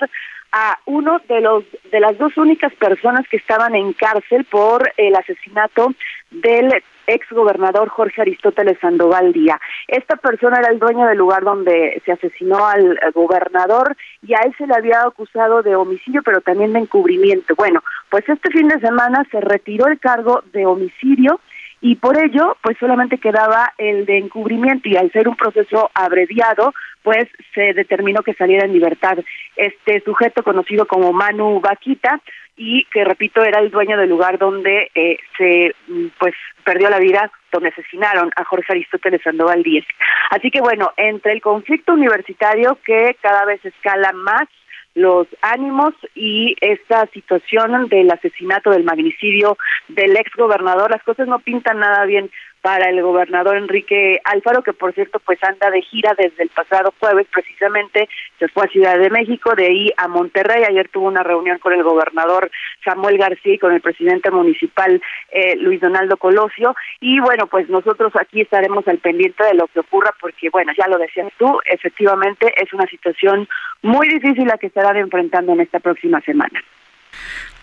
a 0.53 0.79
uno 0.87 1.21
de 1.29 1.41
los 1.41 1.65
de 1.91 2.01
las 2.01 2.17
dos 2.19 2.37
únicas 2.37 2.73
personas 2.75 3.27
que 3.29 3.37
estaban 3.37 3.75
en 3.75 3.93
cárcel 3.93 4.45
por 4.45 4.93
el 4.97 5.15
asesinato 5.15 5.95
del 6.31 6.73
ex 7.07 7.27
gobernador 7.31 7.89
Jorge 7.89 8.21
Aristóteles 8.21 8.79
Sandoval 8.81 9.33
Díaz. 9.33 9.59
Esta 9.89 10.17
persona 10.17 10.59
era 10.59 10.71
el 10.71 10.79
dueño 10.79 11.07
del 11.07 11.19
lugar 11.19 11.43
donde 11.43 12.01
se 12.05 12.13
asesinó 12.13 12.67
al 12.67 12.99
gobernador 13.15 13.97
y 14.23 14.35
a 14.35 14.41
él 14.45 14.55
se 14.57 14.67
le 14.67 14.75
había 14.75 15.01
acusado 15.03 15.63
de 15.63 15.75
homicidio, 15.75 16.23
pero 16.23 16.41
también 16.41 16.75
de 16.75 16.81
encubrimiento. 16.81 17.55
Bueno, 17.57 17.83
pues 18.11 18.29
este 18.29 18.51
fin 18.51 18.69
de 18.69 18.81
semana 18.81 19.25
se 19.31 19.41
retiró 19.41 19.87
el 19.87 19.99
cargo 19.99 20.43
de 20.53 20.67
homicidio 20.67 21.41
y 21.81 21.97
por 21.97 22.19
ello 22.19 22.57
pues 22.63 22.77
solamente 22.79 23.19
quedaba 23.19 23.73
el 23.79 24.05
de 24.07 24.19
encubrimiento 24.19 24.89
y 24.89 24.97
al 24.97 25.13
ser 25.13 25.29
un 25.29 25.37
proceso 25.37 25.91
abreviado 25.95 26.75
pues 27.03 27.29
se 27.55 27.73
determinó 27.75 28.23
que 28.23 28.35
saliera 28.35 28.65
en 28.65 28.73
libertad 28.73 29.19
este 29.57 30.01
sujeto 30.01 30.43
conocido 30.43 30.87
como 30.87 31.13
Manu 31.13 31.61
Vaquita 31.61 32.21
y 32.57 32.85
que 32.87 33.05
repito 33.05 33.43
era 33.43 33.61
el 33.61 33.71
dueño 33.71 33.97
del 33.97 34.11
lugar 34.11 34.39
donde 34.39 34.91
eh, 34.95 35.19
se 35.37 35.75
pues 36.19 36.35
perdió 36.65 36.91
la 36.91 36.99
vida 36.99 37.31
donde 37.53 37.69
asesinaron 37.69 38.31
a 38.37 38.45
Jorge 38.45 38.73
Aristóteles 38.73 39.23
Sandoval 39.23 39.63
Díez. 39.63 39.87
Así 40.31 40.51
que 40.51 40.61
bueno, 40.61 40.93
entre 40.97 41.33
el 41.33 41.41
conflicto 41.41 41.95
universitario 41.95 42.79
que 42.85 43.17
cada 43.23 43.45
vez 43.45 43.65
escala 43.65 44.13
más 44.13 44.49
los 44.95 45.27
ánimos 45.43 45.95
y 46.15 46.57
esta 46.61 47.07
situación 47.09 47.89
del 47.89 48.11
asesinato, 48.11 48.71
del 48.71 48.85
magnicidio 48.85 49.57
del 49.89 50.17
ex 50.17 50.33
gobernador. 50.37 50.91
Las 50.91 51.03
cosas 51.03 51.29
no 51.29 51.39
pintan 51.39 51.79
nada 51.79 52.05
bien 52.05 52.31
para 52.69 52.91
el 52.91 53.01
gobernador 53.01 53.57
Enrique 53.57 54.21
Alfaro, 54.25 54.63
que 54.63 54.75
por 54.75 54.93
cierto 54.93 55.21
pues 55.21 55.43
anda 55.43 55.71
de 55.71 55.81
gira 55.81 56.15
desde 56.19 56.43
el 56.43 56.51
pasado 56.51 56.93
jueves 57.01 57.27
precisamente, 57.33 58.11
se 58.39 58.47
fue 58.49 58.65
a 58.67 58.69
Ciudad 58.69 58.99
de 58.99 59.09
México, 59.09 59.55
de 59.57 59.65
ahí 59.65 59.91
a 59.97 60.07
Monterrey, 60.07 60.65
ayer 60.65 60.87
tuvo 60.91 61.07
una 61.07 61.23
reunión 61.23 61.59
con 61.61 61.73
el 61.73 61.83
gobernador 61.83 62.51
Samuel 62.85 63.17
García 63.17 63.55
y 63.55 63.59
con 63.59 63.73
el 63.73 63.81
presidente 63.81 64.31
municipal 64.31 65.01
eh, 65.31 65.57
Luis 65.57 65.81
Donaldo 65.81 66.19
Colosio, 66.19 66.77
y 67.01 67.21
bueno 67.21 67.47
pues 67.47 67.71
nosotros 67.71 68.13
aquí 68.21 68.43
estaremos 68.43 68.87
al 68.87 68.99
pendiente 68.99 69.43
de 69.45 69.55
lo 69.55 69.67
que 69.69 69.81
ocurra 69.81 70.15
porque 70.21 70.51
bueno, 70.51 70.71
ya 70.77 70.89
lo 70.89 70.99
decías 70.99 71.33
tú, 71.39 71.61
efectivamente 71.65 72.53
es 72.55 72.71
una 72.75 72.85
situación 72.85 73.49
muy 73.81 74.11
difícil 74.11 74.47
la 74.47 74.59
que 74.59 74.67
estarán 74.67 74.99
enfrentando 74.99 75.55
en 75.55 75.63
esta 75.63 75.81
próxima 75.81 76.21
semana. 76.21 76.63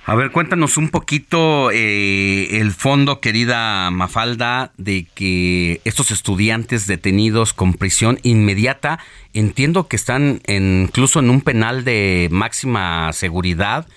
A 0.08 0.14
ver, 0.14 0.30
cuéntanos 0.30 0.78
un 0.78 0.90
poquito 0.90 1.72
eh, 1.72 2.60
el 2.60 2.74
fondo, 2.74 3.20
querida 3.20 3.90
Mafalda, 3.90 4.72
de 4.78 5.08
que 5.16 5.82
estos 5.84 6.12
estudiantes 6.12 6.86
detenidos 6.86 7.54
con 7.54 7.74
prisión 7.74 8.20
inmediata, 8.22 9.00
entiendo 9.34 9.88
que 9.88 9.96
están 9.96 10.44
incluso 10.48 11.22
en 11.22 11.32
un 11.32 11.42
penal 11.42 11.84
de 11.84 12.28
máxima 12.30 13.12
seguridad. 13.14 13.88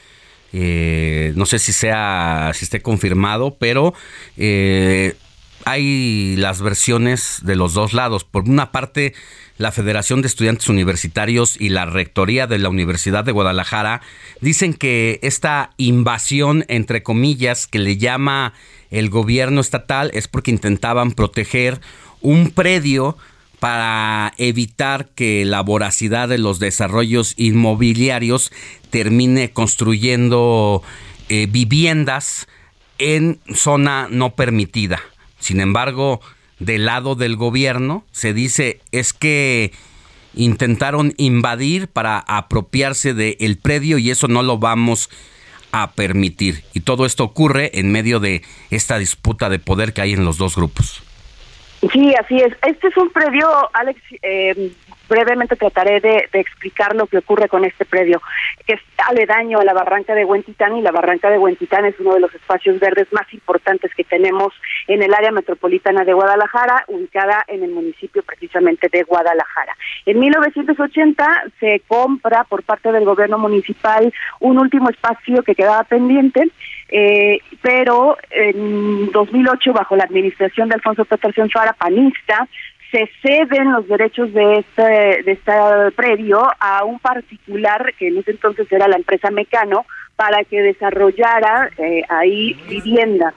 Eh, 0.54 1.34
no 1.36 1.44
sé 1.44 1.58
si 1.58 1.74
sea, 1.74 2.52
si 2.54 2.64
esté 2.64 2.80
confirmado, 2.80 3.56
pero 3.60 3.92
eh, 4.38 5.14
hay 5.66 6.36
las 6.36 6.62
versiones 6.62 7.40
de 7.42 7.54
los 7.54 7.74
dos 7.74 7.92
lados. 7.92 8.24
Por 8.24 8.48
una 8.48 8.72
parte, 8.72 9.12
la 9.58 9.72
Federación 9.72 10.22
de 10.22 10.28
Estudiantes 10.28 10.68
Universitarios 10.68 11.60
y 11.60 11.68
la 11.68 11.84
Rectoría 11.84 12.46
de 12.46 12.58
la 12.58 12.68
Universidad 12.68 13.24
de 13.24 13.32
Guadalajara 13.32 14.00
dicen 14.40 14.72
que 14.72 15.18
esta 15.22 15.70
invasión, 15.76 16.64
entre 16.68 17.02
comillas, 17.02 17.66
que 17.66 17.80
le 17.80 17.96
llama 17.96 18.54
el 18.90 19.10
gobierno 19.10 19.60
estatal 19.60 20.10
es 20.14 20.28
porque 20.28 20.52
intentaban 20.52 21.12
proteger 21.12 21.80
un 22.20 22.50
predio 22.50 23.18
para 23.58 24.32
evitar 24.36 25.08
que 25.08 25.44
la 25.44 25.62
voracidad 25.62 26.28
de 26.28 26.38
los 26.38 26.60
desarrollos 26.60 27.34
inmobiliarios 27.36 28.52
termine 28.90 29.50
construyendo 29.50 30.82
eh, 31.28 31.48
viviendas 31.50 32.46
en 32.98 33.40
zona 33.52 34.06
no 34.10 34.36
permitida. 34.36 35.00
Sin 35.40 35.60
embargo, 35.60 36.20
del 36.58 36.86
lado 36.86 37.14
del 37.14 37.36
gobierno 37.36 38.04
se 38.12 38.32
dice 38.32 38.80
es 38.92 39.12
que 39.12 39.72
intentaron 40.34 41.14
invadir 41.16 41.88
para 41.88 42.18
apropiarse 42.18 43.14
del 43.14 43.58
predio 43.58 43.98
y 43.98 44.10
eso 44.10 44.28
no 44.28 44.42
lo 44.42 44.58
vamos 44.58 45.10
a 45.72 45.92
permitir. 45.92 46.64
Y 46.74 46.80
todo 46.80 47.06
esto 47.06 47.24
ocurre 47.24 47.78
en 47.78 47.92
medio 47.92 48.20
de 48.20 48.42
esta 48.70 48.98
disputa 48.98 49.48
de 49.48 49.58
poder 49.58 49.92
que 49.92 50.00
hay 50.00 50.12
en 50.12 50.24
los 50.24 50.38
dos 50.38 50.56
grupos. 50.56 51.02
Sí, 51.92 52.12
así 52.20 52.36
es. 52.36 52.52
Este 52.66 52.88
es 52.88 52.96
un 52.96 53.10
predio, 53.10 53.48
Alex, 53.72 54.00
eh, 54.22 54.72
brevemente 55.08 55.56
trataré 55.56 56.00
de, 56.00 56.28
explicar 56.32 56.94
lo 56.94 57.06
que 57.06 57.18
ocurre 57.18 57.48
con 57.48 57.64
este 57.64 57.84
predio, 57.84 58.22
que 58.66 58.74
es 58.74 58.80
aledaño 59.08 59.58
a 59.58 59.64
la 59.64 59.72
barranca 59.72 60.14
de 60.14 60.24
Huentitán 60.24 60.76
y 60.76 60.82
la 60.82 60.92
barranca 60.92 61.30
de 61.30 61.38
Huentitán 61.38 61.84
es 61.84 61.98
uno 61.98 62.14
de 62.14 62.20
los 62.20 62.34
espacios 62.34 62.78
verdes 62.78 63.12
más 63.12 63.32
importantes 63.32 63.92
que 63.94 64.04
tenemos 64.04 64.52
en 64.86 65.02
el 65.02 65.14
área 65.14 65.30
metropolitana 65.30 66.04
de 66.04 66.12
Guadalajara, 66.12 66.84
ubicada 66.88 67.44
en 67.48 67.62
el 67.62 67.70
municipio 67.70 68.22
precisamente 68.22 68.88
de 68.90 69.02
Guadalajara. 69.02 69.76
En 70.06 70.18
1980 70.18 71.44
se 71.60 71.82
compra 71.86 72.44
por 72.44 72.62
parte 72.62 72.92
del 72.92 73.04
gobierno 73.04 73.38
municipal 73.38 74.12
un 74.40 74.58
último 74.58 74.90
espacio 74.90 75.42
que 75.42 75.54
quedaba 75.54 75.84
pendiente 75.84 76.50
eh, 76.88 77.38
pero 77.60 78.16
en 78.30 79.10
2008, 79.12 79.72
bajo 79.72 79.96
la 79.96 80.04
administración 80.04 80.68
de 80.68 80.76
Alfonso 80.76 81.04
Peterson 81.04 81.48
Suara, 81.50 81.74
panista, 81.74 82.48
se 82.90 83.10
ceden 83.22 83.72
los 83.72 83.86
derechos 83.86 84.32
de 84.32 84.58
este, 84.58 85.22
de 85.22 85.32
este 85.32 85.52
predio 85.94 86.42
a 86.58 86.84
un 86.84 86.98
particular, 86.98 87.94
que 87.98 88.08
en 88.08 88.18
ese 88.18 88.32
entonces 88.32 88.70
era 88.70 88.88
la 88.88 88.96
empresa 88.96 89.30
Mecano, 89.30 89.84
para 90.16 90.42
que 90.44 90.60
desarrollara 90.62 91.70
eh, 91.78 92.02
ahí 92.08 92.54
vivienda. 92.68 93.32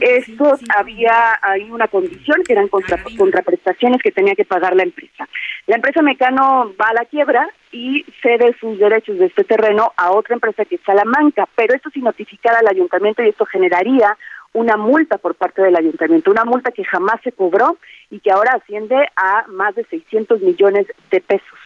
Esto 0.00 0.56
había 0.76 1.38
ahí 1.42 1.70
una 1.70 1.88
condición 1.88 2.42
que 2.46 2.52
eran 2.52 2.68
contraprestaciones 2.68 4.02
que 4.02 4.12
tenía 4.12 4.34
que 4.34 4.44
pagar 4.44 4.76
la 4.76 4.82
empresa. 4.82 5.28
La 5.66 5.76
empresa 5.76 6.02
Mecano 6.02 6.72
va 6.80 6.88
a 6.90 6.94
la 6.94 7.04
quiebra 7.06 7.48
y 7.72 8.04
cede 8.22 8.54
sus 8.60 8.78
derechos 8.78 9.18
de 9.18 9.26
este 9.26 9.44
terreno 9.44 9.92
a 9.96 10.10
otra 10.12 10.34
empresa 10.34 10.64
que 10.64 10.74
es 10.74 10.82
Salamanca, 10.84 11.48
pero 11.54 11.74
esto 11.74 11.90
sin 11.90 12.04
notificar 12.04 12.54
al 12.56 12.68
ayuntamiento 12.68 13.22
y 13.22 13.28
esto 13.30 13.46
generaría 13.46 14.16
una 14.52 14.76
multa 14.76 15.18
por 15.18 15.34
parte 15.34 15.62
del 15.62 15.76
ayuntamiento, 15.76 16.30
una 16.30 16.44
multa 16.44 16.72
que 16.72 16.84
jamás 16.84 17.20
se 17.22 17.32
cobró 17.32 17.76
y 18.10 18.20
que 18.20 18.32
ahora 18.32 18.54
asciende 18.54 19.08
a 19.16 19.44
más 19.48 19.74
de 19.74 19.84
600 19.84 20.40
millones 20.40 20.86
de 21.10 21.20
pesos. 21.20 21.58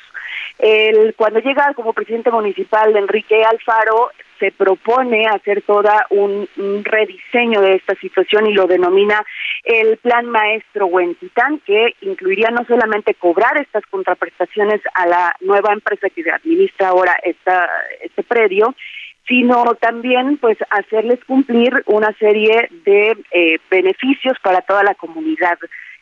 El, 0.59 1.15
cuando 1.15 1.41
llega 1.41 1.73
como 1.75 1.93
presidente 1.93 2.31
municipal 2.31 2.95
Enrique 2.97 3.45
Alfaro, 3.45 4.11
se 4.39 4.53
propone 4.53 5.27
hacer 5.27 5.63
toda 5.63 6.07
un, 6.11 6.49
rediseño 6.83 7.61
de 7.61 7.77
esta 7.77 7.95
situación 7.97 8.47
y 8.47 8.53
lo 8.53 8.67
denomina 8.67 9.25
el 9.63 9.97
Plan 9.99 10.27
Maestro 10.27 10.87
Huentitán, 10.87 11.61
que 11.61 11.95
incluiría 12.03 12.51
no 12.51 12.65
solamente 12.67 13.15
cobrar 13.15 13.57
estas 13.59 13.85
contraprestaciones 13.87 14.81
a 14.95 15.07
la 15.07 15.37
nueva 15.41 15.73
empresa 15.73 16.11
que 16.11 16.31
administra 16.31 16.89
ahora 16.89 17.17
esta, 17.23 17.69
este 18.01 18.23
predio, 18.23 18.75
sino 19.27 19.65
también 19.81 20.37
pues 20.39 20.59
hacerles 20.71 21.25
cumplir 21.25 21.83
una 21.87 22.13
serie 22.19 22.69
de 22.85 23.17
eh, 23.31 23.59
beneficios 23.71 24.37
para 24.43 24.61
toda 24.63 24.83
la 24.83 24.95
comunidad 24.95 25.59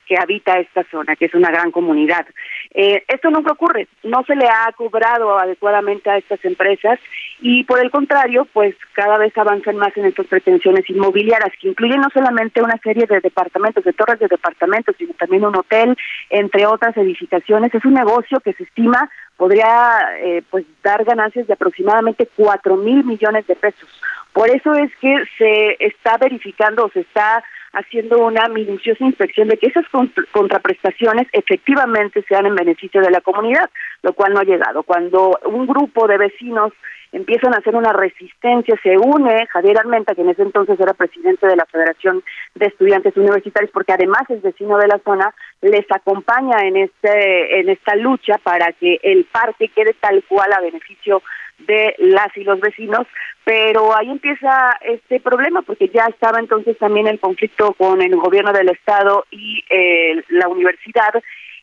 que 0.07 0.17
habita 0.19 0.59
esta 0.59 0.85
zona, 0.91 1.17
que 1.17 1.27
es 1.27 1.35
una 1.35 1.51
gran 1.51 1.71
comunidad. 1.71 2.27
Eh, 2.75 3.05
esto 3.09 3.31
nunca 3.31 3.53
ocurre, 3.53 3.89
no 4.03 4.23
se 4.25 4.35
le 4.35 4.47
ha 4.47 4.71
cobrado 4.73 5.39
adecuadamente 5.39 6.11
a 6.11 6.19
estas 6.19 6.45
empresas 6.45 6.99
y 7.41 7.65
por 7.65 7.81
el 7.81 7.91
contrario, 7.91 8.47
pues 8.53 8.75
cada 8.93 9.19
vez 9.19 9.37
avanzan 9.37 9.77
más 9.77 9.97
en 9.97 10.07
estas 10.07 10.27
pretensiones 10.27 10.89
inmobiliarias 10.89 11.53
que 11.61 11.69
incluyen 11.69 12.01
no 12.01 12.09
solamente 12.13 12.63
una 12.63 12.79
serie 12.79 13.07
de 13.07 13.21
departamentos, 13.21 13.85
de 13.85 13.93
torres 13.93 14.19
de 14.21 14.29
departamentos, 14.29 14.95
sino 14.99 15.13
también 15.15 15.45
un 15.45 15.57
hotel, 15.57 15.97
entre 16.31 16.67
otras 16.67 16.97
edificaciones. 16.97 17.75
Es 17.75 17.85
un 17.85 17.95
negocio 17.95 18.41
que 18.41 18.53
se 18.55 18.65
estima 18.65 19.11
podría 19.37 19.99
eh, 20.21 20.43
pues 20.51 20.65
dar 20.85 21.05
ganancias 21.05 21.47
de 21.47 21.55
aproximadamente 21.55 22.29
cuatro 22.37 22.77
mil 22.77 23.05
millones 23.05 23.47
de 23.47 23.57
pesos. 23.57 23.89
Por 24.33 24.49
eso 24.51 24.73
es 24.75 24.91
que 25.01 25.17
se 25.37 25.77
está 25.81 26.17
verificando 26.17 26.85
o 26.85 26.91
se 26.91 27.01
está 27.01 27.43
haciendo 27.73 28.19
una 28.19 28.49
minuciosa 28.49 29.05
inspección 29.05 29.49
de 29.49 29.57
que 29.57 29.69
esas 29.69 29.85
contraprestaciones 30.31 31.27
efectivamente 31.33 32.25
sean 32.29 32.47
en 32.47 32.55
beneficio 32.55 33.01
de 33.01 33.11
la 33.11 33.21
comunidad, 33.21 33.71
lo 34.03 34.13
cual 34.13 34.35
no 34.35 34.41
ha 34.41 34.45
llegado. 34.45 34.83
Cuando 34.83 35.39
un 35.47 35.67
grupo 35.67 36.07
de 36.07 36.19
vecinos 36.19 36.73
empiezan 37.13 37.55
a 37.55 37.59
hacer 37.59 37.77
una 37.77 37.93
resistencia, 37.93 38.75
se 38.83 38.97
une 38.97 39.47
Javier 39.47 39.79
Armenta, 39.79 40.15
que 40.15 40.23
en 40.23 40.31
ese 40.31 40.43
entonces 40.43 40.81
era 40.81 40.95
presidente 40.95 41.47
de 41.47 41.57
la 41.57 41.67
Federación 41.67 42.23
de 42.55 42.67
Estudiantes 42.67 43.17
Universitarios, 43.17 43.71
porque 43.73 43.93
además 43.93 44.23
es 44.31 44.43
vecino 44.43 44.79
de 44.79 44.89
la 44.89 44.99
zona, 45.05 45.35
les 45.61 45.87
acompaña 45.91 46.67
en 46.67 46.77
este 46.77 47.61
en 47.61 47.69
esta 47.69 47.95
lucha 47.97 48.39
para 48.43 48.73
que 48.73 48.99
el 49.03 49.25
parque 49.25 49.69
quede 49.69 49.95
tal 50.01 50.25
cual 50.27 50.53
a 50.53 50.61
beneficio 50.61 51.23
de 51.59 51.95
las 51.99 52.37
y 52.37 52.45
los 52.45 52.61
vecinos, 52.61 53.07
pero 53.45 53.97
ahí 53.97 54.11
empieza 54.11 54.77
este 54.81 55.21
problema 55.21 55.63
porque 55.63 55.89
ya 55.89 56.07
estaba 56.07 56.39
entonces 56.41 56.77
también 56.79 57.07
el 57.07 57.21
conflicto 57.21 57.73
con 57.75 58.03
el 58.03 58.17
gobierno 58.17 58.53
del 58.53 58.71
estado 58.71 59.27
y 59.31 59.63
eh, 59.71 60.23
la 60.29 60.49
universidad 60.49 61.13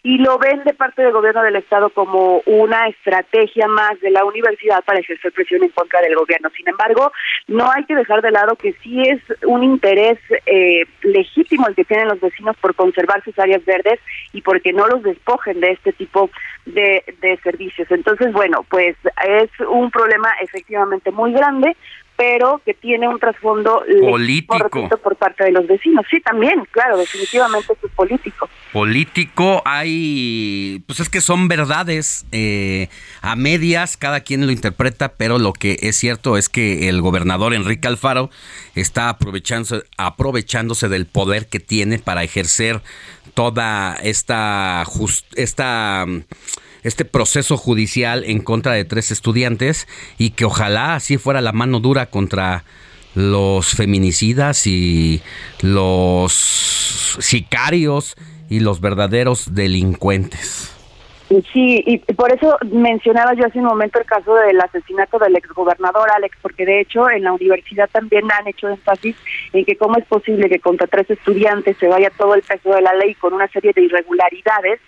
y 0.01 0.17
lo 0.17 0.37
ven 0.37 0.63
de 0.63 0.73
parte 0.73 1.01
del 1.01 1.11
gobierno 1.11 1.43
del 1.43 1.57
estado 1.57 1.89
como 1.89 2.41
una 2.45 2.87
estrategia 2.87 3.67
más 3.67 3.99
de 3.99 4.11
la 4.11 4.23
universidad 4.23 4.83
para 4.83 4.99
ejercer 4.99 5.33
presión 5.33 5.63
en 5.63 5.69
contra 5.69 6.01
del 6.01 6.15
gobierno. 6.15 6.49
Sin 6.55 6.67
embargo, 6.69 7.11
no 7.47 7.69
hay 7.69 7.83
que 7.83 7.95
dejar 7.95 8.21
de 8.21 8.31
lado 8.31 8.55
que 8.55 8.73
sí 8.81 9.01
es 9.01 9.21
un 9.45 9.63
interés 9.63 10.17
eh, 10.45 10.85
legítimo 11.03 11.67
el 11.67 11.75
que 11.75 11.83
tienen 11.83 12.07
los 12.07 12.21
vecinos 12.21 12.55
por 12.57 12.75
conservar 12.75 13.23
sus 13.23 13.37
áreas 13.37 13.63
verdes 13.65 13.99
y 14.31 14.41
porque 14.41 14.71
no 14.71 14.87
los 14.87 15.03
despojen 15.03 15.59
de 15.59 15.71
este 15.71 15.91
tipo 15.91 16.29
de, 16.65 17.03
de 17.21 17.37
servicios. 17.43 17.91
Entonces, 17.91 18.31
bueno, 18.31 18.65
pues 18.69 18.95
es 19.27 19.49
un 19.67 19.91
problema 19.91 20.29
efectivamente 20.41 21.11
muy 21.11 21.33
grande, 21.33 21.75
pero 22.19 22.61
que 22.65 22.73
tiene 22.73 23.07
un 23.07 23.17
trasfondo 23.17 23.81
político 24.01 24.89
por 25.01 25.15
parte 25.15 25.45
de 25.45 25.53
los 25.53 25.65
vecinos. 25.65 26.05
Sí, 26.11 26.19
también, 26.19 26.67
claro, 26.69 26.97
definitivamente 26.97 27.71
es 27.71 27.91
político. 27.91 28.49
Político, 28.73 29.61
hay, 29.63 30.83
pues 30.85 30.99
es 30.99 31.07
que 31.07 31.21
son 31.21 31.47
verdades 31.47 32.25
eh, 32.33 32.89
a 33.21 33.37
medias, 33.37 33.95
cada 33.95 34.19
quien 34.19 34.45
lo 34.45 34.51
interpreta, 34.51 35.13
pero 35.15 35.39
lo 35.39 35.53
que 35.53 35.77
es 35.79 35.95
cierto 35.95 36.35
es 36.35 36.49
que 36.49 36.89
el 36.89 37.01
gobernador 37.01 37.53
Enrique 37.53 37.87
Alfaro 37.87 38.29
está 38.75 39.07
aprovechándose, 39.07 39.83
aprovechándose 39.95 40.89
del 40.89 41.05
poder 41.05 41.47
que 41.47 41.61
tiene 41.61 41.99
para 41.99 42.23
ejercer 42.23 42.81
toda 43.33 43.95
esta, 44.03 44.83
esta 45.37 46.05
este 46.83 47.05
proceso 47.05 47.57
judicial 47.57 48.23
en 48.25 48.41
contra 48.41 48.73
de 48.73 48.85
tres 48.85 49.11
estudiantes 49.11 49.87
y 50.17 50.31
que 50.31 50.45
ojalá 50.45 50.95
así 50.95 51.17
fuera 51.17 51.41
la 51.41 51.51
mano 51.51 51.79
dura 51.79 52.07
contra 52.07 52.63
los 53.15 53.75
feminicidas 53.75 54.67
y 54.67 55.21
los 55.61 56.33
sicarios 57.19 58.15
y 58.49 58.59
los 58.59 58.81
verdaderos 58.81 59.53
delincuentes. 59.53 60.75
Sí, 61.53 61.83
y 61.85 61.99
por 62.13 62.33
eso 62.33 62.57
mencionaba 62.71 63.35
yo 63.35 63.45
hace 63.45 63.59
un 63.59 63.65
momento 63.65 63.99
el 63.99 64.05
caso 64.05 64.33
del 64.33 64.59
asesinato 64.59 65.19
del 65.19 65.35
exgobernador 65.35 66.09
Alex, 66.15 66.35
porque 66.41 66.65
de 66.65 66.81
hecho 66.81 67.07
en 67.07 67.23
la 67.23 67.33
universidad 67.33 67.87
también 67.91 68.23
han 68.31 68.47
hecho 68.47 68.67
énfasis 68.67 69.15
en 69.53 69.63
que 69.63 69.77
cómo 69.77 69.99
es 69.99 70.05
posible 70.05 70.49
que 70.49 70.59
contra 70.59 70.87
tres 70.87 71.07
estudiantes 71.11 71.77
se 71.77 71.87
vaya 71.87 72.09
todo 72.17 72.33
el 72.33 72.41
peso 72.41 72.71
de 72.73 72.81
la 72.81 72.95
ley 72.95 73.13
con 73.13 73.33
una 73.33 73.47
serie 73.49 73.73
de 73.75 73.83
irregularidades 73.83 74.79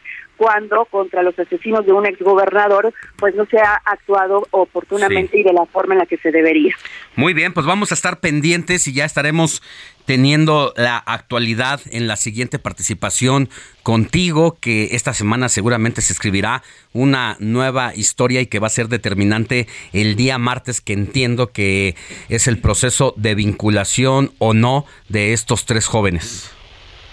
cuando 0.41 0.85
contra 0.85 1.21
los 1.21 1.37
asesinos 1.37 1.85
de 1.85 1.93
un 1.93 2.07
exgobernador 2.07 2.91
pues 3.17 3.35
no 3.35 3.45
se 3.45 3.59
ha 3.59 3.79
actuado 3.85 4.47
oportunamente 4.49 5.37
y 5.37 5.43
de 5.43 5.53
la 5.53 5.67
forma 5.67 5.93
en 5.93 5.99
la 5.99 6.07
que 6.07 6.17
se 6.17 6.31
debería. 6.31 6.73
Muy 7.15 7.35
bien, 7.35 7.53
pues 7.53 7.67
vamos 7.67 7.91
a 7.91 7.93
estar 7.93 8.19
pendientes 8.21 8.87
y 8.87 8.93
ya 8.93 9.05
estaremos 9.05 9.61
teniendo 10.05 10.73
la 10.77 10.97
actualidad 10.97 11.79
en 11.91 12.07
la 12.07 12.15
siguiente 12.15 12.57
participación 12.57 13.49
contigo, 13.83 14.57
que 14.59 14.95
esta 14.95 15.13
semana 15.13 15.47
seguramente 15.47 16.01
se 16.01 16.13
escribirá 16.13 16.63
una 16.91 17.37
nueva 17.39 17.93
historia 17.93 18.41
y 18.41 18.47
que 18.47 18.57
va 18.57 18.65
a 18.65 18.71
ser 18.71 18.87
determinante 18.87 19.67
el 19.93 20.15
día 20.15 20.39
martes, 20.39 20.81
que 20.81 20.93
entiendo 20.93 21.51
que 21.51 21.95
es 22.29 22.47
el 22.47 22.57
proceso 22.57 23.13
de 23.15 23.35
vinculación 23.35 24.31
o 24.39 24.55
no 24.55 24.85
de 25.07 25.33
estos 25.33 25.67
tres 25.67 25.85
jóvenes. 25.85 26.51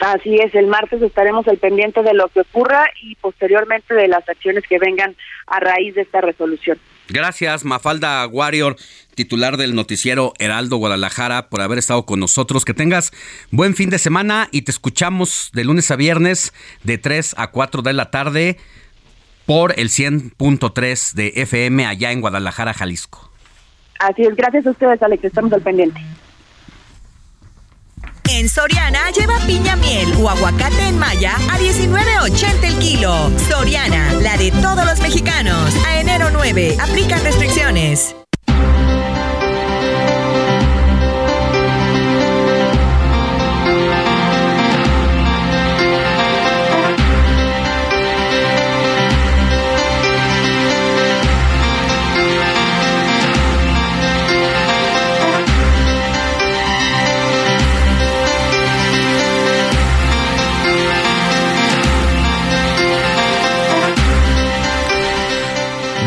Así 0.01 0.37
es, 0.37 0.55
el 0.55 0.69
martes 0.69 1.03
estaremos 1.03 1.49
al 1.49 1.59
pendiente 1.59 2.03
de 2.03 2.15
lo 2.15 2.29
que 2.29 2.41
ocurra 2.41 2.87
y 3.03 3.17
posteriormente 3.17 3.95
de 3.95 4.07
las 4.07 4.29
acciones 4.29 4.65
que 4.69 4.79
vengan 4.79 5.17
a 5.47 5.59
raíz 5.59 5.95
de 5.95 6.03
esta 6.03 6.21
resolución. 6.21 6.79
Gracias, 7.09 7.65
Mafalda 7.65 8.27
Warrior, 8.27 8.77
titular 9.15 9.57
del 9.57 9.75
noticiero 9.75 10.35
Heraldo 10.39 10.77
Guadalajara, 10.77 11.49
por 11.49 11.63
haber 11.63 11.79
estado 11.79 12.05
con 12.05 12.21
nosotros. 12.21 12.65
Que 12.65 12.75
tengas 12.75 13.13
buen 13.51 13.75
fin 13.75 13.91
de 13.91 13.99
semana 13.99 14.49
y 14.53 14.63
te 14.63 14.71
escuchamos 14.71 15.51
de 15.55 15.65
lunes 15.65 15.91
a 15.91 15.97
viernes 15.97 16.53
de 16.85 16.99
3 16.99 17.35
a 17.39 17.51
4 17.51 17.83
de 17.83 17.93
la 17.95 18.11
tarde 18.11 18.59
por 19.47 19.79
el 19.81 19.89
100.3 19.89 21.15
de 21.15 21.33
FM 21.37 21.87
allá 21.87 22.13
en 22.13 22.21
Guadalajara, 22.21 22.75
Jalisco. 22.75 23.31
Así 23.99 24.23
es, 24.23 24.37
gracias 24.37 24.67
a 24.67 24.71
ustedes, 24.71 25.03
Alex, 25.03 25.25
estamos 25.25 25.53
al 25.53 25.63
pendiente. 25.63 26.01
En 28.31 28.49
Soriana 28.49 29.11
lleva 29.11 29.39
piña 29.47 29.75
miel 29.77 30.13
o 30.21 30.29
aguacate 30.29 30.89
en 30.89 30.99
malla 30.99 31.35
a 31.51 31.59
19.80 31.59 32.65
el 32.65 32.79
kilo. 32.79 33.31
Soriana, 33.49 34.13
la 34.21 34.37
de 34.37 34.51
todos 34.51 34.85
los 34.85 35.01
mexicanos. 35.01 35.75
A 35.87 36.01
enero 36.01 36.29
9, 36.31 36.77
aplican 36.81 37.23
restricciones. 37.25 38.15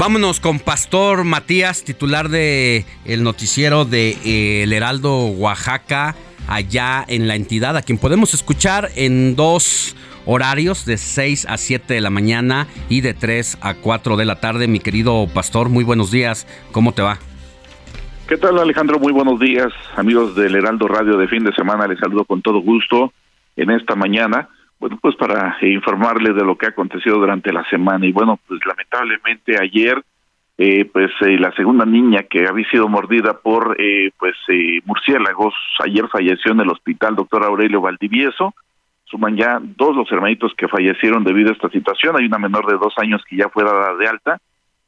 Vámonos 0.01 0.39
con 0.39 0.57
Pastor 0.57 1.25
Matías, 1.25 1.83
titular 1.83 2.29
de 2.29 2.85
el 3.05 3.21
noticiero 3.21 3.85
de 3.85 4.17
eh, 4.25 4.63
El 4.63 4.73
Heraldo 4.73 5.27
Oaxaca, 5.27 6.15
allá 6.47 7.05
en 7.07 7.27
la 7.27 7.35
entidad, 7.35 7.77
a 7.77 7.83
quien 7.83 7.99
podemos 7.99 8.33
escuchar 8.33 8.89
en 8.95 9.35
dos 9.35 9.95
horarios 10.25 10.87
de 10.87 10.97
6 10.97 11.45
a 11.47 11.55
7 11.57 11.93
de 11.93 12.01
la 12.01 12.09
mañana 12.09 12.65
y 12.89 13.01
de 13.01 13.13
3 13.13 13.59
a 13.61 13.75
4 13.75 14.17
de 14.17 14.25
la 14.25 14.39
tarde. 14.39 14.67
Mi 14.67 14.79
querido 14.79 15.27
Pastor, 15.31 15.69
muy 15.69 15.83
buenos 15.83 16.09
días. 16.09 16.47
¿Cómo 16.71 16.93
te 16.93 17.03
va? 17.03 17.19
¿Qué 18.27 18.37
tal 18.37 18.57
Alejandro? 18.57 18.97
Muy 18.97 19.13
buenos 19.13 19.39
días, 19.39 19.71
amigos 19.97 20.35
del 20.35 20.55
Heraldo 20.55 20.87
Radio 20.87 21.15
de 21.15 21.27
fin 21.27 21.43
de 21.43 21.53
semana. 21.53 21.85
Les 21.85 21.99
saludo 21.99 22.25
con 22.25 22.41
todo 22.41 22.59
gusto 22.61 23.13
en 23.55 23.69
esta 23.69 23.93
mañana 23.93 24.49
bueno, 24.81 24.97
pues 24.99 25.15
para 25.15 25.57
informarles 25.61 26.35
de 26.35 26.43
lo 26.43 26.57
que 26.57 26.65
ha 26.65 26.69
acontecido 26.69 27.17
durante 27.19 27.53
la 27.53 27.63
semana. 27.69 28.03
Y 28.03 28.11
bueno, 28.11 28.39
pues 28.47 28.59
lamentablemente 28.65 29.55
ayer, 29.61 30.03
eh, 30.57 30.85
pues 30.85 31.11
eh, 31.21 31.37
la 31.37 31.51
segunda 31.51 31.85
niña 31.85 32.23
que 32.23 32.47
había 32.47 32.67
sido 32.67 32.89
mordida 32.89 33.37
por 33.37 33.75
eh, 33.79 34.09
pues 34.17 34.33
eh, 34.47 34.79
murciélagos, 34.85 35.53
ayer 35.85 36.07
falleció 36.07 36.53
en 36.53 36.61
el 36.61 36.69
hospital 36.71 37.15
doctor 37.15 37.45
Aurelio 37.45 37.79
Valdivieso. 37.79 38.55
Suman 39.05 39.37
ya 39.37 39.59
dos 39.61 39.95
los 39.95 40.11
hermanitos 40.11 40.51
que 40.57 40.67
fallecieron 40.67 41.23
debido 41.23 41.51
a 41.51 41.53
esta 41.53 41.69
situación. 41.69 42.15
Hay 42.17 42.25
una 42.25 42.39
menor 42.39 42.65
de 42.65 42.79
dos 42.79 42.95
años 42.97 43.21
que 43.29 43.35
ya 43.35 43.49
fue 43.49 43.63
dada 43.63 43.95
de 43.95 44.07
alta, 44.07 44.39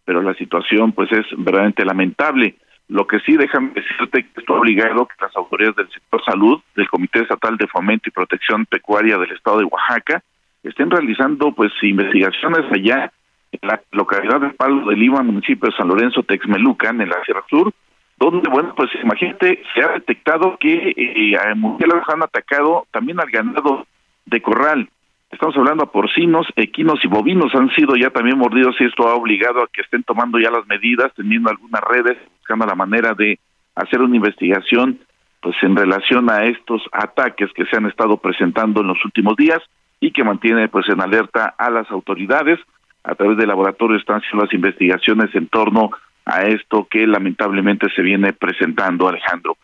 pero 0.05 0.23
la 0.23 0.33
situación 0.33 0.93
pues 0.93 1.11
es 1.11 1.27
verdaderamente 1.37 1.85
lamentable. 1.85 2.55
Lo 2.89 3.07
que 3.07 3.19
sí, 3.21 3.37
déjame 3.37 3.71
decirte 3.73 4.23
que 4.23 4.39
está 4.39 4.53
obligado 4.53 5.07
que 5.07 5.15
las 5.21 5.35
autoridades 5.35 5.75
del 5.77 5.89
sector 5.89 6.23
salud, 6.23 6.61
del 6.75 6.89
Comité 6.89 7.21
Estatal 7.21 7.57
de 7.57 7.67
Fomento 7.67 8.09
y 8.09 8.11
Protección 8.11 8.65
Pecuaria 8.65 9.17
del 9.17 9.31
Estado 9.31 9.59
de 9.59 9.65
Oaxaca, 9.65 10.21
estén 10.63 10.91
realizando 10.91 11.51
pues 11.53 11.71
investigaciones 11.81 12.71
allá 12.71 13.11
en 13.51 13.67
la 13.67 13.81
localidad 13.91 14.41
de 14.41 14.49
Palo 14.49 14.87
de 14.87 14.95
Lima, 14.95 15.21
municipio 15.21 15.69
de 15.69 15.75
San 15.75 15.87
Lorenzo, 15.87 16.23
Texmelucan, 16.23 16.99
en 17.01 17.09
la 17.09 17.23
Sierra 17.23 17.43
Sur, 17.49 17.71
donde, 18.17 18.49
bueno, 18.49 18.73
pues 18.75 18.89
imagínate, 19.01 19.61
se 19.73 19.83
ha 19.83 19.89
detectado 19.89 20.57
que 20.59 20.93
eh, 20.95 21.55
murciélagos 21.55 22.07
han 22.09 22.23
atacado 22.23 22.87
también 22.91 23.19
al 23.19 23.29
ganado 23.29 23.85
de 24.25 24.41
corral. 24.41 24.89
Estamos 25.33 25.57
hablando 25.57 25.83
a 25.83 25.91
porcinos, 25.91 26.45
equinos 26.55 26.99
y 27.03 27.07
bovinos 27.07 27.55
han 27.55 27.67
sido 27.71 27.95
ya 27.95 28.11
también 28.11 28.37
mordidos 28.37 28.75
y 28.79 28.83
esto 28.83 29.07
ha 29.07 29.15
obligado 29.15 29.63
a 29.63 29.67
que 29.67 29.81
estén 29.81 30.03
tomando 30.03 30.37
ya 30.37 30.51
las 30.51 30.67
medidas, 30.67 31.11
teniendo 31.15 31.49
algunas 31.49 31.81
redes, 31.81 32.19
buscando 32.37 32.67
la 32.67 32.75
manera 32.75 33.15
de 33.15 33.39
hacer 33.73 34.01
una 34.01 34.15
investigación 34.15 34.99
pues 35.41 35.55
en 35.63 35.75
relación 35.75 36.29
a 36.29 36.43
estos 36.45 36.83
ataques 36.91 37.49
que 37.55 37.65
se 37.65 37.75
han 37.75 37.87
estado 37.87 38.17
presentando 38.17 38.81
en 38.81 38.87
los 38.87 39.03
últimos 39.03 39.35
días 39.35 39.59
y 39.99 40.11
que 40.11 40.23
mantiene 40.23 40.67
pues 40.67 40.87
en 40.87 41.01
alerta 41.01 41.55
a 41.57 41.71
las 41.71 41.89
autoridades. 41.89 42.59
A 43.03 43.15
través 43.15 43.35
del 43.35 43.47
laboratorio 43.47 43.97
están 43.97 44.17
haciendo 44.17 44.45
las 44.45 44.53
investigaciones 44.53 45.33
en 45.33 45.47
torno 45.47 45.89
a 46.25 46.43
esto 46.43 46.87
que 46.89 47.07
lamentablemente 47.07 47.87
se 47.95 48.03
viene 48.03 48.33
presentando, 48.33 49.07
Alejandro. 49.07 49.57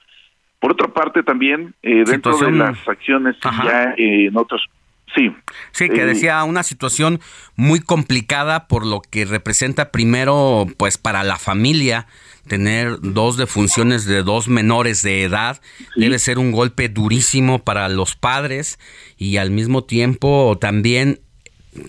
Por 0.59 0.71
otra 0.71 0.87
parte, 0.87 1.21
también 1.21 1.75
eh, 1.83 2.03
dentro 2.05 2.35
de 2.39 2.51
las 2.53 2.87
acciones 2.87 3.37
ya 3.63 3.93
eh, 3.95 4.25
en 4.25 4.35
otros 4.35 4.67
Sí. 5.15 5.35
Sí, 5.71 5.89
que 5.89 6.01
eh, 6.01 6.05
decía 6.05 6.43
una 6.43 6.63
situación 6.63 7.19
muy 7.55 7.79
complicada 7.79 8.67
por 8.67 8.85
lo 8.85 9.01
que 9.01 9.25
representa 9.25 9.91
primero, 9.91 10.67
pues 10.77 10.97
para 10.97 11.23
la 11.23 11.37
familia, 11.37 12.07
tener 12.47 12.99
dos 13.01 13.37
defunciones 13.37 14.05
de 14.05 14.23
dos 14.23 14.47
menores 14.47 15.01
de 15.03 15.23
edad 15.23 15.61
debe 15.95 16.19
ser 16.19 16.39
un 16.39 16.51
golpe 16.51 16.89
durísimo 16.89 17.59
para 17.59 17.87
los 17.89 18.15
padres 18.15 18.79
y 19.17 19.37
al 19.37 19.51
mismo 19.51 19.83
tiempo 19.83 20.57
también 20.59 21.21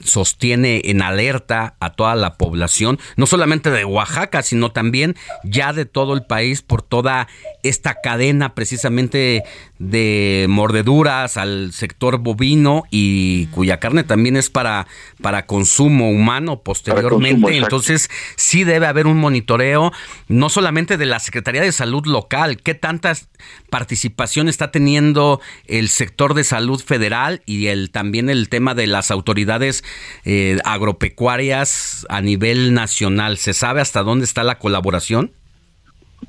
sostiene 0.05 0.83
en 0.85 1.03
alerta 1.03 1.75
a 1.81 1.91
toda 1.91 2.15
la 2.15 2.37
población, 2.37 2.99
no 3.17 3.27
solamente 3.27 3.71
de 3.71 3.85
Oaxaca, 3.85 4.43
sino 4.43 4.73
también 4.73 5.17
ya 5.45 5.73
de 5.73 5.85
todo 5.85 6.15
el 6.15 6.25
país 6.25 6.63
por 6.63 6.83
toda 6.83 7.29
esta 7.63 8.01
cadena 8.03 8.55
precisamente 8.55 9.45
de 9.79 10.47
mordeduras 10.49 11.37
al 11.37 11.73
sector 11.73 12.19
bovino 12.19 12.85
y 12.91 13.47
cuya 13.47 13.81
carne 13.81 14.05
también 14.05 14.37
es 14.37 14.51
para, 14.51 14.87
para 15.23 15.47
consumo 15.47 16.11
humano 16.11 16.63
posteriormente. 16.63 17.57
Entonces 17.57 18.11
sí 18.37 18.65
debe 18.65 18.87
haber 18.87 19.07
un 19.07 19.19
monitoreo, 19.19 19.93
no 20.29 20.49
solamente 20.49 20.97
de 20.97 21.07
la 21.07 21.19
Secretaría 21.19 21.63
de 21.63 21.73
Salud 21.73 22.07
local, 22.07 22.63
qué 22.63 22.75
tanta 22.75 23.15
participación 23.71 24.49
está 24.49 24.71
teniendo 24.71 25.41
el 25.67 25.89
sector 25.89 26.35
de 26.35 26.45
salud 26.45 26.83
federal 26.83 27.43
y 27.47 27.67
el 27.67 27.91
también 27.91 28.29
el 28.29 28.49
tema 28.49 28.75
de 28.75 28.87
las 28.87 29.11
autoridades 29.11 29.80
eh, 30.25 30.59
agropecuarias 30.65 32.07
a 32.09 32.21
nivel 32.21 32.75
nacional. 32.75 33.37
¿Se 33.37 33.53
sabe 33.53 33.81
hasta 33.81 34.03
dónde 34.03 34.25
está 34.25 34.45
la 34.45 34.59
colaboración? 34.59 35.33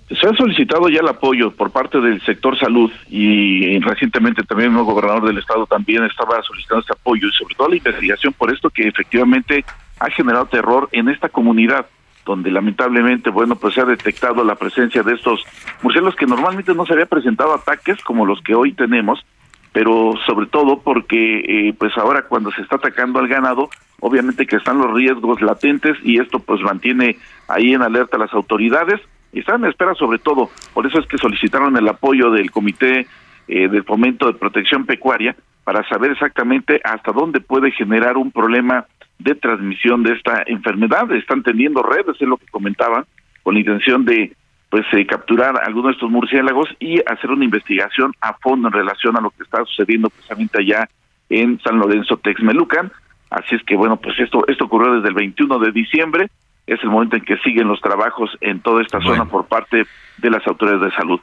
Se 0.10 0.28
ha 0.28 0.34
solicitado 0.36 0.90
ya 0.90 1.00
el 1.00 1.08
apoyo 1.08 1.52
por 1.52 1.72
parte 1.72 2.00
del 2.00 2.22
sector 2.22 2.58
salud 2.58 2.92
y 3.10 3.80
recientemente 3.80 4.44
también 4.44 4.76
el 4.76 4.84
gobernador 4.84 5.28
del 5.28 5.38
estado 5.38 5.66
también 5.66 6.04
estaba 6.04 6.42
solicitando 6.44 6.82
este 6.82 6.94
apoyo 6.94 7.28
y 7.28 7.32
sobre 7.32 7.56
todo 7.56 7.70
la 7.70 7.78
investigación 7.78 8.34
por 8.34 8.54
esto 8.54 8.70
que 8.70 8.88
efectivamente 8.88 9.64
ha 10.00 10.10
generado 10.10 10.46
terror 10.48 10.90
en 10.92 11.10
esta 11.10 11.30
comunidad 11.30 11.86
donde 12.26 12.52
lamentablemente, 12.52 13.30
bueno, 13.30 13.56
pues 13.56 13.74
se 13.74 13.82
ha 13.82 13.86
detectado 13.86 14.44
la 14.44 14.56
presencia 14.56 15.04
de 15.04 15.14
estos 15.14 15.44
murciélagos 15.82 16.16
que 16.16 16.26
normalmente 16.26 16.74
no 16.74 16.86
se 16.86 16.94
había 16.94 17.06
presentado 17.06 17.54
ataques 17.54 18.02
como 18.04 18.26
los 18.26 18.42
que 18.42 18.54
hoy 18.54 18.74
tenemos, 18.74 19.26
pero 19.72 20.14
sobre 20.26 20.48
todo 20.48 20.82
porque 20.82 21.40
eh, 21.40 21.74
pues 21.78 21.98
ahora 21.98 22.24
cuando 22.24 22.52
se 22.52 22.62
está 22.62 22.76
atacando 22.76 23.20
al 23.20 23.28
ganado, 23.28 23.70
obviamente 24.00 24.46
que 24.46 24.58
están 24.58 24.80
los 24.80 24.94
riesgos 24.94 25.42
latentes 25.42 25.98
y 26.04 26.20
esto 26.20 26.40
pues 26.40 26.62
mantiene 26.62 27.18
ahí 27.48 27.74
en 27.74 27.82
alerta 27.82 28.18
a 28.18 28.20
las 28.20 28.34
autoridades 28.34 29.00
y 29.32 29.40
están 29.40 29.64
en 29.64 29.70
espera 29.70 29.96
sobre 29.96 30.20
todo, 30.20 30.50
por 30.74 30.86
eso 30.86 31.00
es 31.00 31.08
que 31.08 31.18
solicitaron 31.18 31.78
el 31.78 31.88
apoyo 31.88 32.32
del 32.32 32.52
Comité 32.52 33.08
eh, 33.48 33.68
del 33.70 33.84
Fomento 33.84 34.28
de 34.28 34.34
Protección 34.34 34.86
Pecuaria 34.86 35.36
para 35.64 35.88
saber 35.88 36.12
exactamente 36.12 36.82
hasta 36.84 37.12
dónde 37.12 37.40
puede 37.40 37.72
generar 37.72 38.18
un 38.18 38.32
problema 38.32 38.86
de 39.20 39.36
transmisión 39.36 40.04
de 40.04 40.14
esta 40.14 40.44
enfermedad. 40.48 41.12
Están 41.12 41.44
tendiendo 41.44 41.84
redes, 41.84 42.16
es 42.20 42.28
lo 42.28 42.38
que 42.38 42.48
comentaban, 42.48 43.06
con 43.44 43.54
la 43.54 43.60
intención 43.60 44.06
de 44.06 44.34
pues 44.72 44.86
eh, 44.94 45.06
capturar 45.06 45.62
algunos 45.64 45.90
de 45.90 45.94
estos 45.96 46.10
murciélagos 46.10 46.70
y 46.80 47.00
hacer 47.06 47.30
una 47.30 47.44
investigación 47.44 48.14
a 48.22 48.34
fondo 48.36 48.70
en 48.70 48.74
relación 48.74 49.18
a 49.18 49.22
lo 49.22 49.30
que 49.30 49.44
está 49.44 49.64
sucediendo 49.66 50.10
precisamente 50.10 50.62
allá 50.62 50.90
en 51.30 51.60
San 51.60 51.78
Lorenzo 51.78 52.18
Texmelucan. 52.18 52.90
Así 53.30 53.56
es 53.56 53.64
que 53.64 53.76
bueno, 53.76 53.98
pues 53.98 54.18
esto 54.18 54.48
esto 54.48 54.66
ocurrió 54.66 54.94
desde 54.94 55.10
el 55.10 55.14
21 55.14 55.60
de 55.60 55.72
diciembre, 55.74 56.30
es 56.68 56.82
el 56.84 56.90
momento 56.90 57.18
en 57.18 57.24
que 57.24 57.38
siguen 57.40 57.68
los 57.68 57.82
trabajos 57.82 58.38
en 58.40 58.62
toda 58.62 58.82
esta 58.82 59.02
zona 59.02 59.26
por 59.26 59.46
parte 59.46 59.86
de 60.18 60.30
las 60.30 60.46
autoridades 60.48 60.84
de 60.84 60.96
salud. 60.96 61.20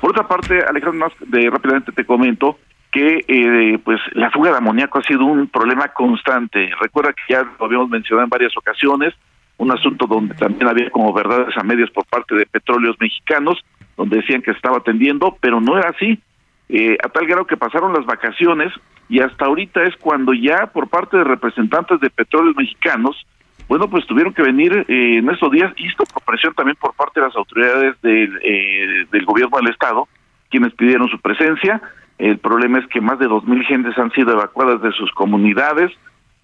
Por 0.00 0.10
otra 0.10 0.26
parte, 0.26 0.58
Alejandro, 0.68 0.98
más 0.98 1.12
de 1.20 1.48
rápidamente 1.48 1.92
te 1.92 2.04
comento 2.04 2.58
que 2.90 3.24
eh, 3.28 3.78
pues 3.84 4.00
la 4.14 4.30
fuga 4.32 4.50
de 4.50 4.56
amoníaco 4.56 4.98
ha 4.98 5.02
sido 5.02 5.24
un 5.24 5.46
problema 5.46 5.88
constante. 5.88 6.70
Recuerda 6.80 7.12
que 7.12 7.32
ya 7.32 7.42
lo 7.42 7.66
habíamos 7.66 7.90
mencionado 7.90 8.24
en 8.24 8.30
varias 8.30 8.56
ocasiones, 8.56 9.14
un 9.58 9.72
asunto 9.72 10.06
donde 10.06 10.34
también 10.34 10.68
había 10.68 10.90
como 10.90 11.12
verdades 11.12 11.56
a 11.56 11.64
medias 11.64 11.90
por 11.90 12.06
parte 12.06 12.34
de 12.34 12.46
petróleos 12.46 12.96
mexicanos, 12.98 13.58
donde 13.96 14.18
decían 14.18 14.42
que 14.42 14.52
estaba 14.52 14.78
atendiendo, 14.78 15.36
pero 15.40 15.60
no 15.60 15.76
era 15.76 15.90
así. 15.90 16.18
Eh, 16.68 16.96
a 17.04 17.08
tal 17.08 17.26
grado 17.26 17.46
que 17.46 17.56
pasaron 17.56 17.92
las 17.92 18.06
vacaciones 18.06 18.72
y 19.08 19.20
hasta 19.20 19.46
ahorita 19.46 19.82
es 19.84 19.96
cuando 19.96 20.32
ya 20.32 20.66
por 20.66 20.88
parte 20.88 21.16
de 21.16 21.24
representantes 21.24 21.98
de 22.00 22.10
petróleos 22.10 22.56
mexicanos, 22.56 23.26
bueno, 23.68 23.88
pues 23.88 24.06
tuvieron 24.06 24.32
que 24.32 24.42
venir 24.42 24.84
eh, 24.88 25.18
en 25.18 25.28
estos 25.28 25.50
días, 25.50 25.72
y 25.76 25.88
esto 25.88 26.04
por 26.12 26.22
presión 26.22 26.54
también 26.54 26.76
por 26.80 26.94
parte 26.94 27.20
de 27.20 27.26
las 27.26 27.36
autoridades 27.36 28.00
del, 28.00 28.38
eh, 28.42 29.06
del 29.10 29.24
gobierno 29.24 29.58
del 29.58 29.70
Estado, 29.70 30.08
quienes 30.50 30.72
pidieron 30.74 31.08
su 31.08 31.18
presencia. 31.20 31.80
El 32.16 32.38
problema 32.38 32.78
es 32.78 32.86
que 32.86 33.00
más 33.00 33.18
de 33.18 33.26
dos 33.26 33.44
mil 33.44 33.62
gentes 33.64 33.96
han 33.98 34.10
sido 34.12 34.32
evacuadas 34.32 34.80
de 34.82 34.92
sus 34.92 35.10
comunidades, 35.12 35.90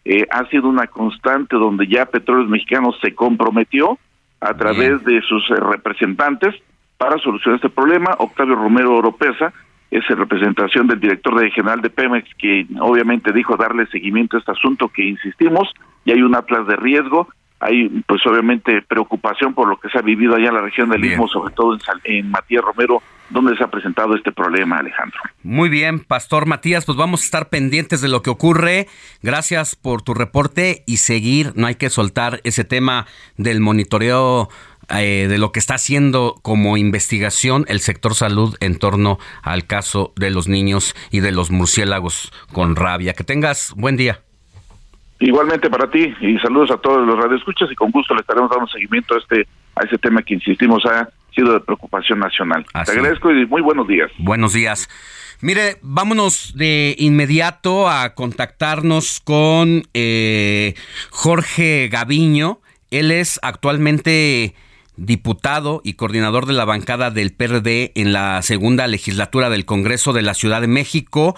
eh, 0.05 0.27
ha 0.31 0.47
sido 0.49 0.69
una 0.69 0.87
constante 0.87 1.57
donde 1.57 1.87
ya 1.87 2.07
Petróleos 2.07 2.49
Mexicanos 2.49 2.99
se 3.03 3.15
comprometió 3.15 3.99
a 4.41 4.55
través 4.55 5.03
de 5.05 5.23
sus 5.23 5.43
eh, 5.51 5.55
representantes 5.57 6.55
para 6.99 7.19
solucionar 7.19 7.57
este 7.57 7.71
problema. 7.71 8.15
Octavio 8.19 8.55
Romero 8.55 8.95
Oropesa 8.95 9.53
es 9.91 10.05
en 10.11 10.17
representación 10.19 10.87
del 10.87 11.01
director 11.01 11.41
de 11.41 11.51
general 11.51 11.81
de 11.81 11.91
Pemex, 11.91 12.29
que 12.37 12.67
obviamente 12.81 13.33
dijo 13.33 13.57
darle 13.57 13.87
seguimiento 13.87 14.37
a 14.37 14.41
este 14.41 14.53
asunto 14.53 14.89
que 14.89 15.05
insistimos, 15.05 15.73
y 16.05 16.13
hay 16.13 16.21
un 16.21 16.35
atlas 16.35 16.67
de 16.67 16.77
riesgo, 16.77 17.29
hay 17.61 17.89
pues 18.07 18.27
obviamente 18.27 18.83
preocupación 18.83 19.55
por 19.55 19.69
lo 19.69 19.79
que 19.79 19.89
se 19.89 19.99
ha 19.99 20.03
vivido 20.03 20.35
allá 20.35 20.49
en 20.49 20.55
la 20.55 20.63
región 20.63 20.91
del 20.91 21.05
Istmo, 21.05 21.29
sobre 21.29 21.55
todo 21.55 21.75
en, 21.75 21.81
en 22.05 22.31
Matías 22.31 22.65
Romero, 22.65 23.03
donde 23.31 23.57
se 23.57 23.65
ha 23.65 23.69
presentado 23.69 24.15
este 24.15 24.33
problema, 24.33 24.77
Alejandro. 24.77 25.19
Muy 25.43 25.69
bien, 25.69 26.01
Pastor 26.01 26.47
Matías, 26.47 26.85
pues 26.85 26.97
vamos 26.97 27.23
a 27.23 27.25
estar 27.25 27.49
pendientes 27.49 28.01
de 28.01 28.09
lo 28.09 28.23
que 28.23 28.31
ocurre. 28.31 28.87
Gracias 29.23 29.77
por 29.77 30.03
tu 30.03 30.15
reporte 30.15 30.83
y 30.87 30.99
seguir, 30.99 31.53
no 31.57 31.67
hay 31.67 31.75
que 31.77 31.91
soltar 31.91 32.41
ese 32.45 32.65
tema 32.65 33.07
del 33.37 33.61
monitoreo 33.61 34.49
eh, 34.91 35.27
de 35.29 35.39
lo 35.39 35.51
que 35.51 35.61
está 35.61 35.77
haciendo 35.77 36.35
como 36.43 36.77
investigación 36.77 37.65
el 37.69 37.81
sector 37.81 38.15
salud 38.15 38.55
en 38.61 38.79
torno 38.79 39.19
al 39.43 39.67
caso 39.67 40.13
de 40.17 40.31
los 40.31 40.47
niños 40.47 40.95
y 41.11 41.21
de 41.21 41.33
los 41.33 41.51
murciélagos 41.51 42.33
con 42.53 42.77
rabia. 42.77 43.15
Que 43.15 43.25
tengas 43.25 43.73
buen 43.77 43.97
día. 43.97 44.21
Igualmente 45.21 45.71
para 45.71 45.91
ti 45.91 46.15
y 46.21 46.39
saludos 46.39 46.71
a 46.71 46.77
todos 46.77 47.07
los 47.07 47.17
radioescuchas 47.17 47.71
y 47.73 47.75
con 47.75 47.91
gusto 47.91 48.15
le 48.15 48.21
estaremos 48.21 48.51
dando 48.51 48.67
seguimiento 48.67 49.15
a 49.15 49.19
este 49.19 49.47
a 49.77 49.85
ese 49.85 49.99
tema 49.99 50.23
que 50.23 50.35
insistimos 50.35 50.85
ha 50.85 51.09
sido 51.35 51.53
de 51.53 51.61
preocupación 51.61 52.21
nacional. 52.21 52.65
Te 52.85 52.93
agradezco 52.93 53.31
y 53.31 53.47
muy 53.47 53.63
buenos 53.63 53.89
días. 53.89 54.11
Buenos 54.19 54.53
días. 54.53 54.89
Mire, 55.41 55.77
vámonos 55.83 56.55
de 56.57 56.95
inmediato 56.99 57.89
a 57.89 58.15
contactarnos 58.15 59.21
con 59.21 59.83
eh, 59.93 60.75
Jorge 61.11 61.89
Gaviño. 61.91 62.61
Él 62.91 63.11
es 63.11 63.41
actualmente 63.43 64.55
diputado 64.97 65.81
y 65.85 65.95
coordinador 65.95 66.47
de 66.47 66.53
la 66.53 66.65
bancada 66.65 67.11
del 67.11 67.33
PRD 67.33 67.93
en 67.95 68.13
la 68.13 68.43
segunda 68.43 68.87
legislatura 68.87 69.51
del 69.51 69.65
Congreso 69.65 70.13
de 70.13 70.23
la 70.23 70.35
Ciudad 70.35 70.61
de 70.61 70.69
México 70.69 71.35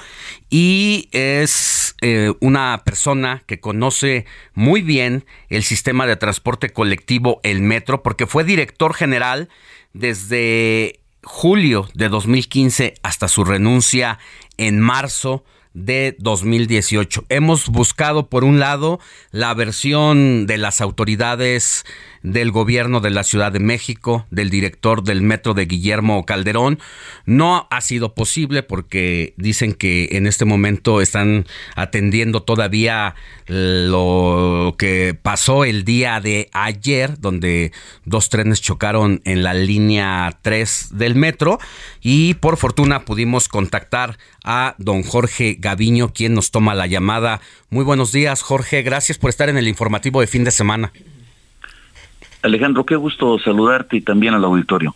y 0.51 1.09
es 1.13 1.97
eh, 2.03 2.33
una 2.41 2.83
persona 2.85 3.43
que 3.47 3.61
conoce 3.61 4.27
muy 4.55 4.83
bien 4.83 5.25
el 5.49 5.63
sistema 5.63 6.07
de 6.07 6.17
transporte 6.17 6.71
colectivo, 6.71 7.41
el 7.43 7.63
metro, 7.63 8.03
porque 8.03 8.27
fue 8.27 8.45
director 8.45 8.95
general 8.95 9.49
desde 9.95 11.01
julio 11.23 11.89
de 11.95 12.09
2015 12.09 12.95
hasta 13.03 13.29
su 13.29 13.45
renuncia 13.45 14.19
en 14.59 14.81
marzo 14.81 15.45
de 15.77 16.17
2018. 16.19 17.27
Hemos 17.29 17.69
buscado, 17.69 18.29
por 18.31 18.45
un 18.45 18.59
lado, 18.59 18.99
la 19.31 19.53
versión 19.53 20.47
de 20.47 20.57
las 20.57 20.81
autoridades 20.81 21.85
del 22.23 22.51
gobierno 22.51 23.01
de 23.01 23.11
la 23.11 23.23
Ciudad 23.23 23.53
de 23.53 23.61
México, 23.61 24.27
del 24.31 24.51
director 24.51 25.05
del 25.05 25.23
metro 25.23 25.55
de 25.55 25.67
Guillermo 25.67 26.25
Calderón. 26.25 26.81
No 27.25 27.69
ha 27.71 27.81
sido 27.83 28.15
posible 28.15 28.65
porque 28.65 29.35
dicen 29.37 29.75
que 29.75 30.09
en 30.13 30.27
este 30.27 30.45
momento 30.45 31.01
están 31.01 31.47
atendiendo 31.77 32.43
todavía 32.43 33.15
lo 33.47 34.75
que 34.77 35.17
pasó 35.21 35.65
el 35.65 35.85
día 35.85 36.21
de 36.21 36.49
ayer, 36.53 37.21
donde 37.21 37.71
dos 38.05 38.29
trenes 38.29 38.61
chocaron 38.61 39.21
en 39.25 39.45
la 39.45 39.55
línea 39.55 40.39
3 40.43 40.89
del 40.95 41.15
metro 41.15 41.61
y 42.01 42.35
por 42.35 42.57
fortuna 42.57 43.05
pudimos 43.05 43.47
contactar 43.47 44.19
a 44.43 44.75
don 44.79 45.03
Jorge 45.03 45.57
Gaviño, 45.67 46.13
quien 46.13 46.33
nos 46.33 46.53
toma 46.53 46.77
la 46.77 46.87
llamada. 46.87 47.41
Muy 47.71 47.85
buenos 47.85 48.13
días, 48.13 48.41
Jorge. 48.43 48.83
Gracias 48.83 49.19
por 49.19 49.31
estar 49.31 49.49
en 49.49 49.59
el 49.59 49.67
informativo 49.67 50.21
de 50.21 50.29
fin 50.29 50.45
de 50.45 50.53
semana. 50.53 50.93
Alejandro, 52.43 52.87
qué 52.87 52.95
gusto 52.95 53.37
saludarte 53.41 53.97
y 53.97 54.01
también 54.01 54.35
al 54.35 54.45
auditorio. 54.45 54.95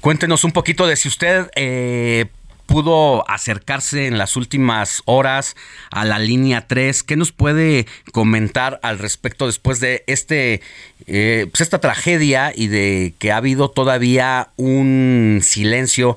Cuéntenos 0.00 0.42
un 0.42 0.50
poquito 0.50 0.88
de 0.88 0.96
si 0.96 1.06
usted 1.06 1.48
eh, 1.54 2.26
pudo 2.66 3.28
acercarse 3.30 4.08
en 4.08 4.18
las 4.18 4.36
últimas 4.36 5.02
horas 5.04 5.54
a 5.92 6.04
la 6.04 6.18
línea 6.18 6.66
3. 6.66 7.04
¿Qué 7.04 7.16
nos 7.16 7.30
puede 7.30 7.86
comentar 8.10 8.80
al 8.82 8.98
respecto 8.98 9.46
después 9.46 9.78
de 9.78 10.02
este, 10.08 10.60
eh, 11.06 11.46
pues 11.52 11.60
esta 11.60 11.78
tragedia 11.78 12.52
y 12.54 12.66
de 12.66 13.14
que 13.20 13.30
ha 13.30 13.36
habido 13.36 13.70
todavía 13.70 14.48
un 14.56 15.38
silencio, 15.42 16.16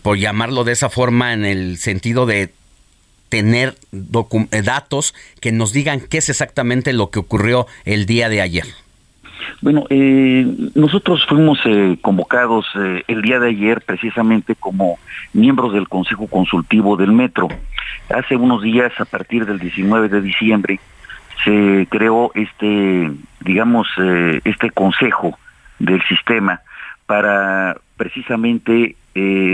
por 0.00 0.16
llamarlo 0.16 0.64
de 0.64 0.72
esa 0.72 0.88
forma, 0.88 1.34
en 1.34 1.44
el 1.44 1.76
sentido 1.76 2.24
de 2.24 2.52
tener 3.36 3.74
datos 4.64 5.14
que 5.42 5.52
nos 5.52 5.72
digan 5.74 6.00
qué 6.00 6.18
es 6.18 6.30
exactamente 6.30 6.94
lo 6.94 7.10
que 7.10 7.18
ocurrió 7.18 7.66
el 7.84 8.06
día 8.06 8.30
de 8.30 8.40
ayer? 8.40 8.64
Bueno, 9.60 9.84
eh, 9.90 10.46
nosotros 10.74 11.24
fuimos 11.28 11.58
eh, 11.66 11.98
convocados 12.00 12.66
eh, 12.76 13.04
el 13.08 13.20
día 13.20 13.38
de 13.38 13.50
ayer 13.50 13.82
precisamente 13.82 14.54
como 14.54 14.98
miembros 15.34 15.74
del 15.74 15.88
Consejo 15.88 16.26
Consultivo 16.26 16.96
del 16.96 17.12
Metro. 17.12 17.48
Hace 18.14 18.36
unos 18.36 18.62
días, 18.62 18.92
a 18.98 19.04
partir 19.04 19.44
del 19.44 19.58
19 19.58 20.08
de 20.08 20.22
diciembre, 20.22 20.80
se 21.44 21.86
creó 21.90 22.30
este, 22.34 23.10
digamos, 23.40 23.86
este 24.44 24.70
consejo 24.70 25.38
del 25.78 26.00
sistema 26.08 26.60
para 27.04 27.76
precisamente 27.98 28.96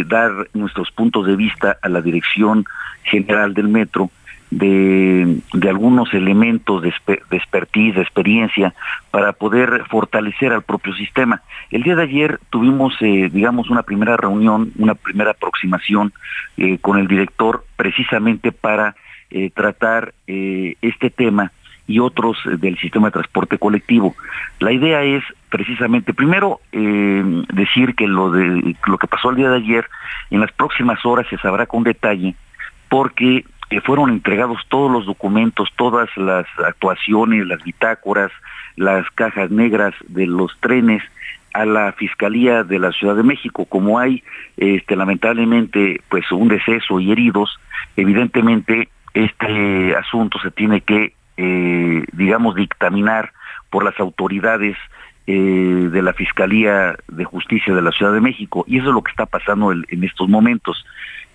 dar 0.07 0.31
nuestros 0.55 0.91
puntos 0.93 1.27
de 1.27 1.37
vista 1.37 1.79
a 1.83 1.89
la 1.89 2.01
Dirección 2.01 2.65
General 3.05 3.55
del 3.55 3.69
Metro 3.69 4.11
de, 4.53 5.41
algunos 5.69 6.13
elementos 6.13 6.83
de, 6.83 6.93
de, 7.07 7.37
expertise, 7.37 7.95
de 7.95 8.03
experiencia, 8.03 8.75
para 9.11 9.33
poder 9.33 9.85
fortalecer 9.89 10.53
al 10.53 10.63
propio 10.63 10.95
sistema. 10.95 11.43
El 11.71 11.83
día 11.83 11.97
de 11.97 12.03
ayer 12.03 12.39
tuvimos, 12.51 12.95
eh, 13.01 13.31
digamos, 13.33 13.71
una 13.71 13.83
primera 13.83 14.17
reunión, 14.17 14.73
una 14.77 14.95
primera 14.95 15.31
aproximación 15.31 16.13
eh, 16.59 16.79
con 16.79 16.99
el 16.99 17.09
director 17.09 17.65
precisamente 17.77 18.53
para 18.53 18.95
eh, 19.31 19.51
tratar 19.51 20.13
este 20.27 21.11
tema 21.11 21.53
y 21.87 21.99
otros 21.99 22.39
del 22.45 22.79
sistema 22.79 23.09
de 23.09 23.13
transporte 23.13 23.59
colectivo. 23.59 24.15
La 24.61 24.73
idea 24.73 25.03
es 25.03 25.25
precisamente, 25.49 26.15
primero, 26.15 26.61
decir 26.73 27.95
que 27.95 28.07
lo, 28.07 28.31
de, 28.31 28.77
lo 28.87 28.99
que 28.99 29.07
pasó 29.07 29.31
el 29.31 29.37
día 29.37 29.51
de 29.51 29.57
ayer, 29.57 29.87
en 30.31 30.41
las 30.41 30.53
próximas 30.53 31.05
horas 31.05 31.27
se 31.29 31.37
sabrá 31.39 31.67
con 31.67 31.83
detalle, 31.83 32.35
porque 32.93 33.47
fueron 33.87 34.11
entregados 34.11 34.59
todos 34.69 34.93
los 34.93 35.07
documentos, 35.07 35.71
todas 35.77 36.11
las 36.15 36.45
actuaciones, 36.63 37.47
las 37.47 37.65
bitácoras, 37.65 38.31
las 38.77 39.11
cajas 39.13 39.51
negras 39.51 39.95
de 40.09 40.27
los 40.27 40.55
trenes 40.61 41.03
a 41.55 41.65
la 41.65 41.93
Fiscalía 41.93 42.65
de 42.65 42.79
la 42.79 42.93
Ciudad 42.93 43.17
de 43.17 43.23
México. 43.23 43.65
Como 43.65 43.99
hay 43.99 44.23
este, 44.59 44.95
lamentablemente 44.95 46.03
pues 46.11 46.31
un 46.33 46.49
deceso 46.49 47.01
y 47.01 47.13
heridos, 47.13 47.59
evidentemente 47.97 48.91
este 49.15 49.97
asunto 49.97 50.39
se 50.41 50.51
tiene 50.51 50.83
que, 50.83 51.15
eh, 51.39 52.05
digamos, 52.13 52.57
dictaminar 52.57 53.33
por 53.71 53.85
las 53.85 53.99
autoridades 53.99 54.77
eh, 55.29 55.89
de 55.93 56.03
la 56.03 56.13
Fiscalía 56.13 56.97
de 57.07 57.25
Justicia 57.25 57.73
de 57.73 57.81
la 57.81 57.93
Ciudad 57.93 58.13
de 58.13 58.21
México. 58.21 58.65
Y 58.67 58.79
eso 58.79 58.89
es 58.89 58.95
lo 58.95 59.03
que 59.03 59.13
está 59.13 59.25
pasando 59.25 59.71
en, 59.71 60.05
estos 60.05 60.29
momentos. 60.29 60.85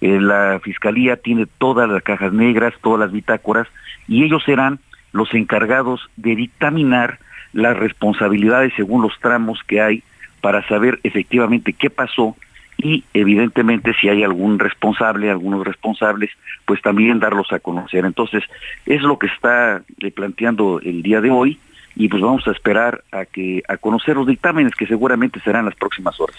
Eh, 0.02 0.19
la 0.19 0.60
Fiscalía 0.64 1.18
tiene 1.18 1.48
todas 1.57 1.90
las 1.90 2.03
cajas 2.03 2.34
negras, 2.34 2.74
todas 2.82 2.99
las 2.99 3.11
bitácoras, 3.11 3.68
y 4.07 4.24
ellos 4.24 4.44
serán 4.44 4.80
los 5.11 5.34
encargados 5.34 6.10
de 6.15 6.36
dictaminar 6.36 7.19
las 7.53 7.78
responsabilidades 7.78 8.74
según 8.76 9.02
los 9.02 9.18
tramos 9.19 9.60
que 9.68 9.82
hay 9.82 10.03
para 10.41 10.68
saber 10.68 10.99
efectivamente 11.03 11.74
qué 11.74 11.90
pasó 11.90 12.36
y 12.78 13.03
evidentemente 13.14 13.94
si 13.99 14.07
hay 14.07 14.24
algún 14.24 14.60
responsable, 14.60 15.32
algunos 15.32 15.65
responsables, 15.65 16.30
pues 16.65 16.82
también 16.82 17.19
darlos 17.19 17.52
a 17.52 17.60
conocer. 17.60 18.06
Entonces, 18.06 18.44
es 18.86 19.02
lo 19.02 19.18
que 19.18 19.28
está 19.28 19.82
eh, 19.99 20.11
planteando 20.11 20.80
el 20.82 21.02
día 21.02 21.19
de 21.22 21.32
hoy 21.32 21.60
y 21.99 22.07
pues 22.10 22.22
vamos 22.22 22.48
a 22.48 22.52
esperar 22.52 23.03
a 23.11 23.26
que 23.26 23.64
a 23.68 23.78
conocer 23.78 24.15
los 24.15 24.28
dictámenes 24.28 24.74
que 24.76 24.86
seguramente 24.86 25.40
serán 25.41 25.65
las 25.65 25.76
próximas 25.76 26.19
horas. 26.19 26.36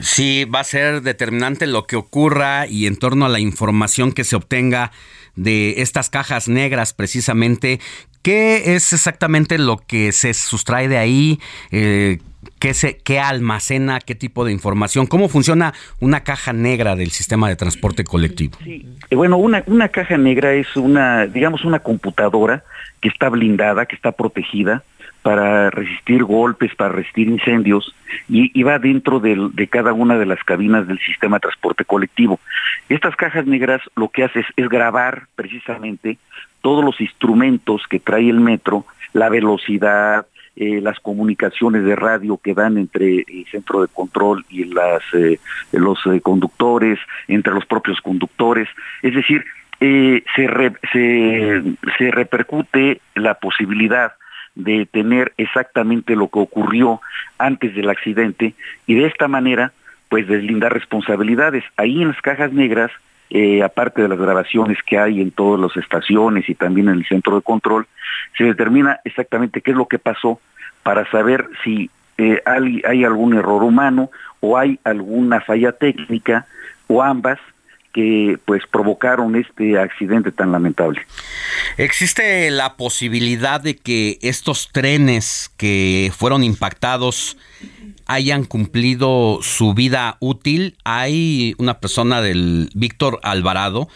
Sí, 0.00 0.44
va 0.44 0.60
a 0.60 0.64
ser 0.64 1.02
determinante 1.02 1.66
lo 1.68 1.86
que 1.86 1.94
ocurra 1.94 2.66
y 2.66 2.86
en 2.86 2.96
torno 2.96 3.24
a 3.24 3.28
la 3.28 3.38
información 3.38 4.12
que 4.12 4.24
se 4.24 4.34
obtenga 4.34 4.90
de 5.36 5.82
estas 5.82 6.10
cajas 6.10 6.48
negras 6.48 6.92
precisamente. 6.92 7.78
¿Qué 8.22 8.74
es 8.74 8.92
exactamente 8.92 9.56
lo 9.56 9.76
que 9.76 10.10
se 10.10 10.34
sustrae 10.34 10.88
de 10.88 10.98
ahí? 10.98 11.38
Eh, 11.70 12.18
¿Qué, 12.58 12.74
se, 12.74 12.96
¿Qué 12.96 13.20
almacena? 13.20 14.00
¿Qué 14.00 14.16
tipo 14.16 14.44
de 14.44 14.50
información? 14.50 15.06
¿Cómo 15.06 15.28
funciona 15.28 15.74
una 16.00 16.24
caja 16.24 16.52
negra 16.52 16.96
del 16.96 17.12
sistema 17.12 17.48
de 17.48 17.54
transporte 17.54 18.02
colectivo? 18.02 18.58
Sí, 18.64 18.84
eh, 19.10 19.14
bueno, 19.14 19.36
una, 19.36 19.62
una 19.66 19.90
caja 19.90 20.18
negra 20.18 20.54
es 20.54 20.76
una, 20.76 21.26
digamos, 21.26 21.64
una 21.64 21.78
computadora 21.78 22.64
que 23.00 23.08
está 23.08 23.28
blindada, 23.28 23.86
que 23.86 23.96
está 23.96 24.12
protegida 24.12 24.82
para 25.22 25.70
resistir 25.70 26.24
golpes, 26.24 26.74
para 26.74 26.90
resistir 26.90 27.28
incendios, 27.28 27.94
y, 28.28 28.62
va 28.62 28.78
dentro 28.78 29.20
de, 29.20 29.68
cada 29.70 29.92
una 29.92 30.16
de 30.16 30.26
las 30.26 30.42
cabinas 30.44 30.86
del 30.86 30.98
sistema 31.00 31.36
de 31.36 31.40
transporte 31.40 31.84
colectivo. 31.84 32.40
Estas 32.88 33.16
cajas 33.16 33.46
negras 33.46 33.82
lo 33.96 34.08
que 34.08 34.24
hace 34.24 34.44
es 34.56 34.68
grabar 34.68 35.26
precisamente 35.34 36.18
todos 36.62 36.84
los 36.84 37.00
instrumentos 37.00 37.82
que 37.88 38.00
trae 38.00 38.30
el 38.30 38.40
metro, 38.40 38.86
la 39.12 39.28
velocidad, 39.28 40.26
eh, 40.56 40.80
las 40.80 40.98
comunicaciones 40.98 41.84
de 41.84 41.94
radio 41.94 42.36
que 42.38 42.54
dan 42.54 42.78
entre 42.78 43.18
el 43.28 43.46
centro 43.50 43.82
de 43.82 43.88
control 43.88 44.44
y 44.48 44.64
las, 44.64 45.02
eh, 45.12 45.38
los 45.72 45.98
eh, 46.06 46.20
conductores, 46.20 46.98
entre 47.28 47.52
los 47.54 47.64
propios 47.66 48.00
conductores. 48.00 48.68
Es 49.02 49.14
decir, 49.14 49.44
se, 49.78 50.24
se, 50.92 52.10
repercute 52.10 53.00
la 53.14 53.34
posibilidad 53.34 54.12
de 54.54 54.86
tener 54.86 55.32
exactamente 55.36 56.16
lo 56.16 56.28
que 56.28 56.40
ocurrió 56.40 57.00
antes 57.38 57.74
del 57.74 57.90
accidente 57.90 58.54
y 58.86 58.94
de 58.94 59.06
esta 59.06 59.28
manera 59.28 59.72
pues 60.08 60.26
deslindar 60.26 60.72
responsabilidades. 60.72 61.64
Ahí 61.76 62.02
en 62.02 62.08
las 62.08 62.20
cajas 62.22 62.52
negras, 62.52 62.90
aparte 63.62 64.02
de 64.02 64.08
las 64.08 64.18
grabaciones 64.18 64.78
que 64.84 64.98
hay 64.98 65.20
en 65.20 65.30
todas 65.30 65.60
las 65.60 65.76
estaciones 65.76 66.48
y 66.48 66.54
también 66.54 66.88
en 66.88 66.94
el 66.94 67.06
centro 67.06 67.36
de 67.36 67.42
control, 67.42 67.86
se 68.36 68.44
determina 68.44 68.98
exactamente 69.04 69.60
qué 69.60 69.72
es 69.72 69.76
lo 69.76 69.86
que 69.86 69.98
pasó 69.98 70.40
para 70.82 71.08
saber 71.10 71.46
si 71.62 71.90
eh, 72.16 72.42
hay 72.44 73.04
algún 73.04 73.34
error 73.34 73.62
humano 73.62 74.10
o 74.40 74.58
hay 74.58 74.80
alguna 74.82 75.40
falla 75.40 75.70
técnica 75.70 76.46
o 76.88 77.02
ambas 77.02 77.38
que 77.92 78.38
pues 78.44 78.62
provocaron 78.70 79.36
este 79.36 79.78
accidente 79.78 80.32
tan 80.32 80.52
lamentable. 80.52 81.00
¿Existe 81.76 82.50
la 82.50 82.76
posibilidad 82.76 83.60
de 83.60 83.76
que 83.76 84.18
estos 84.22 84.70
trenes 84.72 85.50
que 85.56 86.12
fueron 86.16 86.44
impactados 86.44 87.36
hayan 88.06 88.44
cumplido 88.44 89.38
su 89.42 89.74
vida 89.74 90.16
útil? 90.20 90.76
Hay 90.84 91.54
una 91.58 91.80
persona 91.80 92.20
del 92.20 92.70
Víctor 92.74 93.20
Alvarado 93.22 93.88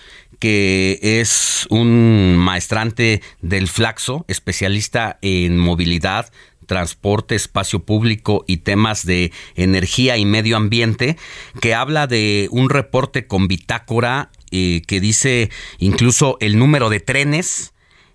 que 0.43 0.99
es 1.01 1.69
un 1.71 2.37
maestrante 2.37 3.23
del 3.43 3.69
Flaxo, 3.69 4.25
especialista 4.27 5.19
en 5.23 5.57
movilidad, 5.57 6.33
transporte, 6.73 7.35
espacio 7.35 7.81
público 7.81 8.47
y 8.47 8.59
temas 8.59 9.05
de 9.05 9.31
energía 9.57 10.17
y 10.17 10.25
medio 10.25 10.57
ambiente, 10.57 11.19
que 11.61 11.75
habla 11.75 12.07
de 12.07 12.49
un 12.51 12.71
reporte 12.71 13.27
con 13.27 13.47
bitácora 13.47 14.31
eh, 14.51 14.81
que 14.87 14.99
dice 14.99 15.51
incluso 15.79 16.39
el 16.41 16.59
número 16.59 16.89
de 16.89 17.01
trenes 17.01 17.73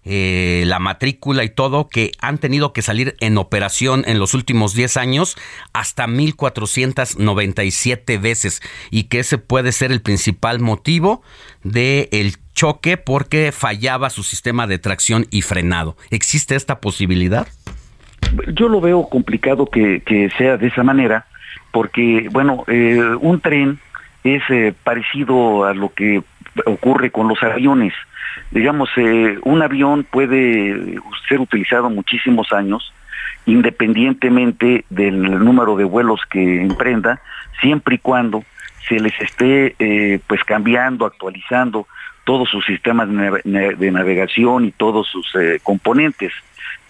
eh, 0.10 0.64
la 0.66 0.80
matrícula 0.80 1.44
y 1.44 1.50
todo, 1.50 1.88
que 1.88 2.14
han 2.20 2.40
tenido 2.40 2.74
que 2.74 2.82
salir 2.82 3.16
en 3.20 3.38
operación 3.38 4.06
en 4.08 4.18
los 4.20 4.34
últimos 4.34 4.74
10 4.74 4.98
años 4.98 5.36
hasta 5.74 6.08
1.497 6.08 8.20
veces 8.20 8.64
y 8.90 9.04
que 9.04 9.20
ese 9.20 9.38
puede 9.38 9.72
ser 9.74 9.92
el 9.92 10.02
principal 10.02 10.62
motivo 10.62 11.22
del 11.64 12.10
el 12.12 12.38
choque 12.54 12.98
porque 12.98 13.52
fallaba 13.52 14.10
su 14.10 14.24
sistema 14.24 14.66
de 14.66 14.80
tracción 14.80 15.28
y 15.30 15.44
frenado. 15.44 15.96
¿Existe 16.10 16.56
esta 16.56 16.82
posibilidad? 16.82 17.48
Yo 18.54 18.70
lo 18.70 18.82
veo 18.82 19.08
complicado 19.10 19.66
que, 19.66 20.32
sea 20.38 20.58
de 20.58 20.68
esa 20.68 20.84
manera 20.84 21.26
porque, 21.72 22.28
bueno, 22.32 22.64
eh, 22.68 23.02
un 23.20 23.40
tren 23.40 23.80
es 24.24 24.42
eh, 24.50 24.74
parecido 24.84 25.66
a 25.66 25.74
lo 25.74 25.94
que 25.94 26.22
ocurre 26.66 27.12
con 27.12 27.28
los 27.28 27.42
aviones 27.44 27.94
digamos, 28.52 28.90
eh, 28.98 29.40
un 29.44 29.62
avión 29.62 30.06
puede 30.10 31.00
ser 31.28 31.40
utilizado 31.40 31.90
muchísimos 31.90 32.54
años, 32.54 32.94
independientemente 33.46 34.86
del 34.90 35.44
número 35.44 35.76
de 35.76 35.84
vuelos 35.84 36.22
que 36.30 36.62
emprenda, 36.62 37.20
siempre 37.60 37.96
y 37.96 37.98
cuando 37.98 38.44
se 38.88 39.00
les 39.00 39.20
esté 39.20 40.22
pues 40.28 40.44
cambiando, 40.46 41.06
actualizando 41.06 41.88
todos 42.24 42.48
sus 42.50 42.66
sistemas 42.66 43.10
de 43.10 43.92
navegación 43.92 44.66
y 44.66 44.72
todos 44.72 45.08
sus 45.08 45.34
componentes. 45.64 46.32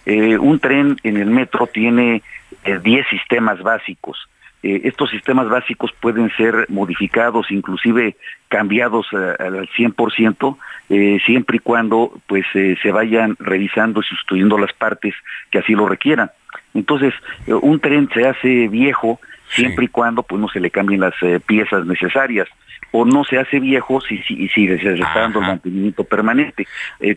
Un 0.08 0.58
tren 0.58 0.96
en 1.02 1.16
el 1.18 1.30
metro 1.30 1.66
tiene 1.66 2.22
10 2.64 3.06
sistemas 3.08 3.62
básicos. 3.62 4.18
estos 4.62 5.10
sistemas 5.10 5.48
básicos 5.48 5.92
pueden 6.00 6.30
ser 6.36 6.66
modificados, 6.68 7.50
inclusive 7.50 8.16
cambiados 8.48 9.06
al 9.12 9.68
100%, 9.68 10.56
eh, 10.90 11.18
siempre 11.26 11.56
y 11.56 11.60
cuando 11.60 12.18
pues 12.26 12.46
eh, 12.54 12.76
se 12.82 12.90
vayan 12.90 13.36
revisando 13.38 14.00
y 14.00 14.04
sustituyendo 14.04 14.56
las 14.56 14.72
partes 14.72 15.14
que 15.50 15.58
así 15.58 15.74
lo 15.74 15.86
requieran. 15.86 16.30
Entonces, 16.72 17.12
eh, 17.46 17.52
un 17.52 17.78
tren 17.78 18.08
se 18.14 18.26
hace 18.26 18.68
viejo 18.68 19.20
siempre 19.50 19.84
y 19.84 19.88
cuando 19.88 20.22
pues 20.22 20.40
no 20.40 20.48
se 20.48 20.60
le 20.60 20.70
cambien 20.70 21.00
las 21.00 21.14
piezas 21.46 21.86
necesarias 21.86 22.48
o 22.90 23.04
no 23.04 23.24
se 23.24 23.38
hace 23.38 23.60
viejo 23.60 24.00
si, 24.00 24.18
si, 24.22 24.48
si 24.48 24.66
se 24.66 24.94
está 24.94 25.20
dando 25.20 25.40
el 25.40 25.46
mantenimiento 25.46 26.04
permanente. 26.04 26.66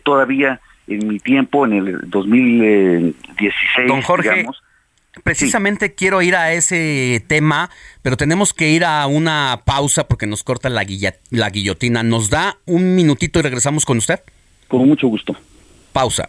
todavía 0.02 0.60
en 0.94 1.08
mi 1.08 1.18
tiempo, 1.18 1.66
en 1.66 1.72
el 1.72 2.10
2016, 2.10 3.88
Don 3.88 4.02
Jorge, 4.02 4.30
digamos, 4.30 4.62
Precisamente 5.24 5.94
quiero 5.94 6.22
ir 6.22 6.34
a 6.34 6.52
ese 6.54 7.22
tema, 7.26 7.68
pero 8.00 8.16
tenemos 8.16 8.54
que 8.54 8.70
ir 8.70 8.82
a 8.84 9.06
una 9.06 9.60
pausa 9.66 10.08
porque 10.08 10.26
nos 10.26 10.42
corta 10.42 10.70
la, 10.70 10.86
la 11.30 11.50
guillotina. 11.50 12.02
¿Nos 12.02 12.30
da 12.30 12.56
un 12.64 12.94
minutito 12.94 13.38
y 13.38 13.42
regresamos 13.42 13.84
con 13.84 13.98
usted? 13.98 14.20
Con 14.68 14.88
mucho 14.88 15.08
gusto. 15.08 15.36
Pausa. 15.92 16.28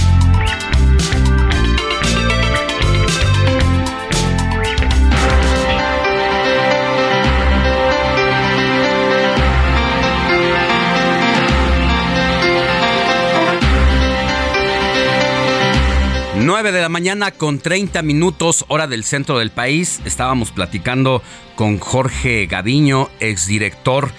9 16.43 16.71
de 16.71 16.81
la 16.81 16.89
mañana 16.89 17.29
con 17.29 17.59
30 17.59 18.01
minutos, 18.01 18.65
hora 18.67 18.87
del 18.87 19.03
centro 19.03 19.37
del 19.37 19.51
país. 19.51 20.01
Estábamos 20.05 20.51
platicando 20.51 21.21
con 21.55 21.77
Jorge 21.77 22.47
Gaviño, 22.47 23.09
exdirector 23.19 24.09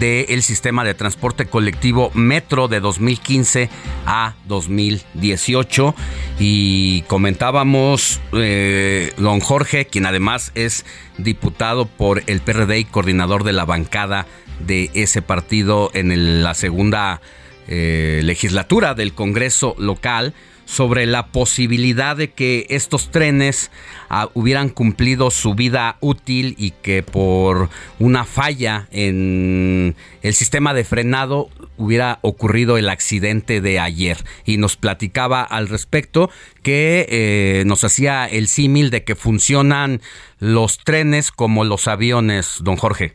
del 0.00 0.42
sistema 0.42 0.82
de 0.82 0.94
transporte 0.94 1.46
colectivo 1.46 2.10
Metro 2.14 2.66
de 2.66 2.80
2015 2.80 3.70
a 4.06 4.34
2018 4.46 5.94
y 6.40 7.02
comentábamos 7.02 8.20
eh, 8.32 9.12
don 9.16 9.38
Jorge, 9.38 9.86
quien 9.86 10.06
además 10.06 10.50
es 10.56 10.84
diputado 11.16 11.86
por 11.86 12.24
el 12.26 12.40
PRD 12.40 12.80
y 12.80 12.84
coordinador 12.86 13.44
de 13.44 13.52
la 13.52 13.64
bancada 13.64 14.26
de 14.58 14.90
ese 14.94 15.22
partido 15.22 15.92
en 15.94 16.42
la 16.42 16.54
segunda 16.54 17.20
eh, 17.68 18.20
legislatura 18.24 18.94
del 18.94 19.14
Congreso 19.14 19.76
local, 19.78 20.34
sobre 20.68 21.06
la 21.06 21.28
posibilidad 21.28 22.14
de 22.14 22.30
que 22.30 22.66
estos 22.68 23.10
trenes 23.10 23.70
ah, 24.10 24.28
hubieran 24.34 24.68
cumplido 24.68 25.30
su 25.30 25.54
vida 25.54 25.96
útil 26.00 26.54
y 26.58 26.72
que 26.72 27.02
por 27.02 27.70
una 27.98 28.24
falla 28.24 28.86
en 28.90 29.96
el 30.20 30.34
sistema 30.34 30.74
de 30.74 30.84
frenado 30.84 31.48
hubiera 31.78 32.18
ocurrido 32.20 32.76
el 32.76 32.90
accidente 32.90 33.62
de 33.62 33.80
ayer. 33.80 34.18
Y 34.44 34.58
nos 34.58 34.76
platicaba 34.76 35.42
al 35.42 35.68
respecto 35.68 36.28
que 36.62 37.06
eh, 37.08 37.64
nos 37.64 37.82
hacía 37.82 38.26
el 38.26 38.46
símil 38.46 38.90
de 38.90 39.04
que 39.04 39.14
funcionan 39.14 40.02
los 40.38 40.78
trenes 40.80 41.32
como 41.32 41.64
los 41.64 41.88
aviones, 41.88 42.58
don 42.60 42.76
Jorge. 42.76 43.14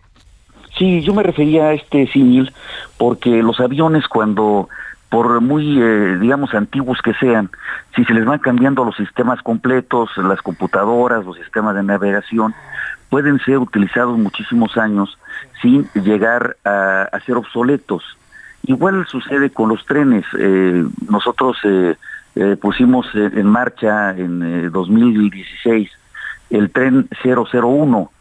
Sí, 0.76 1.02
yo 1.02 1.14
me 1.14 1.22
refería 1.22 1.66
a 1.66 1.74
este 1.74 2.08
símil 2.08 2.52
porque 2.98 3.30
los 3.30 3.60
aviones 3.60 4.08
cuando 4.08 4.70
por 5.14 5.42
muy, 5.42 5.80
eh, 5.80 6.18
digamos, 6.20 6.56
antiguos 6.56 7.00
que 7.04 7.14
sean, 7.14 7.52
si 7.96 8.04
se 8.04 8.16
les 8.16 8.26
van 8.26 8.40
cambiando 8.40 8.84
los 8.84 8.96
sistemas 8.96 9.44
completos, 9.44 10.10
las 10.18 10.42
computadoras, 10.42 11.24
los 11.24 11.38
sistemas 11.38 11.76
de 11.76 11.84
navegación, 11.84 12.56
pueden 13.12 13.38
ser 13.42 13.60
utilizados 13.60 14.18
muchísimos 14.18 14.76
años 14.76 15.20
sin 15.62 15.88
llegar 15.94 16.58
a, 16.66 17.12
ser 17.28 17.38
obsoletos. 17.38 18.04
Igual 18.64 19.06
sucede 19.06 19.52
con 19.52 19.70
los 19.70 19.86
trenes. 19.86 20.26
Eh, 20.36 20.84
nosotros 21.08 21.58
eh, 21.64 21.96
pusimos 22.60 23.06
en 23.14 23.46
marcha 23.46 24.18
en 24.18 24.72
2016 24.72 25.92
el 26.50 26.72
tren 26.72 27.08
001, 27.24 28.12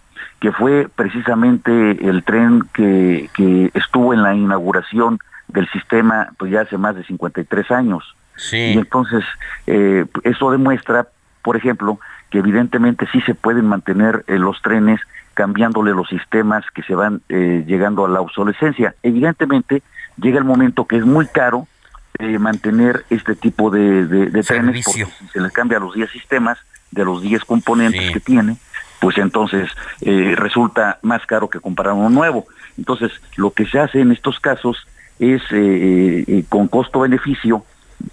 que 0.40 0.52
fue 0.52 0.88
precisamente 0.94 2.06
el 2.06 2.22
tren 2.22 2.64
que, 2.74 3.30
que 3.32 3.70
estuvo 3.72 4.12
en 4.12 4.22
la 4.22 4.34
inauguración 4.34 5.20
del 5.52 5.68
sistema 5.70 6.32
pues 6.38 6.50
ya 6.50 6.62
hace 6.62 6.78
más 6.78 6.96
de 6.96 7.04
53 7.04 7.70
años. 7.70 8.14
Y 8.50 8.72
entonces 8.78 9.24
eh, 9.66 10.06
eso 10.24 10.50
demuestra, 10.50 11.06
por 11.42 11.56
ejemplo, 11.56 12.00
que 12.30 12.38
evidentemente 12.38 13.06
sí 13.12 13.20
se 13.22 13.34
pueden 13.34 13.66
mantener 13.66 14.24
eh, 14.26 14.38
los 14.38 14.60
trenes 14.62 15.00
cambiándole 15.34 15.92
los 15.92 16.08
sistemas 16.08 16.64
que 16.74 16.82
se 16.82 16.94
van 16.94 17.22
eh, 17.28 17.64
llegando 17.66 18.04
a 18.04 18.08
la 18.08 18.20
obsolescencia. 18.20 18.94
Evidentemente 19.02 19.82
llega 20.16 20.38
el 20.38 20.44
momento 20.44 20.86
que 20.86 20.96
es 20.96 21.04
muy 21.04 21.26
caro 21.26 21.66
mantener 22.38 23.04
este 23.10 23.34
tipo 23.34 23.68
de, 23.70 24.06
trenes 24.46 24.84
porque 24.84 25.06
si 25.06 25.28
se 25.28 25.40
les 25.40 25.50
cambia 25.50 25.80
los 25.80 25.92
10 25.92 26.08
sistemas 26.08 26.56
de 26.92 27.04
los 27.04 27.20
10 27.20 27.44
componentes 27.44 28.12
que 28.12 28.20
tiene, 28.20 28.58
pues 29.00 29.18
entonces 29.18 29.68
resulta 30.36 31.00
más 31.02 31.26
caro 31.26 31.50
que 31.50 31.58
comprar 31.58 31.94
uno 31.94 32.10
nuevo. 32.10 32.46
Entonces, 32.78 33.10
lo 33.34 33.50
que 33.50 33.66
se 33.66 33.80
hace 33.80 34.00
en 34.00 34.12
estos 34.12 34.38
casos 34.38 34.86
es 35.22 35.42
eh, 35.52 36.24
eh, 36.26 36.44
con 36.48 36.66
costo-beneficio 36.66 37.64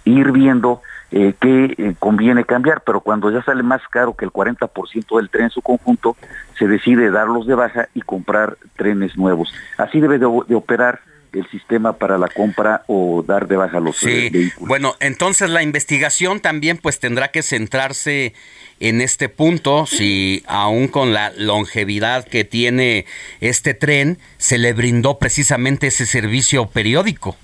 ir 0.04 0.30
viendo 0.30 0.80
eh, 1.10 1.34
qué 1.40 1.96
conviene 1.98 2.44
cambiar, 2.44 2.82
pero 2.86 3.00
cuando 3.00 3.32
ya 3.32 3.42
sale 3.42 3.64
más 3.64 3.82
caro 3.90 4.14
que 4.14 4.24
el 4.24 4.30
40% 4.30 5.16
del 5.16 5.28
tren 5.28 5.44
en 5.46 5.50
su 5.50 5.60
conjunto, 5.60 6.16
se 6.56 6.68
decide 6.68 7.10
darlos 7.10 7.48
de 7.48 7.56
baja 7.56 7.88
y 7.94 8.02
comprar 8.02 8.56
trenes 8.76 9.16
nuevos. 9.16 9.52
Así 9.76 9.98
debe 9.98 10.20
de, 10.20 10.26
operar 10.26 11.00
el 11.32 11.48
sistema 11.50 11.94
para 11.94 12.16
la 12.16 12.28
compra 12.28 12.84
o 12.86 13.24
dar 13.26 13.48
de 13.48 13.56
baja 13.56 13.80
los 13.80 14.00
vehículos. 14.04 14.68
Bueno, 14.68 14.94
entonces 15.00 15.50
la 15.50 15.64
investigación 15.64 16.38
también 16.38 16.78
pues 16.78 17.00
tendrá 17.00 17.28
que 17.28 17.42
centrarse 17.42 18.34
en 18.80 19.02
este 19.02 19.28
punto, 19.28 19.84
si 19.84 20.42
aún 20.48 20.88
con 20.88 21.12
la 21.12 21.32
longevidad 21.36 22.24
que 22.24 22.44
tiene 22.44 23.04
este 23.40 23.74
tren, 23.74 24.18
se 24.38 24.58
le 24.58 24.72
brindó 24.72 25.18
precisamente 25.18 25.88
ese 25.88 26.06
servicio 26.06 26.66
periódico. 26.66 27.36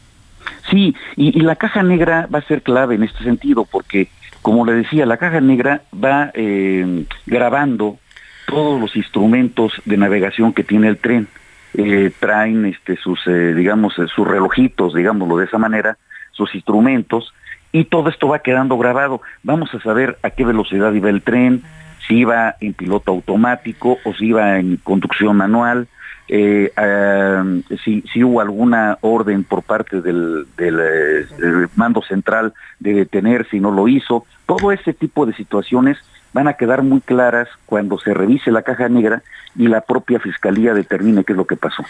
Sí, 0.71 0.97
y, 1.17 1.39
la 1.41 1.57
caja 1.57 1.83
negra 1.83 2.27
va 2.35 2.39
a 2.39 2.49
ser 2.49 2.63
clave 2.63 2.95
en 2.95 3.05
este 3.05 3.23
sentido, 3.23 3.67
porque, 3.71 4.09
como 4.41 4.65
le 4.65 4.73
decía, 4.73 5.05
la 5.07 5.19
caja 5.19 5.41
negra 5.41 5.83
va 5.93 6.31
eh, 6.35 7.05
grabando 7.27 7.99
todos 8.47 8.81
los 8.81 8.97
instrumentos 8.97 9.73
de 9.85 9.97
navegación 9.97 10.53
que 10.55 10.65
tiene 10.65 10.89
el 10.89 10.97
tren. 10.97 11.29
Eh, 11.75 12.11
traen 12.19 12.65
este, 12.65 12.97
sus, 12.97 13.21
eh, 13.27 13.53
digamos, 13.55 13.95
sus 13.95 14.27
relojitos, 14.27 14.95
digámoslo 14.95 15.37
de 15.37 15.45
esa 15.45 15.59
manera, 15.59 15.99
sus 16.33 16.55
instrumentos, 16.55 17.35
y 17.81 17.85
todo 17.85 18.09
esto 18.09 18.29
va 18.29 18.39
quedando 18.39 18.79
grabado. 18.79 19.21
Vamos 19.43 19.75
a 19.75 19.81
saber 19.81 20.17
a 20.23 20.31
qué 20.31 20.47
velocidad 20.47 20.95
iba 20.95 21.11
el 21.11 21.21
tren, 21.21 21.63
si 22.09 22.21
iba 22.21 22.57
en 22.61 22.73
piloto 22.73 23.11
automático 23.11 23.99
o 24.03 24.15
si 24.15 24.29
iba 24.29 24.59
en 24.59 24.79
conducción 24.79 25.37
manual, 25.37 25.87
eh, 26.29 26.73
si, 27.85 28.25
hubo 28.25 28.41
alguna 28.41 28.97
orden 29.03 29.45
por 29.45 29.63
parte 29.63 30.01
del, 30.01 30.47
eh, 30.57 31.27
del, 31.39 31.69
mando 31.77 32.01
central 32.01 32.55
de 32.81 32.95
detener, 32.95 33.47
si 33.51 33.61
no 33.61 33.71
lo 33.71 33.89
hizo. 33.89 34.25
Todo 34.47 34.73
ese 34.73 34.95
tipo 34.95 35.27
de 35.27 35.35
situaciones 35.35 35.99
van 36.33 36.49
a 36.49 36.55
quedar 36.55 36.83
muy 36.83 37.01
claras 37.01 37.49
cuando 37.65 37.99
se 37.99 38.13
revise 38.13 38.51
la 38.51 38.63
caja 38.63 38.89
negra 38.89 39.23
y 39.59 39.69
la 39.69 39.81
propia 39.81 40.21
fiscalía 40.21 40.75
determine 40.75 41.25
qué 41.25 41.33
es 41.33 41.37
lo 41.37 41.47
que 41.47 41.57
pasó. 41.57 41.83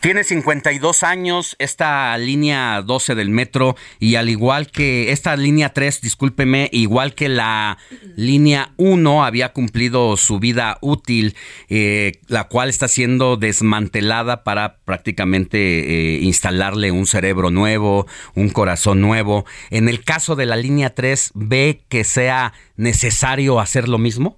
Tiene 0.00 0.22
52 0.22 1.02
años 1.02 1.56
esta 1.58 2.16
línea 2.16 2.80
12 2.82 3.14
del 3.14 3.30
metro 3.30 3.76
y 3.98 4.14
al 4.14 4.28
igual 4.28 4.70
que 4.70 5.10
esta 5.10 5.36
línea 5.36 5.70
3, 5.70 6.00
discúlpeme, 6.00 6.68
igual 6.72 7.14
que 7.14 7.28
la 7.28 7.78
línea 8.16 8.70
1 8.76 9.24
había 9.24 9.52
cumplido 9.52 10.16
su 10.16 10.38
vida 10.38 10.78
útil, 10.80 11.34
eh, 11.68 12.12
la 12.28 12.44
cual 12.44 12.68
está 12.68 12.86
siendo 12.88 13.36
desmantelada 13.36 14.44
para 14.44 14.76
prácticamente 14.84 15.58
eh, 15.58 16.20
instalarle 16.20 16.92
un 16.92 17.06
cerebro 17.06 17.50
nuevo, 17.50 18.06
un 18.34 18.50
corazón 18.50 19.00
nuevo. 19.00 19.44
En 19.70 19.88
el 19.88 20.04
caso 20.04 20.36
de 20.36 20.46
la 20.46 20.56
línea 20.56 20.94
3, 20.94 21.32
¿ve 21.34 21.80
que 21.88 22.04
sea 22.04 22.52
necesario 22.78 23.60
hacer 23.60 23.88
lo 23.88 23.98
mismo? 23.98 24.36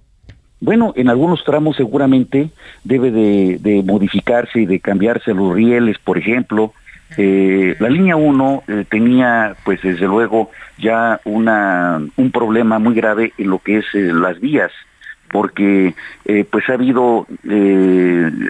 Bueno, 0.59 0.93
en 0.95 1.09
algunos 1.09 1.43
tramos 1.43 1.75
seguramente 1.75 2.51
debe 2.83 3.09
de, 3.09 3.83
modificarse 3.83 4.61
y 4.61 4.65
de 4.67 4.79
cambiarse 4.79 5.33
los 5.33 5.55
rieles, 5.55 5.97
por 5.97 6.19
ejemplo. 6.19 6.73
Eh, 7.17 7.75
la 7.79 7.89
línea 7.89 8.15
1 8.15 8.63
eh, 8.67 8.85
tenía, 8.87 9.55
pues 9.63 9.81
desde 9.81 10.05
luego, 10.05 10.51
ya 10.77 11.19
una, 11.25 11.99
un 12.15 12.31
problema 12.31 12.77
muy 12.77 12.93
grave 12.93 13.33
en 13.39 13.49
lo 13.49 13.59
que 13.59 13.79
es 13.79 13.85
eh, 13.93 14.11
las 14.13 14.39
vías, 14.39 14.71
porque 15.31 15.95
pues 16.51 16.69
ha 16.69 16.73
habido 16.73 17.25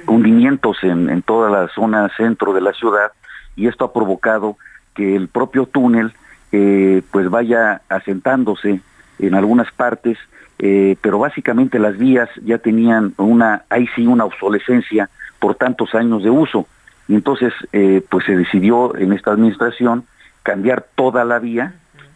hundimientos 0.07 0.77
en, 0.81 1.11
en, 1.11 1.22
toda 1.22 1.51
la 1.51 1.68
zona 1.68 2.09
centro 2.18 2.53
de 2.53 2.61
la 2.61 2.73
ciudad 2.73 3.11
y 3.55 3.68
esto 3.68 3.85
ha 3.85 3.93
provocado 3.93 4.57
que 4.95 5.15
el 5.15 5.27
propio 5.27 5.68
túnel 5.68 6.11
pues 6.49 7.30
vaya 7.30 7.81
asentándose 7.88 8.81
en 9.22 9.35
algunas 9.35 9.72
partes 9.72 10.18
eh, 10.64 10.95
pero 11.02 11.18
básicamente 11.18 11.80
las 11.80 11.98
vías 11.98 12.30
ya 12.43 12.60
tenían 12.60 13.15
una, 13.18 13.64
ahí 13.69 13.88
sí, 13.95 14.06
una 14.06 14.26
obsolescencia 14.26 15.10
por 15.39 15.56
tantos 15.56 15.95
años 15.95 16.23
de 16.23 16.30
uso. 16.30 16.68
Y 17.07 17.15
entonces, 17.15 17.52
eh, 17.73 18.03
pues 18.07 18.26
se 18.26 18.38
decidió 18.38 18.95
en 18.95 19.11
esta 19.11 19.31
administración 19.31 20.06
cambiar 20.43 20.85
toda 20.93 21.26
la 21.26 21.39
vía, 21.39 21.73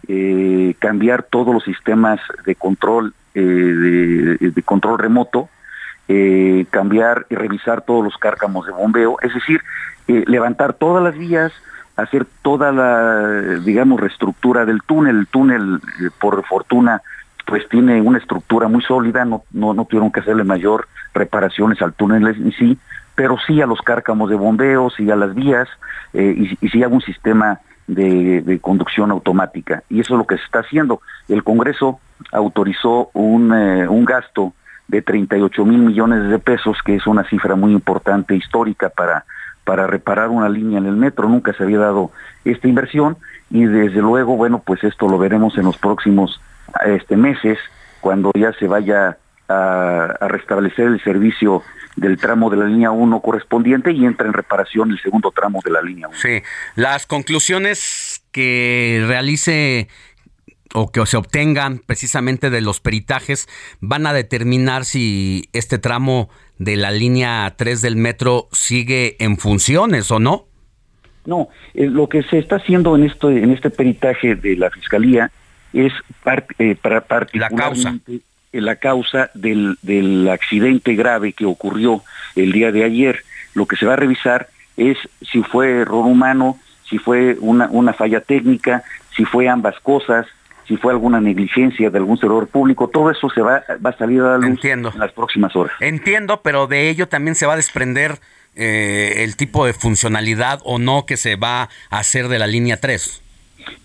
eh, 0.08 0.76
cambiar 0.78 1.24
todos 1.24 1.56
los 1.56 1.64
sistemas 1.64 2.20
de 2.46 2.54
control, 2.54 3.16
de, 3.34 4.38
de, 4.40 4.64
control 4.64 5.00
remoto, 5.00 5.50
cambiar 6.70 7.26
y 7.30 7.36
revisar 7.36 7.82
todos 7.82 8.04
los 8.04 8.18
cárcamos 8.18 8.66
de 8.66 8.72
bombeo, 8.72 9.18
es 9.22 9.34
decir, 9.34 9.60
levantar 10.08 10.74
todas 10.74 11.04
las 11.04 11.18
vías, 11.18 11.52
hacer 11.96 12.26
toda 12.42 12.72
la, 12.72 13.60
digamos, 13.60 14.00
reestructura 14.00 14.66
del 14.66 14.82
túnel. 14.84 15.20
El 15.20 15.28
túnel, 15.28 15.80
por 16.20 16.46
fortuna, 16.46 17.02
pues 17.46 17.68
tiene 17.70 18.02
una 18.02 18.18
estructura 18.18 18.68
muy 18.68 18.82
sólida, 18.82 19.24
no, 19.26 19.44
no, 19.52 19.74
no 19.74 19.86
tuvieron 19.86 20.12
que 20.12 20.20
hacerle 20.20 20.44
mayor 20.44 20.88
reparaciones 21.14 21.82
al 21.82 21.94
túnel 21.94 22.28
en 22.28 22.52
sí, 22.54 22.78
pero 23.16 23.38
sí 23.48 23.62
a 23.62 23.66
los 23.66 23.82
cárcamos 23.82 24.30
de 24.30 24.36
bombeo, 24.36 24.90
sí 24.90 25.10
a 25.10 25.16
las 25.16 25.34
vías 25.34 25.70
eh, 26.14 26.56
y, 26.62 26.68
sí 26.68 26.84
a 26.84 26.88
un 26.88 27.02
sistema 27.02 27.60
de, 27.88 28.60
conducción 28.62 29.12
automática. 29.12 29.84
Y 29.90 30.02
eso 30.02 30.16
es 30.16 30.18
lo 30.18 30.28
que 30.28 30.38
se 30.38 30.44
está 30.44 30.60
haciendo. 30.60 31.02
El 31.30 31.44
Congreso 31.44 32.00
autorizó 32.32 33.10
un, 33.14 33.54
eh, 33.54 33.88
un 33.88 34.06
gasto 34.06 34.54
de 34.88 35.02
38 35.02 35.66
mil 35.66 35.80
millones 35.80 36.30
de 36.30 36.40
pesos, 36.40 36.78
que 36.86 36.96
es 36.96 37.08
una 37.08 37.24
cifra 37.24 37.56
muy 37.56 37.72
importante 37.72 38.36
histórica 38.36 38.90
para, 38.90 39.26
para 39.66 39.88
reparar 39.88 40.30
una 40.30 40.48
línea 40.48 40.78
en 40.78 40.86
el 40.86 40.96
metro. 40.96 41.28
Nunca 41.28 41.54
se 41.54 41.64
había 41.64 41.80
dado 41.80 42.12
esta 42.46 42.68
inversión 42.68 43.18
y 43.50 43.66
desde 43.66 44.00
luego, 44.00 44.38
bueno, 44.38 44.64
pues 44.66 44.84
esto 44.84 45.10
lo 45.10 45.18
veremos 45.18 45.58
en 45.58 45.66
los 45.66 45.78
próximos 45.78 46.40
este 46.86 47.18
meses 47.18 47.58
cuando 48.00 48.32
ya 48.36 48.54
se 48.54 48.68
vaya 48.68 49.18
a, 49.48 50.16
a 50.20 50.28
restablecer 50.28 50.88
el 50.88 51.04
servicio 51.04 51.64
del 51.96 52.18
tramo 52.18 52.50
de 52.50 52.58
la 52.58 52.66
línea 52.66 52.92
1 52.92 53.20
correspondiente 53.22 53.92
y 53.92 54.06
entra 54.06 54.28
en 54.28 54.34
reparación 54.34 54.92
el 54.92 55.00
segundo 55.02 55.32
tramo 55.32 55.60
de 55.64 55.72
la 55.72 55.82
línea 55.82 56.08
1. 56.08 56.18
Sí, 56.18 56.42
las 56.76 57.06
conclusiones 57.06 58.24
que 58.32 59.04
realice 59.08 59.88
o 60.76 60.92
que 60.92 61.06
se 61.06 61.18
obtengan 61.18 61.80
precisamente 61.80 62.50
de 62.50 62.62
los 62.62 62.82
peritajes 62.82 63.48
van 63.80 64.06
a 64.06 64.14
determinar 64.14 64.84
si 64.84 65.50
este 65.54 65.80
tramo 65.80 66.30
de 66.58 66.76
la 66.76 66.92
línea 66.92 67.54
3 67.56 67.82
del 67.82 67.96
metro 67.96 68.50
sigue 68.52 69.16
en 69.20 69.38
funciones 69.38 70.12
o 70.12 70.20
no. 70.20 70.46
No, 71.26 71.48
eh, 71.74 71.88
lo 71.88 72.08
que 72.10 72.24
se 72.24 72.38
está 72.38 72.58
haciendo 72.58 72.96
en 72.96 73.06
este, 73.06 73.28
en 73.28 73.52
este 73.52 73.70
peritaje 73.70 74.36
de 74.36 74.58
la 74.58 74.70
Fiscalía 74.70 75.32
es 75.74 75.94
eh, 76.60 76.76
para 76.76 77.02
particularmente 77.02 78.22
la 78.52 78.76
causa 78.76 79.32
del, 79.34 79.78
del 79.82 80.28
accidente 80.30 80.94
grave 80.96 81.34
que 81.34 81.46
ocurrió 81.46 82.04
el 82.36 82.52
día 82.52 82.72
de 82.72 82.84
ayer. 82.84 83.24
Lo 83.54 83.66
que 83.66 83.78
se 83.78 83.86
va 83.86 83.94
a 83.94 83.98
revisar 83.98 84.50
es 84.76 84.98
si 85.22 85.42
fue 85.42 85.82
error 85.82 86.06
humano, 86.06 86.60
si 86.90 86.98
fue 86.98 87.38
una, 87.40 87.70
una 87.72 87.94
falla 87.94 88.22
técnica, 88.22 88.84
si 89.16 89.26
fue 89.26 89.48
ambas 89.48 89.80
cosas, 89.80 90.28
si 90.68 90.78
fue 90.78 90.92
alguna 90.92 91.22
negligencia 91.22 91.90
de 91.90 91.98
algún 91.98 92.18
servidor 92.18 92.48
público, 92.48 92.88
todo 92.88 93.12
eso 93.12 93.30
se 93.30 93.42
va, 93.42 93.64
va 93.86 93.92
a 93.92 93.98
salir 93.98 94.22
a 94.22 94.38
la 94.38 94.48
luz 94.48 94.64
en 94.66 94.84
las 94.84 95.12
próximas 95.12 95.56
horas. 95.56 95.74
Entiendo, 95.80 96.42
pero 96.42 96.68
de 96.68 96.90
ello 96.90 97.08
también 97.08 97.36
se 97.36 97.46
va 97.46 97.54
a 97.54 97.58
desprender 97.58 98.20
eh, 98.56 99.24
el 99.24 99.36
tipo 99.36 99.66
de 99.66 99.74
funcionalidad 99.74 100.62
o 100.64 100.80
no 100.80 101.06
que 101.06 101.18
se 101.18 101.36
va 101.36 101.64
a 101.90 102.00
hacer 102.00 102.30
de 102.30 102.40
la 102.40 102.48
línea 102.48 102.78
3. 102.78 103.22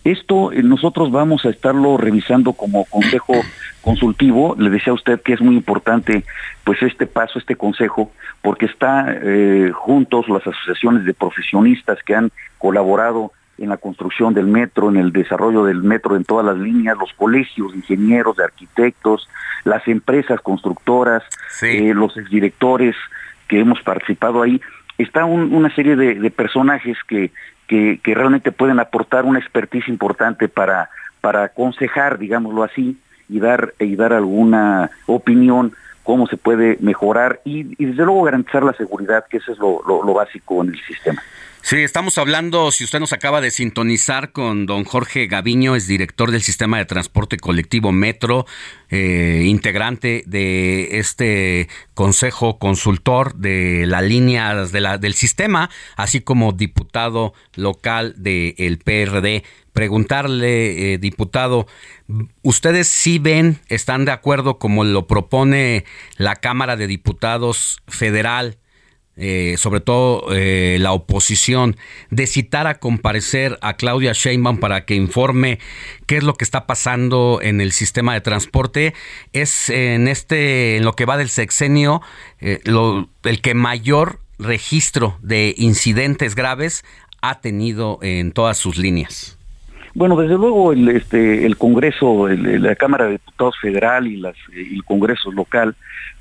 Esto 0.05 0.53
eh, 0.53 0.63
nosotros 0.63 1.11
vamos 1.11 1.45
a 1.45 1.51
estarlo 1.51 1.97
revisando 1.97 2.53
como 2.53 2.85
consejo 2.85 3.35
consultivo. 3.83 4.55
Le 4.59 4.71
decía 4.71 4.93
a 4.93 4.95
usted 4.95 5.21
que 5.23 5.33
es 5.33 5.41
muy 5.41 5.57
importante 5.57 6.25
pues 6.65 6.83
este 6.83 7.07
paso, 7.07 7.39
este 7.39 7.57
consejo, 7.57 8.13
porque 8.43 8.67
está 8.67 9.07
eh, 9.11 9.71
juntos 9.75 10.29
las 10.29 10.47
asociaciones 10.47 11.05
de 11.05 11.15
profesionistas 11.15 11.99
que 12.05 12.15
han 12.15 12.31
colaborado 12.59 13.33
en 13.61 13.69
la 13.69 13.77
construcción 13.77 14.33
del 14.33 14.47
metro, 14.47 14.89
en 14.89 14.97
el 14.97 15.13
desarrollo 15.13 15.65
del 15.65 15.83
metro 15.83 16.17
en 16.17 16.25
todas 16.25 16.45
las 16.47 16.57
líneas, 16.57 16.97
los 16.99 17.13
colegios 17.13 17.73
de 17.73 17.79
ingenieros, 17.79 18.37
de 18.37 18.45
arquitectos, 18.45 19.29
las 19.65 19.87
empresas 19.87 20.41
constructoras, 20.41 21.23
eh, 21.63 21.93
los 21.95 22.17
exdirectores 22.17 22.97
que 23.49 23.61
hemos 23.61 23.81
participado 23.83 24.43
ahí. 24.43 24.61
Está 24.97 25.27
una 25.27 25.75
serie 25.75 25.95
de, 25.95 26.31
personajes 26.31 26.97
que, 27.07 27.31
que, 27.69 28.01
realmente 28.15 28.51
pueden 28.51 28.81
aportar 28.81 29.25
una 29.25 29.39
expertise 29.39 29.89
importante 29.89 30.49
para, 30.49 30.91
para 31.21 31.45
aconsejar, 31.45 32.19
digámoslo 32.19 32.65
así, 32.65 32.99
y 33.29 33.41
dar, 33.41 33.75
y 33.79 33.95
dar 33.97 34.13
alguna 34.13 34.91
opinión 35.07 35.73
cómo 36.03 36.27
se 36.27 36.37
puede 36.37 36.77
mejorar 36.81 37.41
y, 37.45 37.75
desde 37.85 38.05
luego 38.05 38.25
garantizar 38.25 38.63
la 38.63 38.73
seguridad, 38.73 39.25
que 39.29 39.37
eso 39.37 39.53
es 39.53 39.59
lo 39.59 40.15
básico 40.15 40.63
en 40.63 40.71
el 40.71 40.81
sistema. 40.83 41.23
Sí, 41.63 41.77
estamos 41.77 42.17
hablando, 42.17 42.73
si 42.73 42.85
usted 42.85 43.01
nos 43.01 43.13
acaba 43.13 43.41
de 43.41 43.51
sintonizar 43.51 44.33
con 44.33 44.65
don 44.65 44.85
Jorge 44.85 45.27
Gaviño, 45.27 45.77
es 45.77 45.87
director 45.87 46.31
del 46.31 46.43
Sistema 46.43 46.79
de 46.79 46.87
Transporte 46.87 47.37
Colectivo 47.37 47.93
Metro, 47.93 48.47
eh, 48.89 49.45
integrante 49.45 50.25
de 50.27 50.99
este 50.99 51.69
Consejo 51.95 52.59
Consultor 52.59 53.35
de 53.35 53.85
la 53.87 54.01
línea 54.01 54.55
de 54.67 54.81
la, 54.81 54.97
del 54.99 55.15
sistema, 55.15 55.71
así 55.97 56.23
como 56.23 56.53
diputado 56.53 57.35
local 57.55 58.15
del 58.17 58.79
PRD. 58.79 59.45
Preguntarle, 59.73 60.95
eh, 60.95 60.99
diputado, 60.99 61.67
¿ustedes 62.43 62.89
sí 62.89 63.19
ven, 63.19 63.61
están 63.69 64.07
de 64.07 64.13
acuerdo 64.13 64.59
como 64.59 64.83
lo 64.83 65.07
propone 65.07 65.85
la 66.17 66.37
Cámara 66.37 66.77
de 66.77 66.87
Diputados 66.87 67.81
Federal? 67.87 68.57
Eh, 69.17 69.57
sobre 69.59 69.81
todo 69.81 70.33
eh, 70.33 70.79
la 70.81 70.93
oposición, 70.93 71.77
de 72.11 72.27
citar 72.27 72.67
a 72.67 72.79
comparecer 72.79 73.59
a 73.61 73.75
Claudia 73.75 74.13
Sheinbaum 74.15 74.59
para 74.59 74.87
que 74.87 74.95
informe 74.95 75.59
qué 76.07 76.17
es 76.17 76.25
lo 76.25 76.35
que 76.35 76.45
está 76.45 76.67
pasando 76.67 77.41
en 77.43 77.61
el 77.61 77.73
sistema 77.73 78.15
de 78.15 78.23
transporte, 78.23 78.95
es 79.35 79.69
en 79.69 80.09
este, 80.09 80.77
en 80.77 80.85
lo 80.85 80.95
que 80.95 81.05
va 81.05 81.19
del 81.19 81.29
sexenio, 81.29 82.01
eh, 82.41 82.61
el 83.25 83.41
que 83.43 83.55
mayor 83.55 84.21
registro 84.39 85.19
de 85.21 85.55
incidentes 85.59 86.35
graves 86.35 86.83
ha 87.21 87.41
tenido 87.41 87.99
en 88.01 88.33
todas 88.33 88.57
sus 88.57 88.79
líneas. 88.79 89.37
Bueno, 89.93 90.17
desde 90.17 90.37
luego 90.37 90.73
el, 90.73 90.89
este, 90.89 91.45
el 91.45 91.57
Congreso, 91.57 92.29
la 92.29 92.77
Cámara 92.77 93.07
de 93.07 93.13
Diputados 93.13 93.57
Federal 93.61 94.07
y, 94.07 94.17
las, 94.17 94.37
y 94.55 94.77
el 94.77 94.85
Congreso 94.85 95.33
local 95.33 95.75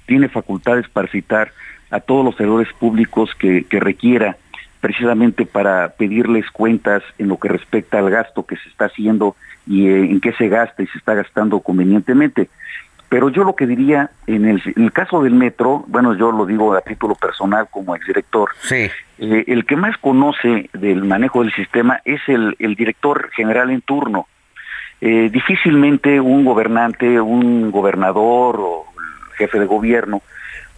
tiene 0.06 0.28
facultades 0.28 0.90
para 0.90 1.07
citar 1.07 1.53
a 1.91 1.99
todos 1.99 2.24
los 2.24 2.36
servidores 2.36 2.72
públicos 2.74 3.32
que, 3.38 3.66
requiera 3.72 4.38
precisamente 4.82 5.45
para 5.45 5.90
pedirles 5.90 6.49
cuentas 6.52 7.03
en 7.18 7.28
lo 7.28 7.38
que 7.38 7.49
respecta 7.49 7.99
al 7.99 8.10
gasto 8.10 8.45
que 8.45 8.56
se 8.56 8.70
está 8.70 8.86
haciendo 8.86 9.36
y 9.68 9.88
eh, 9.88 10.06
en 10.06 10.22
qué 10.22 10.32
se 10.34 10.48
gasta 10.48 10.84
y 10.84 10.88
se 10.88 10.98
está 10.98 11.16
gastando 11.16 11.60
convenientemente. 11.60 12.49
Pero 13.10 13.30
yo 13.30 13.44
lo 13.44 13.56
que 13.56 13.66
diría, 13.66 14.11
en 14.28 14.45
el, 14.45 14.91
caso 14.94 15.24
del 15.24 15.34
metro, 15.34 15.84
bueno, 15.88 16.16
yo 16.16 16.32
lo 16.32 16.45
digo 16.45 16.76
a 16.76 16.82
título 16.82 17.16
personal 17.16 17.68
como 17.70 17.95
exdirector, 17.95 18.52
sí. 18.61 18.90
Eh, 19.18 19.44
el 19.48 19.66
que 19.66 19.76
más 19.76 19.98
conoce 19.98 20.70
del 20.74 21.03
manejo 21.03 21.44
del 21.44 21.52
sistema 21.53 21.99
es 22.06 22.22
el, 22.28 22.56
director 22.76 23.30
general 23.32 23.72
en 23.72 23.82
turno. 23.82 24.28
Eh, 25.02 25.30
difícilmente 25.32 26.22
un 26.22 26.45
gobernante, 26.45 27.20
un 27.20 27.72
gobernador 27.72 28.57
o 28.60 28.86
jefe 29.38 29.60
de 29.60 29.66
gobierno 29.66 30.22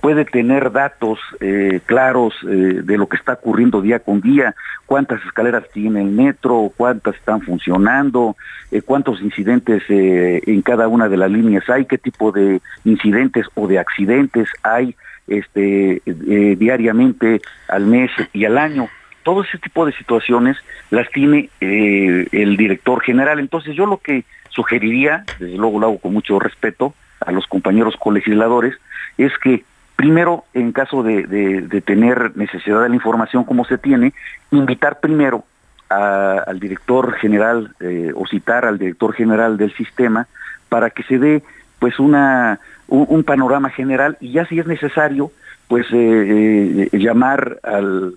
puede 0.01 0.25
tener 0.25 0.71
datos 0.71 1.19
eh, 1.39 1.79
claros 1.85 2.33
eh, 2.43 2.81
de 2.83 2.97
lo 2.97 3.07
que 3.07 3.17
está 3.17 3.33
ocurriendo 3.33 3.81
día 3.81 3.99
con 3.99 4.19
día, 4.19 4.55
cuántas 4.87 5.23
escaleras 5.25 5.63
tiene 5.71 6.01
el 6.01 6.09
metro, 6.09 6.71
cuántas 6.75 7.15
están 7.15 7.41
funcionando, 7.41 8.35
eh, 8.71 8.81
cuántos 8.81 9.21
incidentes 9.21 9.83
en 9.87 10.61
cada 10.63 10.87
una 10.87 11.07
de 11.07 11.17
las 11.17 11.29
líneas 11.29 11.69
hay, 11.69 11.85
qué 11.85 11.99
tipo 11.99 12.31
de 12.31 12.61
incidentes 12.83 13.45
o 13.53 13.67
de 13.67 13.77
accidentes 13.77 14.49
hay 14.63 14.95
este, 15.27 16.01
diariamente, 16.05 17.41
al 17.69 17.85
mes 17.85 18.09
y 18.33 18.45
al 18.45 18.57
año. 18.57 18.89
Todo 19.23 19.43
ese 19.43 19.59
tipo 19.59 19.85
de 19.85 19.93
situaciones 19.93 20.57
las 20.89 21.09
tiene 21.11 21.49
el 21.59 22.57
director 22.57 23.01
general. 23.01 23.39
Entonces 23.39 23.75
yo 23.75 23.85
lo 23.85 23.97
que 23.97 24.25
sugeriría, 24.49 25.25
desde 25.39 25.57
luego 25.57 25.79
lo 25.79 25.87
hago 25.87 25.97
con 25.99 26.13
mucho 26.13 26.39
respeto 26.39 26.95
a 27.19 27.31
los 27.31 27.45
compañeros 27.45 27.95
colegisladores, 27.97 28.73
es 29.17 29.31
que 29.37 29.63
Primero, 29.95 30.45
en 30.53 30.71
caso 30.71 31.03
de, 31.03 31.83
tener 31.85 32.35
necesidad 32.35 32.81
de 32.81 32.89
la 32.89 32.95
información 32.95 33.43
como 33.43 33.65
se 33.65 33.77
tiene, 33.77 34.13
invitar 34.51 34.99
primero 34.99 35.43
al 35.89 36.59
director 36.59 37.13
general 37.15 37.75
eh, 37.81 38.13
o 38.15 38.25
citar 38.25 38.65
al 38.65 38.77
director 38.79 39.13
general 39.13 39.57
del 39.57 39.75
sistema 39.75 40.27
para 40.69 40.89
que 40.89 41.03
se 41.03 41.19
dé 41.19 41.43
pues 41.79 41.99
una 41.99 42.61
un, 42.87 43.23
panorama 43.25 43.69
general 43.69 44.17
y 44.21 44.31
ya 44.31 44.45
si 44.45 44.57
es 44.57 44.67
necesario 44.67 45.31
pues 45.67 45.85
eh, 45.91 46.87
eh, 46.93 46.97
llamar 46.97 47.59
al, 47.63 48.13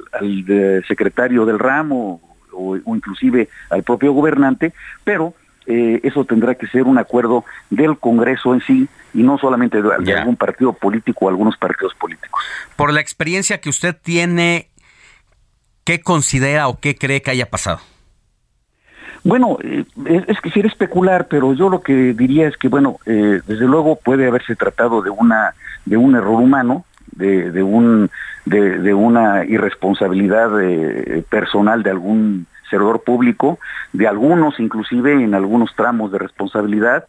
secretario 0.86 1.44
del 1.46 1.59
ramo 1.59 2.20
o, 2.52 2.78
o, 2.84 2.94
inclusive 2.94 3.48
al 3.70 3.82
propio 3.82 4.12
gobernante, 4.12 4.72
pero 5.02 5.34
eh, 5.66 6.01
eso 6.03 6.24
tendrá 6.24 6.55
que 6.55 6.66
ser 6.66 6.82
un 6.82 6.99
acuerdo 6.99 7.45
del 7.70 7.99
Congreso 7.99 8.53
en 8.53 8.61
sí 8.61 8.89
y 9.15 9.23
no 9.23 9.39
solamente 9.39 9.81
de, 9.81 10.15
algún 10.15 10.36
partido 10.36 10.73
político 10.73 11.24
o 11.24 11.28
algunos 11.28 11.57
partidos 11.57 11.95
políticos. 11.95 12.43
Por 12.77 12.93
la 12.93 13.01
experiencia 13.01 13.61
que 13.61 13.70
usted 13.70 13.97
tiene, 14.01 14.69
¿qué 15.85 16.01
considera 16.01 16.69
o 16.69 16.78
qué 16.78 16.97
cree 16.97 17.23
que 17.23 17.31
haya 17.31 17.47
pasado? 17.47 17.81
Bueno, 19.23 19.57
eh, 19.62 19.85
es, 20.05 20.36
que 20.36 20.51
quisiera 20.51 20.69
especular, 20.69 21.28
pero 21.28 21.55
yo 21.55 21.70
lo 21.70 21.81
que 21.81 22.12
diría 22.12 22.47
es 22.47 22.59
que, 22.59 22.69
bueno, 22.69 22.99
eh, 23.07 23.41
desde 23.47 23.65
luego 23.65 23.97
puede 23.97 24.27
haberse 24.27 24.55
tratado 24.55 25.01
de 25.01 25.09
una 25.09 25.55
de 25.86 25.97
un 25.97 26.15
error 26.15 26.41
humano, 26.41 26.85
de, 27.12 27.51
de 27.51 27.62
un 27.62 28.11
de, 28.45 28.78
de, 28.78 28.93
una 28.93 29.45
irresponsabilidad 29.47 30.51
personal 31.31 31.82
de 31.82 31.91
algún 31.91 32.47
servidor 32.74 33.05
público, 33.05 33.59
de 33.92 34.09
algunos 34.09 34.59
inclusive 34.59 35.12
en 35.12 35.34
algunos 35.34 35.74
tramos 35.76 36.10
de 36.10 36.18
responsabilidad, 36.18 37.06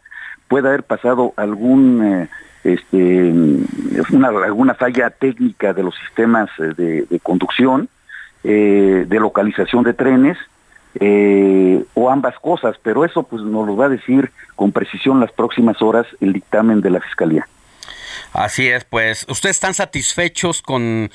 puede 0.47 0.67
haber 0.67 0.83
pasado 0.83 1.33
algún 1.37 2.03
eh, 2.03 2.29
este, 2.63 3.33
una, 4.11 4.27
alguna 4.27 4.75
falla 4.75 5.09
técnica 5.09 5.73
de 5.73 5.83
los 5.83 5.95
sistemas 5.95 6.49
eh, 6.59 7.05
de, 7.09 7.19
conducción, 7.19 7.89
eh, 8.43 9.05
de 9.07 9.19
localización 9.19 9.83
de 9.83 9.93
trenes, 9.93 10.37
o 11.93 12.09
ambas 12.09 12.39
cosas, 12.39 12.77
pero 12.81 13.03
eso 13.03 13.23
pues 13.23 13.41
nos 13.41 13.67
lo 13.67 13.75
va 13.75 13.87
a 13.87 13.89
decir 13.89 14.31
con 14.55 14.71
precisión 14.71 15.19
las 15.19 15.29
próximas 15.33 15.81
horas 15.81 16.07
el 16.21 16.31
dictamen 16.31 16.79
de 16.79 16.89
la 16.89 17.01
Fiscalía. 17.01 17.45
Así 18.31 18.69
es, 18.69 18.85
pues, 18.85 19.25
¿ustedes 19.27 19.57
están 19.57 19.73
satisfechos 19.73 20.61
con 20.61 21.09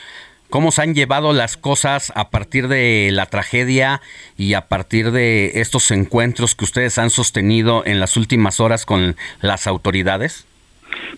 cómo 0.51 0.73
se 0.73 0.83
han 0.83 0.95
llevado 0.95 1.33
las 1.33 1.57
cosas 1.57 2.13
a 2.15 2.31
partir 2.31 2.69
de 2.69 3.11
la 3.13 3.27
tragedia 3.27 4.01
y 4.37 4.55
a 4.55 4.69
partir 4.69 5.13
de 5.13 5.61
estos 5.61 5.91
encuentros 5.91 6.55
que 6.55 6.65
ustedes 6.65 6.99
han 6.99 7.11
sostenido 7.11 7.85
en 7.87 8.01
las 8.01 8.17
últimas 8.17 8.61
horas 8.61 8.85
con 8.85 9.17
las 9.41 9.67
autoridades. 9.67 10.47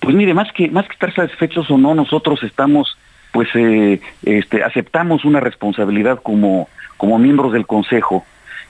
Pues 0.00 0.14
mire, 0.14 0.34
más 0.34 0.52
que 0.52 0.70
más 0.70 0.86
que 0.86 0.92
estar 0.92 1.14
satisfechos 1.14 1.70
o 1.70 1.78
no, 1.78 1.94
nosotros 1.94 2.42
estamos, 2.42 2.96
pues, 3.32 3.48
eh, 3.54 4.00
este, 4.24 4.62
aceptamos 4.62 5.24
una 5.24 5.40
responsabilidad 5.40 6.20
como 6.22 6.68
como 6.96 7.18
miembros 7.18 7.52
del 7.52 7.66
consejo 7.66 8.24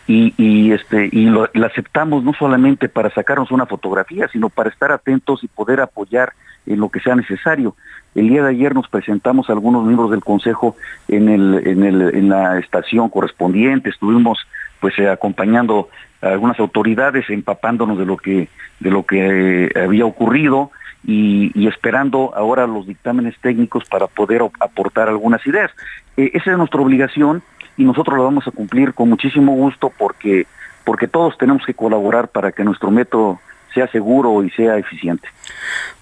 y, 0.06 0.34
y 0.38 0.72
este 0.72 1.08
y 1.12 1.26
lo, 1.26 1.50
la 1.52 1.66
aceptamos 1.66 2.24
no 2.24 2.32
solamente 2.32 2.88
para 2.88 3.10
sacarnos 3.10 3.50
una 3.50 3.66
fotografía, 3.66 4.28
sino 4.28 4.48
para 4.48 4.70
estar 4.70 4.90
atentos 4.90 5.44
y 5.44 5.48
poder 5.48 5.80
apoyar 5.80 6.32
en 6.66 6.80
lo 6.80 6.88
que 6.88 7.00
sea 7.00 7.14
necesario. 7.14 7.76
El 8.14 8.28
día 8.28 8.42
de 8.42 8.50
ayer 8.50 8.74
nos 8.74 8.88
presentamos 8.88 9.48
algunos 9.48 9.84
miembros 9.84 10.10
del 10.10 10.22
consejo 10.22 10.76
en 11.08 11.28
el 11.28 11.66
en 11.66 12.28
la 12.28 12.58
estación 12.58 13.08
correspondiente, 13.08 13.90
estuvimos 13.90 14.38
pues 14.80 14.98
eh, 14.98 15.08
acompañando 15.08 15.88
a 16.20 16.28
algunas 16.28 16.58
autoridades 16.58 17.30
empapándonos 17.30 17.98
de 17.98 18.04
lo 18.04 18.16
que 18.16 18.48
de 18.80 18.90
lo 18.90 19.04
que 19.04 19.66
eh, 19.66 19.82
había 19.82 20.04
ocurrido 20.04 20.70
y, 21.04 21.66
esperando 21.66 22.32
ahora 22.36 22.66
los 22.66 22.86
dictámenes 22.86 23.34
técnicos 23.40 23.84
para 23.86 24.06
poder 24.06 24.42
aportar 24.60 25.08
algunas 25.08 25.44
ideas. 25.46 25.70
Eh, 26.16 26.30
esa 26.34 26.52
es 26.52 26.58
nuestra 26.58 26.80
obligación 26.80 27.42
y 27.76 27.84
nosotros 27.84 28.16
lo 28.16 28.24
vamos 28.24 28.46
a 28.46 28.50
cumplir 28.50 28.92
con 28.92 29.08
muchísimo 29.08 29.54
gusto 29.54 29.90
porque 29.96 30.46
porque 30.84 31.06
todos 31.06 31.38
tenemos 31.38 31.64
que 31.64 31.74
colaborar 31.74 32.28
para 32.28 32.50
que 32.50 32.64
nuestro 32.64 32.90
método 32.90 33.38
sea 33.72 33.88
seguro 33.88 34.42
y 34.44 34.50
sea 34.50 34.76
eficiente. 34.78 35.28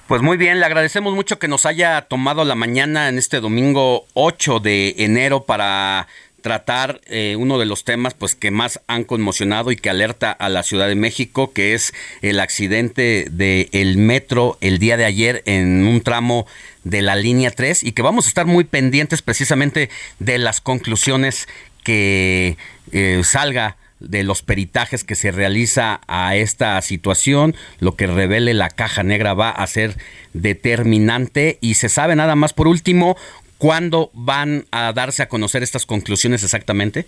Pues 0.07 0.23
muy 0.23 0.37
bien, 0.37 0.59
le 0.59 0.67
agradecemos 0.67 1.15
mucho 1.15 1.39
que 1.39 1.47
nos 1.47 1.67
haya 1.67 2.03
tomado 2.03 2.45
la 2.45 2.57
mañana 2.57 3.09
en 3.09 3.17
este 3.17 3.41
domingo 3.41 4.07
8 4.15 4.59
de 4.59 4.97
enero 4.99 5.45
para 5.45 6.09
tratar 6.41 7.01
eh, 7.07 7.37
uno 7.39 7.59
de 7.59 7.67
los 7.67 7.85
temas 7.85 8.15
pues 8.15 8.35
que 8.35 8.51
más 8.51 8.81
han 8.87 9.05
conmocionado 9.05 9.71
y 9.71 9.77
que 9.77 9.91
alerta 9.91 10.33
a 10.33 10.49
la 10.49 10.63
Ciudad 10.63 10.89
de 10.89 10.95
México, 10.95 11.53
que 11.53 11.75
es 11.75 11.95
el 12.23 12.41
accidente 12.41 13.27
del 13.31 13.69
el 13.73 13.99
metro 13.99 14.59
el 14.61 14.79
día 14.79 14.97
de 14.97 15.05
ayer 15.05 15.43
en 15.47 15.87
un 15.87 16.01
tramo 16.01 16.47
de 16.83 17.03
la 17.03 17.15
línea 17.15 17.51
3 17.51 17.85
y 17.85 17.93
que 17.93 18.03
vamos 18.03 18.27
a 18.27 18.29
estar 18.29 18.47
muy 18.47 18.65
pendientes 18.65 19.23
precisamente 19.23 19.91
de 20.19 20.39
las 20.39 20.61
conclusiones 20.61 21.49
que 21.85 22.57
eh, 22.93 23.21
salga 23.23 23.77
de 24.01 24.25
los 24.25 24.43
peritajes 24.43 25.05
que 25.05 25.15
se 25.15 25.31
realiza 25.31 26.01
a 26.09 26.35
esta 26.37 26.81
situación, 26.81 27.55
lo 27.79 27.95
que 27.97 28.07
revele 28.07 28.55
la 28.55 28.71
caja 28.71 29.03
negra 29.03 29.35
va 29.35 29.51
a 29.51 29.67
ser 29.67 29.97
determinante 30.33 31.59
y 31.61 31.75
se 31.75 31.89
sabe 31.89 32.17
nada 32.17 32.35
más 32.35 32.53
por 32.53 32.67
último 32.67 33.17
cuándo 33.59 34.11
van 34.15 34.65
a 34.73 34.93
darse 34.93 35.23
a 35.23 35.29
conocer 35.29 35.63
estas 35.63 35.87
conclusiones 35.87 36.43
exactamente. 36.43 37.07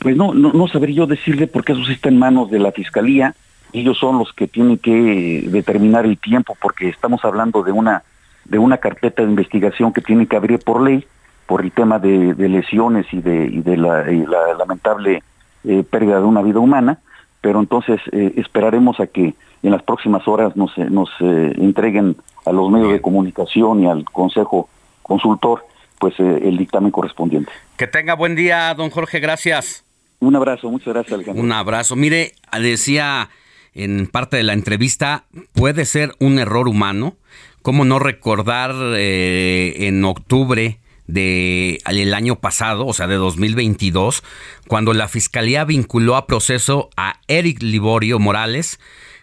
Pues 0.00 0.16
no, 0.16 0.34
no, 0.34 0.52
no 0.52 0.66
yo 0.66 1.06
decirle 1.06 1.46
porque 1.46 1.72
eso 1.72 1.84
sí 1.84 1.92
está 1.92 2.08
en 2.08 2.18
manos 2.18 2.50
de 2.50 2.58
la 2.58 2.72
fiscalía. 2.72 3.34
Ellos 3.72 3.96
son 3.98 4.18
los 4.18 4.32
que 4.32 4.48
tienen 4.48 4.78
que 4.78 5.44
determinar 5.46 6.04
el 6.04 6.18
tiempo 6.18 6.56
porque 6.60 6.88
estamos 6.88 7.24
hablando 7.24 7.62
de 7.62 7.72
una 7.72 8.02
de 8.44 8.58
una 8.58 8.78
carpeta 8.78 9.22
de 9.22 9.28
investigación 9.28 9.92
que 9.92 10.00
tiene 10.00 10.26
que 10.26 10.36
abrir 10.36 10.60
por 10.60 10.80
ley 10.80 11.04
por 11.46 11.62
el 11.62 11.72
tema 11.72 11.98
de, 11.98 12.34
de 12.34 12.48
lesiones 12.48 13.06
y 13.12 13.20
de, 13.20 13.46
y 13.46 13.60
de 13.60 13.76
la, 13.76 14.10
y 14.10 14.24
la 14.26 14.54
lamentable 14.58 15.22
eh, 15.66 15.82
pérdida 15.82 16.18
de 16.20 16.24
una 16.24 16.42
vida 16.42 16.60
humana, 16.60 17.00
pero 17.40 17.60
entonces 17.60 18.00
eh, 18.12 18.34
esperaremos 18.36 19.00
a 19.00 19.06
que 19.06 19.34
en 19.62 19.70
las 19.70 19.82
próximas 19.82 20.26
horas 20.28 20.56
nos, 20.56 20.76
nos 20.78 21.08
eh, 21.20 21.54
entreguen 21.56 22.16
a 22.44 22.52
los 22.52 22.70
medios 22.70 22.92
de 22.92 23.00
comunicación 23.00 23.82
y 23.82 23.86
al 23.86 24.04
Consejo 24.04 24.68
Consultor 25.02 25.64
pues 25.98 26.14
el 26.20 26.58
dictamen 26.58 26.90
correspondiente. 26.90 27.50
Que 27.76 27.86
tenga 27.86 28.14
buen 28.14 28.36
día, 28.36 28.74
don 28.74 28.90
Jorge, 28.90 29.18
gracias. 29.18 29.82
Un 30.20 30.36
abrazo, 30.36 30.70
muchas 30.70 30.92
gracias, 30.92 31.14
Alejandro. 31.14 31.42
Un 31.42 31.50
abrazo. 31.52 31.96
Mire, 31.96 32.32
decía 32.60 33.30
en 33.72 34.06
parte 34.06 34.36
de 34.36 34.42
la 34.42 34.52
entrevista, 34.52 35.24
puede 35.54 35.86
ser 35.86 36.12
un 36.20 36.38
error 36.38 36.68
humano. 36.68 37.14
¿Cómo 37.62 37.84
no 37.86 37.98
recordar 37.98 38.74
en 38.94 40.04
octubre 40.04 40.78
del 41.06 42.14
año 42.14 42.36
pasado, 42.40 42.86
o 42.86 42.92
sea, 42.92 43.06
de 43.06 43.16
2022, 43.16 44.22
cuando 44.66 44.92
la 44.92 45.08
fiscalía 45.08 45.64
vinculó 45.64 46.16
a 46.16 46.26
proceso 46.26 46.90
a 46.96 47.20
Eric 47.28 47.62
Liborio 47.62 48.18
Morales, 48.18 48.80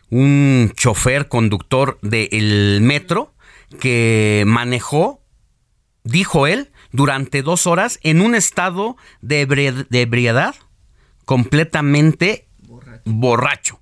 un 0.09 0.71
chofer 0.75 1.27
conductor 1.27 1.97
del 2.01 2.81
metro 2.81 3.33
que 3.79 4.43
manejó, 4.45 5.21
dijo 6.03 6.47
él, 6.47 6.71
durante 6.91 7.41
dos 7.41 7.67
horas 7.67 7.99
en 8.03 8.21
un 8.21 8.35
estado 8.35 8.95
de, 9.21 9.41
ebriedad 9.91 10.55
completamente 11.25 12.47
borracho. 13.03 13.79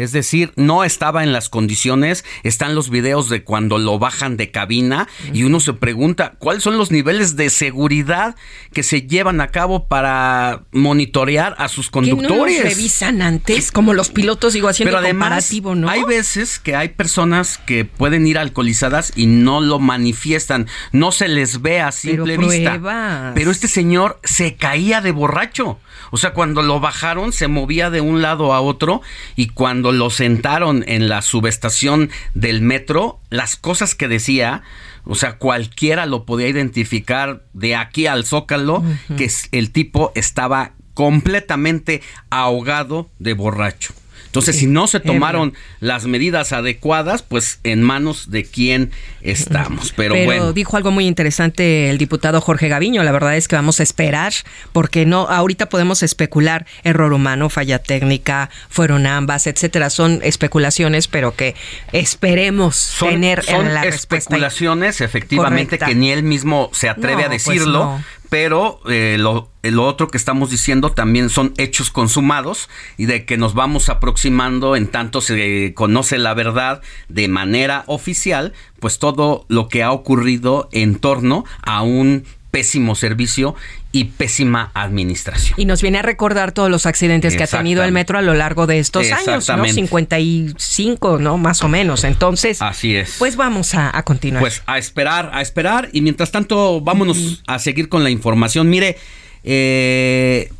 Es 0.00 0.12
decir, 0.12 0.52
no 0.56 0.82
estaba 0.82 1.22
en 1.22 1.32
las 1.32 1.50
condiciones. 1.50 2.24
Están 2.42 2.74
los 2.74 2.88
videos 2.88 3.28
de 3.28 3.44
cuando 3.44 3.76
lo 3.76 3.98
bajan 3.98 4.38
de 4.38 4.50
cabina 4.50 5.08
y 5.34 5.42
uno 5.42 5.60
se 5.60 5.74
pregunta 5.74 6.36
cuáles 6.38 6.62
son 6.62 6.78
los 6.78 6.90
niveles 6.90 7.36
de 7.36 7.50
seguridad 7.50 8.34
que 8.72 8.82
se 8.82 9.02
llevan 9.02 9.42
a 9.42 9.48
cabo 9.48 9.88
para 9.88 10.62
monitorear 10.72 11.54
a 11.58 11.68
sus 11.68 11.90
conductores. 11.90 12.56
¿Que 12.56 12.64
no 12.64 12.70
revisan 12.70 13.20
antes, 13.20 13.70
como 13.70 13.92
los 13.92 14.08
pilotos, 14.08 14.54
digo, 14.54 14.68
haciendo 14.68 14.92
Pero 14.92 15.04
además, 15.04 15.28
comparativo, 15.28 15.74
¿no? 15.74 15.90
Hay 15.90 16.02
veces 16.04 16.58
que 16.58 16.74
hay 16.74 16.88
personas 16.88 17.58
que 17.58 17.84
pueden 17.84 18.26
ir 18.26 18.38
alcoholizadas 18.38 19.12
y 19.16 19.26
no 19.26 19.60
lo 19.60 19.80
manifiestan. 19.80 20.66
No 20.92 21.12
se 21.12 21.28
les 21.28 21.60
ve 21.60 21.82
a 21.82 21.92
simple 21.92 22.38
Pero 22.38 22.48
vista. 22.48 23.32
Pero 23.34 23.50
este 23.50 23.68
señor 23.68 24.18
se 24.24 24.56
caía 24.56 25.02
de 25.02 25.12
borracho. 25.12 25.78
O 26.10 26.16
sea, 26.16 26.32
cuando 26.32 26.62
lo 26.62 26.80
bajaron 26.80 27.32
se 27.32 27.48
movía 27.48 27.90
de 27.90 28.00
un 28.00 28.22
lado 28.22 28.54
a 28.54 28.60
otro 28.60 29.02
y 29.36 29.48
cuando 29.48 29.89
lo 29.92 30.10
sentaron 30.10 30.84
en 30.86 31.08
la 31.08 31.22
subestación 31.22 32.10
del 32.34 32.62
metro, 32.62 33.20
las 33.30 33.56
cosas 33.56 33.94
que 33.94 34.08
decía, 34.08 34.62
o 35.04 35.14
sea, 35.14 35.38
cualquiera 35.38 36.06
lo 36.06 36.24
podía 36.24 36.48
identificar 36.48 37.44
de 37.52 37.76
aquí 37.76 38.06
al 38.06 38.24
zócalo, 38.24 38.82
que 39.16 39.30
el 39.52 39.70
tipo 39.70 40.12
estaba 40.14 40.72
completamente 40.94 42.02
ahogado 42.30 43.10
de 43.18 43.34
borracho. 43.34 43.94
Entonces, 44.30 44.58
si 44.58 44.68
no 44.68 44.86
se 44.86 45.00
tomaron 45.00 45.54
las 45.80 46.06
medidas 46.06 46.52
adecuadas, 46.52 47.22
pues 47.22 47.58
en 47.64 47.82
manos 47.82 48.30
de 48.30 48.44
quién 48.44 48.92
estamos. 49.22 49.92
Pero, 49.96 50.14
bueno. 50.24 50.52
dijo 50.52 50.76
algo 50.76 50.92
muy 50.92 51.08
interesante 51.08 51.90
el 51.90 51.98
diputado 51.98 52.40
Jorge 52.40 52.68
Gaviño. 52.68 53.02
La 53.02 53.10
verdad 53.10 53.36
es 53.36 53.48
que 53.48 53.56
vamos 53.56 53.80
a 53.80 53.82
esperar, 53.82 54.32
porque 54.72 55.04
no, 55.04 55.22
ahorita 55.28 55.68
podemos 55.68 56.04
especular 56.04 56.64
error 56.84 57.12
humano, 57.12 57.50
falla 57.50 57.80
técnica, 57.80 58.50
fueron 58.68 59.04
ambas, 59.08 59.48
etcétera. 59.48 59.90
Son 59.90 60.20
especulaciones, 60.22 61.08
pero 61.08 61.34
que 61.34 61.56
esperemos 61.90 62.94
tener 63.00 63.42
en 63.48 63.74
la 63.74 63.82
especulaciones, 63.84 65.00
efectivamente, 65.00 65.76
que 65.76 65.96
ni 65.96 66.12
él 66.12 66.22
mismo 66.22 66.70
se 66.72 66.88
atreve 66.88 67.24
a 67.24 67.28
pues 67.28 67.44
decirlo, 67.44 68.00
pero 68.30 68.80
eh, 68.88 69.16
lo, 69.18 69.50
lo, 69.62 69.84
otro 69.84 70.08
que 70.08 70.16
estamos 70.16 70.50
diciendo 70.50 70.92
también 70.92 71.28
son 71.28 71.52
hechos 71.58 71.90
consumados 71.90 72.70
y 72.96 73.06
de 73.06 73.26
que 73.26 73.36
nos 73.36 73.54
vamos 73.54 73.88
aproximando 73.88 74.76
en 74.76 74.86
tanto 74.86 75.20
se 75.20 75.74
conoce 75.74 76.16
la 76.16 76.32
verdad 76.32 76.80
de 77.08 77.28
manera 77.28 77.82
oficial, 77.86 78.54
pues 78.78 78.98
todo 78.98 79.44
lo 79.48 79.68
que 79.68 79.82
ha 79.82 79.90
ocurrido 79.90 80.68
en 80.72 80.94
torno 81.00 81.44
a 81.62 81.82
un 81.82 82.24
pésimo 82.50 82.94
servicio 82.94 83.54
y 83.92 84.04
pésima 84.04 84.70
administración. 84.74 85.54
Y 85.58 85.64
nos 85.64 85.82
viene 85.82 85.98
a 85.98 86.02
recordar 86.02 86.52
todos 86.52 86.70
los 86.70 86.86
accidentes 86.86 87.36
que 87.36 87.44
ha 87.44 87.46
tenido 87.46 87.84
el 87.84 87.92
metro 87.92 88.18
a 88.18 88.22
lo 88.22 88.34
largo 88.34 88.66
de 88.66 88.78
estos 88.78 89.10
años, 89.12 89.48
¿no? 89.48 89.64
55, 89.66 91.18
¿no? 91.18 91.38
Más 91.38 91.62
o 91.62 91.68
menos. 91.68 92.04
Entonces, 92.04 92.60
así 92.62 92.96
es. 92.96 93.16
Pues 93.18 93.36
vamos 93.36 93.74
a, 93.74 93.96
a 93.96 94.02
continuar. 94.02 94.42
Pues 94.42 94.62
a 94.66 94.78
esperar, 94.78 95.30
a 95.32 95.42
esperar. 95.42 95.88
Y 95.92 96.00
mientras 96.00 96.30
tanto, 96.30 96.80
vámonos 96.80 97.18
uh 97.18 97.20
-huh. 97.20 97.42
a 97.46 97.58
seguir 97.58 97.88
con 97.88 98.04
la 98.04 98.10
información. 98.10 98.68
Mire, 98.68 98.96
eh, 99.44 100.50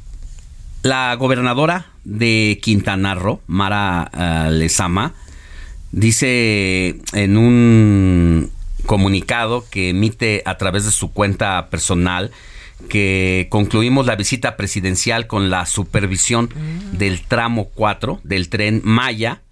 la 0.82 1.14
gobernadora 1.14 1.86
de 2.04 2.58
Quintana 2.62 3.14
Roo, 3.14 3.40
Mara 3.46 4.10
uh, 4.48 4.50
Lezama, 4.50 5.14
dice 5.92 6.96
en 7.12 7.36
un 7.36 8.50
comunicado 8.90 9.64
que 9.70 9.90
emite 9.90 10.42
a 10.46 10.56
través 10.58 10.84
de 10.84 10.90
su 10.90 11.12
cuenta 11.12 11.68
personal 11.70 12.32
que 12.88 13.46
concluimos 13.48 14.04
la 14.04 14.16
visita 14.16 14.56
presidencial 14.56 15.28
con 15.28 15.48
la 15.48 15.64
supervisión 15.66 16.46
mm. 16.52 16.96
del 16.98 17.20
tramo 17.22 17.66
4 17.66 18.18
del 18.24 18.48
tren 18.48 18.80
Maya 18.82 19.42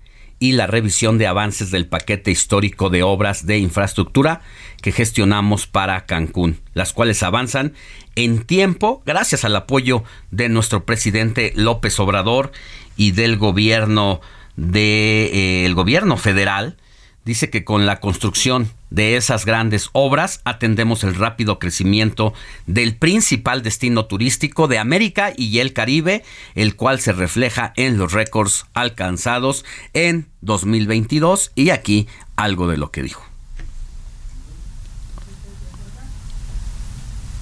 y 0.41 0.52
la 0.52 0.67
revisión 0.67 1.18
de 1.18 1.28
avances 1.28 1.70
del 1.70 1.86
paquete 1.86 2.33
histórico 2.33 2.91
de 2.91 3.05
obras 3.05 3.47
de 3.47 3.58
infraestructura 3.58 4.41
que 4.83 4.91
gestionamos 4.91 5.68
para 5.68 6.05
Cancún, 6.05 6.58
las 6.75 6.92
cuales 6.92 7.23
avanzan 7.23 7.75
en 8.17 8.42
tiempo 8.42 9.05
gracias 9.07 9.44
al 9.44 9.55
apoyo 9.55 10.02
de 10.33 10.49
nuestro 10.49 10.84
presidente 10.84 11.52
López 11.55 12.00
Obrador 12.00 12.50
y 12.97 13.12
del 13.12 13.36
gobierno 13.36 14.20
de 14.57 15.31
eh, 15.33 15.65
el 15.65 15.76
gobierno 15.76 16.17
federal. 16.17 16.76
Dice 17.25 17.50
que 17.50 17.62
con 17.62 17.86
la 17.86 18.00
construcción 18.00 18.73
de 18.91 19.17
esas 19.17 19.44
grandes 19.44 19.91
obras 19.92 20.41
atendemos 20.44 21.05
el 21.05 21.15
rápido 21.15 21.58
crecimiento 21.58 22.34
del 22.67 22.97
principal 22.97 23.62
destino 23.62 24.07
turístico 24.07 24.68
de 24.68 24.78
América 24.78 25.33
y 25.36 25.58
el 25.58 25.73
Caribe, 25.73 26.25
el 26.55 26.76
cual 26.76 27.00
se 27.00 27.12
refleja 27.12 27.73
en 27.76 27.99
los 27.99 28.12
récords 28.12 28.67
alcanzados 28.75 29.65
en 29.92 30.28
2022 30.41 31.52
y 31.55 31.70
aquí 31.70 32.08
algo 32.36 32.68
de 32.68 32.76
lo 32.76 32.91
que 32.91 33.02
dijo. 33.02 33.25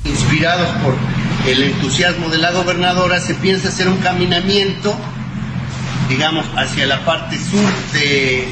Inspirados 0.05 0.69
por 0.83 0.97
el 1.47 1.63
entusiasmo 1.63 2.29
de 2.29 2.39
la 2.39 2.53
gobernadora, 2.53 3.21
se 3.21 3.35
piensa 3.35 3.69
hacer 3.69 3.89
un 3.89 3.99
caminamiento, 3.99 4.97
digamos, 6.09 6.47
hacia 6.57 6.87
la 6.87 7.05
parte 7.05 7.37
sur 7.39 7.73
de 7.93 8.49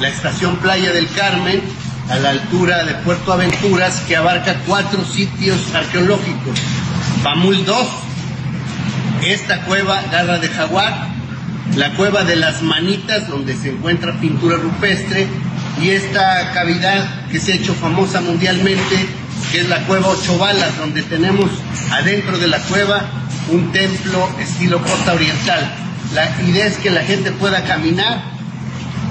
la 0.00 0.08
estación 0.08 0.56
Playa 0.56 0.92
del 0.92 1.08
Carmen, 1.08 1.62
a 2.10 2.16
la 2.18 2.30
altura 2.30 2.84
de 2.84 2.94
Puerto 2.94 3.32
Aventuras, 3.32 4.00
que 4.06 4.16
abarca 4.16 4.56
cuatro 4.66 5.04
sitios 5.04 5.74
arqueológicos. 5.74 6.58
Bamul 7.22 7.64
2, 7.64 7.88
esta 9.24 9.62
cueva 9.62 10.02
Garra 10.10 10.38
de 10.38 10.48
Jaguar, 10.48 11.08
la 11.76 11.92
cueva 11.94 12.24
de 12.24 12.36
las 12.36 12.62
Manitas, 12.62 13.28
donde 13.28 13.54
se 13.54 13.70
encuentra 13.70 14.18
pintura 14.20 14.56
rupestre, 14.56 15.26
y 15.82 15.90
esta 15.90 16.52
cavidad 16.52 17.26
que 17.30 17.38
se 17.38 17.52
ha 17.52 17.56
hecho 17.56 17.74
famosa 17.74 18.20
mundialmente, 18.20 19.06
que 19.52 19.60
es 19.60 19.68
la 19.68 19.84
cueva 19.86 20.08
Ocho 20.08 20.38
Balas, 20.38 20.78
donde 20.78 21.02
tenemos 21.02 21.50
adentro 21.90 22.38
de 22.38 22.48
la 22.48 22.58
cueva 22.58 23.02
un 23.50 23.70
templo 23.72 24.28
estilo 24.38 24.82
costa 24.82 25.12
oriental. 25.12 25.74
La 26.14 26.42
idea 26.42 26.66
es 26.66 26.78
que 26.78 26.90
la 26.90 27.02
gente 27.02 27.32
pueda 27.32 27.62
caminar 27.64 28.37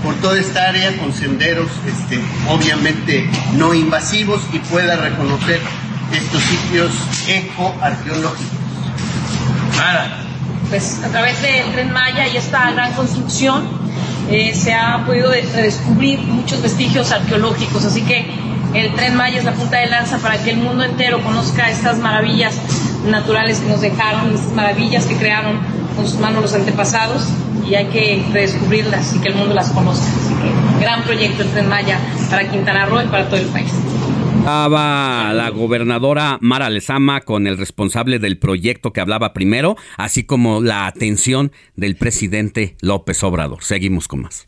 por 0.03 0.15
toda 0.15 0.39
esta 0.39 0.69
área 0.69 0.95
con 0.97 1.13
senderos 1.13 1.69
este, 1.85 2.19
obviamente 2.49 3.29
no 3.53 3.73
invasivos 3.73 4.41
y 4.53 4.59
pueda 4.59 4.95
reconocer 4.95 5.59
estos 6.13 6.41
sitios 6.43 6.91
ecoarqueológicos. 7.27 8.57
Pues 10.69 11.01
a 11.03 11.07
través 11.09 11.41
del 11.41 11.71
tren 11.71 11.91
Maya 11.91 12.27
y 12.27 12.37
esta 12.37 12.71
gran 12.71 12.93
construcción 12.93 13.63
eh, 14.29 14.53
se 14.53 14.73
ha 14.73 15.05
podido 15.05 15.31
redescubrir 15.31 16.19
muchos 16.19 16.61
vestigios 16.61 17.11
arqueológicos, 17.11 17.85
así 17.85 18.01
que 18.01 18.25
el 18.73 18.93
tren 18.95 19.15
Maya 19.15 19.39
es 19.39 19.45
la 19.45 19.53
punta 19.53 19.77
de 19.77 19.87
lanza 19.87 20.17
para 20.17 20.37
que 20.43 20.51
el 20.51 20.57
mundo 20.57 20.83
entero 20.83 21.23
conozca 21.23 21.69
estas 21.69 21.99
maravillas 21.99 22.55
naturales 23.05 23.59
que 23.59 23.69
nos 23.69 23.81
dejaron, 23.81 24.33
estas 24.33 24.51
maravillas 24.51 25.05
que 25.05 25.15
crearon 25.15 25.57
con 25.97 26.07
sus 26.07 26.19
manos 26.19 26.41
los 26.41 26.53
antepasados 26.53 27.27
y 27.69 27.75
hay 27.75 27.87
que 27.87 28.23
redescubrirlas 28.31 29.15
y 29.15 29.19
que 29.19 29.29
el 29.29 29.35
mundo 29.35 29.53
las 29.53 29.71
conozca. 29.71 30.05
Así 30.05 30.33
que 30.35 30.79
gran 30.81 31.03
proyecto 31.03 31.43
el 31.43 31.49
Tren 31.49 31.67
Maya 31.67 31.99
para 32.29 32.49
Quintana 32.49 32.85
Roo 32.85 33.01
y 33.01 33.07
para 33.07 33.25
todo 33.25 33.37
el 33.37 33.47
país. 33.47 33.73
Estaba 34.37 35.33
la 35.33 35.49
gobernadora 35.49 36.37
Mara 36.39 36.69
Lezama 36.69 37.19
con 37.19 37.47
el 37.47 37.57
responsable 37.57 38.19
del 38.19 38.37
proyecto 38.37 38.93
que 38.93 39.01
hablaba 39.01 39.33
primero, 39.33 39.75
así 39.97 40.23
como 40.23 40.61
la 40.61 40.85
atención 40.87 41.51
del 41.75 41.97
presidente 41.97 42.77
López 42.79 43.21
Obrador. 43.23 43.61
Seguimos 43.63 44.07
con 44.07 44.21
más. 44.21 44.47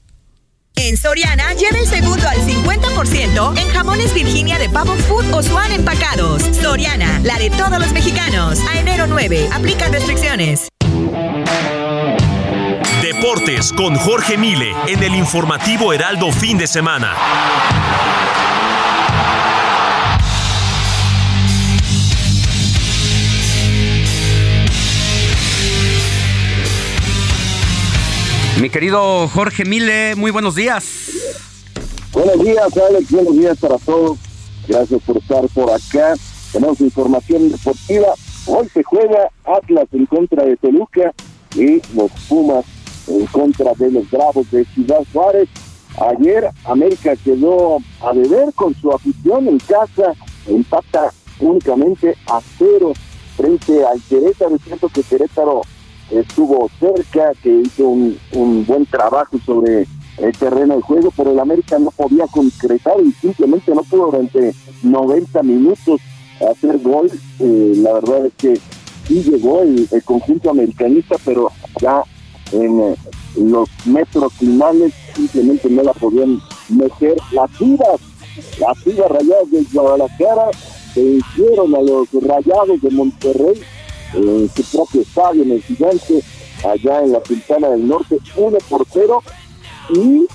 En 0.78 0.95
Soriana, 0.95 1.53
lleva 1.56 1.80
el 1.80 1.88
segundo 1.88 2.26
al 2.26 2.38
50% 2.38 3.60
en 3.60 3.68
jamones 3.69 4.14
Virginia 4.14 4.58
de 4.58 4.69
Pavo 4.69 4.95
Food 4.95 5.34
o 5.34 5.44
Swan 5.44 5.74
empacados. 5.74 6.44
Soriana, 6.44 7.19
la 7.26 7.38
de 7.38 7.50
todos 7.50 7.80
los 7.80 7.92
mexicanos. 7.92 8.61
A 8.69 8.80
enero 8.80 9.06
9, 9.06 9.50
aplica 9.52 9.90
restricciones. 9.90 10.69
Deportes 13.19 13.73
con 13.73 13.95
Jorge 13.95 14.38
Mile 14.38 14.73
en 14.88 15.03
el 15.03 15.14
informativo 15.14 15.91
Heraldo 15.91 16.31
fin 16.31 16.57
de 16.57 16.67
semana. 16.67 17.17
Mi 28.61 28.69
querido 28.69 29.27
Jorge 29.27 29.65
Mile, 29.65 30.15
muy 30.15 30.31
buenos 30.31 30.56
días. 30.56 31.11
Buenos 32.14 32.39
días, 32.41 32.77
Alex. 32.77 33.11
Buenos 33.11 33.38
días 33.38 33.57
para 33.57 33.77
todos. 33.80 34.17
Gracias 34.65 35.01
por 35.03 35.17
estar 35.17 35.45
por 35.49 35.69
acá. 35.69 36.14
Tenemos 36.53 36.80
información 36.80 37.51
deportiva. 37.51 38.14
Hoy 38.45 38.69
se 38.73 38.81
juega 38.81 39.30
Atlas 39.43 39.88
en 39.91 40.06
contra 40.06 40.45
de 40.45 40.56
Toluca 40.56 41.14
y 41.56 41.81
los 41.93 42.11
Pumas 42.30 42.64
en 43.09 43.25
contra 43.27 43.73
de 43.73 43.91
los 43.91 44.09
Bravos 44.09 44.49
de 44.51 44.65
Ciudad 44.65 45.03
Juárez. 45.11 45.49
Ayer 45.99 46.49
América 46.65 47.15
quedó 47.15 47.79
a 48.01 48.13
beber 48.13 48.53
con 48.53 48.73
su 48.75 48.91
afición 48.91 49.47
en 49.47 49.57
casa, 49.59 50.13
empata 50.47 51.11
únicamente 51.39 52.15
a 52.27 52.39
cero 52.57 52.93
frente 53.35 53.85
al 53.85 54.01
Querétaro. 54.03 54.55
Es 54.55 54.61
cierto 54.61 54.89
que 54.89 55.03
Querétaro 55.03 55.61
estuvo 56.11 56.69
cerca, 56.79 57.33
que 57.41 57.61
hizo 57.61 57.88
un, 57.88 58.65
buen 58.65 58.85
trabajo 58.85 59.38
sobre 59.45 59.88
el 60.17 60.38
terreno 60.38 60.75
de 60.75 60.81
juego, 60.81 61.11
pero 61.15 61.31
el 61.31 61.39
América 61.39 61.79
no 61.79 61.91
podía 61.91 62.27
concretar 62.27 62.95
y 63.03 63.11
simplemente 63.13 63.73
no 63.73 63.83
pudo 63.83 64.07
durante 64.07 64.53
90 64.83 65.43
minutos 65.43 66.01
hacer 66.49 66.77
gol. 66.79 67.09
Eh, 67.39 67.73
la 67.77 67.93
verdad 67.93 68.25
es 68.25 68.33
que 68.33 68.59
sí 69.07 69.23
llegó 69.23 69.61
el, 69.61 69.88
el 69.91 70.03
conjunto 70.03 70.49
americanista, 70.49 71.15
pero 71.23 71.49
ya 71.81 72.03
en 72.52 72.80
eh, 72.82 72.95
los 73.38 73.69
metros 73.86 74.34
finales 74.34 74.94
simplemente 75.16 75.69
no 75.69 75.84
la 75.84 75.94
podían 75.94 76.42
meter. 76.69 77.16
Las 77.32 77.52
Chivas, 77.58 78.00
las 78.60 78.84
Chivas 78.84 79.11
rayadas 79.11 79.52
de 79.52 79.64
Guadalajara 79.72 80.52
hicieron 80.95 81.76
a 81.76 81.82
los 81.82 82.08
rayados 82.22 82.82
de 82.82 82.90
Monterrey 82.92 83.61
en 84.14 84.50
su 84.56 84.64
propio 84.78 85.02
estadio, 85.02 85.44
en 85.44 85.52
el 85.52 85.64
gigante, 85.64 86.24
allá 86.64 87.03
en 87.03 87.11
la 87.11 87.22
Pintana 87.22 87.69
del 87.69 87.88
Norte, 87.88 88.18
uno 88.36 88.58
por 88.69 88.86
cero. 88.92 89.22
Y 89.90 90.26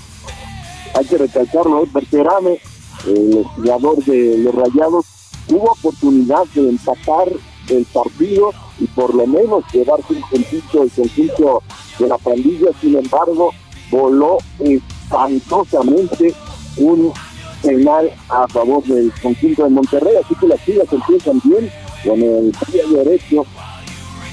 hay 0.93 1.05
que 1.05 1.17
recalcarlo. 1.17 1.85
Berterame, 1.93 2.59
el 3.07 3.43
jugador 3.55 4.03
de 4.05 4.37
los 4.37 4.55
rayados, 4.55 5.05
tuvo 5.47 5.71
oportunidad 5.71 6.45
de 6.55 6.69
empatar 6.69 7.27
el 7.69 7.85
partido 7.85 8.51
y 8.79 8.85
por 8.87 9.13
lo 9.13 9.25
menos 9.25 9.63
llevarse 9.71 10.13
un 10.13 10.21
puntito 10.29 10.83
el 10.83 10.91
conjunto 10.91 11.63
de 11.99 12.07
la 12.07 12.17
pandilla, 12.17 12.67
sin 12.81 12.97
embargo, 12.97 13.51
voló 13.89 14.37
espantosamente 14.59 16.33
un 16.77 17.13
penal 17.61 18.11
a 18.29 18.47
favor 18.47 18.83
del 18.83 19.11
conjunto 19.21 19.63
de 19.63 19.69
Monterrey, 19.69 20.15
así 20.23 20.35
que 20.35 20.47
las 20.47 20.63
chivas 20.65 20.91
empiezan 20.91 21.41
bien 21.43 21.71
con 22.03 22.21
el 22.21 22.51
pie 22.71 22.83
derecho, 22.87 23.45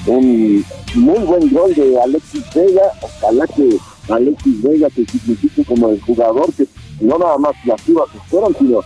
un 0.05 0.65
muy 0.95 1.19
buen 1.19 1.53
gol 1.53 1.73
de 1.73 1.99
Alexis 2.01 2.43
Vega, 2.53 2.91
ojalá 3.01 3.47
que 3.47 3.77
Alexis 4.09 4.61
Vega 4.61 4.89
se 4.89 5.05
signifique 5.05 5.63
como 5.65 5.89
el 5.89 6.01
jugador 6.01 6.51
que 6.53 6.67
no 7.01 7.17
nada 7.17 7.37
más 7.37 7.53
las 7.65 7.83
chivas 7.85 8.07
esperan, 8.13 8.55
sino 8.59 8.81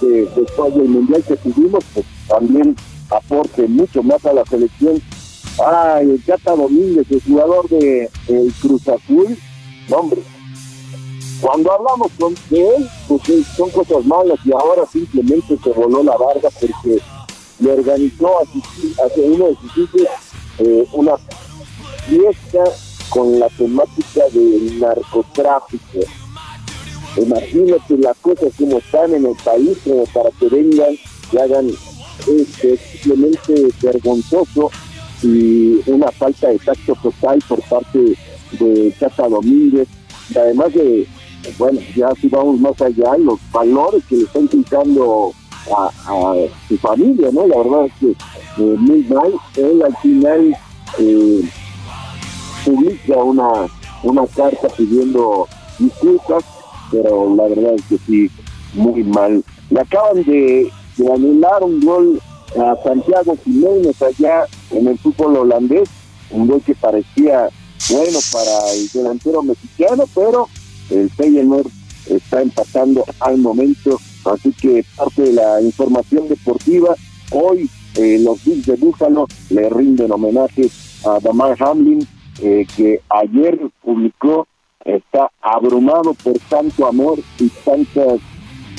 que 0.00 0.28
después 0.34 0.74
del 0.74 0.88
mundial 0.88 1.22
que 1.22 1.36
tuvimos, 1.36 1.84
pues 1.94 2.06
también 2.26 2.74
aporte 3.16 3.66
mucho 3.66 4.02
más 4.02 4.24
a 4.26 4.32
la 4.32 4.44
selección. 4.44 5.00
Ay, 5.64 6.10
el 6.10 6.24
Cata 6.24 6.56
Domínguez, 6.56 7.06
el 7.10 7.22
jugador 7.22 7.68
de 7.68 8.10
el 8.28 8.52
Cruz 8.60 8.88
Azul, 8.88 9.36
hombre, 9.90 10.22
cuando 11.42 11.72
hablamos 11.72 12.12
con 12.18 12.34
él, 12.50 12.88
pues 13.08 13.22
son 13.56 13.70
cosas 13.70 14.04
malas 14.04 14.38
y 14.44 14.52
ahora 14.52 14.86
simplemente 14.86 15.58
se 15.62 15.70
voló 15.70 16.02
la 16.04 16.16
barba 16.16 16.48
porque 16.60 17.00
le 17.58 17.72
organizó 17.72 18.38
a, 18.38 18.42
uno 19.16 19.46
de 19.46 19.56
sus 19.56 19.78
hijos 19.78 20.08
eh, 20.58 20.86
una 20.92 21.16
fiesta 22.08 22.64
con 23.10 23.40
la 23.40 23.48
temática 23.48 24.24
del 24.32 24.78
narcotráfico. 24.78 25.98
Imagínate 27.16 27.98
las 27.98 28.16
cosas 28.18 28.52
como 28.56 28.78
están 28.78 29.12
en 29.12 29.26
el 29.26 29.36
país 29.44 29.78
para 30.14 30.30
que 30.30 30.48
vengan 30.48 30.96
y 31.32 31.38
hagan 31.38 31.70
este, 32.28 32.76
simplemente 32.76 33.68
vergonzoso 33.80 34.70
y 35.22 35.80
una 35.86 36.10
falta 36.10 36.48
de 36.48 36.58
tacto 36.58 36.96
total 37.02 37.38
por 37.48 37.60
parte 37.62 38.16
de 38.58 38.94
Chata 38.98 39.28
Domínguez, 39.28 39.88
además 40.34 40.72
de, 40.74 41.06
bueno, 41.58 41.80
ya 41.94 42.12
si 42.20 42.28
vamos 42.28 42.60
más 42.60 42.80
allá, 42.80 43.16
los 43.18 43.38
valores 43.52 44.04
que 44.08 44.16
le 44.16 44.22
están 44.24 44.48
quitando 44.48 45.32
a, 45.76 45.90
su 46.68 46.76
familia, 46.78 47.30
¿no? 47.32 47.46
La 47.46 47.58
verdad 47.58 47.86
es 47.86 47.92
que 48.00 48.10
eh, 48.10 48.76
muy 48.78 49.02
mal, 49.04 49.32
él 49.56 49.82
al 49.82 49.96
final 49.98 50.56
eh, 50.98 51.42
publica 52.64 53.16
una, 53.16 53.68
una 54.02 54.26
carta 54.26 54.68
pidiendo 54.76 55.46
disculpas, 55.78 56.44
pero 56.90 57.34
la 57.34 57.44
verdad 57.44 57.74
es 57.74 57.82
que 57.86 57.98
sí, 57.98 58.30
muy 58.74 59.04
mal. 59.04 59.44
Le 59.70 59.80
acaban 59.80 60.22
de 60.24 60.70
de 60.96 61.12
anular 61.12 61.62
un 61.62 61.80
gol 61.80 62.20
a 62.58 62.76
Santiago 62.82 63.36
Jiménez 63.44 64.00
allá 64.02 64.44
en 64.70 64.88
el 64.88 64.98
fútbol 64.98 65.36
holandés, 65.36 65.88
un 66.30 66.46
gol 66.46 66.62
que 66.62 66.74
parecía 66.74 67.48
bueno 67.90 68.18
para 68.32 68.72
el 68.72 68.88
delantero 68.88 69.42
mexicano, 69.42 70.04
pero 70.14 70.48
el 70.90 71.10
Feyenoord 71.10 71.68
está 72.08 72.42
empatando 72.42 73.04
al 73.20 73.38
momento 73.38 73.98
Así 74.24 74.52
que 74.52 74.84
parte 74.96 75.22
de 75.22 75.32
la 75.32 75.60
información 75.60 76.28
deportiva, 76.28 76.94
hoy 77.32 77.68
eh, 77.96 78.18
los 78.20 78.42
Bills 78.44 78.66
de 78.66 78.76
Búfalo 78.76 79.26
le 79.50 79.68
rinden 79.68 80.12
homenaje 80.12 80.70
a 81.04 81.18
Damar 81.20 81.56
Hamlin, 81.60 82.06
eh, 82.40 82.66
que 82.76 83.00
ayer 83.08 83.58
publicó, 83.82 84.46
está 84.84 85.30
abrumado 85.40 86.14
por 86.14 86.38
tanto 86.48 86.86
amor 86.86 87.18
y 87.38 87.48
tantas 87.64 88.20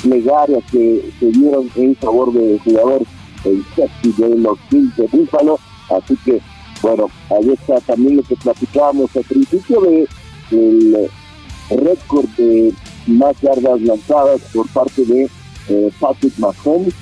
plegarias 0.04 0.62
que 0.70 1.10
se 1.18 1.26
dieron 1.26 1.68
en 1.76 1.96
favor 1.96 2.32
del 2.32 2.60
jugador 2.60 3.02
el 3.44 3.64
sexy 3.74 4.12
de 4.22 4.36
los 4.36 4.58
Bills 4.70 4.96
de 4.96 5.06
Búfalo. 5.06 5.58
Así 5.90 6.16
que, 6.24 6.40
bueno, 6.82 7.08
ahí 7.30 7.50
está 7.50 7.80
también 7.80 8.16
lo 8.16 8.22
que 8.22 8.36
platicábamos 8.36 9.16
al 9.16 9.24
principio 9.24 9.80
de 9.80 10.08
el 10.50 11.10
récord 11.70 12.26
de 12.36 12.72
más 13.06 13.40
yardas 13.40 13.80
lanzadas 13.80 14.40
por 14.52 14.68
parte 14.68 15.04
de 15.04 15.28
eh, 15.68 15.90
Patrick 15.98 16.38
Mahomes, 16.38 16.94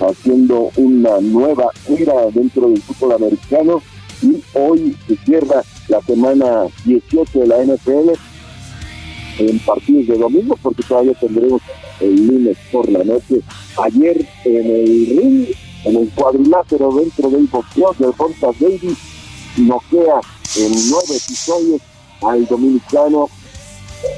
haciendo 0.00 0.70
una 0.76 1.20
nueva 1.20 1.66
era 1.88 2.30
dentro 2.32 2.68
del 2.68 2.80
fútbol 2.82 3.12
americano. 3.12 3.82
Y 4.22 4.42
hoy 4.54 4.96
se 5.08 5.16
cierra 5.16 5.62
la 5.88 6.00
semana 6.02 6.66
18 6.84 7.40
de 7.40 7.46
la 7.46 7.64
NFL 7.64 8.10
en 9.38 9.58
partidos 9.60 10.06
de 10.06 10.16
domingo, 10.16 10.56
porque 10.62 10.82
todavía 10.84 11.14
tendremos 11.14 11.60
el 12.04 12.26
lunes 12.26 12.56
por 12.70 12.88
la 12.90 13.04
noche. 13.04 13.40
Ayer 13.82 14.26
en 14.44 14.66
el 14.66 15.06
ring, 15.18 15.46
en 15.84 15.96
el 15.96 16.08
cuadrilátero 16.10 16.92
dentro 16.92 17.30
del 17.30 17.46
boxeo 17.46 17.94
de 17.98 18.12
Pontas 18.12 18.58
Davis, 18.60 18.98
noquea 19.56 20.20
en 20.56 20.72
nueve 20.90 21.16
episodios 21.16 21.80
al 22.22 22.46
dominicano 22.46 23.28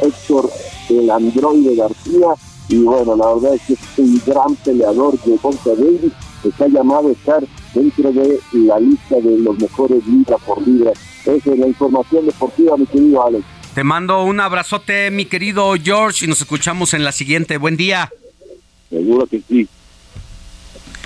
Héctor 0.02 0.50
el 0.88 1.10
androide 1.10 1.74
García 1.74 2.28
y 2.68 2.78
bueno, 2.82 3.16
la 3.16 3.34
verdad 3.34 3.54
es 3.54 3.62
que 3.62 3.72
es 3.74 3.80
un 3.98 4.20
gran 4.26 4.54
peleador 4.56 5.18
de 5.22 5.36
Ponta 5.36 5.70
Davis, 5.70 6.12
está 6.44 6.66
llamado 6.66 7.08
a 7.08 7.12
estar 7.12 7.46
dentro 7.74 8.12
de 8.12 8.40
la 8.52 8.80
lista 8.80 9.16
de 9.20 9.38
los 9.38 9.58
mejores 9.58 10.04
libra 10.06 10.36
por 10.38 10.66
libra. 10.66 10.92
Esa 11.24 11.52
es 11.52 11.58
la 11.58 11.68
información 11.68 12.26
deportiva, 12.26 12.76
mi 12.76 12.86
querido 12.86 13.24
Alex. 13.24 13.44
Te 13.76 13.84
mando 13.84 14.22
un 14.22 14.40
abrazote, 14.40 15.10
mi 15.10 15.26
querido 15.26 15.74
George, 15.74 16.24
y 16.24 16.28
nos 16.28 16.40
escuchamos 16.40 16.94
en 16.94 17.04
la 17.04 17.12
siguiente. 17.12 17.58
Buen 17.58 17.76
día. 17.76 18.10
Seguro 18.88 19.26
que 19.26 19.42
sí. 19.46 19.68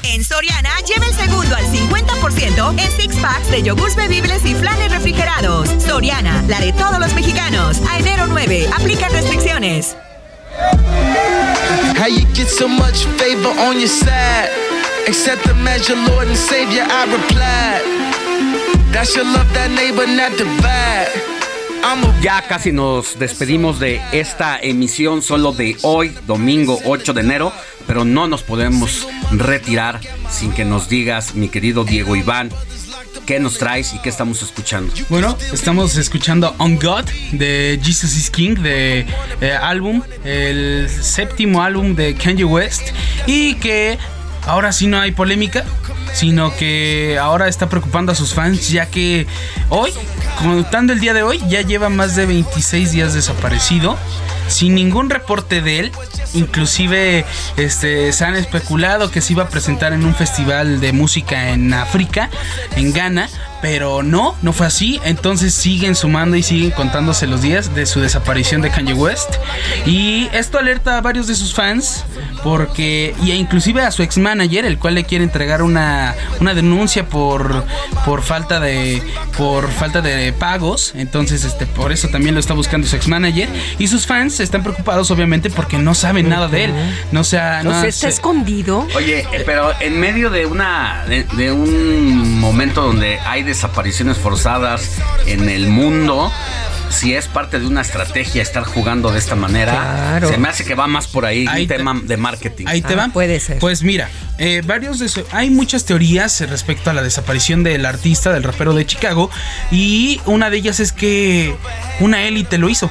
En 0.05 0.23
Soriana, 0.23 0.71
lleva 0.87 1.05
el 1.05 1.13
segundo 1.13 1.57
al 1.57 1.65
50% 1.65 2.81
en 2.81 2.93
six 2.93 3.17
packs 3.17 3.51
de 3.51 3.65
yogurts 3.65 3.97
bebibles 3.97 4.47
y 4.47 4.55
flanes 4.55 4.93
refrigerados. 4.93 5.69
Soriana, 5.85 6.45
la 6.47 6.61
de 6.61 6.73
todos 6.73 7.01
los 7.01 7.13
mexicanos. 7.15 7.81
A 7.91 7.99
enero 7.99 8.29
9, 8.29 8.69
aplica 8.73 9.09
restricciones. 9.09 9.97
How 11.99 12.07
you 12.07 12.25
get 12.35 12.47
so 12.47 12.69
much 12.69 13.05
favor 13.19 13.51
on 13.67 13.81
your 13.81 13.89
side? 13.89 14.49
Accept 15.09 15.43
the 15.43 15.55
measure, 15.55 15.97
Lord 15.97 16.29
and 16.29 16.37
Savior, 16.37 16.85
I 16.89 17.07
replied. 17.07 17.83
That 18.93 19.09
should 19.09 19.27
love 19.27 19.53
that 19.55 19.73
neighbor, 19.73 20.07
not 20.07 20.39
divide. 20.39 21.40
Ya 22.23 22.43
casi 22.47 22.71
nos 22.71 23.19
despedimos 23.19 23.81
de 23.81 24.01
esta 24.13 24.59
emisión 24.61 25.23
solo 25.23 25.53
de 25.53 25.77
hoy, 25.83 26.15
domingo 26.27 26.79
8 26.85 27.15
de 27.15 27.23
enero, 27.23 27.53
pero 27.87 28.05
no 28.05 28.29
nos 28.29 28.43
podemos 28.43 29.09
retirar 29.33 30.01
sin 30.31 30.53
que 30.53 30.67
nos 30.67 30.91
digas, 30.91 31.35
mi 31.35 31.49
querido 31.49 31.85
Diego 31.85 32.15
Iván, 32.17 32.51
qué 33.25 33.41
nos 33.41 33.57
traes 33.57 33.95
y 33.95 33.99
qué 34.01 34.11
estamos 34.11 34.43
escuchando. 34.43 34.93
Bueno, 35.09 35.37
estamos 35.53 35.97
escuchando 35.97 36.55
On 36.59 36.77
God 36.77 37.05
de 37.33 37.81
Jesus 37.83 38.15
is 38.17 38.31
King, 38.31 38.57
de 38.57 39.07
eh, 39.41 39.53
álbum, 39.53 40.03
el 40.25 40.89
séptimo 40.91 41.63
álbum 41.63 41.95
de 41.95 42.15
Kanye 42.15 42.45
West, 42.45 42.83
y 43.27 43.55
que 43.55 43.99
ahora 44.47 44.73
sí 44.73 44.87
no 44.87 45.01
hay 45.01 45.13
polémica, 45.13 45.65
sino 46.13 46.55
que 46.57 47.19
ahora 47.21 47.49
está 47.49 47.69
preocupando 47.69 48.13
a 48.13 48.15
sus 48.15 48.35
fans, 48.35 48.69
ya 48.69 48.87
que 48.87 49.27
hoy, 49.69 49.93
contando 50.39 50.93
el 50.93 51.01
día 51.01 51.15
de 51.15 51.23
hoy, 51.23 51.41
ya 51.49 51.63
lleva 51.63 51.89
más 51.89 52.17
de 52.17 52.27
26 52.27 52.93
días 52.93 53.15
desaparecido, 53.15 53.97
sin 54.49 54.75
ningún 54.75 55.11
reporte 55.11 55.61
de 55.63 55.81
él. 55.81 55.93
Inclusive 56.33 57.25
este, 57.57 58.13
se 58.13 58.25
han 58.25 58.37
especulado 58.37 59.11
que 59.11 59.21
se 59.21 59.33
iba 59.33 59.45
a 59.45 59.49
presentar 59.49 59.93
en 59.93 60.05
un 60.05 60.15
festival 60.15 60.81
de 60.81 60.93
música 60.93 61.51
en 61.51 61.75
África, 61.75 62.31
en 62.77 62.93
Ghana, 62.93 63.29
pero 63.63 64.03
no, 64.03 64.35
no 64.43 64.53
fue 64.53 64.67
así. 64.67 65.01
Entonces 65.05 65.55
siguen 65.55 65.95
sumando 65.95 66.37
y 66.37 66.43
siguen 66.43 66.71
contándose 66.71 67.27
los 67.27 67.43
días 67.43 67.75
de 67.75 67.87
su 67.87 68.01
desaparición 68.01 68.63
de 68.63 68.71
Kanye 68.71 68.95
West. 68.95 69.35
Y 69.87 70.29
esto 70.33 70.59
alerta 70.59 70.99
a 70.99 71.01
varios 71.01 71.27
de 71.27 71.35
sus 71.35 71.55
fans, 71.55 72.05
porque, 72.43 73.15
y 73.23 73.33
inclusive 73.33 73.83
a 73.83 73.91
su 73.91 74.03
ex 74.03 74.19
manager, 74.19 74.65
el 74.65 74.79
cual 74.79 74.95
le 74.95 75.05
quiere 75.05 75.25
entregar 75.25 75.63
una, 75.63 76.15
una 76.41 76.55
denuncia 76.55 77.09
por, 77.09 77.65
por 78.05 78.23
falta 78.23 78.61
de 78.61 79.03
por 79.37 79.71
falta 79.71 80.01
de 80.01 80.33
pagos. 80.33 80.93
Entonces, 80.95 81.45
este, 81.45 81.67
por 81.67 81.93
eso 81.93 82.09
también 82.09 82.35
lo 82.35 82.41
está 82.41 82.55
buscando 82.55 82.87
su 82.87 82.97
ex 82.97 83.09
manager. 83.09 83.49
Y 83.79 83.89
sus 83.89 84.07
fans 84.07 84.41
están 84.41 84.63
preocupados, 84.63 85.11
obviamente, 85.11 85.51
porque 85.51 85.79
no 85.79 85.95
saben 85.95 86.29
nada 86.29 86.49
de 86.49 86.65
él. 86.65 86.73
No 87.13 87.25
sea, 87.25 87.63
No 87.63 87.73
no 87.73 87.81
sé, 87.83 87.89
está 87.89 88.09
escondido. 88.09 88.87
Oye, 88.95 89.21
eh, 89.33 89.43
pero 89.47 89.73
en 89.81 89.99
medio 90.01 90.31
de 90.31 90.47
una 90.47 91.05
de, 91.09 91.25
de 91.25 91.53
un 91.53 92.39
momento 92.41 92.83
donde 92.83 93.19
hay 93.21 93.43
desapariciones 93.51 94.17
forzadas 94.19 94.91
en 95.27 95.49
el 95.49 95.69
mundo, 95.69 96.33
si 96.89 97.15
es 97.15 97.27
parte 97.29 97.61
de 97.61 97.67
una 97.67 97.83
estrategia 97.83 98.43
estar 98.43 98.65
jugando 98.65 99.13
de 99.13 99.19
esta 99.19 99.37
manera, 99.37 99.73
Claro. 99.73 100.29
se 100.29 100.39
me 100.39 100.49
hace 100.49 100.65
que 100.65 100.75
va 100.75 100.87
más 100.87 101.07
por 101.07 101.25
ahí, 101.25 101.47
Ahí 101.49 101.63
un 101.63 101.69
te- 101.69 101.77
tema 101.77 102.01
de 102.03 102.17
marketing. 102.17 102.67
Ahí 102.69 102.83
te 102.83 102.95
van. 102.97 103.13
Puede 103.13 103.39
ser. 103.39 103.59
Pues 103.59 103.83
mira, 103.83 104.09
eh, 104.39 104.63
varios 104.65 104.99
de 104.99 105.25
hay 105.33 105.51
muchas 105.51 105.85
teorías 105.85 106.41
respecto 106.49 106.91
a 106.91 106.93
la 106.95 107.03
desaparición 107.03 107.63
del 107.63 107.87
artista, 107.87 108.33
del 108.33 108.43
rapero 108.43 108.75
de 108.75 108.87
Chicago, 108.87 109.31
y 109.71 110.21
una 110.27 110.51
de 110.51 110.57
ellas 110.57 110.81
es 110.81 110.93
que 110.93 111.55
una 112.01 112.23
élite 112.25 112.59
lo 112.59 112.69
hizo. 112.69 112.91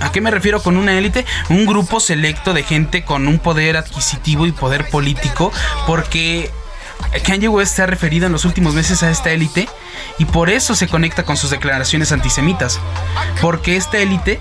¿A 0.00 0.12
qué 0.12 0.20
me 0.20 0.30
refiero 0.30 0.60
con 0.62 0.76
una 0.76 0.98
élite? 0.98 1.24
Un 1.48 1.64
grupo 1.66 2.00
selecto 2.00 2.52
de 2.52 2.62
gente 2.62 3.04
con 3.04 3.26
un 3.26 3.38
poder 3.38 3.76
adquisitivo 3.78 4.46
y 4.46 4.52
poder 4.52 4.88
político, 4.90 5.50
porque 5.86 6.50
Kanye 7.24 7.48
West 7.48 7.76
se 7.76 7.82
ha 7.82 7.86
referido 7.86 8.26
en 8.26 8.32
los 8.32 8.44
últimos 8.44 8.74
meses 8.74 9.02
a 9.02 9.10
esta 9.10 9.30
élite 9.30 9.68
y 10.18 10.24
por 10.24 10.50
eso 10.50 10.74
se 10.74 10.88
conecta 10.88 11.24
con 11.24 11.36
sus 11.36 11.50
declaraciones 11.50 12.12
antisemitas. 12.12 12.80
Porque 13.40 13.76
esta 13.76 13.98
élite 13.98 14.40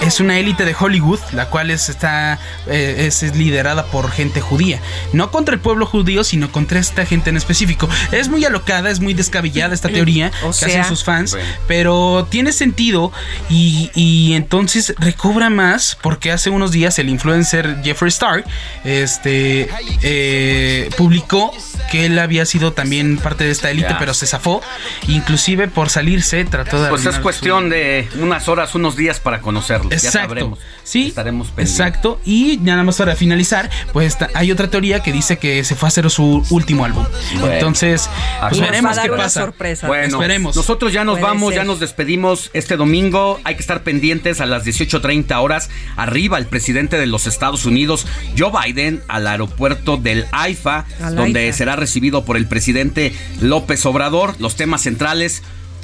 es 0.00 0.20
una 0.20 0.38
élite 0.38 0.64
de 0.64 0.74
Hollywood, 0.78 1.20
la 1.32 1.46
cual 1.50 1.70
es, 1.70 1.88
está, 1.88 2.38
eh, 2.66 3.06
es, 3.06 3.22
es 3.22 3.36
liderada 3.36 3.84
por 3.86 4.10
gente 4.10 4.40
judía. 4.40 4.80
No 5.12 5.30
contra 5.30 5.54
el 5.54 5.60
pueblo 5.60 5.86
judío, 5.86 6.24
sino 6.24 6.50
contra 6.52 6.78
esta 6.80 7.04
gente 7.06 7.30
en 7.30 7.36
específico. 7.36 7.88
Es 8.12 8.28
muy 8.28 8.44
alocada, 8.44 8.90
es 8.90 9.00
muy 9.00 9.14
descabellada 9.14 9.74
esta 9.74 9.88
teoría 9.88 10.30
O 10.42 10.48
que 10.48 10.52
sea- 10.54 10.68
hacen 10.68 10.84
sus 10.84 11.04
fans, 11.04 11.32
Bueno. 11.32 11.46
pero 11.66 12.26
tiene 12.30 12.52
sentido 12.52 13.12
y, 13.48 13.90
y 13.94 14.34
entonces 14.34 14.94
recobra 14.98 15.50
más 15.50 15.96
porque 16.00 16.32
hace 16.32 16.50
unos 16.50 16.72
días 16.72 16.98
el 16.98 17.08
influencer 17.08 17.82
Jeffree 17.82 18.08
Star 18.08 18.44
este, 18.84 19.68
eh, 20.02 20.90
publicó 20.96 21.52
que 21.90 22.06
él 22.06 22.18
había 22.18 22.44
sido 22.46 22.72
también 22.72 23.18
parte 23.18 23.44
de 23.44 23.50
esta 23.50 23.70
élite, 23.70 23.94
pero 23.98 24.14
se 24.14 24.26
zafó. 24.26 24.60
Inclusive 25.08 25.68
por 25.68 25.90
salirse 25.90 26.44
trató 26.44 26.82
de... 26.82 26.88
Pues 26.88 27.04
es 27.06 27.18
cuestión 27.18 27.64
su- 27.64 27.70
de 27.70 28.08
unas 28.20 28.48
horas, 28.48 28.74
unos 28.74 28.96
días 28.96 29.18
para 29.20 29.40
conocerlo. 29.78 29.90
Ya 29.90 29.96
Exacto. 29.96 30.28
sabremos. 30.28 30.58
Sí. 30.84 31.08
Estaremos 31.08 31.48
pendientes. 31.48 31.72
Exacto. 31.78 32.20
Y 32.24 32.58
nada 32.62 32.82
más 32.82 32.96
para 32.96 33.14
finalizar, 33.16 33.70
pues 33.92 34.16
hay 34.34 34.50
otra 34.52 34.68
teoría 34.68 35.00
que 35.02 35.12
dice 35.12 35.38
que 35.38 35.62
se 35.64 35.74
fue 35.76 35.86
a 35.86 35.88
hacer 35.88 36.10
su 36.10 36.44
último 36.50 36.84
álbum. 36.84 37.04
Bueno. 37.38 37.52
Entonces, 37.54 38.08
pues 38.48 38.60
veremos 38.60 38.98
qué 38.98 39.08
una 39.10 39.16
pasa. 39.24 39.40
sorpresa. 39.42 39.86
Bueno, 39.86 40.16
Esperemos. 40.18 40.56
nosotros 40.56 40.92
ya 40.92 41.04
nos 41.04 41.14
Puede 41.18 41.24
vamos, 41.24 41.50
ser. 41.50 41.58
ya 41.62 41.64
nos 41.64 41.80
despedimos 41.80 42.50
este 42.52 42.76
domingo. 42.76 43.40
Hay 43.44 43.54
que 43.54 43.60
estar 43.60 43.82
pendientes 43.82 44.40
a 44.40 44.46
las 44.46 44.64
18.30 44.64 45.40
horas. 45.42 45.70
Arriba 45.96 46.38
el 46.38 46.46
presidente 46.46 46.98
de 46.98 47.06
los 47.06 47.26
Estados 47.26 47.64
Unidos, 47.66 48.06
Joe 48.38 48.50
Biden, 48.64 49.02
al 49.08 49.26
aeropuerto 49.26 49.96
del 49.96 50.26
AIFA, 50.32 50.84
donde 51.14 51.40
AIFA. 51.46 51.56
será 51.56 51.76
recibido 51.76 52.24
por 52.24 52.36
el 52.36 52.46
presidente 52.46 53.14
López 53.40 53.84
Obrador. 53.86 54.34
Los 54.38 54.56
temas 54.56 54.82
centrales, 54.82 55.42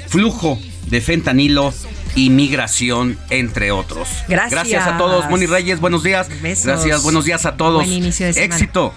flujo 0.08 0.58
de 0.86 1.00
fentanilo 1.00 1.72
y 2.14 2.30
migración, 2.30 3.18
entre 3.30 3.70
otros. 3.70 4.08
Gracias. 4.28 4.50
Gracias 4.50 4.86
a 4.86 4.98
todos. 4.98 5.28
Moni 5.28 5.46
Reyes, 5.46 5.80
buenos 5.80 6.02
días. 6.02 6.28
Besos. 6.40 6.66
Gracias, 6.66 7.02
buenos 7.02 7.24
días 7.24 7.44
a 7.46 7.56
todos. 7.56 7.84
Buen 7.84 7.92
inicio 7.92 8.26
de 8.26 8.32
semana. 8.32 8.54
Éxito. 8.54 8.94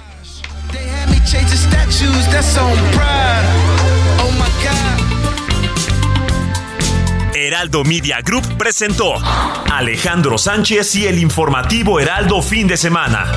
Heraldo 7.33 7.83
Media 7.83 8.21
Group 8.21 8.57
presentó 8.57 9.15
Alejandro 9.71 10.38
Sánchez 10.38 10.95
y 10.95 11.07
el 11.07 11.19
informativo 11.19 11.99
Heraldo 11.99 12.41
fin 12.41 12.67
de 12.67 12.77
semana. 12.77 13.31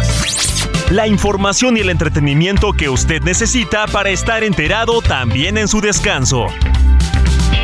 La 0.91 1.07
información 1.07 1.77
y 1.77 1.81
el 1.81 1.91
entretenimiento 1.91 2.73
que 2.73 2.89
usted 2.89 3.23
necesita 3.23 3.87
para 3.87 4.11
estar 4.11 4.45
enterado 4.45 5.01
también 5.01 5.57
en 5.57 5.67
su 5.67 5.81
descanso 5.81 6.47